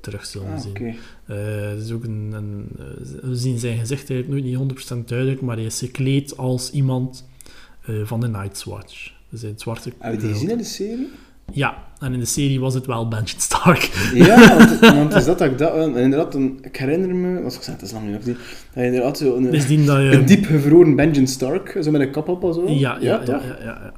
terug 0.00 0.26
zullen 0.26 0.52
Ah, 0.52 0.60
zien. 0.60 0.94
het 1.24 1.82
is 1.82 1.90
ook 1.92 2.04
een, 2.04 2.32
een, 2.32 2.66
we 3.22 3.36
zien 3.36 3.58
zijn 3.58 3.78
gezicht 3.78 4.10
eigenlijk 4.10 4.28
nooit 4.44 4.68
niet 4.68 4.82
100% 4.92 5.04
duidelijk, 5.04 5.40
maar 5.40 5.56
hij 5.56 5.64
is 5.64 5.78
gekleed 5.78 6.36
als 6.36 6.70
iemand 6.70 7.24
van 8.04 8.20
de 8.20 8.28
Night's 8.28 8.64
Watch. 8.64 9.12
Dus 9.28 9.42
in 9.42 9.48
het 9.48 9.60
zwarte... 9.60 9.92
Heb 9.98 10.12
je 10.12 10.18
die 10.18 10.28
gezien 10.32 10.50
in 10.50 10.58
de 10.58 10.64
serie? 10.64 11.08
Ja, 11.52 11.84
en 11.98 12.12
in 12.12 12.18
de 12.18 12.24
serie 12.24 12.60
was 12.60 12.74
het 12.74 12.86
wel 12.86 13.08
Benjen 13.08 13.40
Stark. 13.40 14.10
Ja, 14.14 14.56
want, 14.56 14.78
want 14.98 15.14
is 15.14 15.24
dat 15.24 15.38
dat 15.38 15.50
ik 15.50 15.58
dat... 15.58 15.74
En 15.74 15.96
inderdaad, 15.96 16.34
ik 16.60 16.76
herinner 16.76 17.14
me... 17.14 17.42
Wat 17.42 17.54
ik 17.54 17.62
zei, 17.62 17.76
het 17.76 17.84
is 17.84 17.92
lang 17.92 18.06
niet 18.06 18.16
gezien. 18.16 18.34
Dat 18.34 18.74
je 18.74 18.84
inderdaad 18.84 19.18
zo 19.18 19.36
een, 19.36 19.50
Dus 19.50 19.66
die 19.66 19.84
dat 19.84 19.96
je... 19.96 20.12
een 20.12 20.26
diep 20.26 20.44
gevroren 20.44 20.96
Benjen 20.96 21.26
Stark, 21.26 21.78
zo 21.82 21.90
met 21.90 22.00
een 22.00 22.10
kap 22.10 22.28
op 22.28 22.42
of 22.42 22.54
zo. 22.54 22.68
Ja, 22.68 22.74
ja, 22.74 22.98
ja, 23.00 23.18
toch? 23.18 23.42
ja, 23.42 23.56
ja, 23.60 23.64
ja. 23.64 23.92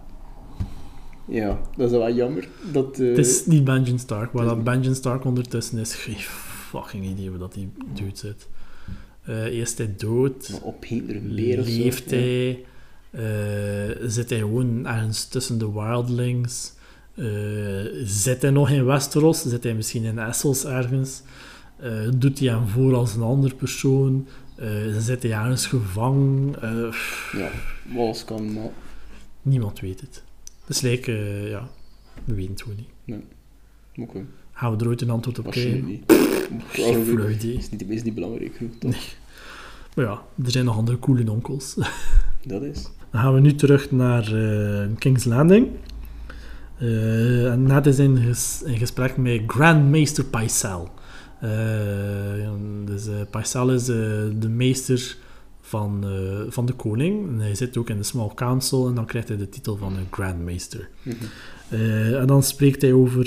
Ja, 1.27 1.59
dat 1.77 1.91
is 1.91 1.99
wel 1.99 2.13
jammer. 2.13 2.49
Dat, 2.73 2.99
eh, 2.99 3.09
Het 3.09 3.19
is 3.19 3.47
niet 3.47 3.65
Benjen 3.65 3.99
Stark. 3.99 4.33
Waar 4.33 4.45
is 4.45 4.51
dat 4.51 4.65
Benjen 4.65 4.95
Stark 4.95 5.25
ondertussen 5.25 5.79
is, 5.79 5.95
geen 5.95 6.17
fucking 6.69 7.05
idee 7.05 7.31
waar 7.31 7.39
dat 7.39 7.55
die 7.55 7.73
dude 7.95 8.11
zit. 8.17 8.49
Eh 9.25 9.45
eerst 9.45 9.79
hij 9.79 9.95
dood, 9.97 10.61
op 10.63 10.85
Hitler 10.85 11.17
een 11.17 11.35
beer 11.35 11.61
of 11.61 11.67
zo. 11.67 11.83
leeft 11.83 12.11
Ja. 12.11 12.17
hij, 12.17 12.65
eh, 13.11 13.97
zit 14.07 14.31
hij 14.31 14.39
gewoon 14.39 14.87
ergens 14.87 15.29
tussen 15.29 15.59
de 15.59 15.73
wildlings, 15.73 16.73
eh, 16.77 16.83
zit 18.05 18.43
hij 18.43 18.51
nog 18.51 18.71
in 18.71 18.85
Westeros, 18.85 19.43
zit 19.43 19.63
hij 19.65 19.75
misschien 19.75 20.05
in 20.05 20.19
Essos 20.19 20.65
ergens, 20.65 21.23
Eh, 21.77 22.09
doet 22.17 22.39
hij 22.39 22.49
hem 22.49 22.69
voor 22.69 22.95
als 22.95 23.15
een 23.15 23.23
andere 23.23 23.55
persoon, 23.55 24.27
Eh, 24.57 24.69
zit 24.99 25.23
hij 25.23 25.33
ergens 25.33 25.67
gevangen, 25.67 26.63
Eh, 26.63 26.95
Ja, 27.41 27.51
alles 27.97 28.25
kan, 28.25 28.53
maar... 28.53 28.71
niemand 29.43 29.81
weet 29.81 30.01
het. 30.01 30.23
Dus 30.67 30.81
lijkt, 30.81 31.09
eh, 31.09 31.49
ja, 31.51 31.69
we 32.25 32.35
weten 32.35 32.51
het 32.53 32.63
gewoon 32.63 32.77
niet. 33.07 33.17
Oké, 34.09 34.25
Gaan 34.53 34.77
we 34.77 34.85
er 34.85 34.89
ooit 34.91 35.01
een 35.03 35.11
antwoord 35.11 35.39
op 35.39 35.51
krijgen? 35.51 35.85
niet. 35.87 36.03
Geen 36.69 37.05
flauw 37.05 37.29
idee. 37.29 37.55
Is 37.55 37.71
niet, 37.71 37.89
is 37.89 38.03
niet 38.03 38.15
belangrijk 38.15 38.57
genoeg, 38.57 38.73
toch? 38.79 38.95
Maar 39.97 40.05
ja, 40.05 40.23
er 40.45 40.51
zijn 40.51 40.65
nog 40.65 40.77
andere 40.77 40.99
coole 40.99 41.31
onkels. 41.31 41.75
Dat 42.47 42.63
is. 42.63 42.83
Dan 43.11 43.21
gaan 43.23 43.35
we 43.35 43.41
nu 43.41 43.55
terug 43.55 43.91
naar 43.91 44.33
eh, 44.35 44.89
King's 44.99 45.25
Landing. 45.25 45.69
Eh, 46.79 47.51
en 47.53 47.63
net 47.63 47.87
is 47.87 47.99
in, 47.99 48.17
ges- 48.17 48.63
in 48.67 48.77
gesprek 48.79 49.17
met 49.17 49.41
Grand 49.47 49.89
Meester 49.91 50.25
Pycelle. 50.25 50.87
Eh, 51.41 52.51
dus 52.85 53.09
Pycelle 53.31 53.75
is 53.75 53.85
de 53.85 54.49
meester 54.49 55.17
van, 55.61 56.05
van 56.49 56.67
de 56.67 56.73
koning. 56.73 57.29
En 57.29 57.39
hij 57.39 57.55
zit 57.55 57.77
ook 57.77 57.89
in 57.91 57.97
de 57.97 58.03
Small 58.03 58.31
Council 58.35 58.89
en 58.89 58.95
dan 58.95 59.07
krijgt 59.07 59.29
hij 59.29 59.37
de 59.37 59.49
titel 59.49 59.77
van 59.77 59.97
een 59.97 60.07
Grand 60.11 60.39
Meester. 60.45 60.89
Eh, 61.69 62.21
en 62.21 62.27
dan 62.27 62.43
spreekt 62.43 62.83
hij 62.83 62.93
over 62.93 63.27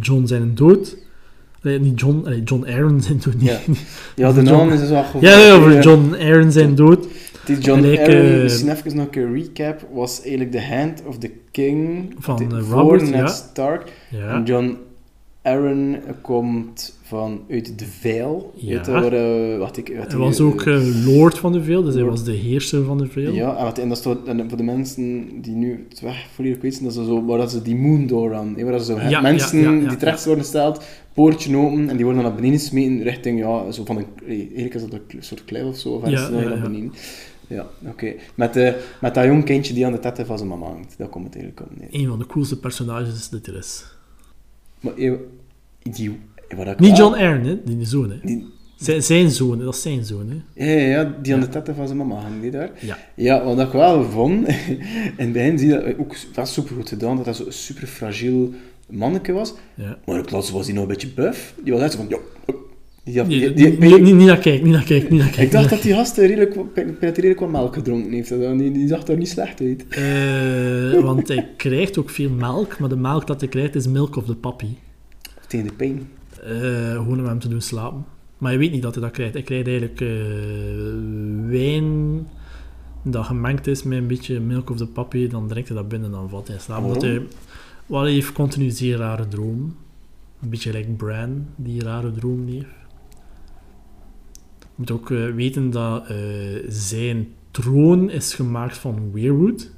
John 0.00 0.26
zijn 0.26 0.54
dood. 0.54 0.96
Nee, 1.62 1.80
niet 1.80 2.00
John, 2.00 2.40
John 2.44 2.66
Aaron 2.66 3.00
zijn 3.00 3.20
dood. 3.24 3.34
Ja. 3.38 3.58
Ja, 4.16 4.32
de 4.32 4.42
John- 4.42 4.50
naam 4.56 4.70
is 4.70 4.80
dus. 4.80 4.88
Ja, 5.20 5.38
ja, 5.38 5.54
over 5.54 5.82
John 5.82 6.14
Aaron 6.14 6.52
zijn 6.52 6.74
dood. 6.74 7.06
Die 7.48 7.58
John 7.58 7.84
Aaron, 7.84 8.14
eh, 8.14 8.42
misschien 8.42 8.70
even 8.70 8.96
nog 8.96 9.06
een 9.10 9.34
recap, 9.34 9.86
was 9.92 10.20
eigenlijk 10.20 10.52
de 10.52 10.62
hand 10.64 11.02
of 11.06 11.18
the 11.18 11.30
king 11.50 12.14
Van, 12.18 12.36
de- 12.36 12.56
eh, 12.56 12.70
Robert, 12.70 13.02
Ned 13.02 13.12
ja. 13.12 13.26
Stark. 13.26 13.92
Ja. 14.10 14.34
En 14.34 14.44
John 14.44 14.76
Aaron 15.42 15.96
komt 16.22 16.98
van 17.02 17.40
uit 17.50 17.78
de 17.78 17.84
Veil. 17.86 18.52
Ja. 18.56 18.82
Waar, 18.90 19.12
eh, 19.12 19.58
wacht, 19.58 19.76
ik, 19.76 19.92
wat 19.98 20.08
Hij 20.12 20.16
was 20.20 20.40
ook 20.40 20.62
eh, 20.62 21.06
Lord 21.06 21.38
van 21.38 21.52
de 21.52 21.62
Veel, 21.62 21.82
dus 21.82 21.94
hij 21.94 22.04
was 22.04 22.24
de 22.24 22.32
heerser 22.32 22.84
van 22.84 22.98
de 22.98 23.06
Veel. 23.06 23.32
Ja, 23.32 23.56
en, 23.56 23.64
wat, 23.64 23.78
en 23.78 23.88
dat 23.88 23.98
staat, 23.98 24.26
en 24.26 24.48
voor 24.48 24.58
de 24.58 24.64
mensen 24.64 25.28
die 25.42 25.54
nu 25.54 25.86
het 25.88 26.00
weg 26.00 26.26
volledig 26.34 26.72
zijn, 26.74 26.84
dat 26.84 26.96
is 26.96 27.06
zo, 27.06 27.24
waar 27.24 27.38
dat 27.38 27.50
ze 27.50 27.62
die 27.62 27.76
moon 27.76 28.06
door 28.06 28.34
aan, 28.34 28.54
waar 28.62 28.72
dat 28.72 28.84
ze 28.86 28.92
zo 28.92 29.08
Ja, 29.08 29.20
mensen 29.20 29.58
ja, 29.82 29.88
die 29.88 29.96
terecht 29.96 30.24
worden 30.24 30.44
gesteld, 30.44 30.84
poortje 31.14 31.56
open 31.56 31.88
en 31.88 31.96
die 31.96 32.04
worden 32.04 32.22
dan 32.22 32.30
naar 32.32 32.40
beneden 32.40 32.58
gesmeten 32.58 33.02
richting, 33.02 33.38
ja, 33.38 33.70
zo 33.70 33.84
van 33.84 33.96
een, 33.96 34.06
eigenlijk 34.28 34.74
is 34.74 34.80
dat 34.82 34.92
een 34.92 35.22
soort 35.22 35.44
klei 35.44 35.64
of 35.68 35.76
zo, 35.76 35.88
of 35.88 36.08
Ja, 36.10 36.28
naar 36.28 36.60
beneden. 36.60 36.92
Ja, 37.48 37.66
oké. 37.86 38.14
Met, 38.34 38.56
eh, 38.56 38.72
met 39.00 39.14
dat 39.14 39.24
jong 39.24 39.44
kindje 39.44 39.74
die 39.74 39.86
aan 39.86 39.92
de 39.92 39.98
tetten 39.98 40.26
van 40.26 40.36
zijn 40.38 40.50
mama 40.50 40.66
hangt, 40.66 40.94
dat 40.98 41.08
komt 41.08 41.24
het 41.24 41.34
eigenlijk 41.42 41.70
op 41.70 41.78
neer. 41.78 41.88
Een 42.02 42.08
van 42.08 42.18
de 42.18 42.26
coolste 42.26 42.58
personages 42.58 43.28
dat 43.28 43.46
er 43.46 43.56
is. 43.56 43.84
Maar 44.80 44.94
eh, 44.96 45.12
die, 45.82 46.18
wat 46.56 46.66
ik 46.66 46.78
Niet 46.78 46.96
John 46.96 47.14
Aaron, 47.14 47.44
hè, 47.44 47.62
die 47.64 47.86
zoon. 47.86 48.10
Hè. 48.10 48.16
Die, 48.22 48.46
Zijn, 48.76 49.02
zijn 49.02 49.30
zoon, 49.30 49.58
dat 49.58 49.74
is 49.74 49.82
zijn 49.82 50.04
zoon. 50.04 50.42
Hè. 50.54 50.64
ja, 50.64 50.80
ja, 50.80 50.88
ja, 50.88 51.14
die 51.22 51.34
aan 51.34 51.40
Ja. 51.40 51.46
de 51.46 51.52
tetten 51.52 51.74
van 51.74 51.86
zijn 51.86 51.98
mama 51.98 52.14
hangt, 52.14 52.42
die 52.42 52.50
daar. 52.50 52.70
Ja. 52.80 52.98
Ja, 53.14 53.44
wat 53.44 53.60
ik 53.60 53.72
wel 53.72 54.04
vond, 54.04 54.48
in 54.48 54.78
het 55.16 55.32
begin 55.32 55.58
zie 55.58 55.68
je 55.68 55.74
dat 55.74 55.98
ook 55.98 56.16
wel 56.34 56.46
super 56.46 56.74
goed 56.76 56.88
gedaan, 56.88 57.16
dat 57.16 57.24
dat 57.24 57.36
zo'n 57.36 57.52
super 57.52 57.86
fragiel 57.86 58.52
manneke 58.88 59.32
was. 59.32 59.54
Ja. 59.74 59.98
Maar 60.06 60.18
op 60.20 60.30
laatst 60.30 60.50
was 60.50 60.64
hij 60.66 60.74
nog 60.74 60.82
een 60.82 60.88
beetje 60.88 61.08
buff. 61.08 61.54
Die 61.64 61.72
was 61.72 61.82
echt 61.82 61.92
zo 61.92 61.98
van, 61.98 62.08
ja. 62.08 62.18
Die, 63.08 63.18
had- 63.18 63.28
Nee, 63.28 63.52
die- 63.54 63.78
die- 63.78 64.14
niet, 64.14 64.26
naar 64.26 64.38
kijken, 64.38 64.64
niet 64.64 64.72
naar 64.72 64.84
kijken, 64.84 65.10
niet 65.12 65.20
naar 65.20 65.28
kijken. 65.30 65.44
ik 65.44 65.50
dacht 65.52 65.70
dat 65.70 65.82
die 65.82 65.94
gast 65.94 66.16
redelijk, 66.16 66.54
dat 66.54 66.64
hij 66.74 67.10
redelijk 67.10 67.40
wat 67.40 67.50
melk 67.50 67.74
gedronken 67.74 68.12
heeft. 68.12 68.28
Dat- 68.28 68.58
Die, 68.58 68.72
die 68.72 68.88
zag 68.88 69.06
er 69.06 69.16
niet 69.16 69.28
slecht 69.28 69.60
uit. 69.60 69.86
Eh, 69.88 71.00
want 71.04 71.28
hij 71.28 71.48
krijgt 71.56 71.98
ook 71.98 72.10
veel 72.10 72.30
melk, 72.30 72.78
maar 72.78 72.88
de 72.88 72.96
melk 72.96 73.26
dat 73.26 73.40
hij 73.40 73.48
krijgt 73.48 73.74
is 73.74 73.86
milk 73.88 74.16
of 74.16 74.24
the 74.24 74.36
puppy. 74.36 74.66
Tegen 75.46 75.66
de 75.66 75.72
pijn. 75.72 76.08
Eh, 76.44 76.92
gewoon 76.92 77.18
om 77.20 77.24
hem 77.26 77.38
te 77.38 77.48
doen 77.48 77.60
slapen. 77.60 78.04
Maar 78.38 78.52
je 78.52 78.58
weet 78.58 78.72
niet 78.72 78.82
dat 78.82 78.94
hij 78.94 79.02
dat 79.04 79.12
krijgt. 79.12 79.32
Hij 79.34 79.42
krijgt 79.42 79.66
eigenlijk 79.68 80.00
eh, 80.00 80.08
wijn 81.46 82.26
dat 83.02 83.24
gemengd 83.24 83.66
is 83.66 83.82
met 83.82 83.98
een 83.98 84.06
beetje 84.06 84.40
milk 84.40 84.70
of 84.70 84.76
the 84.76 84.86
puppy. 84.86 85.28
Dan 85.28 85.48
drinkt 85.48 85.68
hij 85.68 85.76
dat 85.78 85.88
binnen 85.88 86.08
en 86.08 86.14
dan 86.14 86.28
valt 86.28 86.46
hij 86.46 86.56
in 86.56 86.62
slaap. 86.62 86.82
Omdat 86.84 87.02
hij, 87.02 88.10
heeft 88.12 88.32
continu 88.32 88.70
zeer 88.70 88.96
rare 88.96 89.28
dromen. 89.28 89.74
Een 90.42 90.48
beetje 90.50 90.72
like 90.72 90.88
Bran, 90.88 91.46
die 91.56 91.82
rare 91.82 92.12
dromen 92.12 92.46
heeft. 92.48 92.66
Moet 94.78 94.90
ook 94.90 95.10
eh, 95.10 95.30
weten 95.34 95.70
dat 95.70 96.06
eh, 96.06 96.16
zijn 96.68 97.28
troon 97.50 98.10
is 98.10 98.34
gemaakt 98.34 98.78
van 98.78 99.12
weirwood. 99.12 99.70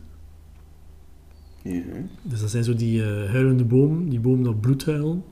Ja. 1.63 1.83
Dus 2.23 2.41
dat 2.41 2.51
zijn 2.51 2.65
zo 2.65 2.75
die 2.75 3.03
eh, 3.03 3.31
huilende 3.31 3.65
boom, 3.65 4.09
die 4.09 4.21
boom 4.21 4.45
dat 4.45 4.61
bloed 4.61 4.85
huilen. 4.85 5.25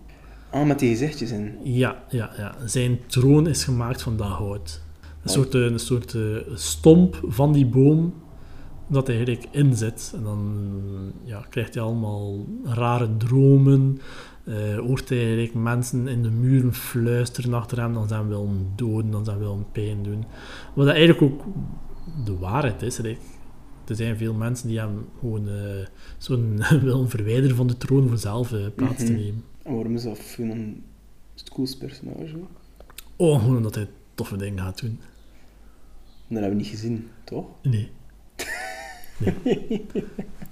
Ah, 0.51 0.67
met 0.67 0.79
die 0.79 0.91
gezichtjes 0.91 1.31
in. 1.31 1.57
Ja, 1.63 2.05
ja, 2.09 2.31
ja. 2.37 2.55
Zijn 2.65 2.99
troon 3.07 3.49
is 3.49 3.65
gemaakt 3.65 4.03
van 4.03 4.17
dat 4.17 4.27
hout. 4.27 4.83
Een 5.23 5.31
soort, 5.31 5.55
een 5.55 5.79
soort 5.79 6.17
stomp 6.55 7.21
van 7.27 7.53
die 7.53 7.67
boom 7.67 8.15
dat 8.87 9.07
hij 9.07 9.17
eigenlijk 9.17 9.47
in 9.51 9.77
zit. 9.77 10.13
En 10.17 10.23
dan 10.23 10.71
ja, 11.25 11.47
krijgt 11.51 11.75
hij 11.75 11.83
allemaal 11.83 12.47
rare 12.65 13.17
dromen. 13.17 14.01
Eh 14.49 14.79
hoort 14.79 15.09
hij 15.09 15.19
eigenlijk 15.19 15.55
mensen 15.55 16.09
in 16.09 16.23
de 16.23 16.31
muren 16.31 16.75
fluisteren 16.75 17.55
achter 17.55 17.81
hem. 17.81 17.93
Dan 17.95 18.09
zijn 18.09 18.23
we 18.23 18.29
willen 18.29 18.67
doden, 18.77 19.11
dan 19.11 19.25
zijn 19.25 19.39
we 19.39 19.45
willen 19.45 19.67
pijn 19.73 20.03
doen. 20.03 20.25
Wat 20.75 20.87
dat 20.87 20.95
eigenlijk 20.95 21.23
ook 21.33 21.45
de 22.25 22.39
waarheid 22.39 22.83
is. 22.83 22.99
eigenlijk. 23.01 23.37
Er 23.87 23.97
zijn 23.97 24.17
veel 24.17 24.35
mensen 24.35 24.69
die 24.69 24.79
hem 24.79 25.05
gewoon 25.21 25.49
eh, 25.49 25.87
zo'n 26.19 26.63
willen 26.83 27.09
verwijderen 27.09 27.57
van 27.57 27.67
de 27.67 27.77
troon 27.77 28.09
voor 28.09 28.19
zelf 28.19 28.53
eh, 28.53 28.67
plaats 28.75 29.05
te 29.05 29.13
Mhm. 29.13 29.21
nemen. 29.21 29.45
En 29.63 29.75
waarom 29.75 29.95
is 29.95 30.03
dat 30.03 30.35
een 30.39 30.83
schools-personage? 31.35 32.37
Oh, 33.17 33.41
gewoon 33.41 33.57
omdat 33.57 33.75
hij 33.75 33.89
toffe 34.15 34.37
dingen 34.37 34.59
gaat 34.65 34.81
doen. 34.81 34.99
Dat 36.29 36.39
hebben 36.41 36.49
we 36.51 36.55
niet 36.63 36.67
gezien, 36.73 37.09
toch? 37.25 37.47
Nee. 37.63 37.91
nee. 39.45 39.87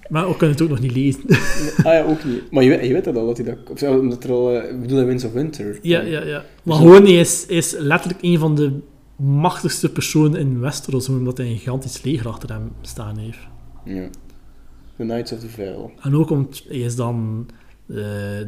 Maar 0.09 0.29
we 0.29 0.37
kunnen 0.37 0.57
het 0.57 0.65
ook 0.65 0.69
nog 0.71 0.81
niet 0.81 0.93
lezen. 0.95 1.21
ah 1.87 1.93
ja, 1.93 2.03
ook 2.03 2.25
niet. 2.25 2.51
Maar 2.51 2.63
je 2.63 2.69
weet, 2.69 2.87
je 2.87 2.93
weet 2.93 3.05
dat 3.05 3.17
al, 3.17 3.27
dat 3.27 3.37
hij 3.37 3.47
dat... 3.47 3.59
Of 3.71 3.83
omdat 3.83 4.25
er 4.25 4.31
al... 4.31 4.53
eh, 4.53 4.71
ik 4.71 4.81
bedoel, 4.81 4.99
in 4.99 5.07
Winds 5.07 5.25
of 5.25 5.33
Winter. 5.33 5.79
ja, 5.83 6.01
ja, 6.01 6.23
ja. 6.23 6.45
Maar 6.63 6.77
Dus 6.79 6.87
gewoon, 6.87 7.03
hij 7.03 7.13
is, 7.21 7.47
is 7.47 7.75
letterlijk 7.79 8.23
een 8.23 8.39
van 8.39 8.55
de 8.55 8.79
machtigste 9.17 9.93
personen 9.93 10.41
in 10.41 10.61
Westeros, 10.61 11.09
omdat 11.09 11.39
hij 11.39 11.47
een 11.47 11.57
gigantisch 11.59 12.03
leger 12.03 12.29
achter 12.29 12.49
hem 12.53 12.73
staan 12.81 13.19
heeft. 13.19 13.39
Ja. 13.85 14.09
The 14.97 15.03
Knights 15.03 15.33
of 15.33 15.39
the 15.39 15.49
Vale. 15.49 15.91
En 16.01 16.15
ook 16.15 16.31
omdat 16.31 16.63
hij 16.69 16.79
is 16.79 16.97
dan... 16.97 17.47
eh, 17.89 17.97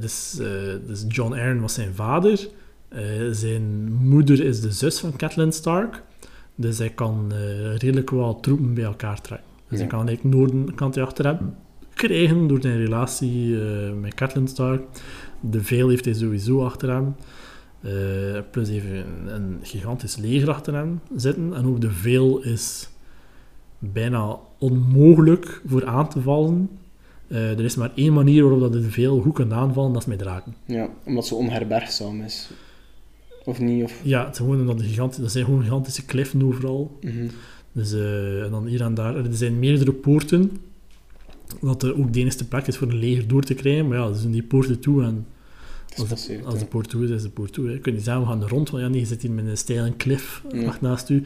dus, 0.01 0.39
eh, 0.41 0.47
dus 0.87 1.05
John 1.09 1.33
Arryn 1.33 1.61
was 1.61 1.75
zijn 1.75 1.95
vader. 1.95 2.49
Eh, 2.89 3.01
zijn 3.31 3.93
moeder 3.93 4.45
is 4.45 4.61
de 4.61 4.71
zus 4.73 4.99
van 4.99 5.17
Catelyn 5.17 5.53
Stark. 5.53 6.03
Dus 6.55 6.79
hij 6.79 6.91
kan 6.91 7.33
eh, 7.33 7.77
redelijk 7.77 8.11
wel 8.11 8.41
troepen 8.41 8.75
bij 8.75 8.85
elkaar 8.85 9.21
trekken. 9.21 9.48
Dus 9.69 9.79
hij 9.79 9.89
kan 9.89 10.09
eigenlijk 10.09 10.37
Noorden 10.37 10.75
kant 10.75 10.95
hij 10.95 11.05
achter 11.05 11.25
hem 11.25 11.55
krijgen 11.99 12.47
door 12.47 12.61
zijn 12.61 12.77
relatie 12.77 13.61
eh, 13.61 13.93
met 14.01 14.15
Catelyn 14.15 14.49
Stark. 14.49 14.83
De 15.41 15.63
Veil 15.63 15.89
heeft 15.89 16.05
hij 16.05 16.15
sowieso 16.15 16.65
achter 16.65 16.91
hem. 16.91 17.15
Eh, 17.81 17.93
plus 18.51 18.69
hij 18.69 18.83
een, 18.83 19.35
een 19.35 19.59
gigantisch 19.63 20.17
leger 20.17 20.51
achter 20.51 20.75
hem 20.75 21.01
zitten. 21.17 21.55
En 21.55 21.67
ook 21.67 21.81
de 21.81 21.91
Veil 21.91 22.43
is 22.43 22.89
bijna 23.79 24.39
onmogelijk 24.59 25.63
voor 25.67 25.87
aan 25.87 26.09
te 26.09 26.21
vallen. 26.21 26.71
Eh, 27.29 27.51
er 27.51 27.65
is 27.65 27.77
maar 27.77 27.93
één 27.95 28.13
manier 28.13 28.43
waarop 28.43 28.61
dat 28.61 28.73
de 28.73 28.91
Veil 28.91 29.21
goed 29.21 29.35
kan 29.35 29.55
aanvallen, 29.55 29.93
dat 29.93 30.03
is 30.03 30.09
met 30.09 30.19
draken. 30.19 30.55
Ja, 30.65 30.89
omdat 31.05 31.27
ze 31.27 31.35
onherbergzaam 31.35 32.21
is. 32.23 32.51
Of 33.45 33.61
niet, 33.61 33.85
of... 33.85 34.01
Ja, 34.03 34.25
het 34.25 34.33
is 34.33 34.39
gewoon 34.39 34.61
omdat 34.61 34.79
de 34.79 34.85
gigantische, 34.85 35.23
dat 35.23 35.33
zijn 35.33 35.45
gewoon 35.45 35.63
gigantische 35.63 36.05
kliffen 36.05 36.43
overal. 36.43 36.99
Mhm. 37.01 37.27
Dus, 37.79 37.93
eh, 37.93 38.43
en 38.45 38.51
dan 38.51 38.67
hier 38.67 38.81
en 38.81 38.95
daar. 38.95 39.17
Er 39.17 39.27
zijn 39.31 39.59
meerdere 39.59 39.93
poorten. 39.93 40.51
Dat 41.61 41.83
er 41.83 41.99
ook 41.99 42.13
de 42.13 42.21
enige 42.21 42.45
plek 42.45 42.67
is 42.67 42.77
voor 42.77 42.89
een 42.89 42.99
leger 42.99 43.29
door 43.29 43.43
te 43.43 43.55
krijgen. 43.55 43.89
Maar 43.89 43.99
ja, 43.99 44.13
ze 44.13 44.23
doen 44.23 44.33
die 44.33 44.43
poorten 44.43 44.81
toe. 44.81 45.03
En 45.03 45.27
als 45.97 46.27
de, 46.27 46.41
als 46.45 46.65
poort 46.65 46.89
toe 46.89 47.05
is, 47.05 47.11
is 47.11 47.23
de 47.23 47.29
poort 47.29 47.53
toe. 47.53 47.67
hè. 47.67 47.73
Je 47.73 47.79
kunt 47.79 47.95
niet 47.95 48.05
zeggen, 48.05 48.23
we 48.23 48.29
gaan 48.29 48.43
er 48.43 48.49
rond. 48.49 48.71
Want 48.71 48.83
ja, 48.83 48.89
nee, 48.89 49.01
je 49.01 49.07
zit 49.07 49.23
hier 49.23 49.31
met 49.31 49.47
een 49.47 49.57
steile 49.57 49.93
klif 49.93 50.43
Ja. 50.53 50.77
naast 50.81 51.09
u. 51.09 51.23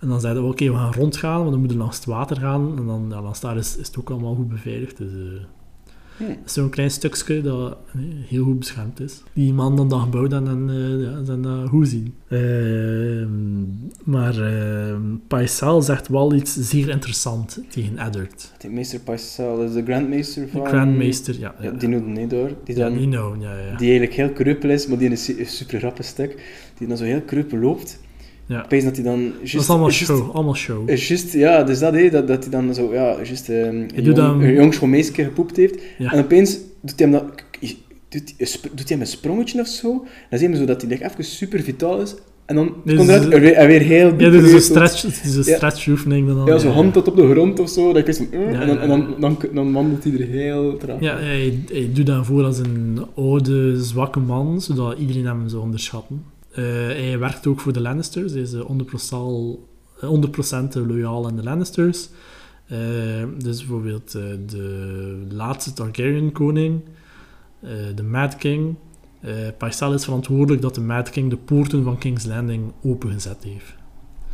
En 0.00 0.08
dan 0.08 0.20
zeiden 0.20 0.42
we, 0.42 0.48
oké, 0.48 0.64
we 0.70 0.76
gaan 0.76 0.92
rondgaan. 0.92 1.38
Want 1.38 1.50
dan 1.50 1.58
moeten 1.58 1.76
we 1.76 1.82
langs 1.82 1.96
het 1.96 2.06
water 2.06 2.36
gaan. 2.36 2.78
En 2.78 2.86
dan 2.86 3.06
ja, 3.10 3.22
langs 3.22 3.40
daar 3.40 3.56
is, 3.56 3.76
is 3.76 3.86
het 3.86 3.98
ook 3.98 4.10
allemaal 4.10 4.34
goed 4.34 4.48
beveiligd. 4.48 4.96
Dus 4.96 5.12
eh, 5.12 5.44
Hm. 6.16 6.24
is 6.44 6.52
zo'n 6.52 6.70
klein 6.70 6.90
stukje 6.90 7.40
dat 7.40 7.76
heel 8.26 8.44
goed 8.44 8.58
beschermd 8.58 9.00
is. 9.00 9.22
Die 9.32 9.52
man 9.52 9.76
dan 9.76 9.88
dat 9.88 10.00
gebouwd 10.00 10.32
en, 10.32 10.48
en 10.48 10.70
eh, 10.70 11.02
ja, 11.02 11.24
zijn 11.24 11.42
dat 11.42 11.68
goed 11.68 11.88
zien. 11.88 12.14
Ehm, 12.28 13.30
maar 14.04 14.40
ehm 14.40 15.02
Paisal 15.28 15.82
zegt 15.82 16.08
wel 16.08 16.34
iets 16.34 16.56
zeer 16.56 16.88
interessant 16.88 17.62
tegen 17.68 17.98
Eddard. 17.98 18.52
Die 18.58 18.70
meester 18.70 19.00
Paisal 19.00 19.62
is 19.62 19.72
de 19.72 19.82
grandmeester 19.84 20.48
van... 20.48 20.62
De 20.62 20.68
Grandmeester, 20.68 21.38
ja. 21.38 21.54
Ja, 21.60 21.64
ja. 21.64 21.70
die 21.70 21.88
noemt 21.88 22.06
niet 22.06 22.30
door. 22.30 22.50
Die, 22.64 22.76
Ja, 22.76 22.88
dan, 22.88 22.98
Nino, 22.98 23.36
ja, 23.40 23.58
ja. 23.58 23.76
die 23.76 23.88
eigenlijk 23.88 24.12
heel 24.12 24.30
kreupel 24.30 24.70
is, 24.70 24.86
maar 24.86 24.98
die 24.98 25.10
is 25.10 25.28
een 25.28 25.46
super 25.46 25.80
rappe 25.80 26.02
stuk. 26.02 26.42
Die 26.78 26.88
dan 26.88 26.96
zo 26.96 27.04
heel 27.04 27.22
kreupel 27.22 27.58
loopt. 27.58 27.98
Ja. 28.46 28.66
Dat 28.68 28.94
hij 28.96 29.02
dan... 29.02 29.32
Just, 29.40 29.52
dat 29.52 29.62
is 29.62 29.68
allemaal 29.68 29.88
just- 29.88 30.04
show, 30.04 30.30
allemaal 30.34 30.54
show. 30.54 30.90
is 30.90 31.08
Just, 31.08 31.32
ja, 31.32 31.62
dus 31.62 31.78
dat, 31.78 31.94
hé, 31.94 32.10
dat, 32.10 32.28
dat 32.28 32.42
hij 32.42 32.50
dan 32.52 32.74
zo, 32.74 32.92
ja, 32.92 33.16
just 33.22 33.48
ehm, 33.48 33.66
een, 33.66 33.90
jong, 33.94 34.16
dan- 34.16 34.40
een 34.42 34.54
jong 34.54 34.74
gepoept 35.24 35.56
heeft. 35.56 35.82
Ja. 35.98 36.12
En 36.12 36.18
opeens 36.24 36.58
doet 36.80 36.98
hij 36.98 37.08
hem 37.08 37.10
dat, 37.10 37.24
doet, 38.08 38.34
hij- 38.36 38.46
sp- 38.46 38.62
doet 38.62 38.88
hij 38.88 38.96
hem 38.96 39.00
een 39.00 39.06
sprongetje 39.06 39.60
of 39.60 39.66
zo. 39.66 39.88
Dan 40.30 40.38
zie 40.38 40.48
je 40.48 40.54
hem 40.54 40.56
zo 40.56 40.64
dat 40.64 40.80
hij 40.82 40.90
like, 40.90 41.04
even 41.04 41.24
super 41.24 41.60
vitaal 41.62 42.00
is. 42.00 42.14
En 42.46 42.54
dan 42.54 42.72
Dus- 42.84 42.96
komt 42.96 43.08
eruit 43.08 43.28
en 43.32 43.40
weer, 43.40 43.52
en 43.52 43.66
weer 43.66 43.80
heel 43.80 44.08
Ja, 44.18 44.30
dit 44.30 44.42
is 44.42 44.52
een 44.52 44.60
stretch, 44.60 45.00
dit 45.00 45.20
is 45.24 45.36
een 45.36 45.42
Ja. 45.44 45.56
stretchoefening. 45.56 46.28
Dan, 46.28 46.46
Ja, 46.46 46.58
zo 46.58 46.68
hand 46.68 46.92
tot 46.92 47.08
op 47.08 47.16
de 47.16 47.30
grond 47.30 47.58
of 47.60 47.68
zo. 47.68 47.92
Dat 47.92 48.08
ik 48.08 48.18
mm, 48.30 48.40
Ja, 48.40 48.60
en 48.60 48.66
dan, 48.66 48.78
en 48.78 48.88
dan, 48.88 49.14
dan, 49.20 49.38
dan 49.54 49.72
wandelt 49.72 50.04
hij 50.04 50.12
er 50.12 50.26
heel 50.26 50.76
traag. 50.76 51.00
Ja, 51.00 51.16
hij, 51.18 51.58
hij 51.72 51.90
doet 51.92 52.06
dat 52.06 52.26
voor 52.26 52.44
als 52.44 52.58
een 52.58 52.98
oude, 53.16 53.82
zwakke 53.84 54.18
man, 54.20 54.60
zodat 54.60 54.98
iedereen 54.98 55.26
hem 55.26 55.48
zou 55.48 55.62
onderschatten. 55.62 56.22
Eh, 56.56 56.64
hij 56.86 57.18
werkt 57.18 57.46
ook 57.46 57.60
voor 57.60 57.72
de 57.72 57.80
Lannisters. 57.80 58.32
Hij 58.32 58.40
is 58.42 58.52
eh, 58.52 58.60
100%, 58.60 59.58
eh, 60.00 60.08
100% 60.08 60.74
loyaal 60.86 61.26
aan 61.26 61.36
de 61.36 61.42
Lannisters. 61.42 62.08
Eh, 62.66 62.78
dus 63.38 63.58
bijvoorbeeld 63.58 64.14
eh, 64.14 64.22
de 64.46 65.26
laatste 65.30 65.72
Targaryen-koning, 65.72 66.80
eh, 67.60 67.70
de 67.94 68.02
Mad 68.02 68.36
King. 68.36 68.74
eh 69.20 69.32
Paisal 69.58 69.94
is 69.94 70.04
verantwoordelijk 70.04 70.62
dat 70.62 70.74
de 70.74 70.80
Mad 70.80 71.10
King 71.10 71.30
de 71.30 71.36
poorten 71.36 71.84
van 71.84 71.98
King's 71.98 72.24
Landing 72.24 72.72
opengezet 72.82 73.44
heeft. 73.44 73.74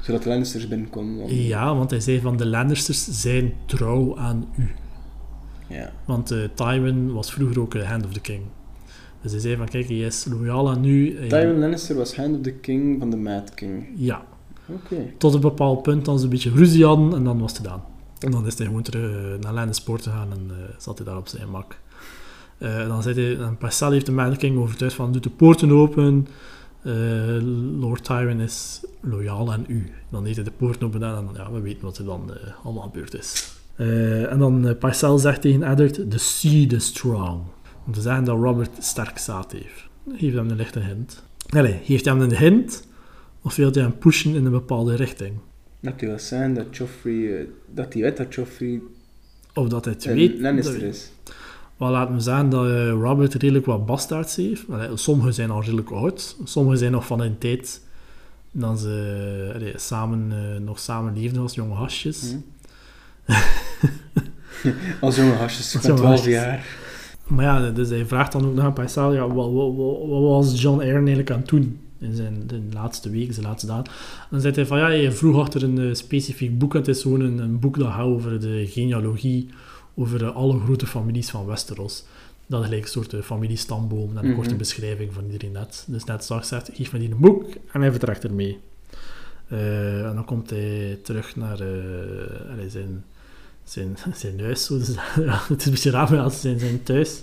Zodat 0.00 0.22
de 0.22 0.28
Lannisters 0.28 0.68
binnen 0.68 0.90
konden. 0.90 1.18
dan. 1.26 1.36
Ja, 1.36 1.74
want 1.76 1.90
hij 1.90 2.00
zei 2.00 2.20
van 2.20 2.36
de 2.36 2.46
Lannisters 2.46 3.04
zijn 3.20 3.52
trouw 3.66 4.18
aan 4.18 4.48
u. 4.58 4.70
Ja. 5.68 5.92
Want 6.04 6.30
eh 6.30 6.38
Tywin 6.54 7.12
was 7.12 7.32
vroeger 7.32 7.60
ook 7.60 7.74
eh, 7.74 7.88
Hand 7.88 8.04
of 8.04 8.12
the 8.12 8.20
King. 8.20 8.42
Dus 9.22 9.32
hij 9.32 9.40
zei 9.40 9.56
van, 9.56 9.68
kijk, 9.68 9.88
hij 9.88 9.96
is 9.98 10.26
loyaal 10.30 10.70
aan 10.70 10.84
u. 10.84 11.18
Hij- 11.18 11.28
Tywin 11.28 11.58
Lannister 11.58 11.96
was 11.96 12.16
Hand 12.16 12.36
of 12.36 12.42
the 12.42 12.52
King 12.52 12.98
van 12.98 13.10
de 13.10 13.16
Mad 13.16 13.54
King. 13.54 13.86
Ja, 13.96 14.22
Oké. 14.68 14.96
tot 15.18 15.34
een 15.34 15.40
bepaald 15.40 15.82
punt 15.82 16.04
dan 16.04 16.18
ze 16.18 16.24
een 16.24 16.30
beetje 16.30 16.50
ruzie 16.50 16.84
hadden 16.84 17.14
en 17.14 17.24
dan 17.24 17.38
was 17.40 17.50
het 17.52 17.60
gedaan. 17.60 17.82
En 18.18 18.30
dan 18.30 18.46
is 18.46 18.56
hij 18.58 18.66
gewoon 18.66 18.82
terug 18.82 19.12
eh, 19.16 19.38
naar 19.40 19.52
Lannisport 19.52 20.02
gegaan 20.02 20.30
en 20.32 20.46
eh, 20.50 20.56
zat 20.78 20.98
hij 20.98 21.06
daar 21.06 21.16
op 21.16 21.28
zijn 21.28 21.50
mak. 21.50 21.76
Eh, 22.58 22.80
en 22.80 22.88
dan 22.88 23.02
zei 23.02 23.14
hij, 23.14 23.46
en 23.46 23.56
Parcel 23.56 23.90
heeft 23.90 24.06
de 24.06 24.12
Mad 24.12 24.36
King 24.36 24.58
overtuigd 24.58 24.94
van, 24.94 25.12
doe 25.12 25.20
de 25.20 25.30
poorten 25.30 25.70
open. 25.70 26.26
Eh, 26.82 26.92
Lord 27.80 28.04
Tywin 28.04 28.40
is 28.40 28.80
loyaal 29.00 29.52
aan 29.52 29.64
u. 29.68 29.90
Dan 30.10 30.24
heeft 30.24 30.36
hij 30.36 30.44
de 30.44 30.50
poorten 30.50 30.86
open 30.86 31.00
gedaan 31.00 31.18
en 31.18 31.24
dan, 31.24 31.44
ja, 31.44 31.52
we 31.52 31.60
weten 31.60 31.82
wat 31.82 31.98
er 31.98 32.04
dan 32.04 32.32
eh, 32.34 32.64
allemaal 32.64 32.82
gebeurd 32.82 33.14
is. 33.14 33.52
Eh, 33.76 34.32
en 34.32 34.38
dan 34.38 34.66
uh, 34.66 34.78
Parcel 34.78 35.18
zegt 35.18 35.40
tegen 35.40 35.62
Eddard, 35.62 36.10
the 36.10 36.18
seed 36.18 36.72
is 36.72 36.84
strong. 36.86 37.40
Om 37.86 37.92
te 37.92 38.00
zeggen 38.00 38.24
dat 38.24 38.38
Robert 38.38 38.70
sterk 38.84 39.18
zaad 39.18 39.52
heeft. 39.52 39.88
Geef 40.16 40.34
hem 40.34 40.50
een 40.50 40.56
lichte 40.56 40.80
hint. 40.80 41.22
Allee, 41.48 41.80
geeft 41.84 42.04
hem 42.04 42.20
een 42.20 42.36
hint 42.36 42.86
of 43.42 43.56
wil 43.56 43.70
hij 43.72 43.82
hem 43.82 43.98
pushen 43.98 44.34
in 44.34 44.44
een 44.44 44.50
bepaalde 44.52 44.94
richting? 44.96 45.32
Dat 45.80 45.92
hij 46.00 46.08
wil 46.08 46.18
zijn 46.18 46.54
dat 46.54 46.76
Joffrey... 46.76 47.38
eh, 47.38 47.46
dat 47.74 47.92
hij 47.92 48.02
weet 48.02 48.16
dat 48.16 48.34
Joffrey 48.34 48.80
Of 49.54 49.68
dat 49.68 49.84
hij 49.84 49.94
het 49.94 50.04
weet. 50.04 50.40
Lannister 50.40 50.82
is. 50.82 51.10
Wel, 51.76 51.90
laten 51.90 52.14
we 52.14 52.20
zeggen 52.20 52.48
dat 52.48 52.66
eh, 52.66 52.90
Robert 52.90 53.34
redelijk 53.34 53.66
wat 53.66 53.86
bastards 53.86 54.36
heeft. 54.36 54.64
Allee, 54.70 54.96
sommige 54.96 55.32
zijn 55.32 55.50
al 55.50 55.60
redelijk 55.60 55.90
oud. 55.90 56.36
Sommige 56.44 56.76
zijn 56.76 56.92
nog 56.92 57.06
van 57.06 57.20
een 57.20 57.38
tijd 57.38 57.80
dat 58.50 58.80
ze 58.80 59.50
allee, 59.54 59.72
samen, 59.76 60.32
eh, 60.32 60.60
nog 60.60 60.78
samen 60.78 61.14
leefden 61.14 61.42
als 61.42 61.54
jonge 61.54 61.74
hasjes. 61.74 62.30
Hm. 62.30 62.38
Als 65.00 65.16
jonge 65.16 65.32
hasjes 65.32 65.72
van 65.72 65.80
jonge 65.80 65.96
12 65.96 66.10
hasjes. 66.16 66.34
jaar. 66.34 66.66
Maar 67.26 67.44
ja, 67.44 67.70
dus 67.70 67.88
hij 67.88 68.06
vraagt 68.06 68.32
dan 68.32 68.46
ook 68.46 68.54
nog 68.54 68.64
aan 68.64 68.72
Paisal, 68.72 69.12
ja, 69.14 69.28
wat, 69.28 69.52
wat, 69.52 69.74
wat, 69.76 69.98
wat 70.08 70.20
was 70.22 70.62
John 70.62 70.80
Aaron 70.80 70.96
eigenlijk 70.96 71.30
aan 71.30 71.38
het 71.40 71.48
doen 71.48 71.80
in 71.98 72.14
zijn 72.14 72.42
de 72.46 72.60
laatste 72.72 73.10
weken, 73.10 73.34
zijn 73.34 73.46
laatste 73.46 73.66
dagen? 73.66 73.84
Dan 74.30 74.40
zegt 74.40 74.56
hij 74.56 74.66
van, 74.66 74.78
ja, 74.78 74.88
je 74.88 75.12
vroeg 75.12 75.38
achter 75.38 75.62
een 75.62 75.78
eh, 75.78 75.94
specifiek 75.94 76.58
boek, 76.58 76.72
en 76.72 76.78
het 76.78 76.88
is 76.88 77.02
gewoon 77.02 77.20
een, 77.20 77.38
een 77.38 77.58
boek 77.58 77.78
dat 77.78 77.88
gaat 77.88 78.04
over 78.04 78.40
de 78.40 78.66
genealogie, 78.66 79.48
over 79.94 80.24
eh, 80.24 80.36
alle 80.36 80.60
grote 80.60 80.86
families 80.86 81.30
van 81.30 81.46
Westeros. 81.46 82.04
Dat 82.46 82.60
is 82.60 82.66
gelijk 82.66 82.82
een 82.84 82.88
soort 82.90 83.12
eh, 83.12 83.20
familiestamboom 83.20 84.10
en 84.10 84.16
een 84.22 84.26
Mhm. 84.30 84.34
korte 84.34 84.54
beschrijving 84.56 85.12
van 85.12 85.24
iedereen 85.24 85.52
net. 85.52 85.84
Dus 85.88 86.04
net 86.04 86.24
zoals 86.24 86.48
zegt, 86.48 86.70
geef 86.72 86.92
me 86.92 86.98
die 86.98 87.10
een 87.10 87.20
boek 87.20 87.44
en 87.72 87.80
hij 87.80 87.90
vertrekt 87.90 88.24
ermee. 88.24 88.58
En 89.48 90.12
dan 90.14 90.24
komt 90.24 90.50
hij 90.50 90.98
terug 91.02 91.36
naar 91.36 91.56
zijn, 92.68 93.04
zijn, 93.64 93.96
zijn. 94.14 94.36
Dus, 94.36 94.68
het 95.48 95.60
is 95.60 95.64
een 95.64 95.70
beetje 95.70 95.90
raar, 95.90 96.10
maar 96.10 96.18
ja, 96.18 96.28
zijn, 96.28 96.58
zijn 96.58 96.82
thuis. 96.82 97.22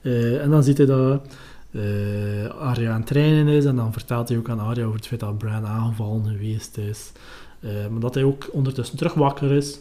Eh, 0.00 0.42
en 0.42 0.50
dan 0.50 0.62
ziet 0.64 0.76
hij 0.76 0.86
dat 0.86 1.22
eh 1.70 2.46
Arya 2.58 2.90
aan 2.90 2.98
het 2.98 3.06
trainen 3.06 3.48
is. 3.48 3.64
En 3.64 3.76
dan 3.76 3.92
vertelt 3.92 4.28
hij 4.28 4.38
ook 4.38 4.48
aan 4.48 4.60
Arya 4.60 4.84
over 4.84 4.96
het 4.96 5.06
feit 5.06 5.20
dat 5.20 5.38
Bran 5.38 5.66
aangevallen 5.66 6.24
geweest 6.24 6.78
is. 6.78 7.12
Eh, 7.60 7.70
maar 7.90 8.00
dat 8.00 8.14
hij 8.14 8.24
ook 8.24 8.48
ondertussen 8.52 8.96
terug 8.96 9.14
wakker 9.14 9.52
is. 9.52 9.80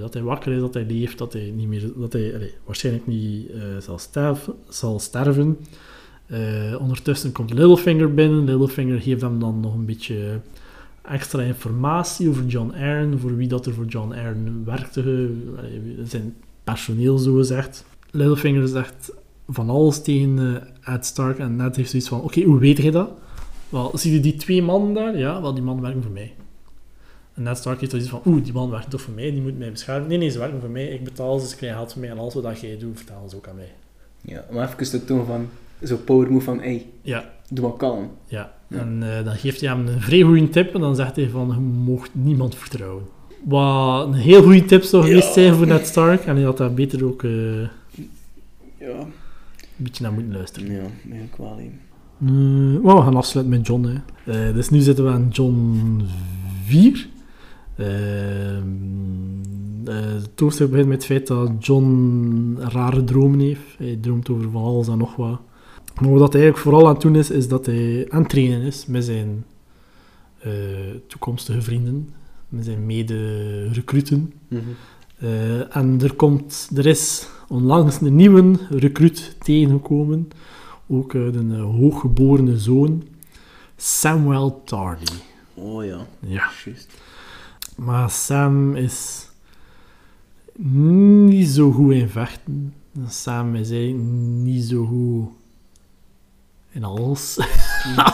Dat 0.00 0.14
hij 0.14 0.22
wakker 0.22 0.52
is, 0.52 0.60
dat 0.60 0.74
hij 0.74 0.84
leeft, 0.84 1.18
dat 1.18 1.32
hij, 1.32 1.52
niet 1.56 1.68
meer, 1.68 1.92
dat 1.96 2.12
hij 2.12 2.52
waarschijnlijk 2.64 3.06
niet 3.06 3.50
zal, 3.78 3.98
zal 4.68 4.98
sterven. 4.98 5.58
Ondertussen 6.78 7.32
komt 7.32 7.52
Littlefinger 7.52 8.14
binnen. 8.14 8.44
Littlefinger 8.44 9.00
geeft 9.00 9.20
hem 9.20 9.38
dan 9.38 9.60
nog 9.60 9.74
een 9.74 9.84
beetje 9.84 10.40
extra 11.08 11.42
informatie 11.42 12.28
over 12.28 12.46
John 12.46 12.70
Arryn, 12.70 13.18
voor 13.18 13.36
wie 13.36 13.48
dat 13.48 13.66
er 13.66 13.74
voor 13.74 13.84
John 13.84 14.12
Arryn 14.12 14.64
werkte, 14.64 15.30
zijn 16.04 16.34
personeel 16.64 17.18
zo 17.18 17.34
gezegd. 17.34 17.84
Littlefinger 18.10 18.68
zegt 18.68 19.12
van 19.48 19.70
alles 19.70 20.02
tegen 20.02 20.62
eh, 20.84 20.94
Ed 20.94 21.06
Stark 21.06 21.38
en 21.38 21.56
Ned 21.56 21.76
heeft 21.76 21.90
zoiets 21.90 22.08
van, 22.08 22.20
oké, 22.20 22.42
hoe 22.42 22.58
weet 22.58 22.82
je 22.82 22.90
dat? 22.90 23.10
Wel, 23.68 23.90
zie 23.94 24.12
je 24.12 24.20
die 24.20 24.36
twee 24.36 24.62
mannen 24.62 24.94
daar? 24.94 25.18
Ja, 25.18 25.40
wel, 25.42 25.54
die 25.54 25.62
mannen 25.62 25.84
werken 25.84 26.02
voor 26.02 26.12
mij. 26.12 26.34
En 27.34 27.42
Ned 27.42 27.58
Stark 27.58 27.78
heeft 27.78 27.90
zoiets 27.90 28.10
van, 28.10 28.22
oeh, 28.26 28.44
die 28.44 28.52
man 28.52 28.70
werkt 28.70 28.90
toch 28.90 29.00
voor 29.00 29.14
mij, 29.14 29.30
die 29.30 29.42
moet 29.42 29.58
mij 29.58 29.70
beschermen. 29.70 30.08
Nee, 30.08 30.18
nee, 30.18 30.30
ze 30.30 30.38
werken 30.38 30.60
voor 30.60 30.70
mij, 30.70 30.86
ik 30.86 31.04
betaal 31.04 31.38
ze, 31.38 31.48
ze 31.48 31.56
krijgen 31.56 31.78
geld 31.78 31.92
van 31.92 32.00
mij 32.00 32.10
en 32.10 32.18
alles 32.18 32.34
wat 32.34 32.60
jij 32.60 32.78
doet, 32.78 32.96
vertalen 32.96 33.30
ze 33.30 33.36
ook 33.36 33.48
aan 33.48 33.56
mij. 33.56 33.72
Ja, 34.20 34.44
maar 34.50 34.68
even 34.68 34.90
te 34.90 35.04
toon 35.04 35.26
van, 35.26 35.48
zo'n 35.80 36.04
power 36.04 36.32
move 36.32 36.44
van, 36.44 36.58
hey, 36.58 36.86
Ja, 37.02 37.30
doe 37.50 37.68
maar 37.68 37.76
kalm. 37.76 38.10
Ja, 38.26 38.54
Ja. 38.68 38.76
en 38.78 39.16
eh, 39.18 39.24
dan 39.24 39.34
geeft 39.36 39.60
hij 39.60 39.70
hem 39.70 39.86
een 39.86 40.00
vrij 40.00 40.20
goede 40.22 40.48
tip 40.48 40.74
en 40.74 40.80
dan 40.80 40.96
zegt 40.96 41.16
hij 41.16 41.28
van, 41.28 41.48
je 41.48 41.60
mocht 41.60 42.10
niemand 42.12 42.54
vertrouwen. 42.54 43.02
Wat 43.44 44.06
een 44.06 44.12
heel 44.12 44.42
goede 44.42 44.64
tip 44.64 44.82
zou 44.82 45.04
geweest 45.04 45.26
Ja. 45.26 45.32
zijn 45.32 45.54
voor 45.54 45.66
Ned 45.66 45.86
Stark 45.86 46.24
en 46.24 46.34
hij 46.36 46.44
had 46.44 46.56
daar 46.56 46.74
beter 46.74 47.04
ook 47.04 47.22
eh, 47.22 47.30
een 47.30 47.68
Ja, 48.78 49.06
beetje 49.76 50.02
naar 50.02 50.12
moeten 50.12 50.32
luisteren. 50.32 50.72
ja, 50.72 50.82
kwalie. 51.30 51.70
Eh, 52.20 52.82
maar 52.82 52.96
we 52.96 53.02
gaan 53.02 53.16
afsluiten 53.16 53.56
met 53.56 53.66
John. 53.66 54.02
Hè. 54.24 54.52
Dus 54.52 54.70
nu 54.70 54.80
zitten 54.80 55.04
we 55.04 55.10
aan 55.10 55.28
John 55.32 56.00
4. 56.64 57.08
Ehm, 57.76 58.66
eh, 59.84 59.94
het 60.22 60.40
hoofdstuk 60.40 60.70
begint 60.70 60.88
met 60.88 60.96
het 60.96 61.06
feit 61.06 61.26
dat 61.26 61.50
John 61.66 62.56
rare 62.60 63.04
dromen 63.04 63.38
heeft. 63.40 63.60
Hij 63.78 63.98
droomt 64.00 64.28
over 64.30 64.50
van 64.50 64.62
alles 64.62 64.88
en 64.88 64.98
nog 64.98 65.16
wat. 65.16 65.40
Maar 66.00 66.10
wat 66.10 66.32
hij 66.32 66.42
eigenlijk 66.42 66.58
vooral 66.58 66.86
aan 66.86 66.92
het 66.92 67.02
doen 67.02 67.16
is, 67.16 67.30
is 67.30 67.48
dat 67.48 67.66
hij 67.66 68.06
aan 68.08 68.20
het 68.20 68.28
trainen 68.28 68.60
is 68.62 68.86
met 68.86 69.04
zijn 69.04 69.44
eh, 70.38 70.52
toekomstige 71.06 71.62
vrienden, 71.62 72.14
met 72.48 72.64
zijn 72.64 72.86
mede-recruten. 72.86 74.32
Mhm. 74.48 74.60
Eh, 75.18 75.76
en 75.76 76.00
er, 76.02 76.14
komt, 76.14 76.70
er 76.74 76.86
is 76.86 77.28
onlangs 77.48 78.00
een 78.00 78.16
nieuwe 78.16 78.52
recruit 78.70 79.36
tegengekomen. 79.38 80.28
Ook 80.86 81.14
een 81.14 81.52
eh, 81.54 81.62
hooggeborene 81.62 82.58
zoon. 82.58 83.02
Samuel 83.76 84.62
Tarly. 84.64 85.06
Oh 85.54 85.84
ja, 85.84 86.06
Ja. 86.20 86.50
Maar 87.76 88.10
Sam 88.10 88.74
is 88.74 89.28
niet 90.72 91.48
zo 91.48 91.70
goed 91.72 91.92
in 91.92 92.08
vechten. 92.08 92.74
Sam 93.08 93.54
is 93.54 93.70
eigenlijk 93.70 94.04
niet 94.42 94.64
zo 94.64 94.84
goed 94.84 95.28
in 96.78 96.84
alles. 96.84 97.36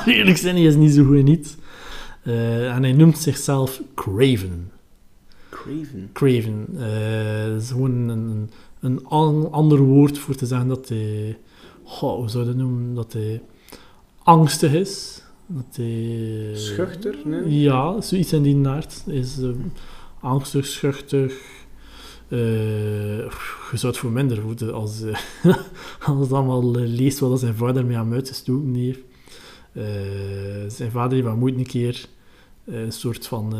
Me 0.06 0.14
eerlijk 0.14 0.36
zijn, 0.36 0.54
hij 0.54 0.64
is 0.64 0.74
niet 0.76 0.92
zo 0.92 1.04
goed 1.04 1.16
in 1.16 1.26
iets. 1.26 1.56
Eh, 2.22 2.74
en 2.74 2.82
hij 2.82 2.92
noemt 2.92 3.18
zichzelf 3.18 3.80
Craven. 3.94 4.70
Craven. 5.50 6.10
Craven. 6.12 6.66
eh, 6.78 7.46
dat 7.52 7.62
is 7.62 7.68
gewoon 7.70 8.08
een, 8.08 8.50
een 8.80 9.06
an- 9.06 9.52
ander 9.52 9.78
woord 9.78 10.18
voor 10.18 10.34
te 10.34 10.46
zeggen 10.46 10.68
dat 10.68 10.88
hij... 10.88 11.38
Goh, 11.84 12.16
hoe 12.16 12.28
zou 12.30 12.44
je 12.44 12.48
dat 12.50 12.58
noemen? 12.58 12.94
Dat 12.94 13.12
hij 13.12 13.42
angstig 14.22 14.72
is. 14.72 15.22
Dat 15.46 15.76
hij... 15.76 16.50
Schuchter, 16.54 17.16
nee? 17.24 17.60
Ja, 17.60 18.00
zoiets 18.00 18.32
in 18.32 18.42
die 18.42 18.56
naart. 18.56 19.02
Is 19.06 19.38
eh, 19.40 19.48
angstig, 20.20 20.66
schuchter. 20.66 21.32
Eh, 22.32 23.30
je 23.70 23.76
zou 23.76 23.92
het 23.92 23.96
voor 23.96 24.10
minder 24.10 24.40
voeten 24.40 24.74
als, 24.74 25.02
als 26.06 26.28
je 26.28 26.34
allemaal 26.34 26.74
leest 26.74 27.18
wat 27.18 27.40
zijn 27.40 27.54
vader 27.54 27.86
mee 27.86 27.96
aan 27.96 28.12
uitgestoken 28.12 28.74
heeft. 28.74 29.00
Eh, 29.72 29.84
zijn 30.68 30.90
vader 30.90 31.12
heeft 31.12 31.26
hem 31.28 31.42
ooit 31.42 31.56
een 31.56 31.66
keer 31.66 32.06
eh, 32.64 32.82
een 32.82 32.92
soort 32.92 33.26
van 33.26 33.54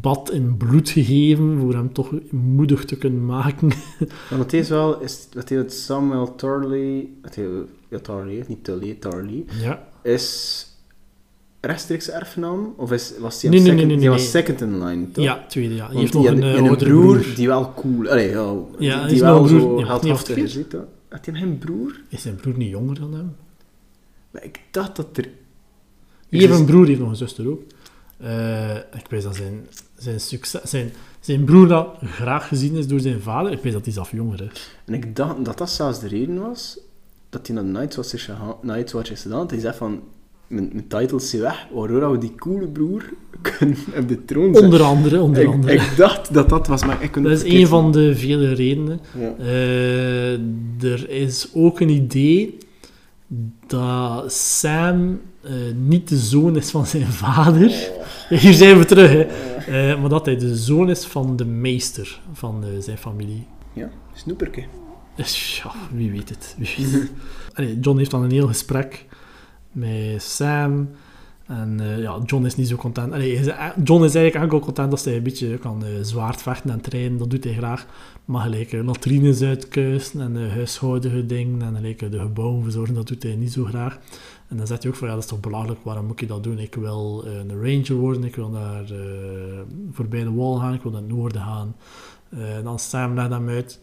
bad 0.00 0.32
in 0.32 0.56
bloed 0.56 0.90
gegeven 0.90 1.58
voor 1.58 1.74
hem 1.74 1.92
toch 1.92 2.12
moedig 2.30 2.84
te 2.84 2.96
kunnen 2.96 3.24
maken. 3.24 3.68
Maar 4.30 4.38
wat 4.38 4.50
hij 4.50 4.60
is 4.60 4.68
wel, 4.68 5.00
is 5.00 5.30
dat 5.30 5.48
hij 5.48 5.58
het 5.58 5.72
Samuel 5.72 6.34
dat 6.36 7.34
hij, 7.34 7.48
ja 7.88 7.98
Tarley, 7.98 8.44
niet 8.48 8.64
Tully, 8.64 8.94
Tarley, 8.94 9.44
ja. 9.60 9.88
is 10.02 10.66
rechtstreeks 11.60 12.10
erfgenaam? 12.10 12.74
Of 12.76 12.92
is, 12.92 13.12
was 13.18 13.42
hij 13.42 13.50
Nee, 13.50 13.58
een 13.60 13.64
nee, 13.66 13.72
second, 13.74 13.88
nee, 13.88 13.96
nee, 13.96 13.98
die 13.98 14.08
was 14.10 14.30
second 14.30 14.60
in 14.60 14.84
line, 14.84 15.10
toch? 15.10 15.24
ja, 15.24 15.44
tweede 15.48 15.74
ja. 15.74 15.86
Hij 15.86 15.96
heeft 15.96 16.12
nog 16.12 16.26
een, 16.26 16.42
had- 16.42 16.52
eh, 16.54 16.54
een 16.64 16.76
broer, 16.76 16.76
broer. 16.76 17.34
die 17.36 17.46
wel 17.46 17.72
cool, 17.74 18.08
allee, 18.08 18.30
ja, 18.30 18.54
die, 18.78 18.90
hij 18.90 19.18
wel 19.20 19.42
broer, 19.42 19.60
zo 19.60 19.78
ja, 19.80 19.94
niet 20.02 20.28
is. 20.28 20.58
Had 21.08 21.26
hij 21.26 21.42
een 21.42 21.58
broer? 21.58 22.00
Is 22.08 22.22
zijn 22.22 22.34
broer 22.36 22.56
niet 22.56 22.70
jonger 22.70 23.00
dan 23.00 23.14
hem? 23.14 23.36
Maar 24.30 24.44
ik 24.44 24.60
dacht 24.70 24.96
dat 24.96 25.16
er... 25.16 25.28
Hier 26.28 26.40
heeft 26.48 26.60
een 26.60 26.66
broer, 26.66 26.86
heeft 26.86 27.00
nog 27.00 27.08
een 27.08 27.16
zuster 27.16 27.48
ook. 27.48 27.62
Eh, 28.16 28.76
ik 28.76 29.06
weet 29.08 29.22
dat 29.22 29.36
zijn, 29.36 29.66
zijn, 29.96 30.20
succes, 30.20 30.60
zijn, 30.64 30.92
zijn 31.20 31.44
broer 31.44 31.68
dat 31.68 31.88
graag 32.04 32.48
gezien 32.48 32.74
is 32.76 32.86
door 32.86 33.00
zijn 33.00 33.20
vader. 33.20 33.52
Ik 33.52 33.62
weet 33.62 33.72
dat 33.72 33.84
hij 33.84 33.92
zelf 33.92 34.10
jonger 34.10 34.48
is. 34.52 34.70
En 34.84 34.94
ik 34.94 35.16
dacht 35.16 35.44
dat 35.44 35.58
dat 35.58 35.70
zelfs 35.70 36.00
de 36.00 36.08
reden 36.08 36.38
was 36.40 36.78
dat 37.28 37.46
hij 37.46 37.56
naar 37.56 37.64
de 37.64 37.70
Night's 37.70 37.96
Watch 38.92 39.10
is 39.10 39.22
gedaan. 39.22 39.46
Hij 39.48 39.58
zei 39.60 39.74
van, 39.76 40.02
mijn, 40.50 40.70
mijn 40.72 40.88
titles 40.88 41.30
zijn 41.30 41.42
weg, 41.42 41.66
waardoor 41.72 42.10
we 42.12 42.18
die 42.18 42.34
coole 42.34 42.68
broer 42.68 43.04
kunnen 43.58 43.76
op 43.96 44.08
de 44.08 44.24
troon 44.24 44.44
zetten. 44.44 44.64
Onder 44.64 44.82
andere, 44.82 45.20
onder 45.20 45.42
ik, 45.42 45.48
andere. 45.48 45.72
ik 45.72 45.92
dacht 45.96 46.34
dat 46.34 46.48
dat 46.48 46.66
was, 46.66 46.84
maar 46.84 47.02
ik 47.02 47.12
kon 47.12 47.22
dat 47.22 47.32
is 47.32 47.52
een 47.52 47.66
van 47.66 47.92
de 47.92 48.16
vele 48.16 48.52
redenen. 48.52 49.00
Ja. 49.18 49.34
Eh, 49.38 50.32
er 50.82 51.10
is 51.10 51.50
ook 51.54 51.80
een 51.80 51.88
idee 51.88 52.58
dat 53.66 54.32
Sam 54.32 55.20
eh, 55.40 55.52
niet 55.86 56.08
de 56.08 56.18
zoon 56.18 56.56
is 56.56 56.70
van 56.70 56.86
zijn 56.86 57.06
vader. 57.06 57.90
Hier 58.28 58.52
zijn 58.52 58.78
we 58.78 58.84
terug, 58.84 59.10
hè. 59.10 59.22
Eh, 59.22 60.00
maar 60.00 60.10
dat 60.10 60.26
hij 60.26 60.36
de 60.36 60.56
zoon 60.56 60.90
is 60.90 61.04
van 61.04 61.36
de 61.36 61.44
meester 61.44 62.20
van 62.32 62.64
zijn 62.78 62.98
familie. 62.98 63.46
Ja, 63.72 63.90
snoeperke. 64.14 64.64
Ja, 65.14 65.72
wie 65.92 66.10
weet 66.10 66.28
het. 66.28 66.56
Wie 66.58 66.74
weet 66.76 66.92
het. 66.92 67.10
Allee, 67.54 67.78
John 67.80 67.98
heeft 67.98 68.10
dan 68.10 68.22
een 68.22 68.30
heel 68.30 68.46
gesprek 68.46 69.06
met 69.72 70.22
Sam. 70.22 70.88
En 71.50 71.80
eh, 71.80 71.98
ja, 72.02 72.18
John 72.26 72.44
is 72.44 72.56
niet 72.56 72.68
zo 72.68 72.76
content. 72.76 73.12
Eh, 73.12 73.44
John 73.84 74.04
is 74.04 74.14
eigenlijk 74.14 74.34
enkel 74.34 74.58
content 74.58 74.90
dat 74.90 75.04
hij 75.04 75.16
een 75.16 75.22
beetje 75.22 75.58
kan 75.58 75.84
eh, 75.84 75.90
zwaard 76.02 76.42
vechten 76.42 76.70
en 76.70 76.80
trainen. 76.80 77.18
Dat 77.18 77.30
doet 77.30 77.44
hij 77.44 77.52
graag. 77.52 77.86
Maar 78.24 78.42
gelijk 78.42 78.72
eh, 78.72 78.84
latrines 78.84 79.40
en 79.40 80.36
uh, 80.36 80.52
huishoudelijke 80.52 81.26
dingen 81.26 81.62
en 81.62 81.96
de 82.10 82.18
gebouwen 82.18 82.62
verzorgen, 82.62 82.94
dat 82.94 83.08
doet 83.08 83.22
hij 83.22 83.36
niet 83.36 83.52
zo 83.52 83.64
graag. 83.64 83.98
En 84.48 84.56
dan 84.56 84.66
zegt 84.66 84.82
hij 84.82 84.92
ook 84.92 84.98
van, 84.98 85.08
ja, 85.08 85.14
dat 85.14 85.22
is 85.22 85.28
toch 85.28 85.40
belachelijk, 85.40 85.80
waarom 85.82 86.06
moet 86.06 86.20
je 86.20 86.26
dat 86.26 86.42
doen? 86.42 86.58
Ik 86.58 86.74
wil 86.74 87.24
een 87.26 87.62
ranger 87.62 87.94
worden, 87.94 88.24
ik 88.24 88.36
wil 88.36 88.48
naar 88.48 88.84
voorbij 89.92 90.22
de 90.22 90.32
wall 90.32 90.58
gaan, 90.58 90.74
ik 90.74 90.82
wil 90.82 90.92
naar 90.92 91.00
het 91.00 91.10
noorden 91.10 91.40
gaan. 91.40 91.76
Dan 92.62 92.78
Sam 92.78 93.14
legt 93.14 93.30
hem 93.30 93.48
uit. 93.48 93.80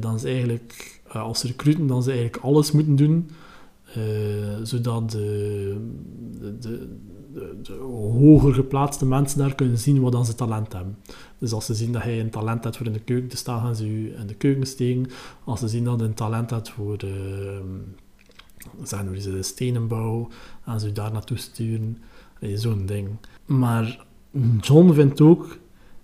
Dan 0.00 0.14
is 0.14 0.24
eigenlijk, 0.24 1.00
als 1.08 1.42
recruten, 1.42 1.86
dan 1.86 2.02
ze 2.02 2.10
eigenlijk 2.10 2.44
alles 2.44 2.72
moeten 2.72 2.96
doen, 2.96 3.30
zodat 4.62 5.10
de, 5.10 5.76
de, 6.40 6.58
de, 6.58 6.88
de, 7.62 7.72
hoger 7.72 8.54
geplaatste 8.54 9.06
mensen 9.06 9.38
daar 9.38 9.54
kunnen 9.54 9.78
zien 9.78 10.00
wat 10.00 10.12
dan 10.12 10.26
ze 10.26 10.34
talent 10.34 10.72
hebben. 10.72 10.98
Dus 11.38 11.52
als 11.52 11.66
ze 11.66 11.74
zien 11.74 11.92
dat 11.92 12.02
hij 12.02 12.20
een 12.20 12.30
talent 12.30 12.64
hebt 12.64 12.76
voor 12.76 12.86
in 12.86 12.92
de 12.92 13.00
keuken 13.00 13.28
te 13.28 13.36
staan, 13.36 13.60
gaan 13.60 13.76
ze 13.76 13.88
u 13.88 14.14
in 14.18 14.26
de 14.26 14.34
keuken 14.34 14.66
steken. 14.66 15.06
Als 15.44 15.60
ze 15.60 15.68
zien 15.68 15.84
dat 15.84 15.98
hij 15.98 16.08
een 16.08 16.14
talent 16.14 16.50
hebt 16.50 16.70
voor 16.70 16.98
de, 16.98 17.60
zeggen 18.82 19.10
we, 19.10 19.20
de 19.20 19.42
stenenbouw, 19.42 20.28
gaan 20.64 20.80
ze 20.80 20.88
u 20.88 20.92
daar 20.92 21.12
naartoe 21.12 21.36
sturen. 21.36 21.98
Eh, 22.40 22.56
Zo'n 22.56 22.86
ding. 22.86 23.08
Maar 23.46 24.04
John 24.60 24.92
vindt 24.92 25.20
ook 25.20 25.58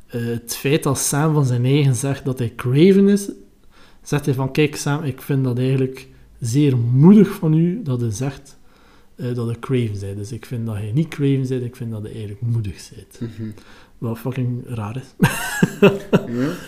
eh, 0.06 0.24
het 0.24 0.56
feit 0.56 0.82
dat 0.82 0.98
Sam 0.98 1.34
van 1.34 1.44
zijn 1.44 1.64
eigen 1.64 1.94
zegt 1.94 2.24
dat 2.24 2.38
hij 2.38 2.54
Craven 2.54 3.08
is, 3.08 3.30
zegt 4.02 4.24
hij 4.24 4.34
van, 4.34 4.52
kijk 4.52 4.76
Sam, 4.76 5.02
ik 5.02 5.22
vind 5.22 5.44
dat 5.44 5.58
eigenlijk 5.58 6.08
zeer 6.42 6.76
moedig 6.76 7.34
van 7.34 7.54
u 7.54 7.82
dat 7.82 8.00
hij 8.00 8.10
zegt 8.10 8.58
eh, 9.14 9.34
dat 9.34 9.46
hij 9.46 9.58
Craven 9.58 10.00
bent. 10.00 10.16
Dus 10.16 10.32
ik 10.32 10.46
vind 10.46 10.66
dat 10.66 10.74
hij 10.74 10.92
niet 10.92 11.08
Craven 11.08 11.48
bent, 11.48 11.62
ik 11.62 11.76
vind 11.76 11.90
dat 11.90 12.02
hij 12.02 12.10
eigenlijk 12.10 12.40
moedig 12.40 12.90
bent. 12.96 13.20
Mhm. 13.20 13.50
Wat 14.02 14.18
fucking 14.18 14.62
raar 14.66 14.96
is. 14.96 15.14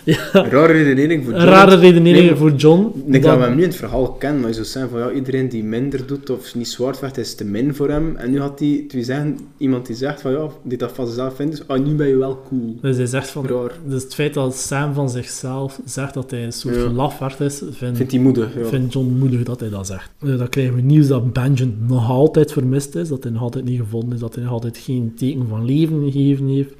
Ja. 0.03 0.17
Rare 0.31 0.73
redenering 0.73 1.23
voor 1.23 1.33
John. 1.33 1.45
rare 1.45 1.75
redenering 1.75 2.25
Nee, 2.25 2.35
voor 2.35 2.51
John. 2.51 3.03
Ik 3.11 3.21
dat- 3.21 3.39
hem 3.39 3.55
nu 3.55 3.61
in 3.61 3.67
het 3.67 3.75
verhaal 3.77 4.11
kennen, 4.11 4.39
maar 4.39 4.49
je 4.49 4.55
zou 4.55 4.65
zeggen 4.65 4.91
van 4.91 4.99
ja, 4.99 5.11
iedereen 5.11 5.49
die 5.49 5.63
minder 5.63 6.07
doet 6.07 6.29
of 6.29 6.55
niet 6.55 6.67
zwart 6.67 6.97
vecht, 6.97 7.17
is 7.17 7.35
te 7.35 7.45
min 7.45 7.75
voor 7.75 7.89
hem. 7.89 8.15
En 8.15 8.31
nu 8.31 8.39
had 8.39 8.59
hij, 8.59 8.85
twee 8.87 9.03
zeggen, 9.03 9.37
iemand 9.57 9.85
die 9.85 9.95
zegt 9.95 10.21
van 10.21 10.31
ja, 10.31 10.47
die 10.63 10.77
dat 10.77 10.91
van 10.91 11.05
zichzelf 11.07 11.35
vindt, 11.35 11.51
dus 11.57 11.67
ah, 11.67 11.85
nu 11.85 11.93
ben 11.95 12.07
je 12.07 12.17
wel 12.17 12.41
cool. 12.47 12.75
Dus 12.81 12.97
hij 12.97 13.05
zegt 13.05 13.29
van... 13.29 13.47
Raar. 13.47 13.71
Dus 13.87 14.03
het 14.03 14.13
feit 14.13 14.33
dat 14.33 14.55
Sam 14.55 14.93
van 14.93 15.09
zichzelf 15.09 15.79
zegt 15.85 16.13
dat 16.13 16.31
hij 16.31 16.43
een 16.43 16.53
soort 16.53 16.75
Ja. 16.75 16.89
lafhart 16.89 17.39
is, 17.39 17.61
vindt, 17.71 17.97
Vindt 17.97 18.11
hij 18.11 18.21
moedig, 18.21 18.55
ja. 18.57 18.65
vindt 18.65 18.93
John 18.93 19.15
moedig 19.19 19.43
dat 19.43 19.59
hij 19.59 19.69
dat 19.69 19.87
zegt. 19.87 20.09
Eh, 20.19 20.37
dan 20.37 20.49
krijgen 20.49 20.75
we 20.75 20.81
nieuws 20.81 21.07
dat 21.07 21.33
Benjen 21.33 21.77
nog 21.87 22.09
altijd 22.09 22.51
vermist 22.51 22.95
is, 22.95 23.07
dat 23.07 23.23
hij 23.23 23.31
nog 23.31 23.41
altijd 23.41 23.65
niet 23.65 23.79
gevonden 23.79 24.13
is, 24.13 24.19
dat 24.19 24.35
hij 24.35 24.43
nog 24.43 24.53
altijd 24.53 24.77
geen 24.77 25.13
teken 25.17 25.47
van 25.49 25.65
leven 25.65 26.11
gegeven 26.11 26.47
heeft. 26.47 26.73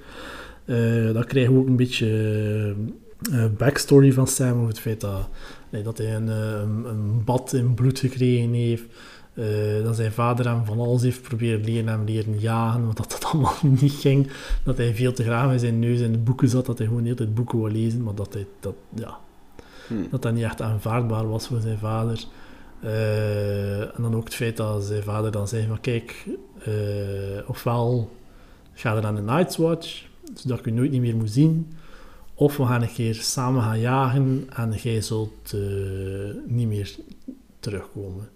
Eh, 0.66 1.14
dan 1.14 1.26
krijgen 1.26 1.54
we 1.54 1.60
ook 1.60 1.68
een 1.68 1.76
beetje 1.76 2.76
eh, 3.32 3.46
backstory 3.58 4.12
van 4.12 4.28
Sam 4.28 4.56
over 4.56 4.68
het 4.68 4.80
feit 4.80 5.02
dat, 5.02 5.30
nee, 5.70 5.84
dat 5.84 5.98
hij 5.98 6.16
een, 6.16 6.30
eh, 6.30 6.52
een, 6.62 6.86
een 6.86 7.24
bad 7.24 7.54
in 7.54 7.74
bloed 7.74 8.00
gekregen 8.00 8.54
heeft. 8.54 8.84
dat 9.84 9.96
zijn 9.96 10.12
vader 10.12 10.48
hem 10.48 10.66
van 10.66 10.80
alles 10.80 11.02
heeft 11.02 11.22
proberen 11.22 11.64
leren 11.64 11.88
hem 11.88 12.04
leren 12.06 12.40
jagen, 12.40 12.86
want 12.86 12.98
dat 12.98 13.12
dat 13.12 13.26
allemaal 13.32 13.56
niet 13.62 13.94
ging. 13.94 14.28
Dat 14.64 14.78
hij 14.78 14.96
veel 14.96 15.14
te 15.14 15.24
graag 15.24 15.52
in 15.52 15.60
zijn 15.60 15.80
neus 15.80 16.00
in 16.00 16.12
de 16.12 16.18
boeken 16.18 16.50
zat, 16.50 16.66
dat 16.66 16.78
hij 16.78 16.88
gewoon 16.88 17.02
de 17.02 17.10
hele 17.10 17.20
tijd 17.20 17.36
boeken 17.36 17.60
wou 17.60 17.72
lezen, 17.72 18.04
maar 18.04 18.16
dat 18.16 18.34
hij, 18.34 18.48
dat, 18.60 18.76
ja, 18.96 19.18
Hm. 19.88 20.10
dat 20.12 20.22
dat 20.22 20.34
niet 20.34 20.44
echt 20.44 20.62
aanvaardbaar 20.62 21.30
was 21.30 21.48
voor 21.48 21.60
zijn 21.60 21.78
vader. 21.78 22.24
En 23.96 24.02
dan 24.02 24.16
ook 24.16 24.24
het 24.24 24.36
feit 24.36 24.58
dat 24.58 24.84
zijn 24.84 25.04
vader 25.04 25.32
dan 25.32 25.48
zei 25.48 25.68
van 25.68 25.82
kijk, 25.82 26.26
ofwel 27.48 28.12
ga 28.74 28.96
er 28.96 29.06
aan 29.06 29.16
de 29.16 29.22
Night's 29.22 29.58
Watch, 29.58 30.06
zodat 30.34 30.60
ik 30.60 30.66
u 30.66 30.72
nooit 30.72 30.92
niet 30.92 31.02
meer 31.02 31.16
moet 31.16 31.32
zien, 31.32 31.68
of 32.34 32.58
we 32.58 32.66
gaan 32.66 32.82
een 32.82 32.94
keer 32.94 33.14
samen 33.14 33.62
gaan 33.62 33.80
jagen 33.80 34.48
en 34.56 34.72
jij 34.72 35.02
zult 35.02 35.54
eh, 35.54 35.60
niet 36.46 36.68
meer 36.68 36.96
terugkomen. 37.60 38.30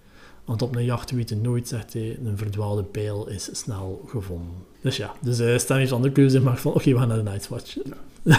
Want 0.45 0.61
op 0.61 0.75
een 0.75 0.85
jacht 0.85 1.11
weet 1.11 1.29
je 1.29 1.35
nooit, 1.35 1.67
zegt 1.67 1.93
hij, 1.93 2.19
een 2.23 2.37
verdwaalde 2.37 2.83
pijl 2.83 3.27
is 3.27 3.49
snel 3.51 4.01
gevonden. 4.07 4.55
Dus 4.81 4.97
ja, 4.97 5.13
dus 5.21 5.39
uh, 5.39 5.45
heeft 5.47 5.89
dan 5.89 6.01
de 6.01 6.11
keuze 6.11 6.37
gemaakt 6.37 6.61
van 6.61 6.73
oké, 6.73 6.91
we 6.91 6.97
gaan 6.97 7.07
naar 7.07 7.17
de 7.17 7.23
Night's 7.23 7.47
Watch. 7.47 7.77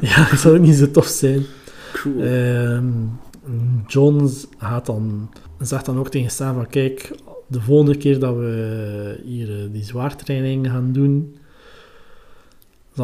Ja, 0.00 0.28
dat 0.30 0.38
zou 0.38 0.58
niet 0.58 0.74
zo 0.74 0.90
tof 0.90 1.06
zijn. 1.06 1.44
Cool. 1.92 2.22
Ehm 2.22 2.88
John 3.86 4.30
gaat 4.58 4.86
dan, 4.86 5.30
zegt 5.60 5.86
dan 5.86 5.98
ook 5.98 6.08
tegen 6.08 6.30
Sam 6.30 6.54
van 6.54 6.66
kijk, 6.66 7.12
de 7.46 7.60
volgende 7.60 7.96
keer 7.96 8.18
dat 8.18 8.36
we 8.36 9.20
hier 9.24 9.50
eh, 9.50 9.72
die 9.72 9.84
zwaartraining 9.84 10.66
gaan 10.66 10.92
doen, 10.92 11.36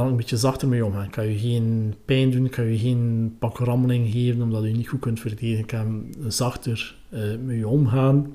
ik 0.00 0.10
een 0.10 0.16
beetje 0.16 0.36
zachter 0.36 0.68
mee 0.68 0.84
omgaan. 0.84 1.04
Ik 1.04 1.10
kan 1.10 1.26
je 1.26 1.38
geen 1.38 1.94
pijn 2.04 2.30
doen, 2.30 2.44
ik 2.44 2.50
kan 2.50 2.64
je 2.64 2.78
geen 2.78 3.36
pak 3.38 3.58
rammeling 3.58 4.12
geven 4.12 4.42
omdat 4.42 4.64
je 4.64 4.70
niet 4.70 4.88
goed 4.88 5.00
kunt 5.00 5.20
verdedigen. 5.20 5.58
Ik 5.58 5.66
kan 5.66 6.14
zachter 6.28 6.96
eh, 7.10 7.20
met 7.44 7.56
je 7.56 7.68
omgaan. 7.68 8.32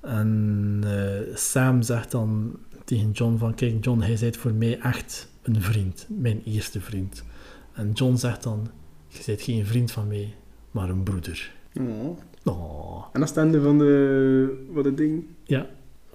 En 0.00 0.80
eh, 0.84 1.36
Sam 1.36 1.82
zegt 1.82 2.10
dan 2.10 2.56
tegen 2.84 3.10
John 3.10 3.36
van 3.36 3.54
kijk 3.54 3.84
John, 3.84 4.00
hij 4.00 4.16
bent 4.20 4.36
voor 4.36 4.52
mij 4.52 4.78
echt 4.80 5.28
een 5.42 5.60
vriend, 5.60 6.06
mijn 6.08 6.42
eerste 6.44 6.80
vriend. 6.80 7.24
En 7.72 7.92
John 7.92 8.16
zegt 8.16 8.42
dan, 8.42 8.68
je 9.08 9.22
bent 9.26 9.42
geen 9.42 9.66
vriend 9.66 9.90
van 9.92 10.08
mij, 10.08 10.34
maar 10.70 10.88
een 10.88 11.02
broeder. 11.02 11.52
Oh. 11.80 12.18
Oh, 12.44 13.04
En 13.12 13.20
dat 13.20 13.22
is 13.22 13.28
het 13.28 13.38
einde 13.38 13.60
van 13.60 13.78
de, 13.78 14.64
van 14.74 14.82
de 14.82 14.94
ding. 14.94 15.24
ja. 15.44 15.66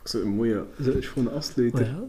Zo 0.03 0.21
een 0.21 0.35
mooie, 0.35 0.63
dat 0.77 0.95
is 0.95 1.07
gewoon 1.07 1.27
de 1.27 1.33
afsluiter. 1.33 1.79
Maar 1.79 1.89
ja, 1.89 2.03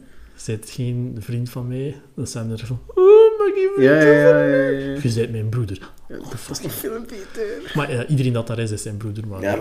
je 0.46 0.52
bent 0.52 0.70
geen 0.70 1.16
vriend 1.18 1.50
van 1.50 1.68
mij. 1.68 1.94
Dan 2.14 2.26
zijn 2.26 2.50
er 2.50 2.58
van, 2.66 2.78
oh, 2.86 3.54
geen 3.54 3.68
vriend 3.74 3.88
Ja, 3.88 4.00
ja, 4.00 4.44
ja, 4.44 4.68
ja. 4.68 4.98
Je 5.02 5.12
bent 5.14 5.30
mijn 5.30 5.48
broeder. 5.48 5.90
Dat 6.08 6.34
is 6.50 6.60
nog 6.60 6.80
beter. 7.06 7.72
Maar 7.74 7.92
ja, 7.92 8.06
iedereen 8.06 8.32
dat 8.32 8.46
daar 8.46 8.58
is, 8.58 8.70
is 8.70 8.82
zijn 8.82 8.96
broeder. 8.96 9.26
Maar 9.26 9.42
Ja, 9.42 9.54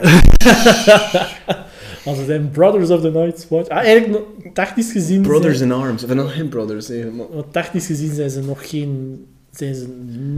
Als 2.05 2.17
ze 2.17 2.25
zijn 2.25 2.49
Brothers 2.51 2.89
of 2.89 3.01
the 3.01 3.11
Night's 3.11 3.47
Watch... 3.47 3.69
Ah, 3.69 3.77
eigenlijk, 3.77 4.23
nog- 4.43 4.53
technisch 4.53 4.91
gezien... 4.91 5.21
brothers 5.21 5.57
zijn, 5.57 5.69
in 5.69 5.75
arms. 5.75 6.03
Of 6.03 6.09
dan 6.09 6.29
geen 6.29 6.49
brothers, 6.49 6.87
hè, 6.87 7.11
maar... 7.11 7.25
want 7.31 7.53
technisch 7.53 7.85
gezien 7.85 8.13
zijn 8.13 8.29
ze 8.29 8.41
nog 8.43 8.69
geen... 8.69 9.25
Zijn 9.51 9.75
ze 9.75 9.87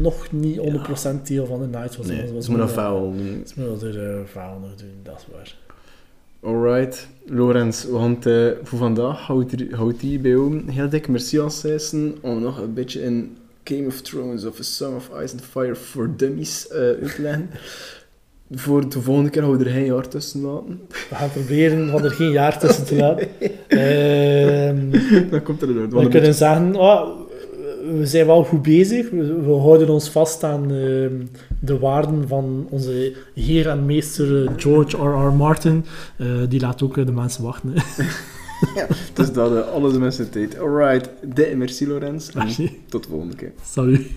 nog 0.01 0.31
niet 0.31 0.57
100% 0.57 0.61
deel 1.23 1.45
van 1.45 1.59
de 1.59 1.67
Night's 1.77 1.97
Watch. 1.97 2.09
Nee, 2.09 2.27
ze 2.27 2.33
moeten 2.33 2.57
nog 2.57 2.71
vuil 2.71 3.13
doen. 3.17 3.43
Ze 3.45 3.53
moeten 3.61 3.87
er 3.87 4.19
uh, 4.19 4.25
vuil 4.25 4.59
nog 4.59 4.75
doen, 4.75 4.93
dat 5.03 5.15
is 5.17 5.25
waar. 5.33 5.55
Alright, 6.43 7.07
Lorenz, 7.25 7.85
het, 7.85 8.25
eh, 8.25 8.47
voor 8.63 8.79
vandaag 8.79 9.19
houdt 9.19 9.53
houdt 9.71 10.01
hier 10.01 10.21
bij 10.21 10.35
om. 10.35 10.67
Heel 10.67 10.89
dik 10.89 11.07
merci 11.07 11.39
als 11.39 11.59
zijsen 11.59 12.17
om 12.21 12.41
nog 12.41 12.57
een 12.57 12.73
beetje 12.73 13.01
in 13.01 13.37
Game 13.63 13.87
of 13.87 14.01
Thrones 14.01 14.45
of 14.45 14.59
A 14.59 14.63
Song 14.63 14.95
of 14.95 15.09
Ice 15.23 15.33
and 15.33 15.41
Fire 15.41 15.75
for 15.75 16.15
Dummies 16.17 16.67
eh, 16.67 16.79
uit 16.79 17.15
te 17.15 17.21
leggen. 17.21 17.49
Voor 18.51 18.89
de 18.89 19.01
volgende 19.01 19.29
keer 19.29 19.41
houden 19.41 19.63
we 19.63 19.69
er 19.71 19.77
geen 19.77 19.85
jaar 19.85 20.07
tussen 20.07 20.41
laten. 20.41 20.81
We 21.09 21.15
gaan 21.15 21.31
proberen 21.31 21.89
van 21.89 22.03
er 22.03 22.11
geen 22.11 22.31
jaar 22.31 22.59
tussen 22.59 22.85
te 22.85 22.95
laten. 22.95 23.27
Ehm, 23.67 25.29
Dan 25.29 25.43
komt 25.43 25.61
er 25.61 25.69
een 25.69 25.89
we 25.89 26.07
kunnen 26.07 26.33
zeggen, 26.33 26.75
oh, 26.75 27.28
we 27.97 28.05
zijn 28.05 28.25
wel 28.25 28.43
goed 28.43 28.61
bezig. 28.61 29.09
We, 29.09 29.41
we 29.41 29.51
houden 29.53 29.89
ons 29.89 30.09
vast 30.09 30.43
aan 30.43 30.71
ehm, 30.71 31.25
de 31.59 31.79
waarden 31.79 32.27
van 32.27 32.67
onze 32.69 33.15
heer 33.35 33.67
en 33.67 33.85
meester 33.85 34.45
eh, 34.45 34.53
George 34.57 34.97
R.R. 34.97 35.33
Martin. 35.33 35.85
Eh, 36.17 36.27
die 36.49 36.59
laat 36.59 36.83
ook 36.83 36.97
eh, 36.97 37.05
de 37.05 37.11
mensen 37.11 37.43
wachten. 37.43 37.73
hè. 37.75 38.03
Dus 39.13 39.33
dat 39.33 39.55
eh, 39.55 39.71
alles 39.71 39.93
in 39.93 40.11
zijn 40.11 40.29
tijd. 40.29 40.59
Alright, 40.59 41.09
de 41.35 41.53
merci 41.55 41.87
Lorenz. 41.87 42.29
Tot 42.87 43.03
de 43.03 43.09
volgende 43.09 43.35
keer. 43.35 43.51
Salut. 43.63 44.07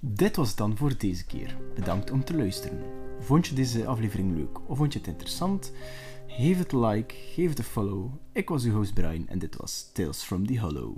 Dit 0.00 0.36
was 0.36 0.48
het 0.48 0.56
dan 0.56 0.76
voor 0.76 0.92
deze 0.98 1.26
keer. 1.26 1.56
Bedankt 1.74 2.10
om 2.10 2.24
te 2.24 2.36
luisteren. 2.36 2.78
Vond 3.20 3.46
je 3.46 3.54
deze 3.54 3.86
aflevering 3.86 4.36
leuk 4.36 4.70
of 4.70 4.76
vond 4.76 4.92
je 4.92 4.98
het 4.98 5.08
interessant? 5.08 5.72
Geef 6.26 6.58
het 6.58 6.72
een 6.72 6.84
like, 6.86 7.14
geef 7.34 7.48
het 7.48 7.58
een 7.58 7.64
follow. 7.64 8.10
Ik 8.32 8.48
was 8.48 8.64
uw 8.64 8.72
host 8.72 8.94
Brian 8.94 9.28
en 9.28 9.38
dit 9.38 9.56
was 9.56 9.90
Tales 9.92 10.22
from 10.22 10.46
the 10.46 10.60
Hollow. 10.60 10.96